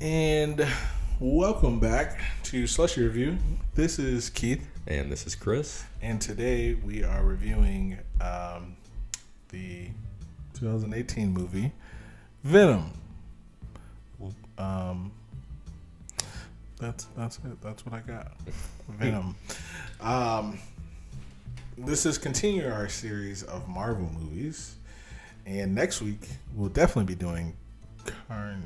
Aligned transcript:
And 0.00 0.66
welcome 1.18 1.80
back 1.80 2.20
to 2.44 2.66
Slushy 2.66 3.02
Review. 3.02 3.36
This 3.74 3.98
is 3.98 4.30
Keith, 4.30 4.64
And 4.86 5.10
this 5.10 5.26
is 5.26 5.34
Chris. 5.34 5.84
and 6.02 6.20
today 6.20 6.74
we 6.74 7.02
are 7.02 7.24
reviewing 7.24 7.98
um, 8.20 8.76
the 9.48 9.88
2018 10.54 11.32
movie 11.32 11.72
Venom. 12.44 12.92
Um, 14.56 15.12
that's 16.78 17.06
that's 17.16 17.36
it. 17.38 17.60
That's 17.60 17.84
what 17.84 17.94
I 17.94 18.00
got. 18.00 18.32
Venom. 18.98 19.34
Um, 20.00 20.58
this 21.76 22.06
is 22.06 22.18
continuing 22.18 22.70
our 22.70 22.88
series 22.88 23.42
of 23.44 23.68
Marvel 23.68 24.08
movies, 24.18 24.76
and 25.46 25.74
next 25.74 26.00
week 26.00 26.28
we'll 26.54 26.68
definitely 26.68 27.14
be 27.14 27.18
doing 27.18 27.56
Carnage. 28.28 28.62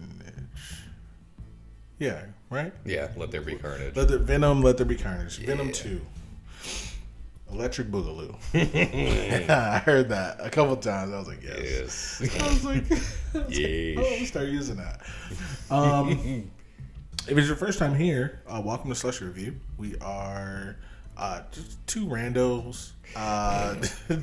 Yeah, 2.03 2.21
right. 2.51 2.73
Yeah, 2.85 3.11
let 3.17 3.31
there 3.31 3.43
be 3.43 3.55
carnage. 3.55 3.95
Let 3.95 4.09
there, 4.09 4.19
Venom, 4.19 4.61
Let 4.61 4.77
There 4.77 4.85
Be 4.85 4.97
Carnage. 4.97 5.39
Venom 5.39 5.69
Yeah. 5.69 5.73
2. 5.73 6.01
Electric 7.53 7.93
Boogaloo. 7.93 8.35
I 9.49 9.79
heard 9.79 10.09
that 10.09 10.39
a 10.41 10.51
couple 10.51 10.75
times. 10.79 11.13
I 11.13 11.19
was 11.19 11.29
like, 11.29 11.45
yes. 11.45 12.21
yes. 12.21 12.43
I 12.43 12.49
was 12.49 12.65
like, 12.65 12.91
I 12.91 13.47
was 13.47 13.57
like, 13.57 13.99
oh, 13.99 14.17
I'm 14.19 14.27
start 14.27 14.49
using 14.49 14.77
that. 14.79 15.01
Um, 15.71 16.11
if 17.29 17.39
it's 17.39 17.47
your 17.47 17.55
first 17.55 17.79
time 17.79 17.95
here, 17.95 18.41
uh, 18.49 18.61
welcome 18.65 18.91
to 18.91 18.97
Slush 18.97 19.21
Review. 19.21 19.55
We 19.79 19.95
are 20.01 20.79
uh, 21.17 21.43
just 21.53 21.87
two 21.87 22.07
randos 22.07 22.91
uh, 23.15 23.75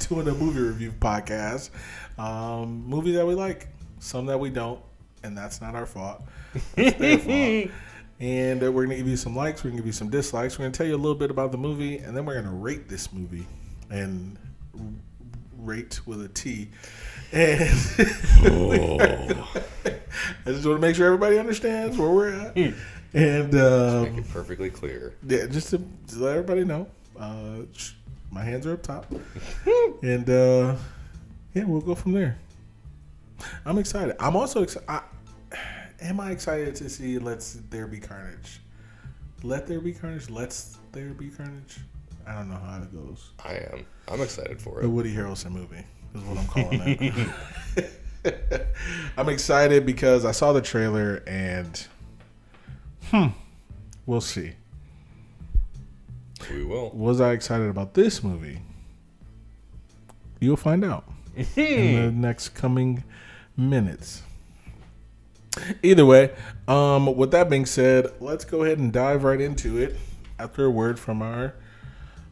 doing 0.10 0.28
a 0.28 0.34
movie 0.34 0.60
review 0.60 0.92
podcast. 1.00 1.70
Um, 2.18 2.86
movies 2.90 3.16
that 3.16 3.26
we 3.26 3.36
like, 3.36 3.70
some 4.00 4.26
that 4.26 4.38
we 4.38 4.50
don't, 4.50 4.82
and 5.24 5.38
that's 5.38 5.62
not 5.62 5.76
our 5.76 5.86
fault. 5.86 6.24
Their 6.76 7.18
fault. 7.18 7.72
And 8.22 8.62
uh, 8.64 8.72
we're 8.72 8.86
going 8.86 8.90
to 8.90 8.98
give 8.98 9.08
you 9.08 9.16
some 9.18 9.36
likes, 9.36 9.64
we're 9.64 9.70
going 9.70 9.78
to 9.78 9.82
give 9.84 9.88
you 9.88 9.94
some 9.94 10.10
dislikes, 10.10 10.60
we're 10.60 10.64
going 10.64 10.74
to 10.74 10.78
tell 10.78 10.88
you 10.88 10.96
a 10.96 10.98
little 10.98 11.16
bit 11.16 11.32
about 11.32 11.52
the 11.54 11.58
movie, 11.58 12.00
and 12.00 12.16
then 12.16 12.26
we're 12.26 12.34
going 12.34 12.46
to 12.46 12.52
rate 12.52 12.90
this 12.90 13.14
movie. 13.14 13.46
And 13.90 14.38
rate 15.58 16.00
with 16.06 16.22
a 16.24 16.28
T. 16.30 16.70
And 17.32 17.70
Oh. 18.46 18.98
I 20.46 20.52
just 20.52 20.66
want 20.66 20.78
to 20.78 20.80
make 20.80 20.96
sure 20.96 21.06
everybody 21.06 21.38
understands 21.40 21.98
where 21.98 22.10
we're 22.10 22.34
at. 22.34 22.58
And 23.14 23.56
um, 23.56 24.04
Make 24.16 24.26
it 24.26 24.30
perfectly 24.32 24.70
clear. 24.70 25.16
yeah, 25.28 25.46
just 25.48 25.70
to, 25.70 25.82
let 26.18 26.32
everybody 26.38 26.64
know, 26.66 26.88
uh, 27.18 27.62
sh- 27.74 27.94
my 28.32 28.44
hands 28.44 28.68
are 28.68 28.74
up 28.74 28.84
top, 28.84 29.06
and 30.04 30.30
uh, 30.30 30.76
yeah, 31.54 31.64
we'll 31.64 31.82
go 31.82 31.96
from 31.96 32.12
there. 32.12 32.38
I'm 33.66 33.78
excited. 33.80 34.16
I'm 34.20 34.36
also 34.36 34.62
excited. 34.62 34.88
Am 36.02 36.20
I 36.20 36.32
excited 36.32 36.76
to 36.76 36.90
see 36.90 37.20
Let's 37.20 37.60
There 37.70 37.88
Be 37.88 38.00
Carnage? 38.00 38.62
Let 39.44 39.68
There 39.68 39.82
Be 39.82 39.92
Carnage. 39.92 40.30
Let's 40.30 40.78
There 40.94 41.10
Be 41.10 41.30
Carnage. 41.30 41.80
I 42.26 42.36
don't 42.36 42.50
know 42.50 42.56
how 42.58 42.82
it 42.82 42.94
goes. 42.94 43.32
I 43.44 43.54
am. 43.74 43.86
I'm 44.08 44.22
excited 44.22 44.62
for 44.62 44.80
it. 44.80 44.84
The. 44.84 44.90
Woody 44.90 45.14
Harrelson 45.14 45.52
movie 45.52 45.84
is 46.16 46.22
what 46.24 46.38
I'm 46.38 46.48
calling 46.48 47.34
it. 48.24 48.68
I'm 49.18 49.30
excited 49.30 49.86
because 49.86 50.24
I 50.26 50.32
saw 50.32 50.54
the 50.54 50.62
trailer 50.62 51.24
and, 51.28 51.86
hmm, 53.10 53.28
we'll 54.06 54.22
see. 54.22 54.54
We 56.50 56.64
will. 56.64 56.92
Was 56.92 57.20
I 57.20 57.34
excited 57.34 57.70
about 57.70 57.94
this 57.94 58.24
movie? 58.24 58.62
You'll 60.40 60.56
find 60.56 60.86
out 60.86 61.04
in 61.36 61.96
the 61.96 62.12
next 62.12 62.50
coming 62.50 63.04
minutes. 63.58 64.24
Either 65.84 66.06
way, 66.06 66.32
um, 66.68 67.16
with 67.16 67.32
that 67.32 67.50
being 67.50 67.66
said, 67.66 68.08
let's 68.20 68.46
go 68.46 68.64
ahead 68.64 68.78
and 68.78 68.92
dive 68.92 69.24
right 69.24 69.42
into 69.42 69.78
it 69.78 69.96
after 70.38 70.66
a 70.66 70.70
word 70.70 71.00
from 71.00 71.22
our 71.22 71.54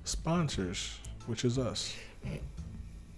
sponsors, 0.03 0.99
which 1.25 1.43
is 1.43 1.57
us. 1.57 1.95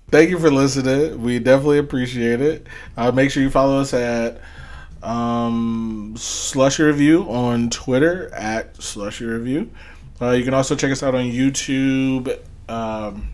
Thank 0.10 0.32
you 0.32 0.40
for 0.40 0.50
listening. 0.50 1.22
We 1.22 1.38
definitely 1.38 1.78
appreciate 1.78 2.42
it. 2.42 2.66
Uh, 2.98 3.12
make 3.12 3.30
sure 3.30 3.44
you 3.44 3.52
follow 3.52 3.80
us 3.80 3.94
at 3.94 4.42
um, 5.04 6.16
Slushy 6.18 6.84
Review 6.84 7.24
on 7.30 7.70
Twitter 7.70 8.34
at 8.34 8.82
Slushy 8.82 9.26
Review. 9.26 9.70
Uh, 10.22 10.32
you 10.32 10.44
can 10.44 10.54
also 10.54 10.76
check 10.76 10.92
us 10.92 11.04
out 11.04 11.16
on 11.16 11.26
YouTube. 11.26 12.40
Um, 12.68 13.30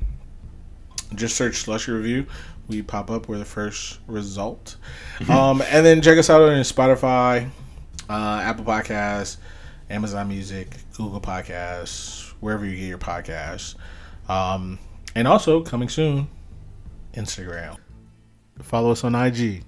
just 1.15 1.35
search 1.37 1.55
Slushy 1.57 1.91
Review. 1.91 2.25
We 2.67 2.81
pop 2.81 3.11
up. 3.11 3.27
We're 3.27 3.37
the 3.37 3.45
first 3.45 3.99
result. 4.07 4.77
um, 5.29 5.61
and 5.69 5.85
then 5.85 6.01
check 6.01 6.17
us 6.17 6.29
out 6.29 6.41
on 6.41 6.49
Spotify, 6.61 7.49
uh, 8.09 8.39
Apple 8.43 8.65
Podcasts, 8.65 9.37
Amazon 9.89 10.27
Music, 10.29 10.75
Google 10.97 11.21
Podcasts, 11.21 12.31
wherever 12.39 12.65
you 12.65 12.75
get 12.75 12.85
your 12.87 12.97
podcasts. 12.97 13.75
Um, 14.27 14.79
and 15.13 15.27
also 15.27 15.61
coming 15.61 15.89
soon, 15.89 16.27
Instagram. 17.13 17.77
Follow 18.63 18.91
us 18.91 19.03
on 19.03 19.13
IG 19.15 19.63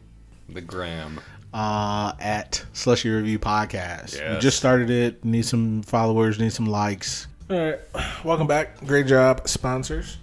The 0.50 0.62
gram. 0.62 1.20
uh, 1.54 2.14
at 2.20 2.66
Slushy 2.74 3.10
Review 3.10 3.38
Podcast. 3.38 4.14
We 4.34 4.40
just 4.40 4.58
started 4.58 4.90
it. 4.90 5.24
Need 5.24 5.46
some 5.46 5.84
followers. 5.84 6.40
Need 6.40 6.54
some 6.54 6.66
likes. 6.66 7.28
All 7.50 7.58
right, 7.58 7.80
welcome 8.26 8.48
back. 8.48 8.84
Great 8.86 9.06
job, 9.08 9.48
sponsors. 9.48 10.18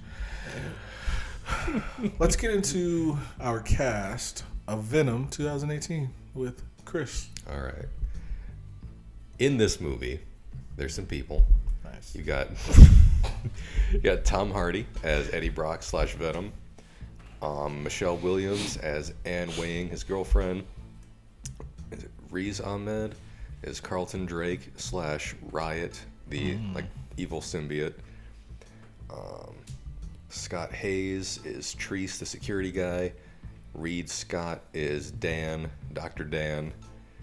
Let's 2.19 2.37
get 2.37 2.51
into 2.51 3.19
our 3.41 3.61
cast 3.61 4.45
of 4.69 4.85
Venom 4.85 5.29
2018 5.29 6.09
with 6.35 6.63
Chris. 6.85 7.29
All 7.51 7.61
right. 7.61 7.87
In 9.39 9.57
this 9.57 9.81
movie, 9.81 10.21
there's 10.77 10.95
some 10.95 11.07
people. 11.07 11.45
Nice. 11.85 12.15
You 12.15 12.23
got 12.23 12.49
you 13.93 14.01
got 14.01 14.25
Tom 14.25 14.51
Hardy 14.51 14.87
as 15.03 15.33
Eddie 15.33 15.49
Brock 15.49 15.83
slash 15.83 16.15
Venom. 16.15 16.53
Um, 17.43 17.83
Michelle 17.83 18.17
Williams 18.17 18.77
as 18.79 19.13
Anne 19.25 19.51
Weying, 19.59 19.89
his 19.89 20.05
girlfriend. 20.05 20.65
Is 21.91 22.05
it 22.05 22.11
Riz 22.31 22.61
Ahmed 22.61 23.15
as 23.65 23.81
Carlton 23.81 24.27
Drake 24.27 24.71
slash 24.77 25.35
Riot, 25.51 26.01
the 26.29 26.59
like 26.75 26.87
evil 27.17 27.41
symbiote. 27.41 27.95
Um, 29.11 29.55
Scott 30.35 30.73
Haze 30.73 31.39
is 31.45 31.75
Treece, 31.77 32.19
the 32.19 32.27
security 32.27 32.73
guy. 32.73 33.13
Reid 33.73 34.11
Scott 34.11 34.63
is 34.73 35.11
Dan, 35.13 35.71
Dr. 35.93 36.25
Dan, 36.25 36.73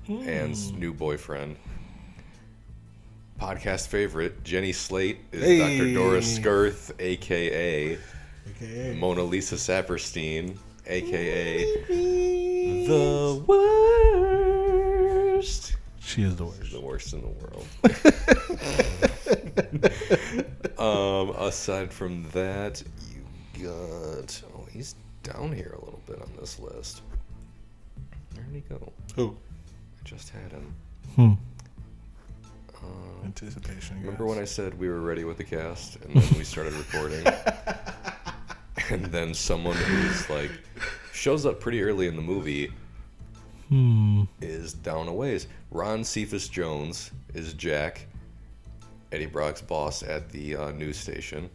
Anne's 0.08 0.70
hmm. 0.70 0.80
new 0.80 0.94
boyfriend. 0.94 1.58
Podcast 3.40 3.88
favorite, 3.88 4.44
Jenny 4.44 4.72
Slate 4.72 5.20
is 5.32 5.42
Dr. 5.42 5.86
Hey. 5.86 5.94
Doris 5.94 6.36
Skirth, 6.36 6.92
aka 7.00 7.98
AKA 8.62 8.96
Mona 8.98 9.24
Lisa 9.24 9.56
Saperstein, 9.56 10.58
aka 10.88 11.66
the 12.86 13.44
worst. 15.36 15.76
she 16.00 16.24
is 16.24 16.36
the 16.36 16.46
worst. 16.46 16.72
The 16.72 16.82
worst 16.82 17.14
in 17.14 17.22
the 17.22 17.28
world. 17.28 17.68
um, 20.78 21.30
aside 21.38 21.92
from 21.94 22.26
that, 22.32 22.82
you 23.56 23.66
got. 23.66 24.42
Oh, 24.56 24.66
he's 24.72 24.96
down 25.24 25.52
here 25.54 25.76
a 25.80 25.84
little 25.86 26.02
bit 26.08 26.22
on 26.22 26.32
this 26.40 26.60
list. 26.60 27.02
Where 28.34 28.44
did 28.46 28.56
he 28.56 28.62
go? 28.62 28.92
Who? 29.16 29.36
I 30.04 30.08
just 30.08 30.30
had 30.30 30.52
him. 30.52 30.74
Hmm. 31.16 31.22
Um, 32.84 33.22
Anticipation. 33.26 34.00
remember 34.00 34.26
when 34.26 34.40
I 34.40 34.46
said 34.46 34.78
we 34.80 34.90
were 34.90 35.02
ready 35.02 35.24
with 35.24 35.38
the 35.38 35.44
cast, 35.44 35.98
and 35.98 36.16
then 36.16 36.38
we 36.38 36.44
started 36.44 36.74
recording, 36.74 37.24
and 38.90 39.06
then 39.06 39.34
someone 39.34 39.76
who's 39.76 40.30
like 40.30 40.52
shows 41.14 41.46
up 41.46 41.60
pretty 41.60 41.84
early 41.84 42.08
in 42.08 42.16
the 42.16 42.22
movie 42.22 42.72
Hmm. 43.70 44.24
is 44.42 44.74
down 44.74 45.08
a 45.08 45.14
ways. 45.14 45.48
Ron 45.70 46.04
Cephas 46.04 46.50
Jones 46.50 47.12
is 47.34 47.54
Jack, 47.54 48.08
Eddie 49.12 49.26
Brock's 49.26 49.62
boss 49.62 50.04
at 50.04 50.30
the 50.30 50.56
uh, 50.56 50.72
news 50.72 50.98
station. 50.98 51.50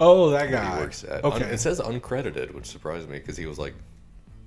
Oh, 0.00 0.30
that 0.30 0.50
guy. 0.50 0.74
He 0.74 0.80
works 0.80 1.04
at. 1.04 1.24
Okay. 1.24 1.44
Un- 1.44 1.50
it 1.50 1.58
says 1.58 1.80
uncredited, 1.80 2.52
which 2.52 2.66
surprised 2.66 3.08
me 3.08 3.18
because 3.18 3.36
he 3.36 3.46
was 3.46 3.58
like 3.58 3.74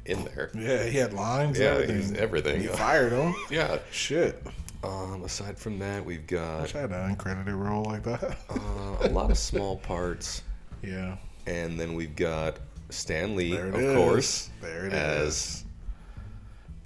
in 0.05 0.23
there. 0.25 0.51
yeah, 0.53 0.83
he 0.85 0.97
had 0.97 1.13
lines. 1.13 1.57
Yeah, 1.57 1.67
everything. 1.75 2.17
everything. 2.17 2.61
You 2.63 2.69
fired 2.69 3.13
him. 3.13 3.33
Yeah. 3.49 3.79
Shit. 3.91 4.45
Um, 4.83 5.23
aside 5.23 5.57
from 5.57 5.79
that, 5.79 6.03
we've 6.03 6.19
I 6.19 6.33
got 6.33 6.61
wish 6.63 6.75
I 6.75 6.79
had 6.81 6.91
an 6.91 7.15
uncredited 7.15 7.57
role 7.57 7.83
like 7.85 8.03
that. 8.03 8.37
uh, 8.49 9.07
a 9.07 9.09
lot 9.09 9.31
of 9.31 9.37
small 9.37 9.77
parts, 9.77 10.43
yeah. 10.81 11.15
and 11.47 11.79
then 11.79 11.93
we've 11.93 12.17
got 12.17 12.59
Stan 12.89 13.37
Lee, 13.37 13.55
of 13.55 13.73
is. 13.75 13.95
course, 13.95 14.49
There 14.61 14.87
it 14.87 14.91
as 14.91 15.27
is. 15.27 15.65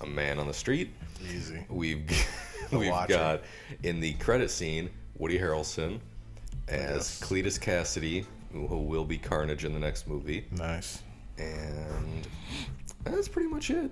a 0.01 0.05
man 0.05 0.37
on 0.37 0.45
the 0.45 0.53
street. 0.53 0.93
Easy. 1.33 1.65
We've 1.69 2.07
we've 2.71 2.91
got 3.07 3.41
in 3.81 3.99
the 3.99 4.13
credit 4.13 4.51
scene 4.51 4.91
Woody 5.17 5.37
Harrelson 5.39 5.99
as 6.67 6.79
Yes. 6.95 7.21
Cletus 7.21 7.59
Kasady, 7.59 8.25
who 8.51 8.65
will 8.65 9.05
be 9.05 9.17
Carnage 9.17 9.65
in 9.65 9.73
the 9.73 9.79
next 9.79 10.07
movie, 10.07 10.45
Nice. 10.51 11.01
and 11.37 12.27
that's 13.03 13.27
pretty 13.27 13.49
much 13.49 13.69
it. 13.69 13.91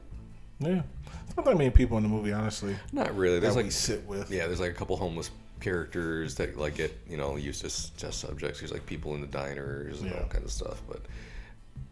Yeah, 0.60 0.84
it's 1.28 1.36
not 1.36 1.46
that 1.46 1.58
many 1.58 1.70
people 1.70 1.98
in 1.98 2.04
the 2.04 2.10
movie, 2.10 2.32
honestly. 2.32 2.76
Not 2.94 3.16
really. 3.16 3.40
There's 3.40 3.56
like 3.56 3.72
sit 3.72 4.06
with. 4.08 4.32
yeah, 4.32 4.48
there's 4.48 4.60
like 4.60 4.72
a 4.72 4.76
couple 4.76 4.96
homeless 4.98 5.32
characters 5.62 6.36
that 6.36 6.58
like 6.58 6.76
get 6.76 6.96
you 7.10 7.18
know 7.18 7.36
used 7.38 7.64
as 7.66 7.90
test 7.98 8.20
subjects. 8.20 8.60
There's 8.60 8.72
like 8.72 8.86
people 8.86 9.16
in 9.16 9.22
the 9.22 9.28
diners 9.28 10.02
and 10.02 10.12
Yeah. 10.12 10.20
all 10.20 10.28
kinds 10.30 10.46
of 10.46 10.52
stuff. 10.52 10.82
But 10.88 11.02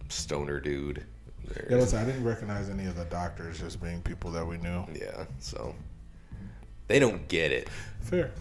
stoner 0.09 0.59
dude. 0.59 1.03
Yeah, 1.69 1.75
listen, 1.77 1.99
I 1.99 2.05
didn't 2.05 2.23
recognize 2.23 2.69
any 2.69 2.85
of 2.85 2.95
the 2.95 3.03
doctors 3.05 3.61
as 3.61 3.75
being 3.75 4.01
people 4.01 4.31
that 4.31 4.45
we 4.47 4.57
knew. 4.57 4.85
yeah, 4.95 5.25
so 5.39 5.75
they 6.87 6.99
don't 6.99 7.27
get 7.27 7.51
it. 7.51 7.67
Fair, 7.99 8.31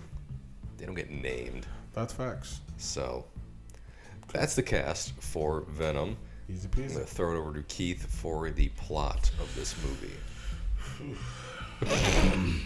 They 0.82 0.86
don't 0.86 0.96
get 0.96 1.10
named. 1.12 1.64
that's 1.92 2.12
facts. 2.12 2.60
So 2.76 3.24
that's 4.32 4.56
the 4.56 4.64
cast 4.64 5.12
for 5.22 5.60
Venom. 5.68 6.16
Easy 6.50 6.68
I'm 6.76 6.88
gonna 6.88 7.04
throw 7.04 7.36
it 7.36 7.38
over 7.38 7.54
to 7.54 7.62
Keith 7.62 8.04
for 8.04 8.50
the 8.50 8.66
plot 8.70 9.30
of 9.38 9.54
this 9.54 9.76
movie. 9.84 10.10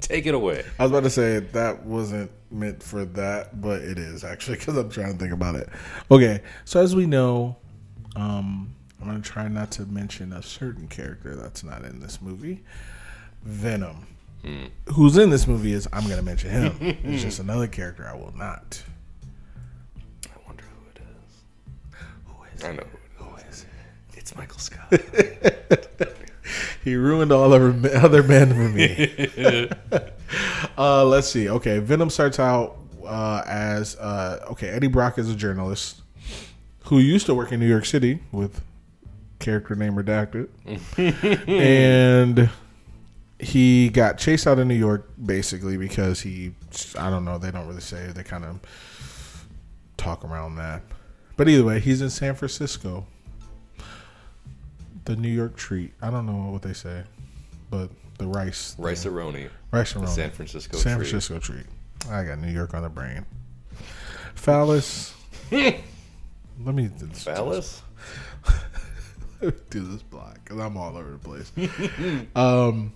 Take 0.00 0.26
it 0.26 0.34
away. 0.34 0.64
I 0.76 0.82
was 0.82 0.90
about 0.90 1.04
to 1.04 1.10
say 1.10 1.38
that 1.38 1.84
wasn't 1.84 2.32
meant 2.50 2.82
for 2.82 3.04
that, 3.04 3.60
but 3.60 3.80
it 3.80 3.96
is 3.96 4.24
actually 4.24 4.56
because 4.58 4.76
I'm 4.76 4.90
trying 4.90 5.12
to 5.12 5.18
think 5.18 5.32
about 5.32 5.54
it. 5.54 5.68
Okay, 6.10 6.42
so 6.64 6.82
as 6.82 6.96
we 6.96 7.06
know, 7.06 7.54
um, 8.16 8.74
I'm 9.00 9.06
gonna 9.06 9.20
try 9.20 9.46
not 9.46 9.70
to 9.72 9.82
mention 9.82 10.32
a 10.32 10.42
certain 10.42 10.88
character 10.88 11.36
that's 11.36 11.62
not 11.62 11.84
in 11.84 12.00
this 12.00 12.20
movie. 12.20 12.64
Venom, 13.44 14.08
who's 14.94 15.16
in 15.16 15.30
this 15.30 15.46
movie 15.46 15.72
is 15.72 15.88
I'm 15.92 16.08
gonna 16.08 16.22
mention 16.22 16.50
him. 16.50 16.76
it's 17.04 17.22
just 17.22 17.38
another 17.38 17.66
character 17.66 18.06
I 18.08 18.14
will 18.14 18.34
not. 18.36 18.82
I 20.26 20.46
wonder 20.46 20.64
who 20.64 20.90
it 20.90 21.00
is. 21.00 21.42
Who 22.26 22.34
is? 22.54 22.64
I 22.64 22.72
know 22.72 22.86
who 23.16 23.24
Who 23.24 23.36
is? 23.48 23.62
it. 23.62 24.18
It's 24.18 24.36
Michael 24.36 24.58
Scott. 24.58 24.92
He 26.82 26.96
ruined 26.96 27.30
all 27.30 27.52
other 27.52 27.74
other 27.98 28.22
men 28.22 28.48
for 28.48 28.68
me. 28.70 29.70
uh, 30.78 31.04
let's 31.04 31.28
see. 31.28 31.48
Okay, 31.48 31.78
Venom 31.78 32.08
starts 32.10 32.38
out 32.38 32.78
uh, 33.04 33.42
as 33.46 33.96
uh, 33.96 34.46
okay. 34.52 34.68
Eddie 34.68 34.88
Brock 34.88 35.18
is 35.18 35.30
a 35.30 35.36
journalist 35.36 36.00
who 36.86 36.98
used 36.98 37.26
to 37.26 37.34
work 37.34 37.52
in 37.52 37.60
New 37.60 37.68
York 37.68 37.84
City 37.84 38.20
with 38.32 38.62
character 39.38 39.74
name 39.74 39.94
redacted, 39.94 40.48
and 41.46 42.48
he 43.40 43.88
got 43.88 44.18
chased 44.18 44.46
out 44.46 44.58
of 44.58 44.66
New 44.66 44.74
York 44.74 45.10
basically 45.24 45.76
because 45.76 46.20
he 46.20 46.52
I 46.98 47.10
don't 47.10 47.24
know. 47.24 47.38
They 47.38 47.50
don't 47.50 47.66
really 47.66 47.80
say. 47.80 48.06
They 48.06 48.22
kind 48.22 48.44
of 48.44 48.60
talk 49.96 50.24
around 50.24 50.56
that. 50.56 50.82
But 51.36 51.48
either 51.48 51.64
way, 51.64 51.80
he's 51.80 52.02
in 52.02 52.10
San 52.10 52.34
Francisco 52.34 53.06
the 55.04 55.16
New 55.16 55.28
York 55.28 55.56
treat. 55.56 55.92
I 56.00 56.10
don't 56.10 56.26
know 56.26 56.50
what 56.50 56.62
they 56.62 56.72
say, 56.72 57.02
but 57.70 57.90
the 58.18 58.26
rice, 58.26 58.76
Rice-A-Roni. 58.78 59.48
rice 59.72 59.94
and 59.94 60.08
San 60.08 60.30
Francisco 60.30 60.76
San 60.76 60.96
treat. 60.96 61.08
Francisco 61.08 61.38
treat. 61.38 61.66
I 62.10 62.24
got 62.24 62.38
New 62.38 62.52
York 62.52 62.74
on 62.74 62.82
the 62.82 62.88
brain. 62.88 63.26
Phallus. 64.34 65.14
Let 65.50 66.74
me 66.74 66.88
do 66.88 67.06
this, 67.06 67.24
Phallus? 67.24 67.82
do 69.40 69.80
this 69.80 70.02
block 70.02 70.38
because 70.44 70.58
I'm 70.58 70.76
all 70.76 70.96
over 70.96 71.10
the 71.10 71.18
place. 71.18 71.52
um, 72.36 72.92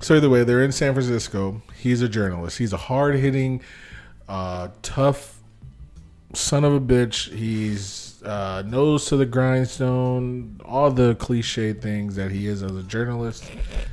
so 0.00 0.16
either 0.16 0.28
way, 0.28 0.44
they're 0.44 0.62
in 0.62 0.72
San 0.72 0.92
Francisco. 0.92 1.62
He's 1.74 2.02
a 2.02 2.08
journalist. 2.08 2.58
He's 2.58 2.72
a 2.72 2.78
hard 2.78 3.16
hitting, 3.16 3.62
uh, 4.28 4.68
tough 4.82 5.40
son 6.34 6.64
of 6.64 6.74
a 6.74 6.80
bitch. 6.80 7.32
He's 7.32 8.22
uh, 8.22 8.62
nose 8.66 9.06
to 9.06 9.16
the 9.16 9.26
grindstone. 9.26 10.60
All 10.64 10.90
the 10.90 11.14
cliche 11.16 11.72
things 11.72 12.16
that 12.16 12.30
he 12.30 12.46
is 12.46 12.62
as 12.62 12.74
a 12.74 12.82
journalist. 12.82 13.44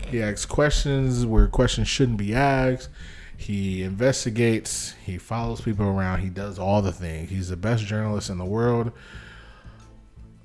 He 0.07 0.21
asks 0.21 0.45
questions 0.45 1.25
where 1.25 1.47
questions 1.47 1.87
shouldn't 1.87 2.17
be 2.17 2.33
asked. 2.33 2.89
He 3.37 3.83
investigates. 3.83 4.93
He 5.05 5.17
follows 5.17 5.61
people 5.61 5.85
around. 5.85 6.19
He 6.19 6.29
does 6.29 6.59
all 6.59 6.81
the 6.81 6.91
things. 6.91 7.29
He's 7.29 7.49
the 7.49 7.57
best 7.57 7.85
journalist 7.85 8.29
in 8.29 8.37
the 8.37 8.45
world 8.45 8.91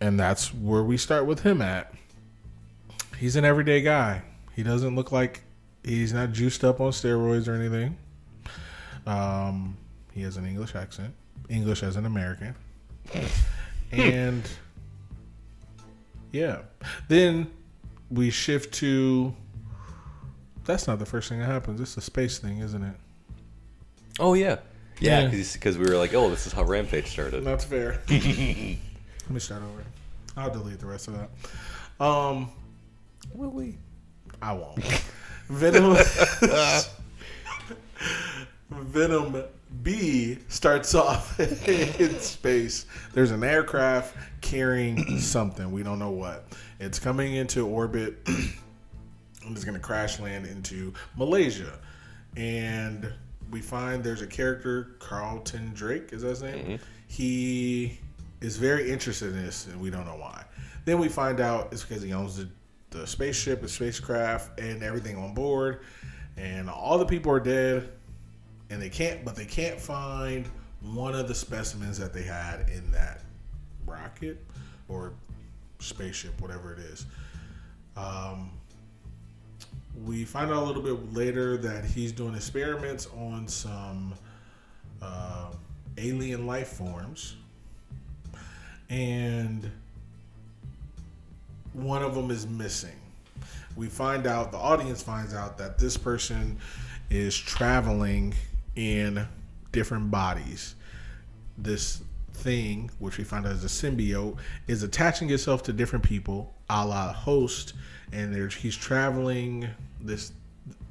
and 0.01 0.19
that's 0.19 0.55
where 0.55 0.83
we 0.83 0.97
start 0.97 1.27
with 1.27 1.41
him 1.41 1.61
at. 1.61 1.93
He's 3.19 3.37
an 3.37 3.45
everyday 3.45 3.81
guy. 3.81 4.23
He 4.55 4.63
doesn't 4.63 4.95
look 4.95 5.13
like 5.13 5.43
he's 5.89 6.13
not 6.13 6.33
juiced 6.33 6.65
up 6.65 6.81
on 6.81 6.91
steroids 6.93 7.49
or 7.49 7.55
anything. 7.55 7.97
Um, 9.07 9.77
he 10.13 10.23
has 10.23 10.37
an 10.37 10.45
English 10.47 10.75
accent, 10.75 11.15
English 11.49 11.83
as 11.83 11.97
an 11.97 12.05
American, 12.07 12.55
and 13.93 14.43
yeah. 16.33 16.59
Then 17.09 17.51
we 18.11 18.31
shift 18.31 18.75
to. 18.75 19.35
That's 20.65 20.87
not 20.87 20.99
the 20.99 21.07
first 21.07 21.31
thing 21.31 21.39
that 21.39 21.47
happens. 21.47 21.81
It's 21.81 21.97
a 21.97 22.03
space 22.03 22.39
thing, 22.39 22.59
isn't 22.59 22.83
it? 22.83 22.95
Oh, 24.21 24.35
yeah. 24.35 24.59
Yeah, 25.01 25.31
Yeah. 25.31 25.43
because 25.55 25.79
we 25.79 25.87
were 25.87 25.97
like, 25.97 26.13
oh, 26.13 26.29
this 26.29 26.47
is 26.47 26.53
how 26.53 26.63
Rampage 26.65 27.07
started. 27.07 27.43
That's 27.45 27.65
fair. 27.65 28.03
Let 28.11 28.21
me 28.21 28.79
start 29.39 29.63
over. 29.63 29.83
I'll 30.37 30.51
delete 30.51 30.79
the 30.81 30.87
rest 30.87 31.09
of 31.09 31.15
that. 31.19 32.05
Um, 32.05 32.51
will 33.33 33.49
we? 33.51 33.79
I 34.43 34.53
won't. 34.53 34.79
Venom. 35.49 35.97
Venom 38.71 39.43
B 39.83 40.39
starts 40.49 40.95
off 40.95 41.39
in 41.69 42.19
space. 42.21 42.87
There's 43.13 43.31
an 43.31 43.43
aircraft 43.45 44.17
carrying 44.41 45.19
something. 45.21 45.71
We 45.71 45.83
don't 45.83 45.99
know 45.99 46.11
what. 46.11 46.47
It's 46.81 46.99
coming 46.99 47.35
into 47.35 47.67
orbit 47.67 48.19
and 48.27 49.57
it's 49.57 49.65
going 49.65 49.75
to 49.75 49.81
crash 49.81 50.21
land 50.21 50.47
into 50.47 50.93
Malaysia. 51.17 51.79
And 52.37 53.13
we 53.51 53.61
find 53.61 54.05
there's 54.05 54.23
a 54.23 54.27
character, 54.27 54.97
Carlton 54.99 55.73
Drake, 55.75 56.13
is 56.13 56.23
that 56.23 56.29
his 56.29 56.43
name? 56.43 56.65
Mm-hmm. 56.65 56.77
He 57.09 57.99
is 58.41 58.57
very 58.57 58.91
interested 58.91 59.31
in 59.31 59.43
this, 59.43 59.67
and 59.67 59.81
we 59.81 59.91
don't 59.91 60.05
know 60.05 60.17
why. 60.17 60.45
Then 60.85 60.99
we 60.99 61.09
find 61.09 61.41
out 61.41 61.69
it's 61.73 61.83
because 61.83 62.03
he 62.03 62.13
owns 62.13 62.37
the, 62.37 62.49
the 62.91 63.07
spaceship, 63.07 63.61
the 63.61 63.69
spacecraft, 63.69 64.59
and 64.59 64.83
everything 64.83 65.17
on 65.17 65.35
board. 65.35 65.81
And 66.37 66.71
all 66.71 66.99
the 66.99 67.07
people 67.07 67.33
are 67.33 67.41
dead, 67.41 67.91
and 68.71 68.81
they 68.81 68.89
can't, 68.89 69.25
but 69.25 69.35
they 69.35 69.45
can't 69.45 69.81
find 69.81 70.47
one 70.83 71.15
of 71.15 71.27
the 71.29 71.35
specimens 71.35 71.99
that 71.99 72.13
they 72.13 72.23
had 72.23 72.69
in 72.69 72.91
that 72.93 73.23
rocket 73.87 74.45
or 74.89 75.13
spaceship, 75.81 76.41
whatever 76.41 76.73
it 76.73 76.79
is. 76.79 77.07
Um, 77.97 78.51
we 80.05 80.25
find 80.25 80.51
out 80.51 80.63
a 80.63 80.65
little 80.65 80.83
bit 80.83 81.13
later 81.13 81.57
that 81.57 81.85
he's 81.85 82.13
doing 82.13 82.35
experiments 82.35 83.09
on 83.17 83.49
some 83.49 84.15
uh, 85.03 85.51
alien 85.97 86.47
life 86.47 86.69
forms, 86.69 87.37
and 88.89 89.71
one 91.73 92.03
of 92.03 92.15
them 92.15 92.31
is 92.31 92.47
missing. 92.47 92.97
We 93.77 93.89
find 93.89 94.27
out, 94.27 94.51
the 94.51 94.59
audience 94.59 95.03
finds 95.03 95.35
out 95.35 95.59
that 95.59 95.79
this 95.79 95.97
person 95.97 96.59
is 97.11 97.37
traveling 97.37 98.35
in 98.77 99.27
different 99.73 100.11
bodies. 100.11 100.75
This 101.57 102.03
thing, 102.33 102.91
which 102.99 103.19
we 103.19 103.25
find 103.25 103.47
out 103.47 103.53
is 103.53 103.65
a 103.65 103.69
symbiote, 103.69 104.37
is 104.67 104.83
attaching 104.83 105.31
itself 105.31 105.63
to 105.65 105.73
different 105.73 106.05
people, 106.05 106.55
a 106.71 106.87
la 106.87 107.13
host, 107.13 107.75
and 108.13 108.53
he's 108.53 108.77
traveling. 108.77 109.69
This 110.01 110.33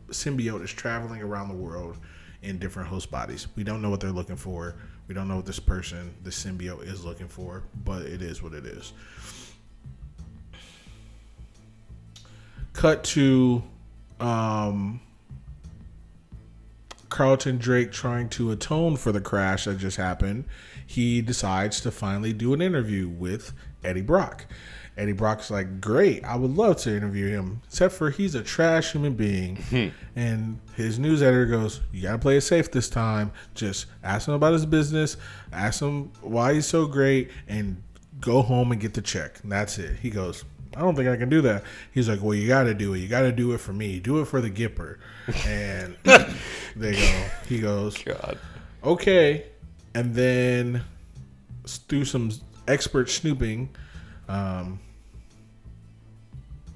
symbiote 0.09 0.63
is 0.63 0.71
traveling 0.71 1.21
around 1.21 1.49
the 1.49 1.55
world 1.55 1.97
in 2.41 2.57
different 2.59 2.87
host 2.87 3.11
bodies. 3.11 3.47
We 3.55 3.63
don't 3.63 3.81
know 3.81 3.89
what 3.89 3.99
they're 3.99 4.11
looking 4.11 4.35
for. 4.35 4.75
We 5.07 5.15
don't 5.15 5.27
know 5.27 5.37
what 5.37 5.45
this 5.45 5.59
person, 5.59 6.13
the 6.23 6.29
symbiote, 6.29 6.83
is 6.83 7.05
looking 7.05 7.27
for, 7.27 7.63
but 7.85 8.03
it 8.03 8.21
is 8.21 8.43
what 8.43 8.53
it 8.53 8.65
is. 8.65 8.93
Cut 12.77 13.03
to 13.05 13.63
um, 14.19 15.01
Carlton 17.09 17.57
Drake 17.57 17.91
trying 17.91 18.29
to 18.29 18.51
atone 18.51 18.97
for 18.97 19.11
the 19.11 19.19
crash 19.19 19.65
that 19.65 19.79
just 19.79 19.97
happened. 19.97 20.45
He 20.85 21.23
decides 21.23 21.81
to 21.81 21.89
finally 21.89 22.33
do 22.33 22.53
an 22.53 22.61
interview 22.61 23.09
with 23.09 23.51
Eddie 23.83 24.03
Brock. 24.03 24.45
Eddie 24.95 25.13
Brock's 25.13 25.49
like, 25.49 25.81
Great, 25.81 26.23
I 26.23 26.35
would 26.35 26.55
love 26.55 26.77
to 26.77 26.95
interview 26.95 27.29
him, 27.29 27.63
except 27.65 27.95
for 27.95 28.11
he's 28.11 28.35
a 28.35 28.43
trash 28.43 28.91
human 28.91 29.15
being. 29.15 29.91
and 30.15 30.59
his 30.75 30.99
news 30.99 31.23
editor 31.23 31.47
goes, 31.47 31.81
You 31.91 32.03
got 32.03 32.11
to 32.11 32.19
play 32.19 32.37
it 32.37 32.41
safe 32.41 32.69
this 32.69 32.89
time. 32.89 33.31
Just 33.55 33.87
ask 34.03 34.27
him 34.27 34.35
about 34.35 34.53
his 34.53 34.67
business, 34.67 35.17
ask 35.51 35.81
him 35.81 36.11
why 36.21 36.53
he's 36.53 36.67
so 36.67 36.85
great, 36.85 37.31
and 37.47 37.81
go 38.21 38.43
home 38.43 38.71
and 38.71 38.79
get 38.79 38.93
the 38.93 39.01
check. 39.01 39.39
And 39.41 39.51
that's 39.51 39.79
it. 39.79 39.97
He 39.97 40.11
goes, 40.11 40.45
I 40.77 40.81
don't 40.81 40.95
think 40.95 41.09
I 41.09 41.17
can 41.17 41.27
do 41.29 41.41
that. 41.41 41.63
He's 41.91 42.07
like, 42.07 42.21
Well, 42.21 42.35
you 42.35 42.47
got 42.47 42.63
to 42.63 42.73
do 42.75 42.93
it. 42.93 42.99
You 42.99 43.07
got 43.07 43.21
to 43.21 43.31
do 43.31 43.53
it 43.53 43.57
for 43.57 43.73
me. 43.73 43.99
Do 43.99 44.21
it 44.21 44.25
for 44.25 44.41
the 44.41 44.51
Gipper. 44.51 44.97
And 45.47 45.97
they 46.75 46.93
go, 46.93 47.25
He 47.49 47.59
goes, 47.59 47.97
God. 47.97 48.37
okay. 48.83 49.47
And 49.95 50.13
then 50.13 50.83
through 51.65 52.05
some 52.05 52.31
expert 52.67 53.09
snooping, 53.09 53.69
um, 54.29 54.79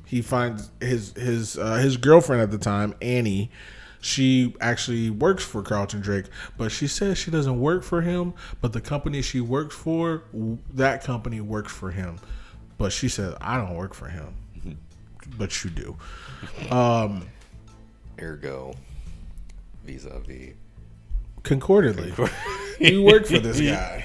he 0.05 0.21
finds 0.21 0.71
his 0.81 1.13
his 1.13 1.57
uh, 1.57 1.75
his 1.75 1.97
girlfriend 1.97 2.41
at 2.41 2.49
the 2.49 2.57
time, 2.57 2.95
Annie. 3.01 3.51
She 4.03 4.55
actually 4.59 5.11
works 5.11 5.43
for 5.43 5.61
Carlton 5.61 6.01
Drake, 6.01 6.25
but 6.57 6.71
she 6.71 6.87
says 6.87 7.19
she 7.19 7.29
doesn't 7.29 7.59
work 7.59 7.83
for 7.83 8.01
him. 8.01 8.33
But 8.59 8.73
the 8.73 8.81
company 8.81 9.21
she 9.21 9.39
works 9.41 9.75
for, 9.75 10.23
that 10.73 11.03
company 11.03 11.39
works 11.39 11.71
for 11.71 11.91
him. 11.91 12.17
But 12.81 12.91
she 12.91 13.09
says 13.09 13.35
I 13.39 13.57
don't 13.57 13.75
work 13.75 13.93
for 13.93 14.07
him, 14.07 14.33
but 15.37 15.63
you 15.63 15.69
do. 15.69 15.95
Um, 16.71 17.27
Ergo, 18.19 18.73
vis-a-vis. 19.85 20.55
concordedly. 21.43 22.09
you 22.79 23.03
work 23.03 23.27
for 23.27 23.37
this 23.37 23.61
guy. 23.71 24.03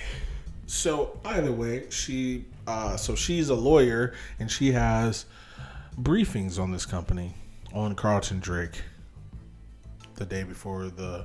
So 0.67 1.19
either 1.25 1.51
way, 1.51 1.89
she 1.89 2.45
uh, 2.67 2.99
so 2.99 3.15
she's 3.15 3.49
a 3.49 3.55
lawyer 3.55 4.13
and 4.39 4.51
she 4.51 4.73
has 4.73 5.25
briefings 5.99 6.61
on 6.61 6.73
this 6.73 6.85
company 6.85 7.33
on 7.73 7.95
Carlton 7.95 8.41
Drake 8.41 8.83
the 10.17 10.27
day 10.27 10.43
before 10.43 10.89
the 10.89 11.25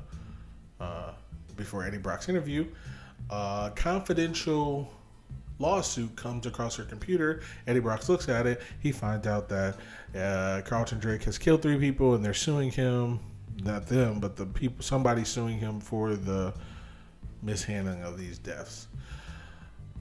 uh, 0.79 1.11
before 1.57 1.83
Eddie 1.83 1.97
Brock's 1.97 2.29
interview. 2.29 2.65
Uh, 3.29 3.69
confidential 3.71 4.93
lawsuit 5.61 6.15
comes 6.15 6.45
across 6.45 6.75
her 6.75 6.83
computer. 6.83 7.41
Eddie 7.67 7.79
Brock 7.79 8.09
looks 8.09 8.27
at 8.27 8.47
it. 8.47 8.61
He 8.79 8.91
finds 8.91 9.27
out 9.27 9.47
that 9.49 9.77
uh, 10.15 10.61
Carlton 10.67 10.99
Drake 10.99 11.23
has 11.23 11.37
killed 11.37 11.61
three 11.61 11.77
people 11.77 12.15
and 12.15 12.25
they're 12.25 12.33
suing 12.33 12.71
him. 12.71 13.19
Not 13.63 13.85
them, 13.85 14.19
but 14.19 14.35
the 14.35 14.45
people. 14.45 14.81
Somebody 14.81 15.23
suing 15.23 15.59
him 15.59 15.79
for 15.79 16.15
the 16.15 16.53
mishandling 17.43 18.01
of 18.03 18.17
these 18.17 18.39
deaths. 18.39 18.87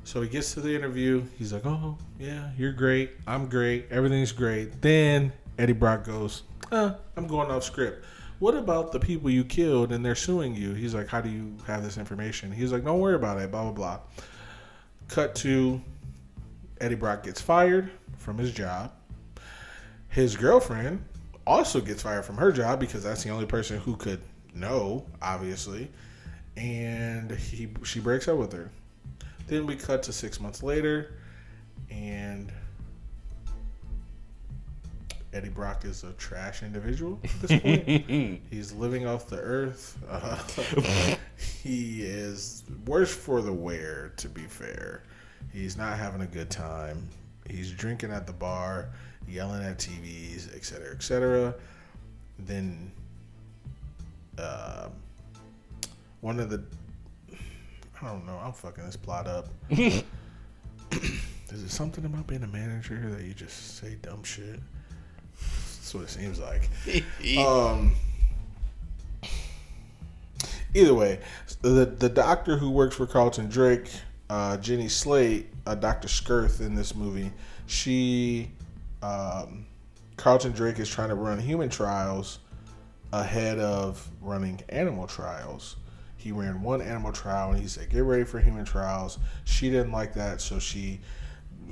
So 0.05 0.23
he 0.23 0.29
gets 0.29 0.55
to 0.55 0.61
the 0.61 0.75
interview. 0.75 1.25
He's 1.39 1.53
like, 1.53 1.67
"Oh 1.67 1.99
yeah, 2.19 2.51
you're 2.57 2.73
great. 2.73 3.11
I'm 3.27 3.49
great. 3.49 3.87
Everything's 3.91 4.33
great." 4.33 4.81
Then 4.81 5.33
Eddie 5.59 5.75
Brock 5.75 6.05
goes, 6.05 6.45
"I'm 6.73 7.27
going 7.27 7.51
off 7.51 7.65
script. 7.65 8.05
What 8.39 8.55
about 8.55 8.93
the 8.93 9.01
people 9.01 9.29
you 9.29 9.45
killed 9.45 9.93
and 9.93 10.03
they're 10.05 10.15
suing 10.15 10.55
you?" 10.55 10.73
He's 10.73 10.95
like, 10.95 11.09
"How 11.09 11.21
do 11.21 11.29
you 11.29 11.55
have 11.67 11.83
this 11.83 11.99
information?" 11.99 12.51
He's 12.51 12.73
like, 12.73 12.85
"Don't 12.85 12.99
worry 12.99 13.15
about 13.15 13.39
it." 13.39 13.51
Blah 13.51 13.65
blah 13.65 13.73
blah. 13.73 13.99
Cut 15.11 15.35
to 15.37 15.83
Eddie 16.81 16.95
Brock 16.95 17.25
gets 17.25 17.41
fired 17.41 17.91
from 18.17 18.39
his 18.39 18.53
job. 18.53 18.93
His 20.09 20.37
girlfriend 20.37 21.05
also 21.45 21.81
gets 21.81 22.03
fired 22.03 22.25
from 22.25 22.37
her 22.37 22.53
job 22.53 22.79
because 22.79 23.03
that's 23.03 23.25
the 23.25 23.31
only 23.31 23.47
person 23.47 23.81
who 23.81 23.97
could 23.97 24.21
know, 24.55 25.05
obviously. 25.21 25.91
And 26.57 27.33
he 27.33 27.69
she 27.83 27.99
breaks 27.99 28.29
up 28.29 28.39
with 28.39 28.53
her. 28.53 28.71
Then 29.49 29.67
we 29.67 29.75
cut 29.75 30.05
to 30.05 30.13
six 30.13 30.39
months 30.39 30.63
later, 30.63 31.15
and 31.91 32.53
Eddie 35.33 35.49
Brock 35.49 35.85
is 35.85 36.03
a 36.03 36.13
trash 36.15 36.63
individual 36.63 37.21
at 37.23 37.31
this 37.41 37.61
point. 37.61 38.43
He's 38.51 38.73
living 38.73 39.07
off 39.07 39.29
the 39.29 39.39
earth. 39.39 39.99
Uh, 40.09 40.37
he 41.63 42.03
is 42.03 42.65
worse 42.87 43.15
for 43.15 43.41
the 43.41 43.53
wear, 43.53 44.13
to 44.17 44.29
be 44.29 44.43
fair. 44.43 45.05
He's 45.53 45.77
not 45.77 45.97
having 45.99 46.23
a 46.23 46.27
good 46.27 46.51
time. 46.51 47.09
He's 47.49 47.71
drinking 47.71 48.11
at 48.11 48.27
the 48.27 48.33
bar, 48.33 48.91
yelling 49.29 49.63
at 49.63 49.79
TVs, 49.79 50.55
etc., 50.55 50.93
etc. 50.95 51.55
Then, 52.41 52.91
uh, 54.39 54.89
one 56.21 56.41
of 56.41 56.51
the 56.51 56.63
I 58.03 58.07
don't 58.07 58.27
know. 58.27 58.41
I'm 58.43 58.53
fucking 58.53 58.85
this 58.85 58.97
plot 58.97 59.27
up. 59.27 59.49
Is 59.71 60.03
it 61.51 61.71
something 61.71 62.05
about 62.05 62.27
being 62.27 62.43
a 62.43 62.49
manager 62.49 63.11
that 63.11 63.25
you 63.25 63.35
just 63.35 63.79
say 63.79 63.97
dumb 64.01 64.23
shit? 64.23 64.61
That's 65.91 65.95
what 65.95 66.05
it 66.05 66.23
seems 66.23 66.39
like. 66.39 66.69
um. 67.47 67.97
Either 70.73 70.95
way, 70.95 71.19
the 71.63 71.85
the 71.85 72.09
doctor 72.09 72.57
who 72.57 72.71
works 72.71 72.95
for 72.95 73.09
Carlton 73.09 73.49
Drake, 73.49 73.91
uh, 74.29 74.57
Jenny 74.59 74.89
Slate, 74.89 75.49
uh, 75.67 75.75
Doctor 75.75 76.07
Skirth 76.07 76.61
in 76.61 76.77
this 76.77 76.95
movie, 76.95 77.33
she, 77.67 78.53
um, 79.03 79.67
Carlton 80.17 80.53
Drake 80.53 80.79
is 80.79 80.89
trying 80.89 81.09
to 81.09 81.17
run 81.17 81.41
human 81.41 81.69
trials 81.69 82.39
ahead 83.13 83.59
of 83.59 84.09
running 84.21 84.61
animal 84.69 85.09
trials 85.09 85.75
he 86.21 86.33
ran 86.33 86.61
one 86.61 86.83
animal 86.83 87.13
trial 87.13 87.53
and 87.53 87.61
he 87.61 87.67
said, 87.67 87.89
Get 87.89 88.05
ready 88.05 88.25
for 88.25 88.39
human 88.39 88.67
trials. 88.67 89.19
She 89.45 89.71
didn't 89.71 89.91
like 89.91 90.13
that, 90.15 90.43
so 90.43 90.59
she 90.59 91.01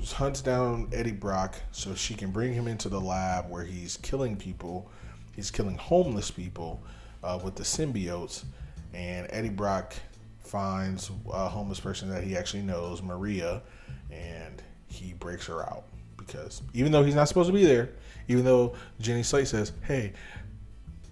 hunts 0.05 0.41
down 0.41 0.89
Eddie 0.93 1.11
Brock 1.11 1.55
so 1.71 1.93
she 1.95 2.13
can 2.13 2.31
bring 2.31 2.53
him 2.53 2.67
into 2.67 2.89
the 2.89 2.99
lab 2.99 3.49
where 3.49 3.63
he's 3.63 3.97
killing 3.97 4.35
people. 4.35 4.89
He's 5.35 5.51
killing 5.51 5.77
homeless 5.77 6.31
people 6.31 6.81
uh, 7.23 7.39
with 7.43 7.55
the 7.55 7.63
symbiotes. 7.63 8.43
And 8.93 9.27
Eddie 9.29 9.49
Brock 9.49 9.93
finds 10.39 11.11
a 11.31 11.47
homeless 11.47 11.79
person 11.79 12.09
that 12.09 12.23
he 12.23 12.35
actually 12.35 12.63
knows, 12.63 13.01
Maria, 13.03 13.61
and 14.11 14.61
he 14.87 15.13
breaks 15.13 15.45
her 15.47 15.61
out 15.61 15.83
because 16.17 16.61
even 16.73 16.91
though 16.91 17.03
he's 17.03 17.15
not 17.15 17.27
supposed 17.27 17.47
to 17.47 17.53
be 17.53 17.63
there, 17.65 17.89
even 18.27 18.43
though 18.43 18.73
Jenny 18.99 19.23
Slate 19.23 19.47
says, 19.47 19.71
"Hey, 19.83 20.13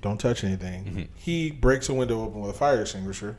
don't 0.01 0.20
touch 0.20 0.44
anything," 0.44 0.84
Mm-hmm. 0.86 1.01
he 1.15 1.51
breaks 1.51 1.89
a 1.89 1.94
window 1.94 2.22
open 2.24 2.41
with 2.41 2.51
a 2.51 2.58
fire 2.58 2.82
extinguisher 2.82 3.38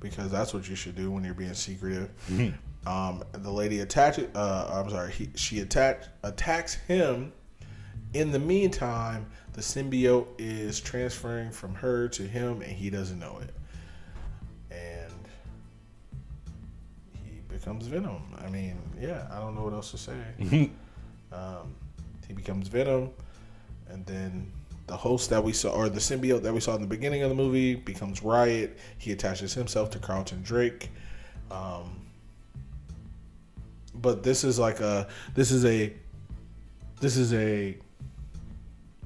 because 0.00 0.30
that's 0.30 0.52
what 0.54 0.68
you 0.68 0.74
should 0.76 0.94
do 0.94 1.10
when 1.10 1.24
you're 1.24 1.34
being 1.34 1.54
secretive. 1.54 2.10
Mm-hmm. 2.30 2.56
Um, 2.86 3.22
the 3.32 3.50
lady 3.50 3.80
attaches. 3.80 4.28
Uh, 4.34 4.70
I'm 4.72 4.90
sorry. 4.90 5.12
He, 5.12 5.28
she 5.34 5.60
attach, 5.60 6.04
attacks 6.22 6.74
him. 6.74 7.32
In 8.14 8.32
the 8.32 8.38
meantime, 8.38 9.26
the 9.52 9.60
symbiote 9.60 10.26
is 10.38 10.80
transferring 10.80 11.50
from 11.50 11.74
her 11.74 12.08
to 12.08 12.22
him, 12.22 12.62
and 12.62 12.72
he 12.72 12.90
doesn't 12.90 13.18
know 13.18 13.38
it. 13.42 13.54
And 14.70 15.28
he 17.24 17.40
becomes 17.48 17.86
Venom. 17.86 18.22
I 18.44 18.48
mean, 18.48 18.76
yeah, 19.00 19.26
I 19.30 19.38
don't 19.38 19.54
know 19.54 19.62
what 19.62 19.74
else 19.74 19.90
to 19.92 19.98
say. 19.98 20.70
um, 21.32 21.74
he 22.26 22.32
becomes 22.32 22.68
Venom, 22.68 23.10
and 23.88 24.04
then 24.06 24.50
the 24.86 24.96
host 24.96 25.30
that 25.30 25.42
we 25.42 25.52
saw, 25.52 25.70
or 25.70 25.88
the 25.88 26.00
symbiote 26.00 26.42
that 26.42 26.52
we 26.52 26.60
saw 26.60 26.74
in 26.74 26.80
the 26.80 26.86
beginning 26.86 27.22
of 27.22 27.28
the 27.28 27.34
movie, 27.34 27.74
becomes 27.76 28.22
Riot. 28.22 28.78
He 28.98 29.12
attaches 29.12 29.54
himself 29.54 29.90
to 29.90 29.98
Carlton 29.98 30.42
Drake. 30.42 30.90
Um, 31.50 31.99
but 34.00 34.22
this 34.22 34.44
is 34.44 34.58
like 34.58 34.80
a, 34.80 35.08
this 35.34 35.50
is 35.50 35.64
a, 35.64 35.92
this 37.00 37.16
is 37.16 37.32
a, 37.34 37.76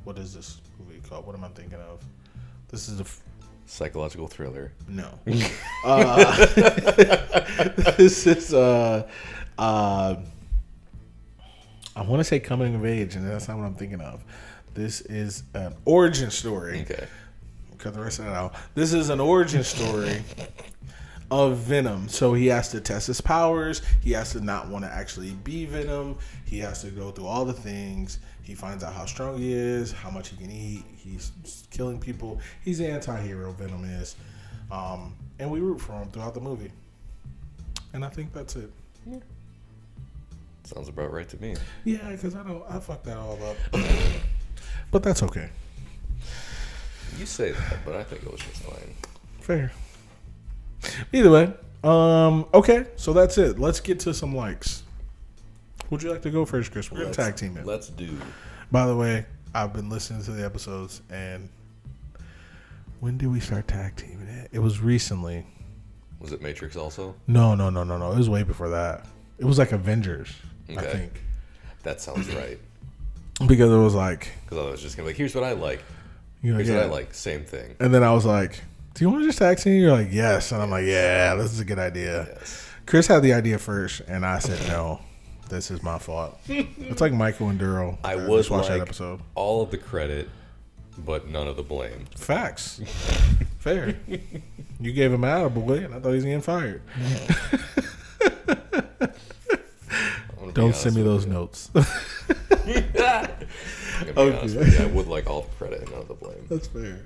what 0.05 0.19
is 0.19 0.35
this 0.35 0.61
movie 0.79 1.01
called? 1.09 1.27
What 1.27 1.35
am 1.37 1.45
I 1.45 1.49
thinking 1.49 1.79
of? 1.81 2.03
This 2.69 2.89
is 2.89 3.01
a, 3.01 3.05
f- 3.05 3.21
Psychological 3.67 4.29
thriller. 4.29 4.73
no. 4.89 5.09
uh, 5.85 6.37
this 7.97 8.27
is 8.27 8.53
uh, 8.53 9.09
uh, 9.59 10.17
I 11.97 12.03
want 12.03 12.21
to 12.21 12.25
say 12.25 12.41
coming 12.41 12.75
of 12.75 12.85
age, 12.85 13.15
and 13.17 13.27
that's 13.27 13.49
not 13.49 13.57
what 13.57 13.65
I'm 13.65 13.75
thinking 13.75 14.01
of. 14.01 14.23
This 14.75 15.01
is 15.03 15.45
an 15.55 15.75
origin 15.85 16.31
story. 16.31 16.83
Okay. 16.83 17.07
Cut 17.79 17.95
the 17.95 18.01
rest 18.01 18.19
of 18.19 18.27
that 18.27 18.35
out. 18.35 18.55
This 18.75 18.93
is 18.93 19.09
an 19.11 19.21
origin 19.21 19.63
story 19.65 20.23
of 21.43 21.59
Venom. 21.59 22.09
So 22.09 22.35
he 22.35 22.47
has 22.47 22.71
to 22.71 22.81
test 22.81 23.07
his 23.07 23.21
powers. 23.21 23.83
He 24.03 24.12
has 24.12 24.33
to 24.33 24.41
not 24.41 24.69
want 24.69 24.85
to 24.85 24.91
actually 24.91 25.33
be 25.33 25.67
Venom. 25.67 26.19
He 26.45 26.59
has 26.61 26.83
to 26.83 26.91
go 26.91 27.11
through 27.11 27.26
all 27.26 27.45
the 27.45 27.53
things. 27.53 28.19
He 28.43 28.55
finds 28.55 28.85
out 28.85 28.93
how 28.93 29.07
strong 29.07 29.38
he 29.38 29.53
is, 29.53 29.93
how 29.93 30.11
much 30.11 30.29
he 30.29 30.37
can 30.37 30.50
eat. 30.50 30.85
He's 30.97 31.33
killing 31.71 31.99
people. 31.99 32.41
He's 32.62 32.79
the 32.79 32.87
anti-hero. 32.87 33.53
Venom 33.53 33.85
is, 33.85 34.17
um, 34.71 35.14
and 35.38 35.50
we 35.50 35.61
root 35.61 35.81
for 35.81 35.93
him 35.93 36.11
throughout 36.11 36.35
the 36.35 36.41
movie. 36.41 36.71
And 37.93 38.05
I 38.05 38.09
think 38.09 38.33
that's 38.33 38.57
it. 38.57 38.71
Sounds 40.64 40.88
about 40.88 41.12
right 41.12 41.29
to 41.29 41.41
me. 41.43 41.57
Yeah, 41.85 42.11
because 42.11 42.35
I 42.35 42.43
don't. 42.43 42.64
I 42.69 42.81
fucked 42.81 43.05
that 43.05 43.19
all 43.19 43.38
up. 43.45 43.57
but 44.91 45.03
that's 45.03 45.23
okay. 45.23 45.50
You 47.19 47.26
say 47.26 47.53
that, 47.53 47.79
but 47.85 47.95
I 47.95 48.03
think 48.03 48.23
it 48.23 48.33
was 48.33 48.41
just 48.41 48.62
fine. 48.62 48.95
Fair. 49.41 49.73
Either 51.12 51.31
way, 51.31 51.53
um, 51.83 52.47
okay, 52.55 52.87
so 52.97 53.12
that's 53.12 53.38
it. 53.38 53.59
Let's 53.59 53.81
get 53.81 54.00
to 54.00 54.14
some 54.14 54.35
likes. 54.35 54.83
Would 55.91 56.03
you 56.03 56.11
like 56.11 56.23
to 56.23 56.31
go 56.31 56.45
first, 56.45 56.73
Chris? 56.73 56.91
We're 56.91 57.00
gonna 57.03 57.12
tag 57.12 57.37
team 57.37 57.57
it. 57.57 57.67
Let's 57.67 57.88
do. 57.88 58.17
By 58.73 58.87
the 58.87 58.97
way, 58.97 59.26
I've 59.55 59.73
been 59.73 59.88
listening 59.91 60.23
to 60.25 60.33
the 60.33 60.45
episodes, 60.45 61.03
and 61.11 61.49
when 63.00 63.19
did 63.19 63.31
we 63.31 63.38
start 63.41 63.69
tag 63.69 63.97
teaming 63.97 64.29
it? 64.29 64.49
It 64.53 64.59
was 64.61 64.81
recently. 64.81 65.47
Was 66.21 66.33
it 66.33 66.41
Matrix 66.41 66.75
also? 66.75 67.14
No, 67.26 67.55
no, 67.55 67.69
no, 67.69 67.85
no, 67.85 67.99
no. 67.99 68.12
It 68.12 68.17
was 68.17 68.31
way 68.31 68.43
before 68.45 68.71
that. 68.71 69.07
It 69.38 69.45
was 69.45 69.59
like 69.59 69.73
Avengers, 69.73 70.33
I 70.71 70.81
think, 70.81 71.21
That 71.83 72.00
sounds 72.00 72.33
right. 72.35 72.59
because 73.47 73.71
it 73.71 73.76
was 73.76 73.95
like, 73.95 74.31
Because 74.45 74.59
I 74.59 74.71
was 74.71 74.81
just 74.81 74.97
gonna 74.97 75.07
be 75.07 75.11
like, 75.11 75.17
here's 75.19 75.35
what 75.35 75.45
I 75.45 75.53
like. 75.53 75.83
you 76.41 76.53
know, 76.53 76.57
Here's 76.57 76.71
yeah. 76.71 76.76
what 76.76 76.85
I 76.87 76.88
like. 76.88 77.12
Same 77.12 77.45
thing. 77.45 77.75
And 77.79 77.93
then 77.93 78.03
I 78.03 78.12
was 78.14 78.25
like, 78.25 78.59
"Do 78.95 79.05
you 79.05 79.11
want 79.11 79.23
to 79.23 79.27
just 79.29 79.39
tag 79.39 79.59
team?" 79.59 79.81
You're 79.81 79.93
like, 79.93 80.09
"Yes," 80.13 80.53
and 80.53 80.63
I'm 80.63 80.71
like, 80.71 80.87
"Yeah, 80.87 81.35
this 81.35 81.53
is 81.53 81.61
a 81.61 81.65
good 81.65 81.79
idea." 81.79 82.27
Yes. 82.39 82.69
Chris 82.87 83.07
had 83.07 83.23
the 83.23 83.33
idea 83.33 83.59
first, 83.59 84.01
and 84.09 84.25
I 84.27 84.39
said 84.41 84.61
no 84.69 85.01
This 85.49 85.71
is 85.71 85.83
my 85.83 85.99
fault. 85.99 86.39
it's 86.49 87.01
like 87.01 87.13
Michael 87.13 87.49
and 87.49 87.59
Daryl. 87.61 87.97
I 88.05 88.15
Uh, 88.15 88.29
would 88.29 88.39
just 88.39 88.51
watch 88.51 88.69
like 88.69 88.79
that 88.79 88.81
episode. 88.83 89.21
all 89.35 89.63
of 89.63 89.71
the 89.71 89.79
credit, 89.79 90.29
but 90.99 91.29
none 91.29 91.47
of 91.49 91.57
the 91.57 91.63
blame. 91.63 92.07
Facts. 92.17 92.81
Fair. 93.59 93.95
You 94.81 94.93
gave 94.93 95.13
him 95.13 95.25
out, 95.25 95.55
boy, 95.55 95.79
and 95.85 95.95
I 95.95 96.01
thought 96.01 96.11
he 96.11 96.15
was 96.17 96.25
getting 96.25 96.41
fired. 96.43 96.83
I'm 98.21 99.11
gonna 100.39 100.47
be 100.49 100.53
Don't 100.53 100.75
send 100.77 100.97
me 100.97 101.03
those 101.03 101.27
you. 101.27 101.33
notes. 101.33 101.71
Okay. 104.07 104.39
honest 104.41 104.57
with 104.57 104.79
you. 104.79 104.85
I 104.85 104.89
would 104.89 105.07
like 105.07 105.29
all 105.31 105.43
the 105.43 105.49
credit 105.57 105.83
and 105.83 105.91
none 105.93 106.01
of 106.01 106.09
the 106.09 106.15
blame. 106.15 106.45
That's 106.51 106.67
fair. 106.67 106.99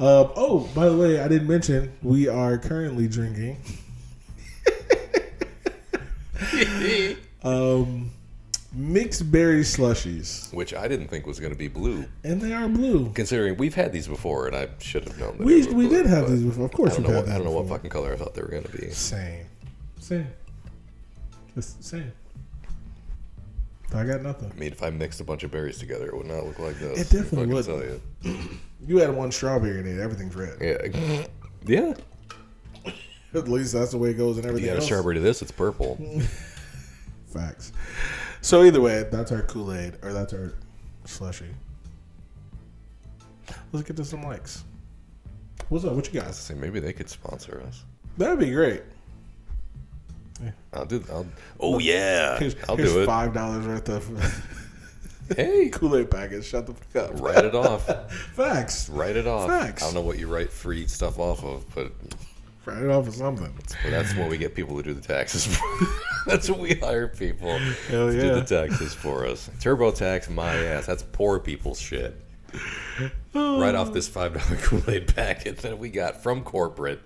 Um, 0.00 0.30
oh, 0.36 0.68
by 0.74 0.88
the 0.88 0.96
way, 0.96 1.20
I 1.20 1.26
didn't 1.26 1.48
mention 1.48 1.92
we 2.02 2.28
are 2.28 2.56
currently 2.56 3.08
drinking 3.08 3.56
um, 7.42 8.10
mixed 8.72 9.30
berry 9.32 9.62
slushies, 9.62 10.52
Which 10.54 10.72
I 10.72 10.86
didn't 10.88 11.08
think 11.08 11.26
was 11.26 11.40
going 11.40 11.52
to 11.52 11.58
be 11.58 11.68
blue, 11.68 12.04
and 12.22 12.40
they 12.40 12.52
are 12.52 12.68
blue. 12.68 13.10
considering 13.12 13.56
we've 13.56 13.74
had 13.74 13.92
these 13.92 14.06
before, 14.06 14.46
and 14.46 14.54
I 14.56 14.68
should 14.78 15.04
have 15.08 15.18
known. 15.18 15.38
That 15.38 15.44
We 15.46 15.66
we 15.66 15.86
blue, 15.86 15.88
did 15.88 16.06
have 16.06 16.30
these 16.30 16.42
before. 16.44 16.66
Of 16.66 16.74
I 16.74 16.76
course, 16.76 16.96
don't 16.96 17.08
know. 17.08 17.16
What, 17.20 17.28
I 17.28 17.34
don't 17.34 17.44
know 17.44 17.52
what 17.52 17.68
fucking 17.68 17.90
color 17.90 18.12
I 18.12 18.16
thought 18.16 18.34
they 18.34 18.42
were 18.42 18.48
going 18.48 18.64
to 18.64 18.76
be. 18.76 18.90
Same, 18.90 19.46
same. 19.98 20.28
It's 21.56 21.76
same. 21.80 22.12
I 23.94 24.04
got 24.04 24.22
nothing. 24.22 24.52
I 24.54 24.58
mean, 24.60 24.70
if 24.70 24.82
I 24.82 24.90
mixed 24.90 25.18
a 25.20 25.24
bunch 25.24 25.44
of 25.44 25.50
berries 25.50 25.78
together, 25.78 26.08
it 26.08 26.16
would 26.16 26.26
not 26.26 26.44
look 26.44 26.58
like 26.58 26.78
this. 26.78 27.10
It 27.12 27.16
definitely 27.16 27.62
tell 27.62 27.82
you. 28.86 28.98
Had 28.98 29.14
one 29.14 29.30
strawberry 29.32 29.80
in 29.80 29.86
it. 29.86 30.00
Everything's 30.00 30.34
red. 30.34 30.56
Yeah, 30.60 31.24
yeah. 31.66 31.94
At 33.34 33.46
least 33.48 33.72
that's 33.74 33.90
the 33.90 33.98
way 33.98 34.10
it 34.10 34.14
goes 34.14 34.38
and 34.38 34.46
everything. 34.46 34.64
You 34.66 34.70
got 34.70 34.76
a 34.76 34.78
else. 34.78 34.86
strawberry 34.86 35.14
to 35.16 35.20
this, 35.20 35.42
it's 35.42 35.50
purple. 35.52 35.96
Facts. 37.26 37.72
So 38.40 38.62
either 38.64 38.80
way, 38.80 39.04
that's 39.10 39.32
our 39.32 39.42
Kool 39.42 39.72
Aid 39.74 39.96
or 40.02 40.12
that's 40.14 40.32
our 40.32 40.54
slushy. 41.04 41.46
Let's 43.72 43.86
get 43.86 43.96
to 43.96 44.04
some 44.04 44.22
likes. 44.22 44.64
What's 45.68 45.84
up? 45.84 45.92
What 45.92 46.12
you 46.12 46.20
got? 46.20 46.34
Say 46.34 46.54
maybe 46.54 46.80
they 46.80 46.92
could 46.94 47.08
sponsor 47.10 47.62
us. 47.66 47.84
That'd 48.16 48.38
be 48.38 48.50
great. 48.50 48.82
I'll 50.72 50.86
do. 50.86 51.04
I'll. 51.10 51.26
Oh 51.60 51.78
yeah, 51.78 52.38
Here's, 52.38 52.56
I'll 52.68 52.76
here's 52.76 52.92
do 52.92 53.02
it. 53.02 53.06
five 53.06 53.34
dollars 53.34 53.66
worth 53.66 53.88
of 53.88 54.08
Hey, 55.36 55.68
Kool 55.72 55.96
Aid 55.96 56.10
package. 56.10 56.44
Shut 56.46 56.66
the 56.66 56.74
fuck 56.74 57.10
up. 57.10 57.20
write 57.20 57.44
it 57.44 57.54
off. 57.54 57.86
Facts. 58.34 58.88
Write 58.88 59.16
it 59.16 59.26
off. 59.26 59.48
Facts. 59.48 59.82
I 59.82 59.86
don't 59.86 59.94
know 59.94 60.00
what 60.00 60.18
you 60.18 60.26
write 60.26 60.50
free 60.50 60.86
stuff 60.86 61.18
off 61.18 61.44
of, 61.44 61.64
but 61.74 61.92
Write 62.64 62.82
it 62.82 62.90
off 62.90 63.08
of 63.08 63.14
something. 63.14 63.50
but 63.56 63.90
that's 63.90 64.14
what 64.14 64.28
we 64.28 64.36
get 64.36 64.54
people 64.54 64.76
to 64.76 64.82
do 64.82 64.92
the 64.92 65.00
taxes 65.00 65.46
for. 65.46 65.66
that's 66.26 66.50
what 66.50 66.58
we 66.58 66.74
hire 66.74 67.08
people 67.08 67.56
Hell 67.88 68.10
to 68.10 68.14
yeah. 68.14 68.22
do 68.22 68.34
the 68.34 68.44
taxes 68.44 68.92
for 68.92 69.24
us. 69.24 69.48
TurboTax, 69.60 70.28
my 70.28 70.54
ass. 70.54 70.84
That's 70.84 71.02
poor 71.02 71.40
people's 71.40 71.80
shit. 71.80 72.20
Oh. 73.34 73.58
Right 73.60 73.74
off 73.74 73.92
this 73.94 74.06
five 74.06 74.34
dollar 74.34 74.60
Kool 74.60 74.82
Aid 74.90 75.14
packet 75.14 75.58
that 75.58 75.78
we 75.78 75.88
got 75.88 76.22
from 76.22 76.42
corporate. 76.42 77.00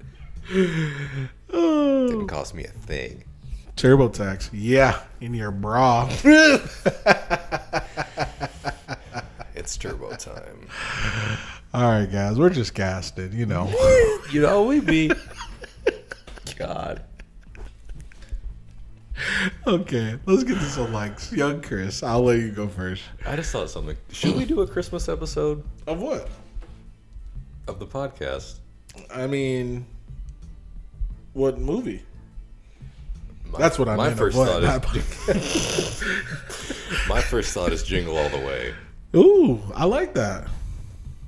Oh. 0.53 2.07
Didn't 2.09 2.27
cost 2.27 2.55
me 2.55 2.65
a 2.65 2.69
thing. 2.69 3.23
TurboTax. 3.77 4.51
Yeah, 4.53 5.01
in 5.21 5.33
your 5.35 5.51
bra. 5.53 6.09
It's 9.63 9.77
turbo 9.77 10.11
time. 10.17 10.67
All 11.75 11.83
right, 11.89 12.11
guys. 12.11 12.37
We're 12.37 12.51
just 12.51 12.75
casted, 12.75 13.33
you 13.33 13.47
know. 13.47 13.69
You 14.33 14.41
know 14.43 14.65
we 14.65 14.81
be. 14.81 15.13
God. 16.57 17.05
okay, 19.69 20.19
let's 20.27 20.43
get 20.43 20.55
to 20.55 20.65
some 20.65 20.93
likes. 20.93 21.33
Young 21.33 21.61
Chris, 21.63 22.03
I'll 22.03 22.25
let 22.25 22.41
you 22.41 22.51
go 22.51 22.67
first. 22.67 23.05
I 23.25 23.37
just 23.37 23.53
thought 23.53 23.71
something. 23.71 23.97
Should 24.11 24.35
we 24.35 24.45
do 24.45 24.63
a 24.63 24.67
Christmas 24.67 25.09
episode 25.09 25.63
Of 25.87 26.01
what? 26.01 26.29
of 27.69 27.79
the 27.79 27.87
podcast? 27.87 28.57
I 29.15 29.29
mean, 29.29 29.87
what 31.35 31.59
movie? 31.61 32.03
My, 33.47 33.61
That's 33.61 33.79
what 33.79 33.87
I 33.89 33.95
my 33.95 34.07
meant. 34.09 34.19
first 34.19 34.37
What? 34.37 34.49
thought 34.65 34.97
is 34.97 36.03
my 37.09 37.21
first 37.21 37.55
thought 37.55 37.71
is 37.73 37.85
Jingle 37.85 38.17
All 38.17 38.29
the 38.29 38.39
Way. 38.39 38.75
Ooh, 39.15 39.61
I 39.75 39.85
like 39.85 40.15
that. 40.15 40.49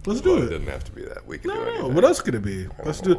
Let's 0.07 0.21
do 0.21 0.31
Well, 0.35 0.43
it 0.43 0.47
it. 0.47 0.49
didn't 0.51 0.69
have 0.69 0.85
to 0.85 0.93
be 0.93 1.03
that. 1.03 1.27
We 1.27 1.39
could 1.39 1.51
do 1.51 1.55
No, 1.55 1.79
no. 1.83 1.89
What 1.89 2.05
else 2.05 2.21
could 2.21 2.35
it 2.35 2.43
be? 2.43 2.67
Let's 2.85 3.01
do. 3.01 3.19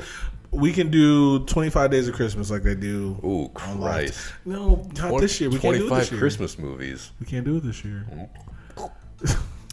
We 0.51 0.71
can 0.71 0.89
do 0.89 1.39
25 1.45 1.91
Days 1.91 2.07
of 2.07 2.15
Christmas 2.15 2.49
like 2.49 2.63
they 2.63 2.75
do. 2.75 3.19
Ooh, 3.23 3.51
on 3.57 3.79
Christ! 3.81 4.31
No, 4.45 4.87
not 4.95 5.19
this 5.19 5.41
year. 5.41 5.49
We 5.49 5.57
can't 5.59 5.75
do 5.75 5.85
it 5.85 5.87
Twenty-five 5.87 5.99
this 5.99 6.11
year. 6.11 6.19
Christmas 6.19 6.57
movies. 6.59 7.11
We 7.19 7.25
can't 7.25 7.43
do 7.45 7.57
it 7.57 7.61
this 7.63 7.83
year. 7.83 8.05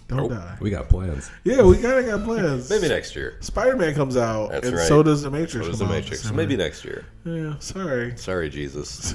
Don't 0.08 0.20
Oh. 0.20 0.28
die. 0.28 0.56
We 0.60 0.68
got 0.70 0.88
plans. 0.88 1.30
Yeah, 1.44 1.62
we 1.62 1.76
kind 1.78 1.98
of 2.00 2.06
got 2.06 2.24
plans. 2.24 2.68
Maybe 2.68 2.88
next 2.88 3.14
year. 3.16 3.36
Spider 3.40 3.76
Man 3.76 3.94
comes 3.94 4.16
out, 4.16 4.50
That's 4.50 4.66
and 4.68 4.76
right. 4.76 4.86
so 4.88 5.02
does 5.02 5.22
the 5.22 5.30
Matrix. 5.30 5.64
So 5.66 5.70
does 5.70 5.78
the 5.78 5.86
Matrix. 5.86 6.22
So 6.22 6.34
maybe 6.34 6.56
next 6.56 6.84
year. 6.84 7.04
Yeah, 7.24 7.54
sorry. 7.60 8.14
Sorry, 8.16 8.50
Jesus. 8.50 9.14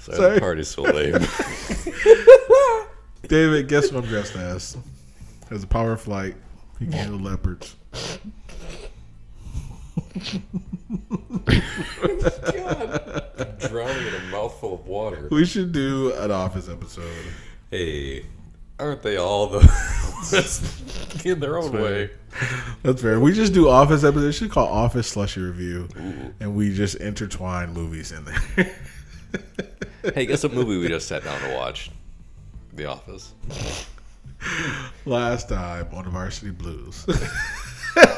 Sorry, 0.00 0.16
Sorry. 0.18 0.34
the 0.34 0.40
party's 0.40 0.68
so 0.68 0.82
lame. 0.82 1.12
David, 3.32 3.66
guess 3.66 3.90
what 3.90 4.04
I'm 4.04 4.10
dressed 4.10 4.36
as? 4.36 4.76
As 5.50 5.64
a 5.64 5.66
power 5.66 5.96
flight, 5.96 6.34
he 6.78 6.84
can 6.84 6.92
handle 6.92 7.18
leopards. 7.18 7.76
God. 12.52 13.22
I'm 13.38 13.70
Drowning 13.70 14.06
in 14.06 14.14
a 14.16 14.24
mouthful 14.30 14.74
of 14.74 14.86
water. 14.86 15.28
We 15.30 15.46
should 15.46 15.72
do 15.72 16.12
an 16.12 16.30
Office 16.30 16.68
episode. 16.68 17.10
Hey, 17.70 18.26
aren't 18.78 19.00
they 19.00 19.16
all 19.16 19.46
the 19.46 21.22
in 21.24 21.40
their 21.40 21.56
own 21.56 21.72
way? 21.72 22.10
That's 22.82 23.00
fair. 23.00 23.18
We 23.18 23.32
just 23.32 23.54
do 23.54 23.70
Office 23.70 24.04
episodes. 24.04 24.26
We 24.26 24.32
should 24.32 24.50
call 24.50 24.68
Office 24.68 25.08
Slushy 25.08 25.40
Review, 25.40 25.88
and 26.38 26.54
we 26.54 26.74
just 26.74 26.96
intertwine 26.96 27.72
movies 27.72 28.12
in 28.12 28.26
there. 28.26 28.76
Hey, 30.14 30.26
guess 30.26 30.42
what 30.42 30.52
movie 30.52 30.76
we 30.76 30.88
just 30.88 31.08
sat 31.08 31.24
down 31.24 31.40
to 31.40 31.54
watch? 31.54 31.90
The 32.74 32.86
Office. 32.86 33.32
Last 35.04 35.48
time 35.48 35.88
on 35.92 36.10
Varsity 36.10 36.50
Blues. 36.50 37.06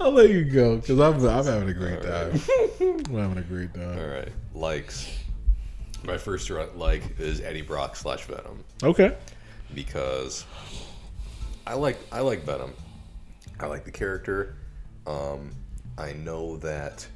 I'll 0.00 0.10
let 0.12 0.30
you 0.30 0.44
go 0.44 0.76
because 0.76 0.98
I'm 1.00 1.14
I'm 1.26 1.44
having 1.44 1.68
a 1.68 1.74
great 1.74 2.02
time. 2.02 2.40
I'm 2.80 3.14
having 3.14 3.38
a 3.38 3.42
great 3.42 3.74
time. 3.74 3.98
All 3.98 4.06
right, 4.06 4.28
likes. 4.54 5.18
My 6.04 6.18
first 6.18 6.50
like 6.50 7.18
is 7.18 7.40
Eddie 7.40 7.62
Brock 7.62 7.96
slash 7.96 8.24
Venom 8.24 8.62
Okay. 8.82 9.16
because 9.74 10.44
I 11.66 11.74
like 11.74 11.98
I 12.12 12.20
like 12.20 12.42
Venom. 12.42 12.74
I 13.58 13.66
like 13.66 13.84
the 13.84 13.90
character. 13.90 14.56
Um, 15.06 15.50
I 15.96 16.12
know 16.12 16.56
that 16.58 17.06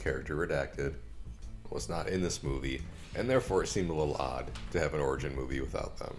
character 0.00 0.36
redacted 0.36 0.94
was 1.70 1.88
not 1.88 2.08
in 2.08 2.20
this 2.20 2.42
movie, 2.42 2.82
and 3.14 3.30
therefore 3.30 3.62
it 3.62 3.68
seemed 3.68 3.90
a 3.90 3.94
little 3.94 4.16
odd 4.16 4.50
to 4.72 4.80
have 4.80 4.94
an 4.94 5.00
origin 5.00 5.34
movie 5.34 5.60
without 5.60 5.96
them. 5.98 6.14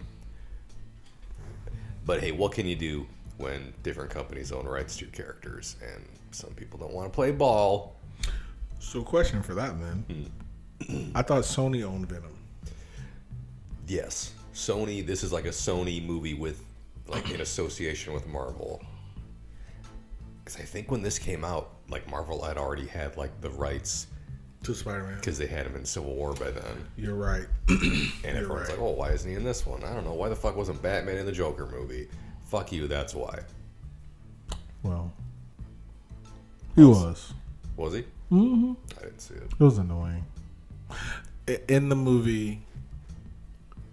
But 2.04 2.20
hey, 2.20 2.32
what 2.32 2.52
can 2.52 2.66
you 2.66 2.76
do 2.76 3.06
when 3.36 3.72
different 3.82 4.10
companies 4.10 4.50
own 4.50 4.66
rights 4.66 4.96
to 4.96 5.04
your 5.04 5.12
characters, 5.12 5.76
and 5.82 6.04
some 6.30 6.50
people 6.54 6.78
don't 6.78 6.92
want 6.92 7.12
to 7.12 7.14
play 7.14 7.30
ball? 7.32 7.96
So, 8.80 9.02
question 9.02 9.42
for 9.42 9.54
that 9.54 9.78
then. 9.78 10.30
Hmm. 10.86 11.10
I 11.14 11.22
thought 11.22 11.44
Sony 11.44 11.84
owned 11.84 12.08
Venom. 12.08 12.36
Yes, 13.86 14.32
Sony. 14.54 15.06
This 15.06 15.22
is 15.22 15.32
like 15.32 15.44
a 15.44 15.50
Sony 15.50 16.04
movie 16.04 16.34
with, 16.34 16.64
like, 17.06 17.30
in 17.30 17.40
association 17.40 18.12
with 18.12 18.26
Marvel. 18.26 18.82
Because 20.44 20.60
I 20.60 20.64
think 20.64 20.90
when 20.90 21.02
this 21.02 21.18
came 21.18 21.44
out, 21.44 21.70
like 21.92 22.10
Marvel 22.10 22.42
had 22.42 22.56
already 22.56 22.86
had 22.86 23.16
like 23.16 23.40
the 23.40 23.50
rights 23.50 24.08
To 24.64 24.74
Spider 24.74 25.04
Man. 25.04 25.16
because 25.16 25.38
they 25.38 25.46
had 25.46 25.66
him 25.66 25.76
in 25.76 25.84
Civil 25.84 26.14
War 26.14 26.32
by 26.34 26.50
then, 26.50 26.88
You're 26.96 27.14
right. 27.14 27.46
and 27.68 28.12
everyone's 28.24 28.68
right. 28.68 28.70
like, 28.70 28.78
"Oh, 28.80 28.90
why 28.90 29.10
isn't 29.10 29.28
he 29.30 29.36
in 29.36 29.44
this 29.44 29.64
one?" 29.66 29.84
I 29.84 29.92
don't 29.94 30.04
know. 30.04 30.14
Why 30.14 30.28
the 30.28 30.36
fuck 30.36 30.56
wasn't 30.56 30.82
Batman 30.82 31.18
in 31.18 31.26
the 31.26 31.32
Joker 31.32 31.66
movie? 31.66 32.08
Fuck 32.46 32.72
you. 32.72 32.86
That's 32.88 33.14
why. 33.14 33.40
Well, 34.82 35.12
he 36.74 36.84
was. 36.84 37.32
Was 37.76 37.94
he? 37.94 38.02
Mm-hmm. 38.32 38.72
I 38.98 39.02
didn't 39.04 39.20
see 39.20 39.34
it. 39.34 39.42
It 39.44 39.60
was 39.62 39.78
annoying. 39.78 40.24
In 41.68 41.88
the 41.88 41.96
movie, 41.96 42.62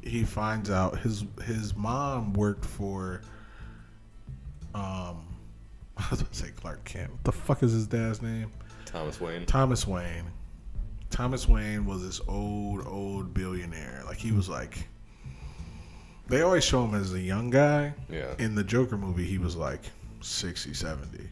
he 0.02 0.24
finds 0.24 0.70
out 0.70 1.00
his 1.00 1.26
his 1.46 1.76
mom 1.76 2.34
worked 2.34 2.66
for. 2.66 3.22
Um, 4.76 5.26
I 6.06 6.08
was 6.12 6.22
going 6.22 6.32
to 6.32 6.38
say 6.38 6.52
Clark 6.56 6.84
Kent. 6.86 7.12
What 7.12 7.24
the 7.24 7.32
fuck 7.32 7.64
is 7.64 7.72
his 7.74 7.88
dad's 7.88 8.22
name? 8.22 8.52
Thomas 8.86 9.20
Wayne. 9.22 9.46
Thomas 9.46 9.86
Wayne. 9.88 10.26
Thomas 11.10 11.48
Wayne 11.48 11.86
was 11.86 12.02
this 12.04 12.22
old, 12.28 12.86
old 12.88 13.34
billionaire. 13.34 14.04
Like 14.06 14.18
he 14.18 14.32
was 14.32 14.48
like. 14.50 14.88
They 16.28 16.42
always 16.44 16.64
show 16.64 16.86
him 16.86 16.94
as 16.94 17.14
a 17.14 17.20
young 17.20 17.50
guy. 17.50 17.94
Yeah. 18.10 18.36
In 18.38 18.54
the 18.54 18.64
Joker 18.64 18.98
movie, 18.98 19.26
he 19.26 19.40
was 19.40 19.56
like 19.56 19.82
60, 20.22 20.74
70. 20.76 21.18
He 21.18 21.28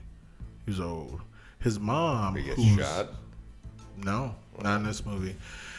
was 0.71 0.79
old. 0.79 1.21
his 1.59 1.79
mom. 1.79 2.35
He 2.35 2.43
gets 2.43 2.63
shot. 2.75 3.09
No, 4.03 4.35
not 4.61 4.77
in 4.77 4.83
this 4.85 5.05
movie. 5.05 5.35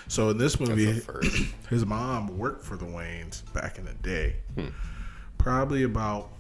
So 0.07 0.31
in 0.31 0.38
this 0.38 0.59
movie, 0.61 1.03
his 1.70 1.85
mom 1.85 2.38
worked 2.38 2.64
for 2.64 2.77
the 2.77 2.87
Waynes 2.87 3.42
back 3.53 3.79
in 3.79 3.85
the 3.85 3.94
day, 3.94 4.37
Hmm. 4.57 4.68
probably 5.37 5.83
about 5.83 6.31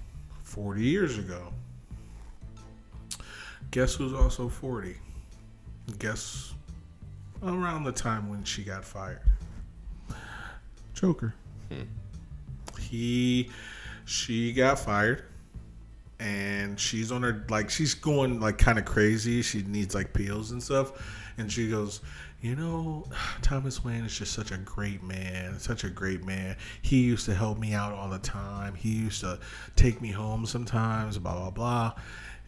forty 0.42 0.82
years 0.82 1.18
ago. 1.18 1.52
Guess 3.70 3.94
who's 3.94 4.14
also 4.14 4.48
forty? 4.48 4.96
Guess 5.98 6.54
around 7.42 7.84
the 7.84 7.92
time 7.92 8.28
when 8.28 8.44
she 8.44 8.62
got 8.62 8.84
fired. 8.84 9.20
Joker. 10.94 11.34
Hmm. 11.70 11.82
He, 12.80 13.50
she 14.04 14.52
got 14.52 14.78
fired, 14.78 15.24
and 16.18 16.78
she's 16.78 17.12
on 17.12 17.22
her 17.22 17.44
like 17.48 17.70
she's 17.70 17.94
going 17.94 18.40
like 18.40 18.58
kind 18.58 18.78
of 18.78 18.84
crazy. 18.84 19.42
She 19.42 19.62
needs 19.62 19.94
like 19.94 20.12
pills 20.12 20.50
and 20.50 20.62
stuff, 20.62 20.92
and 21.36 21.52
she 21.52 21.68
goes, 21.70 22.00
you 22.40 22.56
know, 22.56 23.04
Thomas 23.42 23.84
Wayne 23.84 24.04
is 24.04 24.16
just 24.18 24.32
such 24.32 24.50
a 24.50 24.58
great 24.58 25.02
man, 25.02 25.58
such 25.58 25.84
a 25.84 25.90
great 25.90 26.24
man. 26.24 26.56
He 26.82 27.02
used 27.02 27.26
to 27.26 27.34
help 27.34 27.58
me 27.58 27.74
out 27.74 27.92
all 27.92 28.08
the 28.08 28.18
time. 28.18 28.74
He 28.74 28.90
used 28.90 29.20
to 29.20 29.38
take 29.76 30.00
me 30.00 30.10
home 30.10 30.46
sometimes, 30.46 31.18
blah 31.18 31.34
blah 31.34 31.50
blah, 31.50 31.92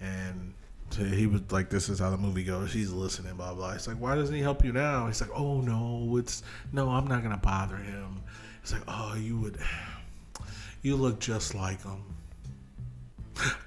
and. 0.00 0.54
He 0.96 1.26
was 1.26 1.40
like, 1.50 1.70
"This 1.70 1.88
is 1.88 2.00
how 2.00 2.11
the 2.11 2.18
movie 2.18 2.42
goes." 2.42 2.72
He's 2.72 2.90
listening, 2.90 3.35
blah 3.35 3.55
blah. 3.55 3.72
He's 3.72 3.87
like, 3.87 3.98
"Why 3.98 4.16
doesn't 4.16 4.35
he 4.35 4.42
help 4.42 4.64
you 4.64 4.72
now?" 4.72 5.07
He's 5.07 5.20
like, 5.20 5.31
"Oh 5.35 5.61
no, 5.61 6.16
it's 6.16 6.42
no, 6.72 6.90
I'm 6.90 7.07
not 7.07 7.22
gonna 7.22 7.37
bother 7.37 7.76
him." 7.76 8.22
He's 8.62 8.72
like, 8.72 8.83
"Oh, 8.88 9.14
you 9.14 9.38
would, 9.38 9.59
you 10.83 10.96
look 10.96 11.20
just 11.20 11.55
like 11.55 11.83
him." 11.83 12.03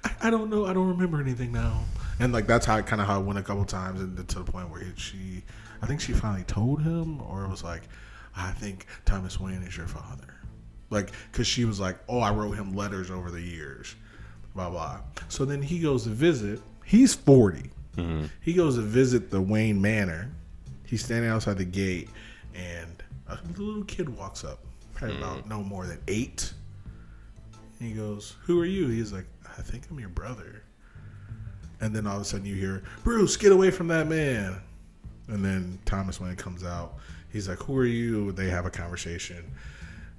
I, 0.04 0.10
I 0.24 0.30
don't 0.30 0.50
know. 0.50 0.66
I 0.66 0.72
don't 0.72 0.88
remember 0.88 1.20
anything 1.20 1.52
now. 1.52 1.84
And 2.20 2.32
like 2.32 2.46
that's 2.46 2.66
how 2.66 2.80
kind 2.82 3.00
of 3.00 3.08
how 3.08 3.20
it 3.20 3.24
went 3.24 3.38
a 3.38 3.42
couple 3.42 3.64
times, 3.64 4.00
and 4.00 4.16
to 4.28 4.38
the 4.38 4.44
point 4.44 4.70
where 4.70 4.80
he, 4.80 4.92
she, 4.96 5.42
I 5.82 5.86
think 5.86 6.00
she 6.00 6.12
finally 6.12 6.44
told 6.44 6.82
him, 6.82 7.20
or 7.22 7.44
it 7.44 7.50
was 7.50 7.64
like, 7.64 7.82
I 8.36 8.52
think 8.52 8.86
Thomas 9.04 9.40
Wayne 9.40 9.62
is 9.62 9.76
your 9.76 9.88
father, 9.88 10.34
like 10.90 11.10
because 11.32 11.46
she 11.46 11.64
was 11.64 11.80
like, 11.80 11.98
oh, 12.08 12.20
I 12.20 12.32
wrote 12.32 12.52
him 12.52 12.74
letters 12.74 13.10
over 13.10 13.30
the 13.30 13.40
years, 13.40 13.94
blah 14.54 14.70
blah. 14.70 15.00
So 15.28 15.44
then 15.44 15.62
he 15.62 15.80
goes 15.80 16.04
to 16.04 16.10
visit. 16.10 16.60
He's 16.84 17.14
40 17.14 17.70
mm-hmm. 17.96 18.26
He 18.40 18.52
goes 18.52 18.76
to 18.76 18.82
visit 18.82 19.30
the 19.30 19.40
Wayne 19.40 19.80
Manor. 19.80 20.30
He's 20.86 21.04
standing 21.04 21.30
outside 21.30 21.58
the 21.58 21.64
gate, 21.64 22.08
and 22.54 23.02
a 23.26 23.38
little 23.56 23.84
kid 23.84 24.08
walks 24.08 24.44
up, 24.44 24.60
probably 24.94 25.16
mm-hmm. 25.16 25.24
about 25.24 25.48
no 25.48 25.62
more 25.62 25.86
than 25.86 25.98
eight. 26.08 26.52
And 27.80 27.88
he 27.88 27.94
goes, 27.94 28.36
"Who 28.42 28.60
are 28.60 28.66
you?" 28.66 28.88
He's 28.88 29.12
like, 29.12 29.26
"I 29.58 29.62
think 29.62 29.84
I'm 29.90 29.98
your 29.98 30.10
brother." 30.10 30.62
And 31.80 31.94
then 31.94 32.06
all 32.06 32.16
of 32.16 32.22
a 32.22 32.24
sudden 32.24 32.46
you 32.46 32.54
hear, 32.54 32.82
"Bruce, 33.02 33.36
get 33.36 33.50
away 33.50 33.70
from 33.70 33.88
that 33.88 34.06
man!" 34.06 34.60
And 35.28 35.44
then 35.44 35.78
Thomas 35.84 36.20
Wayne 36.20 36.36
comes 36.36 36.62
out. 36.62 36.98
He's 37.32 37.48
like, 37.48 37.58
"Who 37.58 37.76
are 37.76 37.86
you?" 37.86 38.32
They 38.32 38.50
have 38.50 38.66
a 38.66 38.70
conversation. 38.70 39.44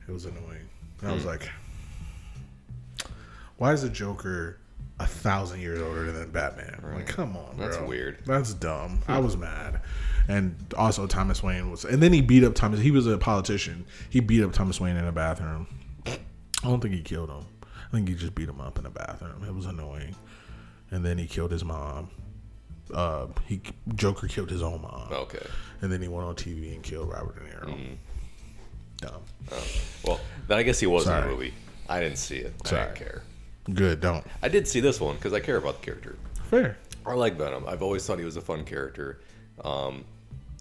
It 0.08 0.12
was 0.12 0.25
annoying. 0.25 0.67
And 1.01 1.10
I 1.10 1.13
was 1.13 1.23
mm. 1.23 1.28
like, 1.28 1.49
"Why 3.58 3.71
is 3.71 3.84
the 3.84 3.89
Joker 3.89 4.58
a 4.99 5.05
thousand 5.08 5.62
years 5.62 5.81
older 5.81 6.12
than 6.12 6.29
Batman?" 6.31 6.79
Like, 6.95 7.08
come 7.08 7.36
on, 7.38 7.58
That's 7.58 7.77
bro. 7.77 7.88
weird. 7.88 8.19
That's 8.25 8.53
dumb. 8.53 9.01
I 9.08 9.19
was 9.19 9.36
mad. 9.38 9.81
And 10.27 10.55
also 10.77 11.05
Thomas 11.05 11.43
Wayne 11.43 11.69
was 11.69 11.86
and 11.86 12.01
then 12.01 12.12
he 12.12 12.21
beat 12.21 12.43
up 12.43 12.55
Thomas 12.55 12.79
he 12.79 12.91
was 12.91 13.05
a 13.08 13.17
politician. 13.17 13.86
He 14.10 14.19
beat 14.19 14.43
up 14.43 14.53
Thomas 14.53 14.79
Wayne 14.79 14.95
in 14.97 15.05
a 15.05 15.12
bathroom. 15.12 15.67
I 16.08 16.17
don't 16.63 16.81
think 16.81 16.95
he 16.95 17.01
killed 17.01 17.29
him. 17.29 17.45
I 17.63 17.91
think 17.91 18.10
he 18.10 18.15
just 18.15 18.34
beat 18.34 18.49
him 18.49 18.60
up 18.60 18.79
in 18.79 18.86
a 18.86 18.89
bathroom. 18.89 19.43
It 19.47 19.53
was 19.53 19.67
annoying. 19.67 20.15
And 20.91 21.05
then 21.05 21.17
he 21.17 21.27
killed 21.27 21.51
his 21.51 21.63
mom. 21.63 22.10
Uh, 22.93 23.27
he 23.47 23.62
Joker 23.95 24.27
killed 24.27 24.49
his 24.49 24.62
own 24.63 24.81
mom. 24.81 25.10
Okay. 25.12 25.45
And 25.81 25.91
then 25.91 26.01
he 26.01 26.08
went 26.08 26.25
on 26.25 26.36
TV 26.36 26.73
and 26.73 26.81
killed 26.84 27.10
Robert 27.10 27.36
De 27.36 27.41
Niro. 27.51 27.65
Mm. 27.77 27.97
Dumb. 28.97 29.21
Well, 30.03 30.19
then 30.47 30.58
I 30.58 30.63
guess 30.63 30.79
he 30.79 30.88
was 30.88 31.03
in 31.03 31.10
Sorry. 31.10 31.21
the 31.21 31.27
movie. 31.27 31.53
I 31.89 31.99
didn't 31.99 32.17
see 32.17 32.38
it. 32.38 32.53
I 32.65 32.67
Sorry. 32.69 32.86
didn't 32.86 32.97
care. 32.97 33.21
Good. 33.73 33.99
Don't. 34.01 34.25
I 34.41 34.47
did 34.47 34.67
see 34.67 34.80
this 34.80 34.99
one 34.99 35.15
because 35.15 35.34
I 35.34 35.39
care 35.39 35.58
about 35.58 35.80
the 35.80 35.86
character. 35.86 36.17
Fair. 36.49 36.78
I 37.06 37.13
like 37.13 37.36
Venom. 37.36 37.65
I've 37.67 37.82
always 37.82 38.06
thought 38.06 38.19
he 38.19 38.25
was 38.25 38.38
a 38.38 38.41
fun 38.41 38.63
character. 38.65 39.19
Um, 39.63 40.06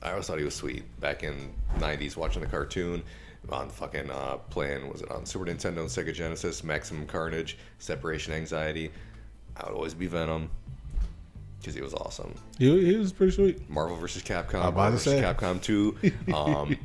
I 0.02 0.10
always 0.10 0.26
thought 0.26 0.38
he 0.38 0.44
was 0.44 0.54
sweet. 0.54 0.84
Back 1.00 1.22
in 1.22 1.52
'90s, 1.78 2.16
watching 2.16 2.42
the 2.42 2.48
cartoon 2.48 3.02
on 3.50 3.68
fucking 3.68 4.10
uh, 4.10 4.36
playing 4.50 4.90
was 4.90 5.02
it 5.02 5.10
on 5.10 5.26
Super 5.26 5.44
Nintendo 5.46 5.78
and 5.80 5.88
Sega 5.88 6.12
Genesis? 6.14 6.64
Maximum 6.64 7.06
Carnage, 7.06 7.58
Separation 7.78 8.32
Anxiety. 8.32 8.90
I 9.56 9.66
would 9.66 9.74
always 9.74 9.94
be 9.94 10.06
Venom 10.06 10.50
because 11.60 11.74
he 11.74 11.80
was 11.80 11.94
awesome. 11.94 12.34
He, 12.58 12.84
he 12.92 12.96
was 12.96 13.12
pretty 13.12 13.32
sweet. 13.32 13.70
Marvel 13.70 13.96
vs. 13.96 14.22
Capcom, 14.22 14.60
Marvel 14.74 14.90
vs. 14.92 15.02
say. 15.02 15.22
Capcom 15.22 15.62
2, 15.62 15.96
um, 16.34 16.76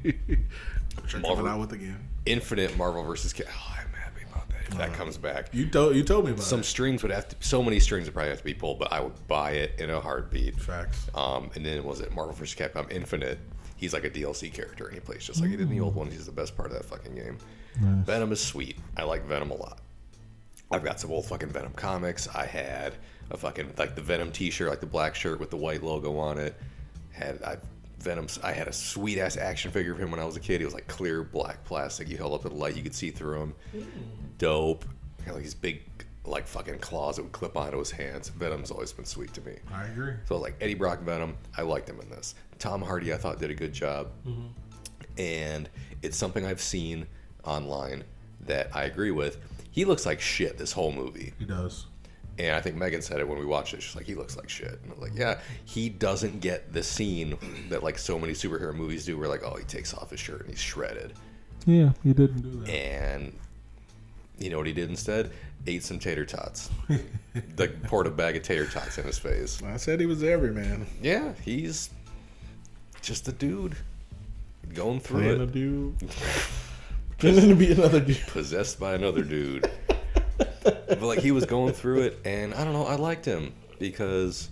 Marvel- 1.22 1.48
out 1.48 1.60
with 1.60 1.74
again. 1.74 2.00
Infinite 2.26 2.78
Marvel 2.78 3.04
vs. 3.04 3.34
Cap. 3.34 3.48
Oh, 3.50 3.76
I'm 3.82 3.94
happy 3.94 4.22
about 4.30 4.48
that. 4.50 4.59
If 4.72 4.78
that 4.78 4.94
comes 4.94 5.18
back, 5.18 5.50
You 5.54 5.68
told 5.68 5.96
you 5.96 6.04
told 6.04 6.26
me 6.26 6.32
about 6.32 6.44
some 6.44 6.60
it. 6.62 6.64
strings 6.66 7.02
would 7.04 7.12
have 7.12 7.28
to. 7.30 7.36
So 7.40 7.62
many 7.64 7.80
strings 7.80 8.06
would 8.08 8.14
probably 8.14 8.30
have 8.30 8.40
to 8.40 8.44
be 8.46 8.54
pulled, 8.54 8.80
but 8.80 8.92
I 8.94 9.00
would 9.02 9.28
buy 9.28 9.52
it 9.52 9.80
in 9.80 9.90
a 9.90 10.00
heartbeat. 10.00 10.60
Facts. 10.60 11.08
Um, 11.16 11.50
and 11.56 11.66
then 11.66 11.84
was 11.84 12.00
it 12.02 12.14
Marvel 12.14 12.34
vs. 12.34 12.56
Capcom 12.58 12.92
Infinite? 12.92 13.40
He's 13.76 13.94
like 13.94 14.04
a 14.04 14.10
DLC 14.10 14.52
character, 14.54 14.86
and 14.86 14.94
he 14.94 15.00
plays 15.00 15.26
just 15.26 15.40
like 15.42 15.50
he 15.50 15.56
did 15.56 15.64
in 15.64 15.70
the 15.70 15.80
old 15.80 15.96
ones. 15.96 16.14
He's 16.14 16.26
the 16.26 16.32
best 16.34 16.56
part 16.58 16.70
of 16.72 16.74
that 16.78 16.86
fucking 16.86 17.16
game. 17.16 17.38
Venom 17.78 18.32
is 18.34 18.42
sweet. 18.42 18.78
I 18.98 19.04
like 19.04 19.24
Venom 19.26 19.52
a 19.52 19.56
lot. 19.56 19.80
I've 20.72 20.84
got 20.84 21.00
some 21.00 21.12
old 21.12 21.26
fucking 21.26 21.50
Venom 21.50 21.72
comics. 21.74 22.28
I 22.28 22.46
had 22.46 22.96
a 23.32 23.38
fucking 23.38 23.74
like 23.78 23.96
the 23.96 24.02
Venom 24.02 24.32
T-shirt, 24.32 24.70
like 24.70 24.82
the 24.82 24.86
black 24.86 25.16
shirt 25.16 25.40
with 25.40 25.50
the 25.50 25.58
white 25.58 25.82
logo 25.82 26.18
on 26.18 26.38
it. 26.38 26.56
Had 27.12 27.42
I 27.44 27.58
Venom's? 28.02 28.40
I 28.44 28.52
had 28.52 28.68
a 28.68 28.74
sweet 28.74 29.20
ass 29.20 29.38
action 29.38 29.72
figure 29.72 29.92
of 29.92 30.00
him 30.00 30.12
when 30.12 30.20
I 30.20 30.26
was 30.26 30.36
a 30.36 30.40
kid. 30.40 30.62
He 30.62 30.66
was 30.66 30.74
like 30.74 30.88
clear 30.88 31.24
black 31.24 31.64
plastic. 31.64 32.10
You 32.10 32.18
held 32.18 32.34
up 32.34 32.42
to 32.44 32.50
the 32.50 32.56
light, 32.56 32.76
you 32.76 32.84
could 32.84 32.96
see 32.96 33.12
through 33.12 33.42
him. 33.42 33.56
Hmm. 33.72 33.82
Dope. 34.38 34.86
He 35.20 35.26
had 35.26 35.34
like 35.34 35.44
these 35.44 35.54
big 35.54 35.82
like 36.26 36.48
fucking 36.48 36.80
claws 36.80 37.16
that 37.16 37.24
would 37.24 37.32
clip 37.32 37.58
onto 37.58 37.80
his 37.80 37.92
hands. 37.92 38.30
Venom's 38.30 38.72
always 38.72 38.92
been 38.92 39.06
sweet 39.06 39.34
to 39.34 39.42
me. 39.42 39.58
I 39.74 39.86
agree. 39.86 40.14
So 40.26 40.38
like 40.38 40.56
Eddie 40.62 40.76
Brock 40.76 41.02
Venom, 41.02 41.38
I 41.58 41.64
liked 41.64 41.90
him 41.90 42.00
in 42.00 42.10
this. 42.10 42.36
Tom 42.60 42.82
Hardy, 42.82 43.14
I 43.14 43.18
thought 43.18 43.40
did 43.40 43.50
a 43.50 43.56
good 43.56 43.74
job, 43.74 44.12
mm-hmm. 44.28 44.48
and 45.18 45.70
it's 46.02 46.18
something 46.18 46.46
I've 46.46 46.62
seen 46.62 47.08
online 47.46 48.04
that 48.42 48.70
I 48.76 48.84
agree 48.84 49.12
with. 49.12 49.38
He 49.72 49.86
looks 49.86 50.06
like 50.06 50.20
shit 50.20 50.58
this 50.58 50.72
whole 50.72 50.92
movie, 50.92 51.34
He 51.40 51.46
does. 51.46 51.86
And 52.40 52.56
I 52.56 52.62
think 52.62 52.76
Megan 52.78 53.02
said 53.04 53.20
it 53.20 53.28
when 53.28 53.38
we 53.38 53.46
watched 53.46 53.74
it. 53.76 53.84
She's 53.84 53.96
like, 53.96 54.06
he 54.06 54.16
looks 54.16 54.36
like 54.38 54.50
shit, 54.50 54.80
and 54.82 54.92
I 54.92 54.96
was 55.00 55.10
like, 55.10 55.18
yeah, 55.20 55.40
he 55.66 55.90
doesn't 55.90 56.40
get 56.40 56.74
the 56.74 56.82
scene 56.82 57.38
that 57.70 57.84
like 57.84 57.98
so 58.00 58.18
many 58.18 58.34
superhero 58.34 58.74
movies 58.74 59.06
do, 59.06 59.18
where 59.18 59.28
like, 59.28 59.44
oh, 59.44 59.56
he 59.58 59.66
takes 59.66 59.94
off 59.94 60.10
his 60.10 60.20
shirt 60.20 60.42
and 60.42 60.50
he's 60.50 60.60
shredded, 60.60 61.14
Yeah, 61.66 61.92
he 62.04 62.14
didn't 62.14 62.42
do 62.42 62.52
that. 62.62 62.70
and 62.72 63.34
you 64.40 64.50
know 64.50 64.58
what 64.58 64.68
he 64.68 64.74
did 64.74 64.90
instead? 64.90 65.32
Ate 65.68 65.84
some 65.84 66.00
tater 66.00 66.26
tots, 66.26 66.70
like 67.58 67.84
poured 67.84 68.08
a 68.08 68.10
bag 68.12 68.38
of 68.38 68.44
tater 68.44 68.66
tots 68.66 68.98
in 68.98 69.04
his 69.06 69.20
face. 69.20 69.62
I 69.62 69.76
said 69.76 70.00
he 70.00 70.06
was 70.06 70.24
every 70.24 70.52
man. 70.54 70.88
Yeah, 71.02 71.34
he's 71.44 71.90
just 73.02 73.28
a 73.28 73.34
dude 73.34 73.76
going 74.74 75.00
through 75.02 75.22
Playing 75.24 75.42
a 75.42 75.44
it, 75.44 75.52
dude. 75.52 75.96
Pretending 77.18 77.50
to 77.50 77.56
be 77.56 77.72
another 77.74 78.00
dude. 78.00 78.26
possessed 78.28 78.80
by 78.80 78.94
another 78.94 79.24
dude. 79.24 79.70
But 80.88 81.02
like 81.02 81.20
he 81.20 81.32
was 81.32 81.46
going 81.46 81.74
through 81.74 82.02
it, 82.02 82.20
and 82.26 82.54
I 82.54 82.64
don't 82.64 82.74
know, 82.74 82.86
I 82.86 82.96
liked 82.96 83.26
him 83.26 83.54
because 83.80 84.50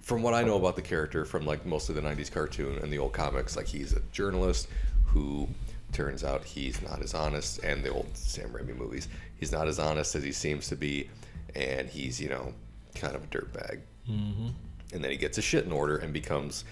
from 0.00 0.22
what 0.22 0.34
I 0.34 0.42
know 0.42 0.56
about 0.56 0.76
the 0.76 0.82
character 0.82 1.24
from 1.24 1.46
like 1.46 1.64
most 1.64 1.88
of 1.88 1.94
the 1.94 2.02
'90s 2.02 2.30
cartoon 2.30 2.78
and 2.78 2.92
the 2.92 2.98
old 2.98 3.12
comics, 3.12 3.56
like 3.56 3.66
he's 3.66 3.92
a 3.92 4.00
journalist 4.12 4.68
who 5.06 5.48
turns 5.92 6.24
out 6.24 6.44
he's 6.44 6.82
not 6.82 7.00
as 7.00 7.14
honest, 7.14 7.62
and 7.62 7.82
the 7.82 7.90
old 7.90 8.08
Sam 8.16 8.50
Raimi 8.50 8.76
movies, 8.76 9.08
he's 9.36 9.52
not 9.52 9.68
as 9.68 9.78
honest 9.78 10.14
as 10.14 10.22
he 10.22 10.32
seems 10.32 10.68
to 10.68 10.76
be, 10.76 11.08
and 11.54 11.88
he's 11.88 12.20
you 12.20 12.28
know 12.28 12.52
kind 12.94 13.14
of 13.14 13.24
a 13.24 13.26
dirtbag. 13.26 13.80
Mm-hmm. 14.08 14.48
And 14.92 15.02
then 15.02 15.10
he 15.10 15.16
gets 15.16 15.36
his 15.36 15.44
shit 15.44 15.64
in 15.64 15.72
order 15.72 15.96
and 15.96 16.12
becomes, 16.12 16.64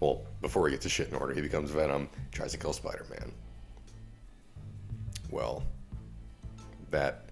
well, 0.00 0.22
before 0.40 0.68
he 0.68 0.72
gets 0.72 0.84
his 0.84 0.92
shit 0.92 1.08
in 1.08 1.14
order, 1.14 1.34
he 1.34 1.42
becomes 1.42 1.70
Venom, 1.70 2.08
tries 2.30 2.52
to 2.52 2.58
kill 2.58 2.72
Spider 2.72 3.04
Man. 3.10 3.30
Well, 5.30 5.62
that 6.92 7.24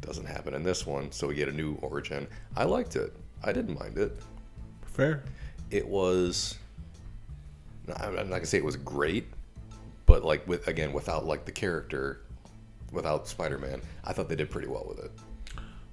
doesn't 0.00 0.26
happen 0.26 0.54
in 0.54 0.62
this 0.62 0.86
one, 0.86 1.10
so 1.12 1.26
we 1.26 1.34
get 1.34 1.48
a 1.48 1.52
new 1.52 1.74
origin. 1.82 2.26
I 2.56 2.64
liked 2.64 2.96
it. 2.96 3.12
I 3.42 3.52
didn't 3.52 3.78
mind 3.78 3.98
it. 3.98 4.12
Fair. 4.86 5.22
It 5.70 5.86
was. 5.86 6.56
I'm 8.00 8.14
not 8.14 8.28
gonna 8.28 8.46
say 8.46 8.58
it 8.58 8.64
was 8.64 8.76
great, 8.76 9.26
but 10.06 10.24
like 10.24 10.46
with 10.46 10.66
again 10.68 10.92
without 10.92 11.24
like 11.26 11.44
the 11.44 11.52
character, 11.52 12.20
without 12.92 13.26
Spider-Man, 13.26 13.80
I 14.04 14.12
thought 14.12 14.28
they 14.28 14.36
did 14.36 14.50
pretty 14.50 14.68
well 14.68 14.84
with 14.88 14.98
it. 15.04 15.10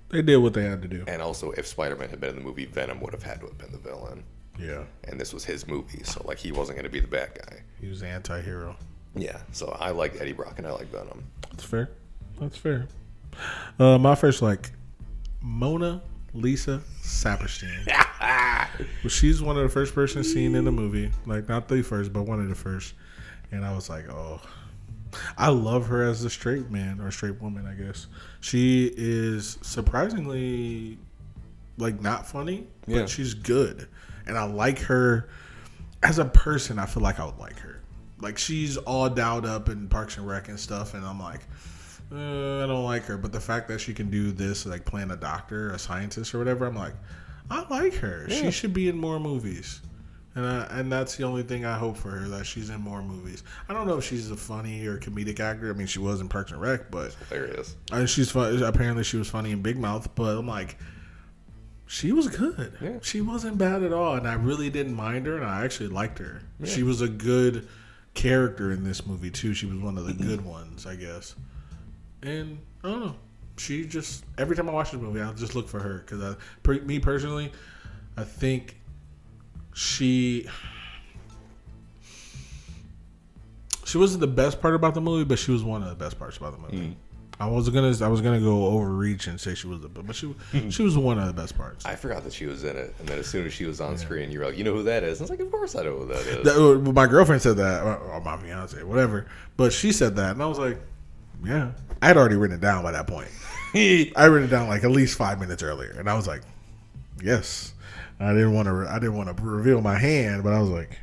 They 0.10 0.22
did 0.22 0.38
what 0.38 0.54
they 0.54 0.64
had 0.66 0.82
to 0.82 0.88
do. 0.88 1.04
And 1.08 1.22
also, 1.22 1.52
if 1.52 1.66
Spider-Man 1.66 2.10
had 2.10 2.20
been 2.20 2.32
in 2.32 2.36
the 2.36 2.42
movie, 2.42 2.66
Venom 2.66 3.00
would 3.02 3.14
have 3.14 3.24
had 3.24 3.40
to 3.42 3.48
have 3.48 3.58
been 3.58 3.72
the 3.72 3.78
villain, 3.78 4.24
Yeah. 4.60 4.84
and 5.06 5.20
this 5.20 5.34
was 5.34 5.44
his 5.46 5.68
movie, 5.68 6.04
so 6.04 6.22
like 6.26 6.38
he 6.38 6.52
wasn't 6.52 6.78
gonna 6.78 6.90
be 6.90 7.00
the 7.00 7.08
bad 7.08 7.32
guy. 7.34 7.62
He 7.80 7.88
was 7.88 8.04
anti 8.04 8.42
hero. 8.42 8.76
Yeah. 9.16 9.40
So 9.54 9.76
I 9.80 9.92
like 9.92 10.20
Eddie 10.20 10.34
Brock 10.34 10.56
and 10.60 10.68
I 10.68 10.72
like 10.72 10.88
Venom. 10.92 11.24
That's 11.50 11.64
fair. 11.64 11.90
That's 12.40 12.58
fair. 12.58 12.88
Uh, 13.80 13.98
my 13.98 14.16
first 14.16 14.42
like 14.42 14.72
Mona 15.42 16.02
Lisa 16.34 16.82
Saperstein. 17.02 17.86
well, 18.22 19.10
she's 19.10 19.42
one 19.42 19.58
of 19.58 19.64
the 19.64 19.70
first 19.70 19.94
persons 19.96 20.32
seen 20.32 20.56
in 20.56 20.66
the 20.66 20.72
movie, 20.72 21.12
like 21.26 21.48
not 21.48 21.68
the 21.68 21.82
first, 21.82 22.12
but 22.14 22.24
one 22.24 22.40
of 22.40 22.50
the 22.50 22.56
first. 22.56 22.94
And 23.52 23.66
I 23.66 23.74
was 23.74 23.90
like, 23.90 24.10
oh, 24.10 24.42
I 25.38 25.50
love 25.50 25.88
her 25.88 26.04
as 26.04 26.24
a 26.26 26.30
straight 26.30 26.70
man 26.72 27.00
or 27.00 27.10
straight 27.12 27.42
woman. 27.42 27.66
I 27.68 27.74
guess 27.74 28.08
she 28.42 28.92
is 28.98 29.58
surprisingly 29.62 30.98
like 31.78 32.02
not 32.02 32.26
funny, 32.28 32.68
but 32.88 32.94
Yeah. 32.96 33.06
she's 33.06 33.34
good, 33.34 33.88
and 34.28 34.38
I 34.38 34.46
like 34.46 34.80
her 34.80 35.30
as 36.04 36.20
a 36.20 36.26
person. 36.26 36.80
I 36.80 36.86
feel 36.86 37.04
like 37.04 37.20
I 37.20 37.26
would 37.26 37.38
like 37.38 37.60
her. 37.60 37.82
Like 38.22 38.38
she's 38.38 38.78
all 38.78 39.10
dialed 39.10 39.46
up 39.46 39.68
in 39.70 39.88
Parks 39.90 40.18
and 40.18 40.26
Rec 40.28 40.48
and 40.50 40.60
stuff, 40.60 40.94
and 40.94 41.06
I'm 41.06 41.20
like, 41.20 41.42
uh, 42.12 42.64
I 42.64 42.68
don't 42.68 42.84
like 42.84 43.04
her. 43.06 43.18
But 43.18 43.32
the 43.32 43.40
fact 43.40 43.68
that 43.70 43.80
she 43.80 43.94
can 43.94 44.10
do 44.10 44.32
this, 44.32 44.66
like 44.66 44.86
playing 44.86 45.12
a 45.12 45.16
doctor, 45.16 45.72
a 45.72 45.80
scientist, 45.80 46.34
or 46.34 46.40
whatever, 46.40 46.66
I'm 46.66 46.76
like, 46.76 46.94
I 47.50 47.66
like 47.70 47.94
her. 47.96 48.26
Yeah. 48.30 48.36
She 48.36 48.52
should 48.52 48.74
be 48.74 48.90
in 48.90 48.98
more 48.98 49.20
movies. 49.20 49.82
And, 50.36 50.46
I, 50.46 50.68
and 50.72 50.92
that's 50.92 51.16
the 51.16 51.24
only 51.24 51.44
thing 51.44 51.64
I 51.66 51.78
hope 51.78 51.96
for 51.96 52.10
her 52.10 52.28
that 52.28 52.46
she's 52.46 52.70
in 52.70 52.82
more 52.82 53.02
movies. 53.02 53.44
I 53.70 53.74
don't 53.74 53.88
know 53.88 53.98
if 53.98 54.04
she's 54.04 54.30
a 54.32 54.36
funny 54.36 54.86
or 54.86 54.98
comedic 54.98 55.40
actor. 55.40 55.70
I 55.70 55.74
mean, 55.74 55.88
she 55.88 56.00
was 56.00 56.20
in 56.20 56.28
Parks 56.28 56.52
and 56.52 56.60
Rec, 56.60 56.92
but 56.92 57.16
Hilarious. 57.30 57.76
and 57.92 58.10
she's 58.10 58.32
fun. 58.32 58.62
Apparently, 58.62 59.04
she 59.06 59.16
was 59.16 59.30
funny 59.30 59.52
in 59.52 59.62
Big 59.62 59.78
Mouth. 59.78 60.14
But 60.14 60.38
I'm 60.38 60.48
like, 60.48 60.78
she 61.88 62.12
was 62.12 62.28
good. 62.28 62.74
Yeah. 62.82 62.98
She 63.02 63.22
wasn't 63.22 63.58
bad 63.58 63.84
at 63.84 63.94
all, 63.94 64.16
and 64.16 64.28
I 64.28 64.34
really 64.34 64.70
didn't 64.70 64.96
mind 64.96 65.26
her, 65.28 65.38
and 65.38 65.46
I 65.46 65.64
actually 65.64 65.90
liked 65.90 66.20
her. 66.20 66.42
She 66.66 66.84
was 66.84 67.02
a 67.02 67.08
good 67.08 67.68
character 68.14 68.72
in 68.72 68.84
this 68.84 69.06
movie 69.06 69.30
too. 69.30 69.54
She 69.54 69.66
was 69.68 69.78
one 69.78 69.98
of 69.98 70.06
the 70.06 70.14
good 70.14 70.44
ones, 70.44 70.86
I 70.86 70.96
guess. 70.96 71.36
And 72.26 72.60
I 72.84 72.90
don't 72.90 73.00
know. 73.02 73.16
She 73.58 73.86
just 73.86 74.26
every 74.38 74.56
time 74.56 74.68
I 74.70 74.74
watch 74.74 74.92
this 74.92 75.00
movie, 75.00 75.22
I 75.22 75.32
just 75.34 75.56
look 75.56 75.70
for 75.70 75.80
her 75.80 76.00
because 76.00 76.22
I, 76.22 76.36
per, 76.64 76.80
me 76.82 77.00
personally, 77.00 77.52
I 78.18 78.24
think 78.24 78.78
she 79.74 80.48
she 83.86 83.98
wasn't 83.98 84.22
the 84.22 84.28
best 84.28 84.62
part 84.62 84.76
about 84.76 84.94
the 84.94 85.02
movie, 85.02 85.24
but 85.24 85.40
she 85.40 85.52
was 85.52 85.64
one 85.64 85.84
of 85.84 85.90
the 85.90 85.96
best 85.96 86.20
parts 86.20 86.38
about 86.38 86.54
the 86.54 86.60
movie. 86.60 86.98
I 87.40 87.48
was 87.48 87.70
gonna 87.70 87.94
I 88.02 88.08
was 88.08 88.22
gonna 88.22 88.40
go 88.40 88.66
overreach 88.68 89.28
and 89.28 89.40
say 89.40 89.56
she 89.56 89.68
was 89.68 89.82
the 89.82 89.90
but 89.90 90.16
she 90.16 90.34
she 90.70 90.84
was 90.84 90.98
one 90.98 91.20
of 91.20 91.28
the 91.28 91.34
best 91.34 91.58
parts. 91.58 91.86
I 91.86 91.96
forgot 91.96 92.24
that 92.24 92.34
she 92.34 92.46
was 92.46 92.64
in 92.64 92.76
it, 92.76 92.94
and 93.00 93.08
then 93.08 93.20
as 93.20 93.28
soon 93.28 93.46
as 93.46 93.54
she 93.54 93.66
was 93.66 93.80
on 93.82 93.98
screen, 93.98 94.32
you 94.32 94.40
were 94.40 94.46
like, 94.46 94.58
"You 94.58 94.64
know 94.64 94.74
who 94.74 94.84
that 94.84 95.04
is?" 95.04 95.20
I 95.20 95.24
was 95.24 95.30
like, 95.30 95.42
"Of 95.42 95.52
course 95.52 95.76
I 95.76 95.84
know 95.84 96.00
who 96.00 96.06
that 96.08 96.26
is." 96.26 96.44
That- 96.46 96.56
uh, 96.56 96.92
my 96.94 97.08
girlfriend 97.08 97.42
said 97.42 97.58
that, 97.58 97.84
or 97.84 97.98
or 97.98 98.22
my 98.22 98.38
fiance, 98.38 98.82
whatever. 98.84 99.28
But 99.58 99.74
she 99.74 99.92
said 99.92 100.16
that, 100.16 100.32
and 100.32 100.42
I 100.42 100.46
was 100.46 100.60
like, 100.60 100.80
yeah. 101.44 101.72
I 102.02 102.08
had 102.08 102.18
already 102.18 102.36
written 102.36 102.58
it 102.58 102.62
down 102.62 102.84
by 102.84 102.92
that 102.92 103.08
point. 103.08 103.30
I 103.74 104.26
written 104.26 104.48
it 104.48 104.52
down 104.52 104.68
like 104.68 104.84
at 104.84 104.92
least 104.92 105.18
five 105.18 105.40
minutes 105.40 105.64
earlier, 105.64 105.96
and 105.98 106.10
I 106.10 106.16
was 106.16 106.28
like, 106.28 106.42
yes. 107.22 107.74
I 108.20 108.32
didn't 108.32 108.54
want 108.54 108.68
to. 108.68 108.88
I 108.90 109.00
didn't 109.00 109.18
want 109.18 109.36
to 109.36 109.44
reveal 109.44 109.82
my 109.82 109.98
hand, 109.98 110.44
but 110.44 110.54
I 110.54 110.60
was 110.62 110.70
like, 110.70 110.98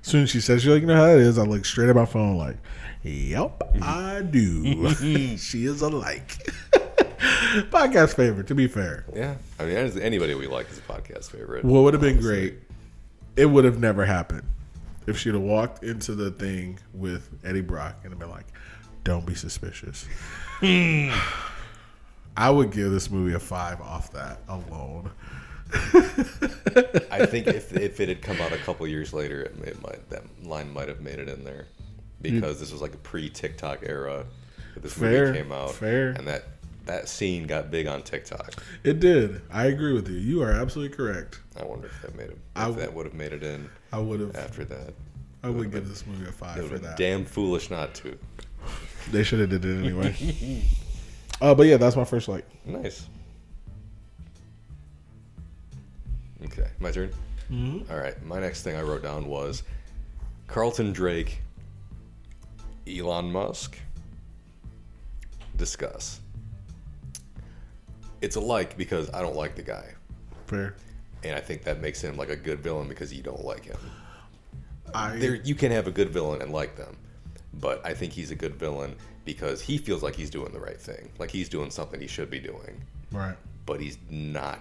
as 0.00 0.06
soon 0.06 0.22
as 0.22 0.30
she 0.30 0.40
said, 0.40 0.60
she's 0.60 0.70
like, 0.70 0.80
you 0.80 0.86
know 0.86 0.94
how 0.94 1.06
it 1.06 1.18
is. 1.20 1.38
I 1.38 1.42
looked 1.42 1.66
straight 1.66 1.88
at 1.88 1.96
my 1.96 2.06
phone, 2.06 2.36
like, 2.36 2.56
yep, 3.02 3.62
I 3.82 4.22
do. 4.22 4.94
she 5.36 5.64
is 5.64 5.82
a 5.82 5.88
like. 5.88 6.38
Podcast 7.70 8.14
favorite, 8.14 8.46
to 8.48 8.54
be 8.54 8.68
fair. 8.68 9.04
yeah, 9.14 9.36
I 9.58 9.64
mean, 9.64 9.76
anybody 10.00 10.34
we 10.34 10.46
like 10.46 10.70
is 10.70 10.78
a 10.78 10.82
podcast 10.82 11.30
favorite. 11.30 11.64
What 11.64 11.80
would 11.80 11.94
have 11.94 12.00
been 12.02 12.20
great? 12.20 12.54
It 13.36 13.46
would 13.46 13.64
have 13.64 13.80
never 13.80 14.04
happened 14.04 14.42
if 15.06 15.18
she'd 15.18 15.34
have 15.34 15.42
walked 15.42 15.82
into 15.82 16.14
the 16.14 16.30
thing 16.30 16.78
with 16.92 17.28
Eddie 17.44 17.62
Brock 17.62 17.96
and 18.04 18.16
been 18.18 18.30
like, 18.30 18.46
"Don't 19.06 19.24
be 19.26 19.34
suspicious." 19.34 20.06
Hmm. 20.60 21.10
I 22.36 22.50
would 22.50 22.70
give 22.70 22.90
this 22.90 23.10
movie 23.10 23.32
a 23.34 23.38
five 23.40 23.80
off 23.80 24.12
that 24.12 24.40
alone. 24.48 25.10
I 27.10 27.26
think 27.26 27.46
if 27.46 27.74
if 27.76 27.98
it 28.00 28.08
had 28.08 28.22
come 28.22 28.40
out 28.40 28.52
a 28.52 28.58
couple 28.58 28.86
years 28.86 29.12
later, 29.12 29.42
it, 29.42 29.54
it 29.64 29.82
might 29.82 30.08
that 30.10 30.22
line 30.44 30.72
might 30.72 30.88
have 30.88 31.00
made 31.00 31.18
it 31.18 31.28
in 31.28 31.44
there 31.44 31.66
because 32.22 32.60
this 32.60 32.72
was 32.72 32.82
like 32.82 32.94
a 32.94 32.98
pre 32.98 33.28
TikTok 33.30 33.80
era 33.84 34.24
that 34.74 34.82
this 34.82 34.92
Fair, 34.92 35.26
movie 35.28 35.38
came 35.38 35.52
out. 35.52 35.74
fair. 35.74 36.10
and 36.10 36.26
that 36.28 36.44
that 36.84 37.08
scene 37.08 37.46
got 37.46 37.70
big 37.70 37.86
on 37.86 38.02
TikTok. 38.02 38.62
It 38.84 39.00
did. 39.00 39.40
I 39.50 39.66
agree 39.66 39.92
with 39.92 40.08
you. 40.08 40.16
You 40.16 40.42
are 40.42 40.52
absolutely 40.52 40.94
correct. 40.96 41.40
I 41.60 41.64
wonder 41.64 41.86
if 41.88 42.02
that 42.02 42.14
made 42.14 42.24
it. 42.28 42.32
If 42.32 42.38
I 42.54 42.62
w- 42.66 42.80
that 42.80 42.94
would 42.94 43.06
have 43.06 43.14
made 43.14 43.32
it 43.32 43.42
in 43.42 43.68
I 43.92 43.98
would 43.98 44.20
have. 44.20 44.36
after 44.36 44.64
that. 44.66 44.92
I 45.42 45.48
would 45.50 45.70
give 45.72 45.88
this 45.88 46.06
movie 46.06 46.24
a 46.26 46.28
It 46.28 46.34
five 46.34 46.56
would 46.58 46.66
for 46.66 46.72
have 46.74 46.82
been 46.82 46.90
that. 46.90 46.96
damn 46.98 47.24
foolish 47.24 47.70
not 47.70 47.94
to. 47.96 48.16
They 49.10 49.22
should 49.22 49.40
have 49.40 49.50
did 49.50 49.64
it 49.64 49.78
anyway. 49.84 50.62
uh, 51.40 51.54
but 51.54 51.66
yeah, 51.66 51.76
that's 51.76 51.96
my 51.96 52.04
first 52.04 52.28
like. 52.28 52.44
Nice. 52.64 53.08
Okay, 56.44 56.68
my 56.80 56.90
turn. 56.90 57.10
Mm-hmm. 57.50 57.90
All 57.90 57.98
right, 57.98 58.20
my 58.24 58.40
next 58.40 58.62
thing 58.62 58.76
I 58.76 58.82
wrote 58.82 59.02
down 59.02 59.26
was 59.26 59.62
Carlton 60.48 60.92
Drake, 60.92 61.40
Elon 62.88 63.30
Musk. 63.30 63.78
Discuss. 65.56 66.20
It's 68.20 68.36
a 68.36 68.40
like 68.40 68.76
because 68.76 69.08
I 69.14 69.22
don't 69.22 69.36
like 69.36 69.54
the 69.54 69.62
guy, 69.62 69.94
Fair. 70.46 70.74
and 71.22 71.34
I 71.36 71.40
think 71.40 71.62
that 71.64 71.80
makes 71.80 72.00
him 72.00 72.16
like 72.16 72.28
a 72.30 72.36
good 72.36 72.60
villain 72.60 72.88
because 72.88 73.12
you 73.12 73.22
don't 73.22 73.44
like 73.44 73.64
him. 73.64 73.78
I 74.94 75.16
There, 75.16 75.34
you 75.36 75.54
can 75.54 75.70
have 75.72 75.86
a 75.86 75.90
good 75.90 76.10
villain 76.10 76.42
and 76.42 76.52
like 76.52 76.76
them, 76.76 76.96
but 77.60 77.84
I 77.84 77.94
think 77.94 78.12
he's 78.12 78.30
a 78.30 78.34
good 78.34 78.54
villain 78.56 78.94
because 79.24 79.60
he 79.60 79.78
feels 79.78 80.02
like 80.02 80.14
he's 80.14 80.30
doing 80.30 80.52
the 80.52 80.60
right 80.60 80.80
thing, 80.80 81.10
like 81.18 81.30
he's 81.30 81.48
doing 81.48 81.70
something 81.70 82.00
he 82.00 82.06
should 82.06 82.30
be 82.30 82.38
doing 82.40 82.80
right. 83.12 83.36
but 83.64 83.80
he's 83.80 83.98
not. 84.10 84.60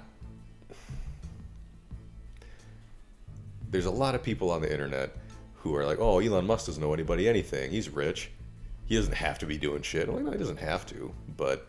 There's 3.69 3.85
a 3.85 3.91
lot 3.91 4.15
of 4.15 4.23
people 4.23 4.51
on 4.51 4.61
the 4.61 4.71
internet 4.71 5.15
who 5.55 5.75
are 5.75 5.85
like, 5.85 5.99
"Oh, 5.99 6.19
Elon 6.19 6.45
Musk 6.45 6.67
doesn't 6.67 6.81
know 6.81 6.93
anybody 6.93 7.27
anything. 7.27 7.71
He's 7.71 7.89
rich. 7.89 8.29
He 8.85 8.95
doesn't 8.95 9.13
have 9.15 9.39
to 9.39 9.45
be 9.45 9.57
doing 9.57 9.81
shit." 9.81 10.07
I'm 10.07 10.15
like, 10.15 10.23
"No, 10.23 10.31
he 10.31 10.37
doesn't 10.37 10.59
have 10.59 10.85
to, 10.87 11.13
but 11.35 11.67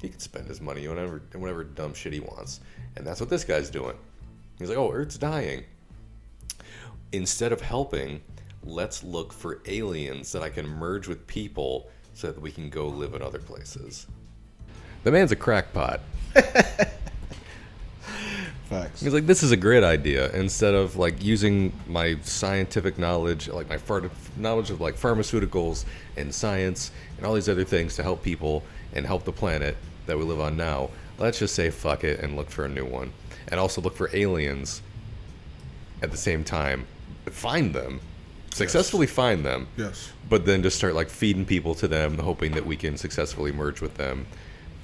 he 0.00 0.08
can 0.08 0.18
spend 0.20 0.48
his 0.48 0.60
money 0.60 0.86
on 0.86 0.96
whatever, 0.96 1.22
on 1.34 1.40
whatever 1.40 1.64
dumb 1.64 1.94
shit 1.94 2.12
he 2.12 2.20
wants." 2.20 2.60
And 2.96 3.06
that's 3.06 3.20
what 3.20 3.30
this 3.30 3.44
guy's 3.44 3.70
doing. 3.70 3.96
He's 4.58 4.68
like, 4.68 4.78
"Oh, 4.78 4.92
Earth's 4.92 5.16
dying. 5.16 5.64
Instead 7.12 7.52
of 7.52 7.60
helping, 7.60 8.20
let's 8.64 9.02
look 9.02 9.32
for 9.32 9.60
aliens 9.66 10.32
that 10.32 10.42
I 10.42 10.50
can 10.50 10.66
merge 10.66 11.08
with 11.08 11.26
people 11.26 11.88
so 12.14 12.28
that 12.28 12.40
we 12.40 12.50
can 12.50 12.70
go 12.70 12.88
live 12.88 13.14
in 13.14 13.22
other 13.22 13.38
places." 13.38 14.06
The 15.04 15.10
man's 15.10 15.32
a 15.32 15.36
crackpot. 15.36 16.00
Facts. 18.72 19.02
He's 19.02 19.12
like, 19.12 19.26
this 19.26 19.42
is 19.42 19.50
a 19.50 19.56
great 19.56 19.82
idea. 19.82 20.30
Instead 20.32 20.74
of 20.74 20.96
like 20.96 21.22
using 21.22 21.72
my 21.88 22.16
scientific 22.22 22.98
knowledge, 22.98 23.48
like 23.48 23.68
my 23.68 23.76
phar- 23.76 24.10
knowledge 24.36 24.70
of 24.70 24.80
like 24.80 24.94
pharmaceuticals 24.94 25.84
and 26.16 26.34
science 26.34 26.92
and 27.16 27.26
all 27.26 27.34
these 27.34 27.48
other 27.48 27.64
things 27.64 27.96
to 27.96 28.02
help 28.02 28.22
people 28.22 28.62
and 28.94 29.04
help 29.04 29.24
the 29.24 29.32
planet 29.32 29.76
that 30.06 30.16
we 30.16 30.24
live 30.24 30.40
on 30.40 30.56
now, 30.56 30.88
let's 31.18 31.38
just 31.38 31.54
say 31.54 31.68
fuck 31.68 32.04
it 32.04 32.20
and 32.20 32.36
look 32.36 32.48
for 32.48 32.64
a 32.64 32.68
new 32.68 32.86
one. 32.86 33.12
And 33.48 33.58
also 33.58 33.80
look 33.80 33.96
for 33.96 34.08
aliens 34.14 34.82
at 36.00 36.10
the 36.10 36.16
same 36.16 36.44
time. 36.44 36.86
Find 37.26 37.74
them. 37.74 38.00
Successfully 38.54 39.06
find 39.06 39.44
them. 39.44 39.66
Yes. 39.76 40.12
But 40.28 40.44
then 40.44 40.62
just 40.62 40.76
start 40.76 40.94
like 40.94 41.08
feeding 41.08 41.44
people 41.44 41.74
to 41.76 41.88
them, 41.88 42.18
hoping 42.18 42.52
that 42.52 42.66
we 42.66 42.76
can 42.76 42.96
successfully 42.96 43.52
merge 43.52 43.80
with 43.80 43.94
them 43.94 44.26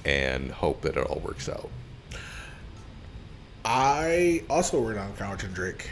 and 0.05 0.51
hope 0.51 0.81
that 0.81 0.97
it 0.97 1.05
all 1.05 1.19
works 1.19 1.47
out. 1.47 1.69
I 3.63 4.43
also 4.49 4.81
wrote 4.81 4.95
down 4.95 5.15
Carlton 5.15 5.53
Drake. 5.53 5.89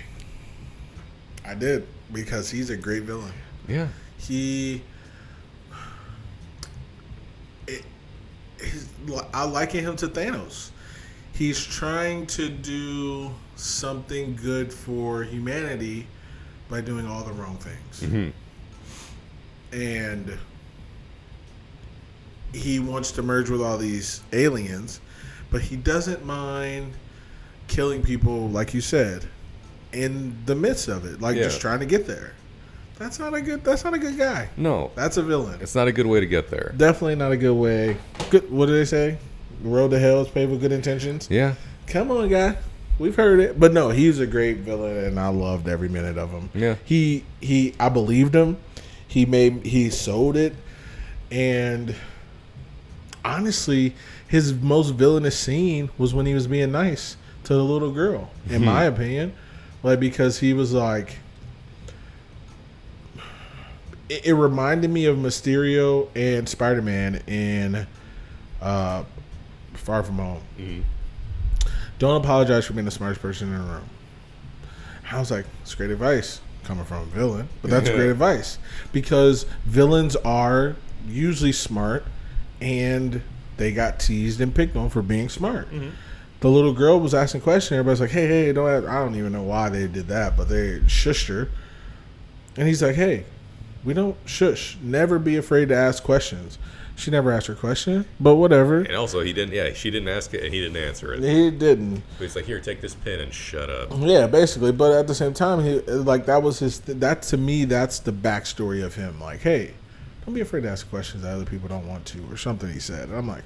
I 1.45 1.53
did 1.53 1.87
because 2.11 2.49
he's 2.49 2.69
a 2.69 2.77
great 2.77 3.03
villain. 3.03 3.33
Yeah. 3.67 3.87
He, 4.17 4.81
it, 7.67 7.83
I 9.33 9.45
liken 9.45 9.83
him 9.83 9.95
to 9.97 10.07
Thanos. 10.07 10.71
He's 11.33 11.63
trying 11.63 12.25
to 12.27 12.49
do 12.49 13.31
something 13.55 14.35
good 14.35 14.73
for 14.73 15.23
humanity 15.23 16.07
by 16.69 16.81
doing 16.81 17.05
all 17.07 17.23
the 17.23 17.31
wrong 17.33 17.57
things, 17.57 18.01
Mhm. 18.11 18.31
and 19.71 20.37
he 22.53 22.79
wants 22.79 23.11
to 23.11 23.21
merge 23.21 23.49
with 23.49 23.61
all 23.61 23.77
these 23.77 24.21
aliens, 24.33 24.99
but 25.49 25.61
he 25.61 25.75
doesn't 25.75 26.25
mind 26.25 26.93
killing 27.67 28.01
people, 28.01 28.49
like 28.49 28.73
you 28.73 28.81
said, 28.81 29.25
in 29.93 30.35
the 30.45 30.55
midst 30.55 30.87
of 30.87 31.05
it, 31.05 31.21
like 31.21 31.35
Yeah. 31.37 31.43
just 31.43 31.61
trying 31.61 31.79
to 31.79 31.85
get 31.85 32.07
there. 32.07 32.33
That's 32.99 33.19
not 33.19 33.33
a 33.35 33.41
good. 33.41 33.63
That's 33.63 33.83
not 33.83 33.93
a 33.93 33.99
good 33.99 34.17
guy. 34.17 34.49
No, 34.57 34.91
That's 34.95 35.17
a 35.17 35.23
villain. 35.23 35.59
it's 35.61 35.75
not 35.75 35.87
a 35.87 35.91
good 35.91 36.07
way 36.07 36.19
to 36.19 36.25
get 36.25 36.49
there. 36.49 36.73
Definitely 36.75 37.15
not 37.15 37.31
a 37.31 37.37
good 37.37 37.53
way. 37.53 37.97
Good. 38.31 38.49
What 38.51 38.65
do 38.65 38.73
they 38.73 38.85
say? 38.85 39.17
The 39.61 39.69
road 39.69 39.91
to 39.91 39.99
hell 39.99 40.21
is 40.21 40.27
paved 40.29 40.51
with 40.51 40.61
good 40.61 40.71
intentions. 40.71 41.27
Yeah. 41.29 41.53
Come 41.85 42.09
on, 42.11 42.27
guy. 42.29 42.57
We've 42.99 43.15
heard 43.15 43.39
it, 43.39 43.59
but 43.59 43.73
no, 43.73 43.89
he's 43.89 44.19
a 44.19 44.25
great 44.25 44.57
villain, 44.57 44.97
and 44.97 45.19
I 45.19 45.27
loved 45.27 45.67
every 45.67 45.89
minute 45.89 46.17
of 46.17 46.31
him. 46.31 46.49
Yeah. 46.53 46.75
He 46.83 47.23
he. 47.39 47.75
I 47.79 47.89
believed 47.89 48.33
him. 48.35 48.57
He 49.07 49.25
made. 49.25 49.65
He 49.65 49.89
sold 49.89 50.35
it, 50.35 50.55
and 51.29 51.95
honestly, 53.23 53.95
his 54.27 54.53
most 54.53 54.91
villainous 54.91 55.37
scene 55.39 55.89
was 55.97 56.13
when 56.13 56.25
he 56.25 56.33
was 56.33 56.47
being 56.47 56.71
nice 56.71 57.17
to 57.43 57.53
the 57.53 57.63
little 57.63 57.91
girl, 57.91 58.31
in 58.49 58.65
my 58.65 58.83
opinion. 58.83 59.33
Like 59.83 59.99
because 59.99 60.39
he 60.39 60.53
was 60.53 60.73
like 60.73 61.19
it, 64.09 64.25
it 64.27 64.33
reminded 64.33 64.89
me 64.89 65.05
of 65.05 65.17
Mysterio 65.17 66.09
and 66.15 66.47
Spider 66.47 66.81
Man 66.81 67.21
in 67.27 67.87
uh, 68.61 69.03
Far 69.73 70.03
From 70.03 70.17
Home. 70.17 70.41
Don't 71.99 72.21
apologize 72.23 72.65
for 72.65 72.73
being 72.73 72.85
the 72.85 72.91
smartest 72.91 73.21
person 73.21 73.53
in 73.53 73.59
the 73.65 73.73
room. 73.73 73.89
I 75.11 75.19
was 75.19 75.31
like, 75.31 75.45
it's 75.61 75.73
great 75.73 75.89
advice 75.89 76.41
coming 76.63 76.83
from 76.83 77.03
a 77.03 77.05
villain, 77.05 77.47
but 77.61 77.71
that's 77.71 77.89
great 77.89 78.09
advice 78.09 78.59
because 78.91 79.45
villains 79.65 80.15
are 80.17 80.75
usually 81.07 81.53
smart 81.53 82.05
and 82.59 83.21
they 83.55 83.71
got 83.71 83.99
teased 83.99 84.41
and 84.41 84.53
picked 84.53 84.75
on 84.75 84.89
for 84.89 85.01
being 85.01 85.29
smart. 85.29 85.71
Mm-hmm. 85.71 85.89
The 86.41 86.49
little 86.49 86.73
girl 86.73 86.99
was 86.99 87.15
asking 87.15 87.41
questions. 87.41 87.71
Everybody's 87.71 88.01
like, 88.01 88.11
hey, 88.11 88.27
hey, 88.27 88.53
don't, 88.53 88.85
I 88.85 88.99
don't 88.99 89.15
even 89.15 89.31
know 89.31 89.43
why 89.43 89.69
they 89.69 89.87
did 89.87 90.07
that, 90.09 90.37
but 90.37 90.49
they 90.49 90.79
shushed 90.81 91.29
her. 91.29 91.49
And 92.57 92.67
he's 92.67 92.83
like, 92.83 92.95
hey, 92.95 93.25
we 93.83 93.93
don't 93.93 94.17
shush. 94.25 94.77
Never 94.81 95.17
be 95.19 95.37
afraid 95.37 95.69
to 95.69 95.75
ask 95.75 96.03
questions. 96.03 96.59
She 96.97 97.11
never 97.11 97.31
asked 97.31 97.45
her 97.45 97.53
question, 97.53 98.05
but 98.19 98.35
whatever. 98.35 98.79
And 98.79 98.95
also, 98.95 99.19
he 99.19 99.31
didn't. 99.31 99.53
Yeah, 99.53 99.71
she 99.73 99.91
didn't 99.91 100.09
ask 100.09 100.33
it, 100.33 100.43
and 100.43 100.51
he 100.51 100.59
didn't 100.59 100.77
answer 100.83 101.13
it. 101.13 101.21
He 101.21 101.51
didn't. 101.51 102.01
But 102.17 102.23
he's 102.23 102.35
like, 102.35 102.45
"Here, 102.45 102.59
take 102.59 102.81
this 102.81 102.95
pin 102.95 103.19
and 103.19 103.31
shut 103.31 103.69
up." 103.69 103.89
Yeah, 103.97 104.25
basically. 104.25 104.71
But 104.71 104.93
at 104.93 105.05
the 105.05 105.13
same 105.13 105.35
time, 105.35 105.63
he 105.63 105.79
like 105.81 106.25
that 106.25 106.41
was 106.41 106.57
his. 106.57 106.79
That 106.79 107.21
to 107.23 107.37
me, 107.37 107.65
that's 107.65 107.99
the 107.99 108.11
backstory 108.11 108.83
of 108.83 108.95
him. 108.95 109.21
Like, 109.21 109.41
hey, 109.41 109.75
don't 110.25 110.33
be 110.33 110.41
afraid 110.41 110.61
to 110.61 110.69
ask 110.69 110.89
questions 110.89 111.21
that 111.21 111.35
other 111.35 111.45
people 111.45 111.69
don't 111.69 111.87
want 111.87 112.03
to, 112.07 112.19
or 112.31 112.35
something. 112.35 112.67
He 112.71 112.79
said. 112.79 113.09
And 113.09 113.17
I'm 113.17 113.27
like, 113.27 113.43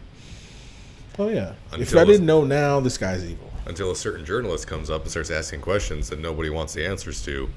oh 1.19 1.27
yeah. 1.27 1.53
if 1.73 1.93
I 1.93 2.05
didn't 2.05 2.25
know 2.25 2.45
now, 2.45 2.79
this 2.79 2.97
guy's 2.97 3.25
evil. 3.25 3.51
Until 3.65 3.91
a 3.91 3.95
certain 3.97 4.23
journalist 4.25 4.65
comes 4.65 4.89
up 4.89 5.01
and 5.01 5.11
starts 5.11 5.29
asking 5.29 5.59
questions 5.59 6.09
that 6.09 6.19
nobody 6.19 6.49
wants 6.49 6.73
the 6.73 6.85
answers 6.85 7.21
to, 7.25 7.49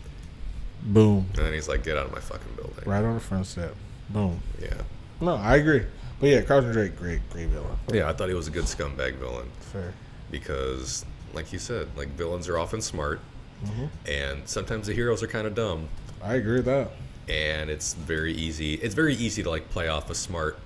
Boom. 0.82 1.26
and 1.36 1.46
then 1.46 1.54
he's 1.54 1.68
like, 1.68 1.84
"Get 1.84 1.96
out 1.96 2.06
of 2.06 2.12
my 2.12 2.20
fucking 2.20 2.56
building." 2.56 2.82
Right 2.84 3.04
on 3.04 3.14
the 3.14 3.20
front 3.20 3.46
step. 3.46 3.76
Boom. 4.10 4.40
Yeah. 4.60 4.74
No, 5.20 5.34
I 5.36 5.56
agree. 5.56 5.82
But 6.20 6.28
yeah, 6.28 6.40
Carlton 6.42 6.72
Drake, 6.72 6.96
great, 6.96 7.28
great 7.30 7.48
villain. 7.48 7.76
Yeah, 7.92 8.08
I 8.08 8.12
thought 8.12 8.28
he 8.28 8.34
was 8.34 8.46
a 8.48 8.50
good 8.50 8.64
scumbag 8.64 9.14
villain 9.16 9.50
Fair. 9.60 9.92
because, 10.30 11.04
like 11.32 11.52
you 11.52 11.58
said, 11.58 11.88
like 11.96 12.08
villains 12.08 12.48
are 12.48 12.58
often 12.58 12.80
smart, 12.80 13.20
Mm-hmm. 13.64 13.84
and 14.10 14.48
sometimes 14.48 14.88
the 14.88 14.92
heroes 14.92 15.22
are 15.22 15.26
kind 15.28 15.46
of 15.46 15.54
dumb. 15.54 15.88
I 16.22 16.34
agree 16.34 16.56
with 16.56 16.64
that. 16.66 16.90
and 17.28 17.70
it's 17.70 17.94
very 17.94 18.34
easy 18.34 18.74
it's 18.74 18.94
very 18.94 19.14
easy 19.14 19.42
to 19.42 19.48
like 19.48 19.70
play 19.70 19.88
off 19.88 20.10
a 20.10 20.14
smart 20.14 20.58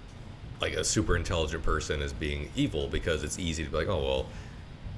like 0.60 0.72
a 0.72 0.82
super 0.82 1.14
intelligent 1.16 1.62
person 1.62 2.02
as 2.02 2.12
being 2.12 2.50
evil 2.56 2.88
because 2.88 3.22
it's 3.22 3.38
easy 3.38 3.62
to 3.62 3.70
be 3.70 3.76
like 3.76 3.86
oh 3.88 4.02
well 4.02 4.26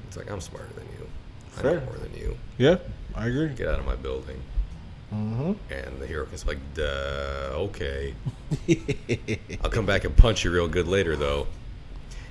it's 0.06 0.16
like 0.16 0.30
i'm 0.30 0.40
smarter 0.40 0.70
than 0.74 0.86
you 0.98 1.06
i 1.58 1.62
know 1.62 1.70
Fair. 1.78 1.80
more 1.84 1.96
than 1.98 2.14
you 2.14 2.38
Yeah, 2.56 2.76
I 3.14 3.26
agree. 3.26 3.48
get 3.48 3.68
out 3.68 3.78
of 3.80 3.84
my 3.84 3.96
building 3.96 4.40
Mm-hmm. 5.12 5.52
and 5.72 6.00
the 6.00 6.06
hero 6.06 6.24
be 6.26 6.36
like 6.46 6.58
duh 6.74 7.50
okay 7.54 8.14
i'll 9.64 9.70
come 9.70 9.84
back 9.84 10.04
and 10.04 10.16
punch 10.16 10.44
you 10.44 10.52
real 10.52 10.68
good 10.68 10.86
later 10.86 11.16
though 11.16 11.48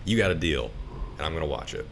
you 0.05 0.17
got 0.17 0.31
a 0.31 0.35
deal 0.35 0.71
and 1.17 1.25
i'm 1.25 1.33
gonna 1.33 1.45
watch 1.45 1.73
it 1.73 1.85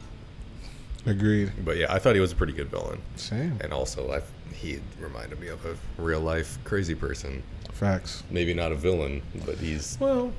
Agreed. 1.05 1.51
but 1.65 1.77
yeah 1.77 1.93
i 1.93 1.99
thought 1.99 2.15
he 2.15 2.21
was 2.21 2.31
a 2.31 2.35
pretty 2.35 2.53
good 2.53 2.67
villain 2.69 3.01
Same. 3.17 3.57
and 3.61 3.73
also 3.73 4.11
I, 4.13 4.21
he 4.53 4.79
reminded 4.99 5.39
me 5.39 5.47
of 5.49 5.65
a 5.65 5.75
real 6.01 6.21
life 6.21 6.57
crazy 6.63 6.95
person 6.95 7.43
Facts. 7.73 8.23
maybe 8.31 8.53
not 8.53 8.71
a 8.71 8.75
villain 8.75 9.21
but 9.45 9.57
he's 9.57 9.97
Well, 9.99 10.31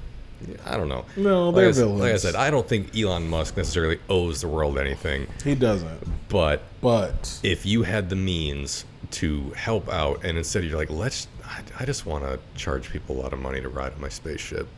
I 0.65 0.77
don't 0.77 0.89
know. 0.89 1.05
No, 1.17 1.49
like 1.51 1.57
they're 1.57 1.67
I, 1.67 1.69
s- 1.71 1.79
Like 1.79 1.85
I 1.85 1.95
villains. 1.97 2.23
said, 2.23 2.35
I 2.37 2.49
don't 2.51 2.67
think 2.69 2.97
Elon 2.97 3.29
Musk 3.29 3.57
necessarily 3.57 3.99
owes 4.09 4.41
the 4.41 4.47
world 4.47 4.79
anything. 4.79 5.27
he 5.43 5.57
doesn't. 5.57 6.29
But 6.29 6.63
But 6.81 7.41
if 7.43 7.67
you 7.67 7.83
had 7.83 8.09
the 8.09 8.15
means 8.15 8.85
to 9.13 9.51
help 9.51 9.89
out, 9.89 10.25
and 10.25 10.37
instead 10.37 10.65
you're 10.65 10.79
like, 10.79 10.91
let's, 10.91 11.29
I, 11.45 11.63
I 11.81 11.85
just 11.85 12.07
want 12.07 12.25
to 12.25 12.39
charge 12.55 12.91
people 12.91 13.19
a 13.19 13.21
lot 13.21 13.33
of 13.33 13.39
money 13.39 13.61
to 13.61 13.69
ride 13.69 13.93
on 13.93 14.01
my 14.01 14.09
spaceship 14.09 14.69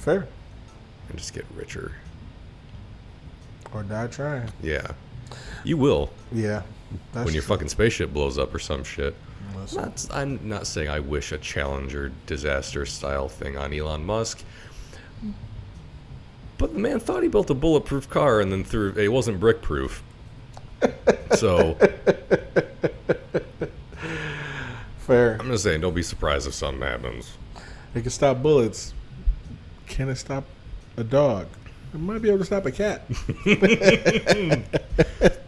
fair. 0.00 0.26
and 1.08 1.18
just 1.18 1.34
get 1.34 1.44
richer. 1.54 1.92
Or 3.72 3.82
die 3.82 4.08
trying. 4.08 4.50
Yeah, 4.62 4.92
you 5.62 5.76
will 5.76 6.10
Yeah. 6.32 6.62
That's 7.12 7.24
when 7.24 7.34
your 7.34 7.44
fucking 7.44 7.68
spaceship 7.68 8.12
blows 8.12 8.36
up 8.36 8.52
or 8.52 8.58
some 8.58 8.82
shit. 8.82 9.14
Not, 9.74 10.06
I'm 10.10 10.48
not 10.48 10.66
saying 10.66 10.88
I 10.88 10.98
wish 10.98 11.30
a 11.30 11.38
Challenger 11.38 12.10
disaster 12.26 12.84
style 12.84 13.28
thing 13.28 13.56
on 13.56 13.72
Elon 13.72 14.04
Musk. 14.04 14.42
But 16.58 16.72
the 16.72 16.80
man 16.80 16.98
thought 16.98 17.22
he 17.22 17.28
built 17.28 17.48
a 17.50 17.54
bulletproof 17.54 18.10
car 18.10 18.40
and 18.40 18.50
then 18.50 18.64
threw 18.64 18.92
it 18.96 19.08
wasn't 19.08 19.38
brick 19.38 19.62
proof. 19.62 20.02
so 21.36 21.76
fair. 24.98 25.38
I'm 25.40 25.50
just 25.50 25.64
saying, 25.64 25.80
don't 25.80 25.94
be 25.94 26.02
surprised 26.02 26.46
if 26.46 26.54
something 26.54 26.82
happens. 26.82 27.36
It 27.94 28.02
can 28.02 28.10
stop 28.10 28.42
bullets. 28.42 28.94
Can 29.86 30.08
it 30.08 30.16
stop 30.16 30.44
a 30.96 31.04
dog? 31.04 31.46
It 31.92 31.98
might 31.98 32.22
be 32.22 32.28
able 32.28 32.38
to 32.38 32.44
stop 32.44 32.66
a 32.66 32.70
cat. 32.70 33.02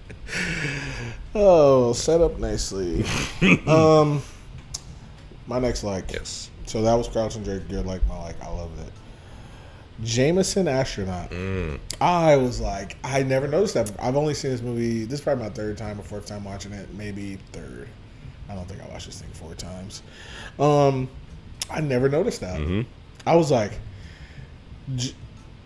oh, 1.34 1.92
set 1.92 2.20
up 2.20 2.38
nicely. 2.38 3.04
um, 3.68 4.20
my 5.46 5.60
next 5.60 5.84
like. 5.84 6.12
Yes. 6.12 6.50
So 6.66 6.82
that 6.82 6.94
was 6.94 7.06
Crouching 7.06 7.44
Drake. 7.44 7.62
You're 7.68 7.82
like 7.82 8.04
my 8.08 8.20
like. 8.20 8.42
I 8.42 8.48
love 8.48 8.76
it. 8.80 8.92
Jameson 10.02 10.66
astronaut. 10.68 11.30
Mm. 11.30 11.78
I 12.00 12.36
was 12.36 12.60
like, 12.60 12.96
I 13.04 13.22
never 13.22 13.46
noticed 13.46 13.74
that. 13.74 13.90
I've 14.00 14.16
only 14.16 14.34
seen 14.34 14.50
this 14.50 14.62
movie. 14.62 15.04
This 15.04 15.20
is 15.20 15.24
probably 15.24 15.44
my 15.44 15.50
third 15.50 15.78
time 15.78 15.98
or 16.00 16.02
fourth 16.02 16.26
time 16.26 16.44
watching 16.44 16.72
it. 16.72 16.92
Maybe 16.94 17.38
third. 17.52 17.88
I 18.48 18.54
don't 18.54 18.66
think 18.68 18.82
I 18.82 18.88
watched 18.88 19.06
this 19.06 19.20
thing 19.20 19.30
four 19.32 19.54
times. 19.54 20.02
Um, 20.58 21.08
I 21.70 21.80
never 21.80 22.08
noticed 22.08 22.40
that. 22.40 22.58
Mhm. 22.60 22.86
I 23.26 23.36
was 23.36 23.50
like, 23.50 23.72
J- 24.96 25.14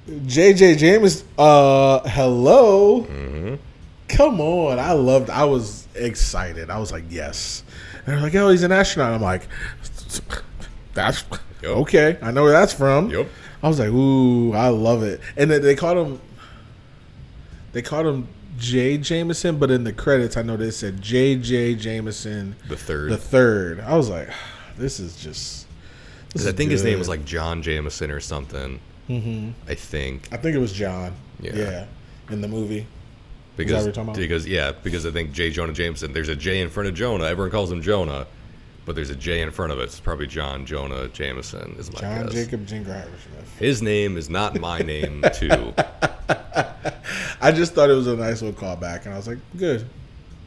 JJ 0.08 0.76
James. 0.78 1.24
Uh, 1.38 2.00
hello. 2.08 3.02
hmm 3.02 3.54
Come 4.08 4.40
on. 4.40 4.78
I 4.78 4.92
loved. 4.92 5.30
I 5.30 5.44
was 5.44 5.88
excited. 5.94 6.70
I 6.70 6.78
was 6.78 6.92
like, 6.92 7.04
yes. 7.08 7.64
And 8.04 8.14
they're 8.14 8.20
like, 8.22 8.34
oh, 8.36 8.50
he's 8.50 8.62
an 8.62 8.70
astronaut. 8.72 9.14
I'm 9.14 9.22
like, 9.22 9.48
that's 10.94 11.24
okay. 11.64 12.18
I 12.22 12.30
know 12.30 12.42
where 12.44 12.52
that's 12.52 12.72
from. 12.72 13.10
Yep. 13.10 13.26
I 13.66 13.68
was 13.68 13.80
like, 13.80 13.88
ooh, 13.88 14.52
I 14.52 14.68
love 14.68 15.02
it. 15.02 15.20
And 15.36 15.50
then 15.50 15.60
they 15.60 15.74
called 15.74 16.06
him, 16.06 16.20
they 17.72 17.82
called 17.82 18.06
him 18.06 18.28
J. 18.58 18.96
Jameson, 18.96 19.58
but 19.58 19.72
in 19.72 19.82
the 19.82 19.92
credits, 19.92 20.36
I 20.36 20.42
know 20.42 20.56
they 20.56 20.70
said 20.70 21.02
J.J. 21.02 21.74
Jameson 21.74 22.54
The 22.68 22.76
third. 22.76 23.10
the 23.10 23.16
third. 23.16 23.80
I 23.80 23.96
was 23.96 24.08
like, 24.08 24.28
this 24.78 25.00
is 25.00 25.16
just. 25.16 25.66
This 26.32 26.42
'Cause 26.42 26.46
I 26.46 26.50
is 26.50 26.54
think 26.56 26.70
his 26.70 26.84
name 26.84 27.00
was 27.00 27.08
like 27.08 27.24
John 27.24 27.60
Jameson 27.60 28.12
or 28.12 28.20
something. 28.20 28.78
Mhm. 29.10 29.54
I 29.66 29.74
think 29.74 30.28
I 30.30 30.36
think 30.36 30.54
it 30.54 30.60
was 30.60 30.72
John. 30.72 31.14
Yeah. 31.40 31.56
Yeah. 31.56 31.84
In 32.30 32.40
the 32.42 32.48
movie. 32.48 32.86
because 33.56 33.72
what 33.74 33.84
you're 33.84 33.92
talking 33.92 34.10
about? 34.10 34.16
because 34.20 34.46
yeah 34.46 34.70
because 34.84 35.04
I 35.06 35.10
think 35.10 35.32
J 35.32 35.50
Jonah 35.50 35.72
Jameson. 35.72 36.12
There's 36.12 36.28
a 36.28 36.36
J 36.36 36.60
in 36.60 36.70
front 36.70 36.88
of 36.88 36.94
Jonah. 36.94 37.24
Everyone 37.24 37.50
calls 37.50 37.72
him 37.72 37.82
Jonah, 37.82 38.26
but 38.86 38.94
there's 38.94 39.10
a 39.10 39.16
J 39.16 39.42
in 39.42 39.50
front 39.50 39.72
of 39.72 39.80
it. 39.80 39.82
It's 39.82 40.00
probably 40.00 40.26
John 40.26 40.64
Jonah 40.64 41.08
Jameson. 41.08 41.76
Is 41.78 41.92
my 41.92 42.00
John 42.00 42.22
guess. 42.22 42.32
Jacob 42.32 42.66
Jingleheimer 42.66 43.04
Smith. 43.04 43.56
His 43.58 43.82
name 43.82 44.16
is 44.16 44.30
not 44.30 44.58
my 44.58 44.78
name 44.78 45.22
too. 45.34 45.74
I 47.40 47.52
just 47.52 47.74
thought 47.74 47.90
it 47.90 47.94
was 47.94 48.06
a 48.06 48.16
nice 48.16 48.40
little 48.40 48.58
callback, 48.58 49.04
and 49.04 49.12
I 49.12 49.16
was 49.16 49.28
like, 49.28 49.38
good. 49.58 49.86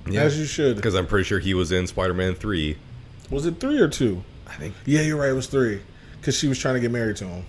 As 0.07 0.39
you 0.39 0.45
should. 0.45 0.75
Because 0.75 0.95
I'm 0.95 1.05
pretty 1.05 1.25
sure 1.25 1.37
he 1.37 1.53
was 1.53 1.71
in 1.71 1.85
Spider-Man 1.85 2.33
Three. 2.33 2.77
Was 3.29 3.45
it 3.45 3.59
three 3.59 3.79
or 3.79 3.87
two? 3.87 4.23
I 4.47 4.53
think. 4.55 4.73
Yeah, 4.85 5.01
you're 5.01 5.17
right. 5.17 5.29
It 5.29 5.33
was 5.33 5.47
three. 5.47 5.81
Because 6.19 6.35
she 6.35 6.47
was 6.47 6.57
trying 6.57 6.75
to 6.75 6.79
get 6.79 6.89
married 6.89 7.17
to 7.17 7.25
him. 7.25 7.45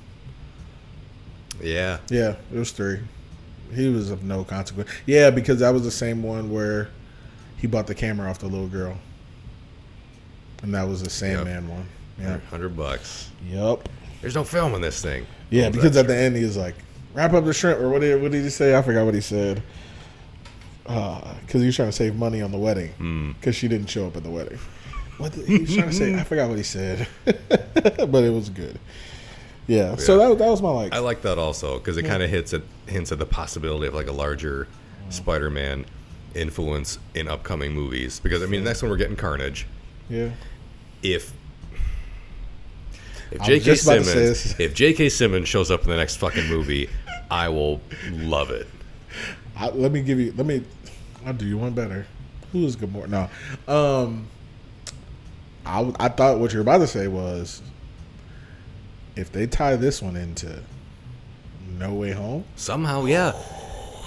Yeah. 1.63 1.99
Yeah, 2.11 2.37
it 2.53 2.59
was 2.59 2.73
three. 2.73 3.01
He 3.75 3.89
was 3.89 4.11
of 4.11 4.25
no 4.25 4.45
consequence. 4.45 4.91
Yeah, 5.07 5.31
because 5.31 5.61
that 5.61 5.71
was 5.71 5.85
the 5.85 5.91
same 5.91 6.23
one 6.23 6.51
where 6.51 6.89
he 7.57 7.67
bought 7.67 7.87
the 7.87 7.95
camera 7.95 8.29
off 8.29 8.41
the 8.41 8.47
little 8.47 8.69
girl. 8.69 8.99
And 10.63 10.75
that 10.75 10.87
was 10.87 11.03
the 11.03 11.11
Sandman 11.11 11.69
one. 11.69 11.87
Yeah. 12.19 12.39
Hundred 12.51 12.77
bucks. 12.77 13.31
Yep. 13.49 13.89
There's 14.21 14.35
no 14.35 14.45
film 14.45 14.75
in 14.75 14.81
this 14.81 15.01
thing. 15.01 15.27
Yeah, 15.49 15.71
because 15.71 15.97
at 15.97 16.07
the 16.07 16.17
end 16.17 16.37
he 16.37 16.45
was 16.45 16.57
like, 16.57 16.75
wrap 17.15 17.33
up 17.33 17.45
the 17.45 17.53
shrimp, 17.53 17.81
or 17.81 17.89
what 17.89 18.03
did, 18.03 18.21
what 18.21 18.31
did 18.31 18.45
he 18.45 18.51
say? 18.51 18.77
I 18.77 18.83
forgot 18.83 19.05
what 19.05 19.15
he 19.15 19.21
said. 19.21 19.63
Because 20.85 21.61
he 21.61 21.67
was 21.67 21.77
trying 21.77 21.89
to 21.89 21.97
save 21.97 22.17
money 22.17 22.43
on 22.43 22.53
the 22.53 22.59
wedding. 22.59 22.91
Hmm. 22.93 23.33
Because 23.33 23.57
she 23.57 23.69
didn't 23.69 23.89
show 23.89 24.07
up 24.07 24.17
at 24.17 24.23
the 24.23 24.31
wedding. 24.31 24.59
What 25.19 25.33
did, 25.33 25.47
he 25.47 25.59
was 25.59 25.75
trying 25.75 25.91
to 25.91 25.95
say? 25.95 26.15
I 26.15 26.25
forgot 26.25 26.49
what 26.49 26.59
he 26.59 26.65
said. 26.65 27.07
but 27.25 28.25
it 28.25 28.33
was 28.33 28.49
good. 28.51 28.79
Yeah. 29.67 29.97
So 29.97 30.17
that, 30.19 30.39
that 30.39 30.49
was 30.49 30.63
my 30.63 30.71
like. 30.71 30.93
I 30.93 30.99
like 30.99 31.23
that 31.23 31.39
also 31.39 31.79
because 31.79 31.97
it 31.97 32.05
kind 32.05 32.23
of 32.23 32.31
hits 32.31 32.53
at 32.53 32.63
hints 32.87 33.13
at 33.13 33.19
the 33.19 33.27
possibility 33.27 33.87
of 33.87 33.95
like 33.95 34.09
a 34.09 34.13
larger 34.13 34.67
Spider-Man 35.11 35.87
influence 36.35 36.99
in 37.15 37.29
upcoming 37.29 37.73
movies. 37.73 38.19
Because 38.19 38.43
I 38.43 38.47
mean, 38.47 38.65
next 38.65 38.83
one 38.83 38.91
we're 38.91 38.97
getting 38.97 39.17
Carnage. 39.17 39.67
Yeah. 40.11 40.31
If 41.03 41.33
If 43.31 43.41
J.K. 43.43 43.65
just 43.65 43.85
about 43.85 43.99
to 43.99 44.05
say 44.05 44.35
Simmons, 44.35 44.61
if 44.61 44.75
J.K. 44.75 45.09
Simmons 45.09 45.49
shows 45.49 45.71
up 45.71 45.85
in 45.85 45.91
the 45.91 45.97
next 45.97 46.17
fucking 46.17 46.47
movie, 46.49 46.91
I 47.31 47.49
will 47.49 47.81
love 48.11 48.51
it. 48.51 48.67
I, 49.57 49.71
let 49.71 49.93
me 49.93 50.03
give 50.03 50.19
you. 50.19 50.35
Let 50.37 50.47
me. 50.47 50.65
I'll 51.25 51.33
do 51.33 51.47
you 51.47 51.59
one 51.59 51.73
better. 51.73 52.07
Who 52.53 52.65
is 52.67 52.77
Gamora? 52.77 53.09
No. 53.09 53.73
Um. 53.73 54.27
I 55.65 55.93
I 56.01 56.09
thought 56.09 56.39
what 56.39 56.53
you 56.53 56.59
were 56.59 56.63
about 56.63 56.79
to 56.79 56.87
say 56.87 57.07
was, 57.07 57.63
if 59.17 59.31
they 59.31 59.47
tie 59.47 59.77
this 59.77 60.03
one 60.03 60.17
into 60.17 60.63
No 61.79 61.95
Way 61.95 62.13
Home, 62.13 62.45
Somehow, 62.57 63.05
yeah. 63.05 63.33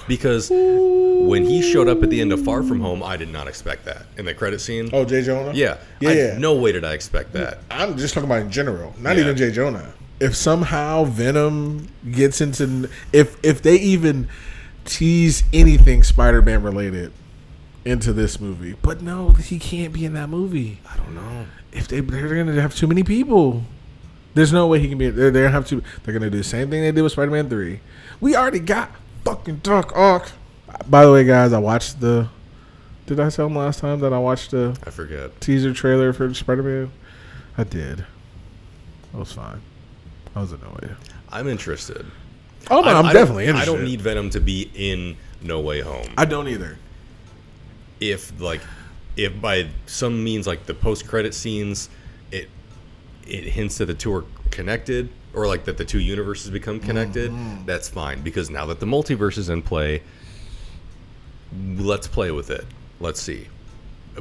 Because 0.07 0.49
when 0.49 1.45
he 1.45 1.61
showed 1.61 1.87
up 1.87 2.03
at 2.03 2.09
the 2.09 2.19
end 2.19 2.33
of 2.33 2.43
Far 2.43 2.63
From 2.63 2.81
Home, 2.81 3.01
I 3.01 3.15
did 3.17 3.29
not 3.29 3.47
expect 3.47 3.85
that 3.85 4.05
in 4.17 4.25
the 4.25 4.33
credit 4.33 4.59
scene. 4.59 4.89
oh 4.93 5.05
Jay 5.05 5.21
Jonah, 5.21 5.53
yeah, 5.53 5.77
yeah, 5.99 6.09
I- 6.09 6.13
yeah. 6.13 6.37
No 6.37 6.55
way 6.55 6.71
did 6.73 6.83
I 6.83 6.93
expect 6.93 7.33
that. 7.33 7.59
I'm 7.71 7.97
just 7.97 8.13
talking 8.13 8.29
about 8.29 8.41
in 8.41 8.51
general, 8.51 8.93
not 8.99 9.15
Yeah. 9.15 9.23
even 9.23 9.37
Jay 9.37 9.51
Jonah. 9.51 9.93
If 10.19 10.35
somehow 10.35 11.05
Venom 11.05 11.87
gets 12.11 12.41
into, 12.41 12.89
if 13.11 13.37
if 13.43 13.61
they 13.61 13.75
even 13.77 14.27
tease 14.85 15.43
anything 15.53 16.03
Spider-Man 16.03 16.61
related 16.63 17.11
into 17.85 18.13
this 18.13 18.39
movie, 18.39 18.75
but 18.81 19.01
no, 19.01 19.29
he 19.31 19.59
can't 19.59 19.93
be 19.93 20.05
in 20.05 20.13
that 20.13 20.29
movie. 20.29 20.79
I 20.89 20.97
don't 20.97 21.15
know. 21.15 21.45
If 21.71 21.87
they 21.87 21.99
they're 22.01 22.43
gonna 22.43 22.61
have 22.61 22.75
too 22.75 22.87
many 22.87 23.03
people, 23.03 23.63
there's 24.35 24.53
no 24.53 24.67
way 24.67 24.79
he 24.79 24.87
can 24.89 24.97
be. 24.97 25.09
They're 25.09 25.31
they're 25.31 25.43
gonna 25.43 25.53
have 25.53 25.67
to. 25.69 25.81
They're 26.03 26.13
gonna 26.13 26.29
do 26.29 26.37
the 26.37 26.43
same 26.43 26.69
thing 26.69 26.81
they 26.81 26.91
did 26.91 27.01
with 27.01 27.13
Spider-Man 27.13 27.49
Three. 27.49 27.79
We 28.21 28.35
already 28.35 28.59
got 28.59 28.91
fucking 29.23 29.57
Doc 29.57 29.95
Ock. 29.95 30.31
By 30.89 31.05
the 31.05 31.11
way, 31.11 31.23
guys, 31.23 31.53
I 31.53 31.59
watched 31.59 31.99
the. 31.99 32.29
Did 33.05 33.19
I 33.19 33.29
tell 33.29 33.47
them 33.47 33.57
last 33.57 33.79
time 33.79 33.99
that 33.99 34.13
I 34.13 34.17
watched 34.19 34.51
the 34.51 34.77
I 34.85 34.89
forget. 34.89 35.39
teaser 35.41 35.73
trailer 35.73 36.13
for 36.13 36.33
Spider-Man? 36.33 36.89
I 37.57 37.63
did. 37.65 37.97
That 39.11 39.17
was 39.19 39.31
fine. 39.31 39.61
I 40.35 40.41
was 40.41 40.51
annoyed. 40.53 40.95
I'm 41.29 41.47
interested. 41.47 42.05
Oh 42.71 42.81
no, 42.81 42.87
I- 42.87 42.93
I'm 42.99 43.05
I 43.05 43.13
don't- 43.13 43.21
definitely 43.21 43.45
interested. 43.45 43.71
I 43.71 43.75
don't 43.75 43.83
need 43.85 44.01
Venom 44.01 44.29
to 44.31 44.39
be 44.39 44.71
in 44.73 45.17
No 45.41 45.59
Way 45.59 45.81
Home. 45.81 46.07
I 46.17 46.25
don't 46.25 46.47
either. 46.47 46.77
if 47.99 48.39
like 48.41 48.61
if 49.15 49.39
by 49.41 49.67
some 49.85 50.23
means 50.23 50.47
like 50.47 50.65
the 50.65 50.73
post 50.73 51.07
credit 51.07 51.33
scenes 51.35 51.89
it 52.31 52.49
it 53.27 53.43
hints 53.43 53.77
that 53.77 53.85
the 53.85 53.93
two 53.93 54.11
are 54.13 54.25
connected 54.49 55.09
or 55.33 55.47
like 55.47 55.65
that 55.65 55.77
the 55.77 55.85
two 55.85 55.99
universes 55.99 56.49
become 56.51 56.79
connected 56.79 57.31
Mm-hmm. 57.31 57.65
that's 57.65 57.89
fine 57.89 58.21
because 58.21 58.49
now 58.49 58.65
that 58.67 58.79
the 58.79 58.85
multiverse 58.85 59.37
is 59.37 59.49
in 59.49 59.61
play 59.61 60.01
let's 61.77 62.07
play 62.07 62.31
with 62.31 62.49
it 62.49 62.65
let's 62.99 63.21
see 63.21 63.47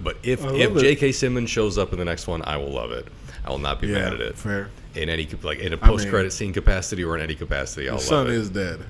but 0.01 0.17
if 0.23 0.43
I 0.45 0.49
love 0.49 0.57
if 0.61 0.77
it. 0.77 0.81
J.K. 0.81 1.13
Simmons 1.13 1.51
shows 1.51 1.77
up 1.79 1.93
in 1.93 1.99
the 1.99 2.05
next 2.05 2.27
one 2.27 2.43
I 2.43 2.57
will 2.57 2.71
love 2.73 2.93
it 2.93 3.07
I 3.45 3.51
will 3.51 3.59
not 3.59 3.81
be 3.81 3.89
Yeah, 3.89 3.95
mad 3.99 4.15
at 4.15 4.21
it 4.21 4.37
fair. 4.39 4.71
in 4.95 5.09
any 5.09 5.29
like 5.43 5.59
in 5.59 5.73
a 5.73 5.77
post 5.77 6.09
credit 6.09 6.33
scene 6.33 6.53
capacity 6.53 7.05
or 7.05 7.17
in 7.17 7.23
any 7.23 7.35
capacity 7.35 7.89
I'll 7.89 7.97
love 7.97 8.03
son 8.05 8.27
it 8.29 8.33
is 8.35 8.51
dead. 8.51 8.81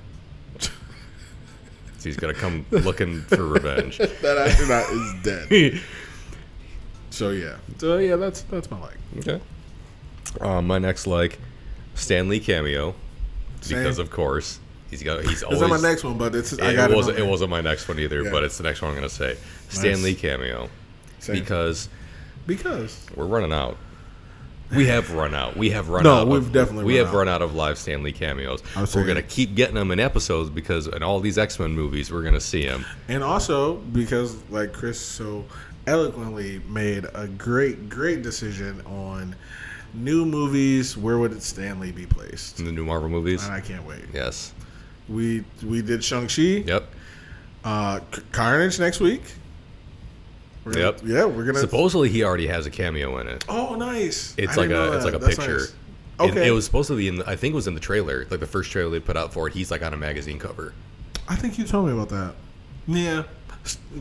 So 0.59 2.09
he's 2.09 2.17
gonna 2.17 2.35
come 2.35 2.67
looking 2.73 3.23
for 3.23 3.47
revenge 3.47 3.99
That 4.23 4.37
astronaut 4.39 4.91
is 4.91 5.15
dead. 5.23 5.81
So 7.11 7.29
yeah. 7.31 7.57
So 7.77 7.99
yeah, 7.99 8.17
that's 8.17 8.41
that's 8.43 8.71
my 8.71 8.81
like. 8.81 8.97
Okay. 9.19 9.39
Um, 10.41 10.67
my 10.67 10.79
next 10.79 11.07
like 11.07 11.39
Stan 11.95 12.29
Lee 12.29 12.41
cameo 12.41 12.95
because 13.69 13.97
Same. 13.97 14.03
of 14.05 14.11
course 14.11 14.59
he's 14.91 15.03
got 15.03 15.25
he's 15.25 15.43
always. 15.43 15.61
It's 15.61 15.71
not 15.71 15.81
my 15.83 15.89
next 15.89 16.05
one, 16.05 16.19
but 16.19 16.35
it's 16.35 16.53
I 16.59 16.75
got 16.75 16.91
it. 16.91 16.97
wasn't 16.97 17.19
it 17.19 17.27
wasn't 17.27 17.51
my 17.51 17.61
next 17.61 17.89
one 17.89 17.99
either, 17.99 18.23
Yeah. 18.23 18.31
but 18.31 18.45
it's 18.45 18.57
the 18.59 18.65
next 18.65 18.83
one 18.83 18.91
I'm 18.91 18.97
gonna 18.97 19.09
say. 19.09 19.37
Stan 19.69 19.93
Nice. 19.93 20.03
Lee 20.03 20.15
cameo 20.15 20.69
Same. 21.21 21.37
because 21.39 21.89
because 22.47 23.07
we're 23.15 23.27
running 23.27 23.53
out. 23.53 23.77
We 24.75 24.87
have 24.87 25.13
run 25.13 25.35
out. 25.35 25.55
We 25.55 25.69
have 25.71 25.91
run 25.91 26.05
No, 26.05 26.15
out. 26.23 26.29
we've 26.29 26.47
of, 26.47 26.53
definitely 26.53 26.85
we 26.87 26.97
run 26.99 27.05
have 27.07 27.15
out. 27.15 27.19
run 27.19 27.29
out 27.29 27.43
of 27.43 27.55
live 27.55 27.77
Stan 27.77 28.03
Lee 28.03 28.13
cameos. 28.13 28.63
We're 28.95 29.05
gonna 29.07 29.21
keep 29.23 29.55
getting 29.55 29.75
them 29.75 29.91
in 29.91 30.01
episodes 30.01 30.49
because 30.49 30.87
in 30.87 31.03
all 31.03 31.21
these 31.21 31.37
X 31.37 31.59
Men 31.61 31.73
movies 31.73 32.11
we're 32.11 32.23
gonna 32.23 32.41
see 32.41 32.63
him. 32.63 32.85
and 33.09 33.23
also 33.23 33.75
because 33.77 34.37
like 34.51 34.73
Chris 34.73 34.99
so 34.99 35.45
eloquently 35.87 36.63
made 36.69 37.05
a 37.15 37.27
great 37.29 37.89
great 37.91 38.23
decision 38.23 38.81
on 38.87 39.35
new 39.95 40.25
movies. 40.25 40.97
Where 40.97 41.19
would 41.19 41.43
Stan 41.43 41.81
Lee 41.81 41.93
be 41.93 42.07
placed? 42.07 42.59
in 42.59 42.65
the 42.67 42.73
new 42.73 42.85
Marvel 42.85 43.09
movies. 43.09 43.45
And 43.45 43.53
I 43.55 43.61
can't 43.61 43.85
wait. 43.87 44.05
Yes. 44.13 44.53
We 45.09 45.45
we 45.65 45.83
did 45.83 46.03
Shang 46.05 46.29
Chi. 46.29 46.43
Yep. 46.67 46.85
Uh, 47.65 48.01
Carnage 48.33 48.79
next 48.81 49.01
week. 49.01 49.23
Gonna- 50.65 50.79
Yep. 50.79 51.01
Yeah, 51.05 51.25
we're 51.25 51.45
gonna. 51.45 51.59
Supposedly 51.59 52.09
he 52.09 52.23
already 52.23 52.47
has 52.47 52.67
a 52.67 52.71
cameo 52.71 53.19
in 53.19 53.27
it. 53.29 53.45
oh, 53.49 53.75
nice. 53.75 54.35
It's 54.39 54.57
I 54.57 54.61
like 54.63 54.71
a 54.71 54.93
it's 54.95 55.05
like 55.05 55.15
a 55.15 55.19
That's 55.19 55.37
picture. 55.37 55.59
nice. 55.59 55.75
And 56.21 56.31
Okay. 56.31 56.47
it 56.47 56.53
was 56.53 56.65
supposed 56.65 56.87
to 56.89 56.97
be 56.97 57.09
in. 57.09 57.17
The, 57.17 57.29
I 57.29 57.35
think 57.37 57.53
it 57.53 57.57
was 57.57 57.67
in 57.67 57.75
the 57.75 57.81
trailer, 57.81 58.27
like 58.31 58.39
the 58.39 58.47
first 58.47 58.71
trailer 58.71 58.91
they 58.91 59.01
put 59.01 59.17
out 59.17 59.33
for 59.33 59.49
it. 59.49 59.55
He's 59.55 59.71
like 59.73 59.83
on 59.83 59.93
a 59.93 59.97
magazine 59.97 60.39
cover, 60.39 60.73
I 61.29 61.35
think 61.35 61.59
you 61.59 61.65
told 61.65 61.87
me 61.87 61.93
about 61.93 62.11
that. 62.11 62.35
Yeah. 62.87 63.25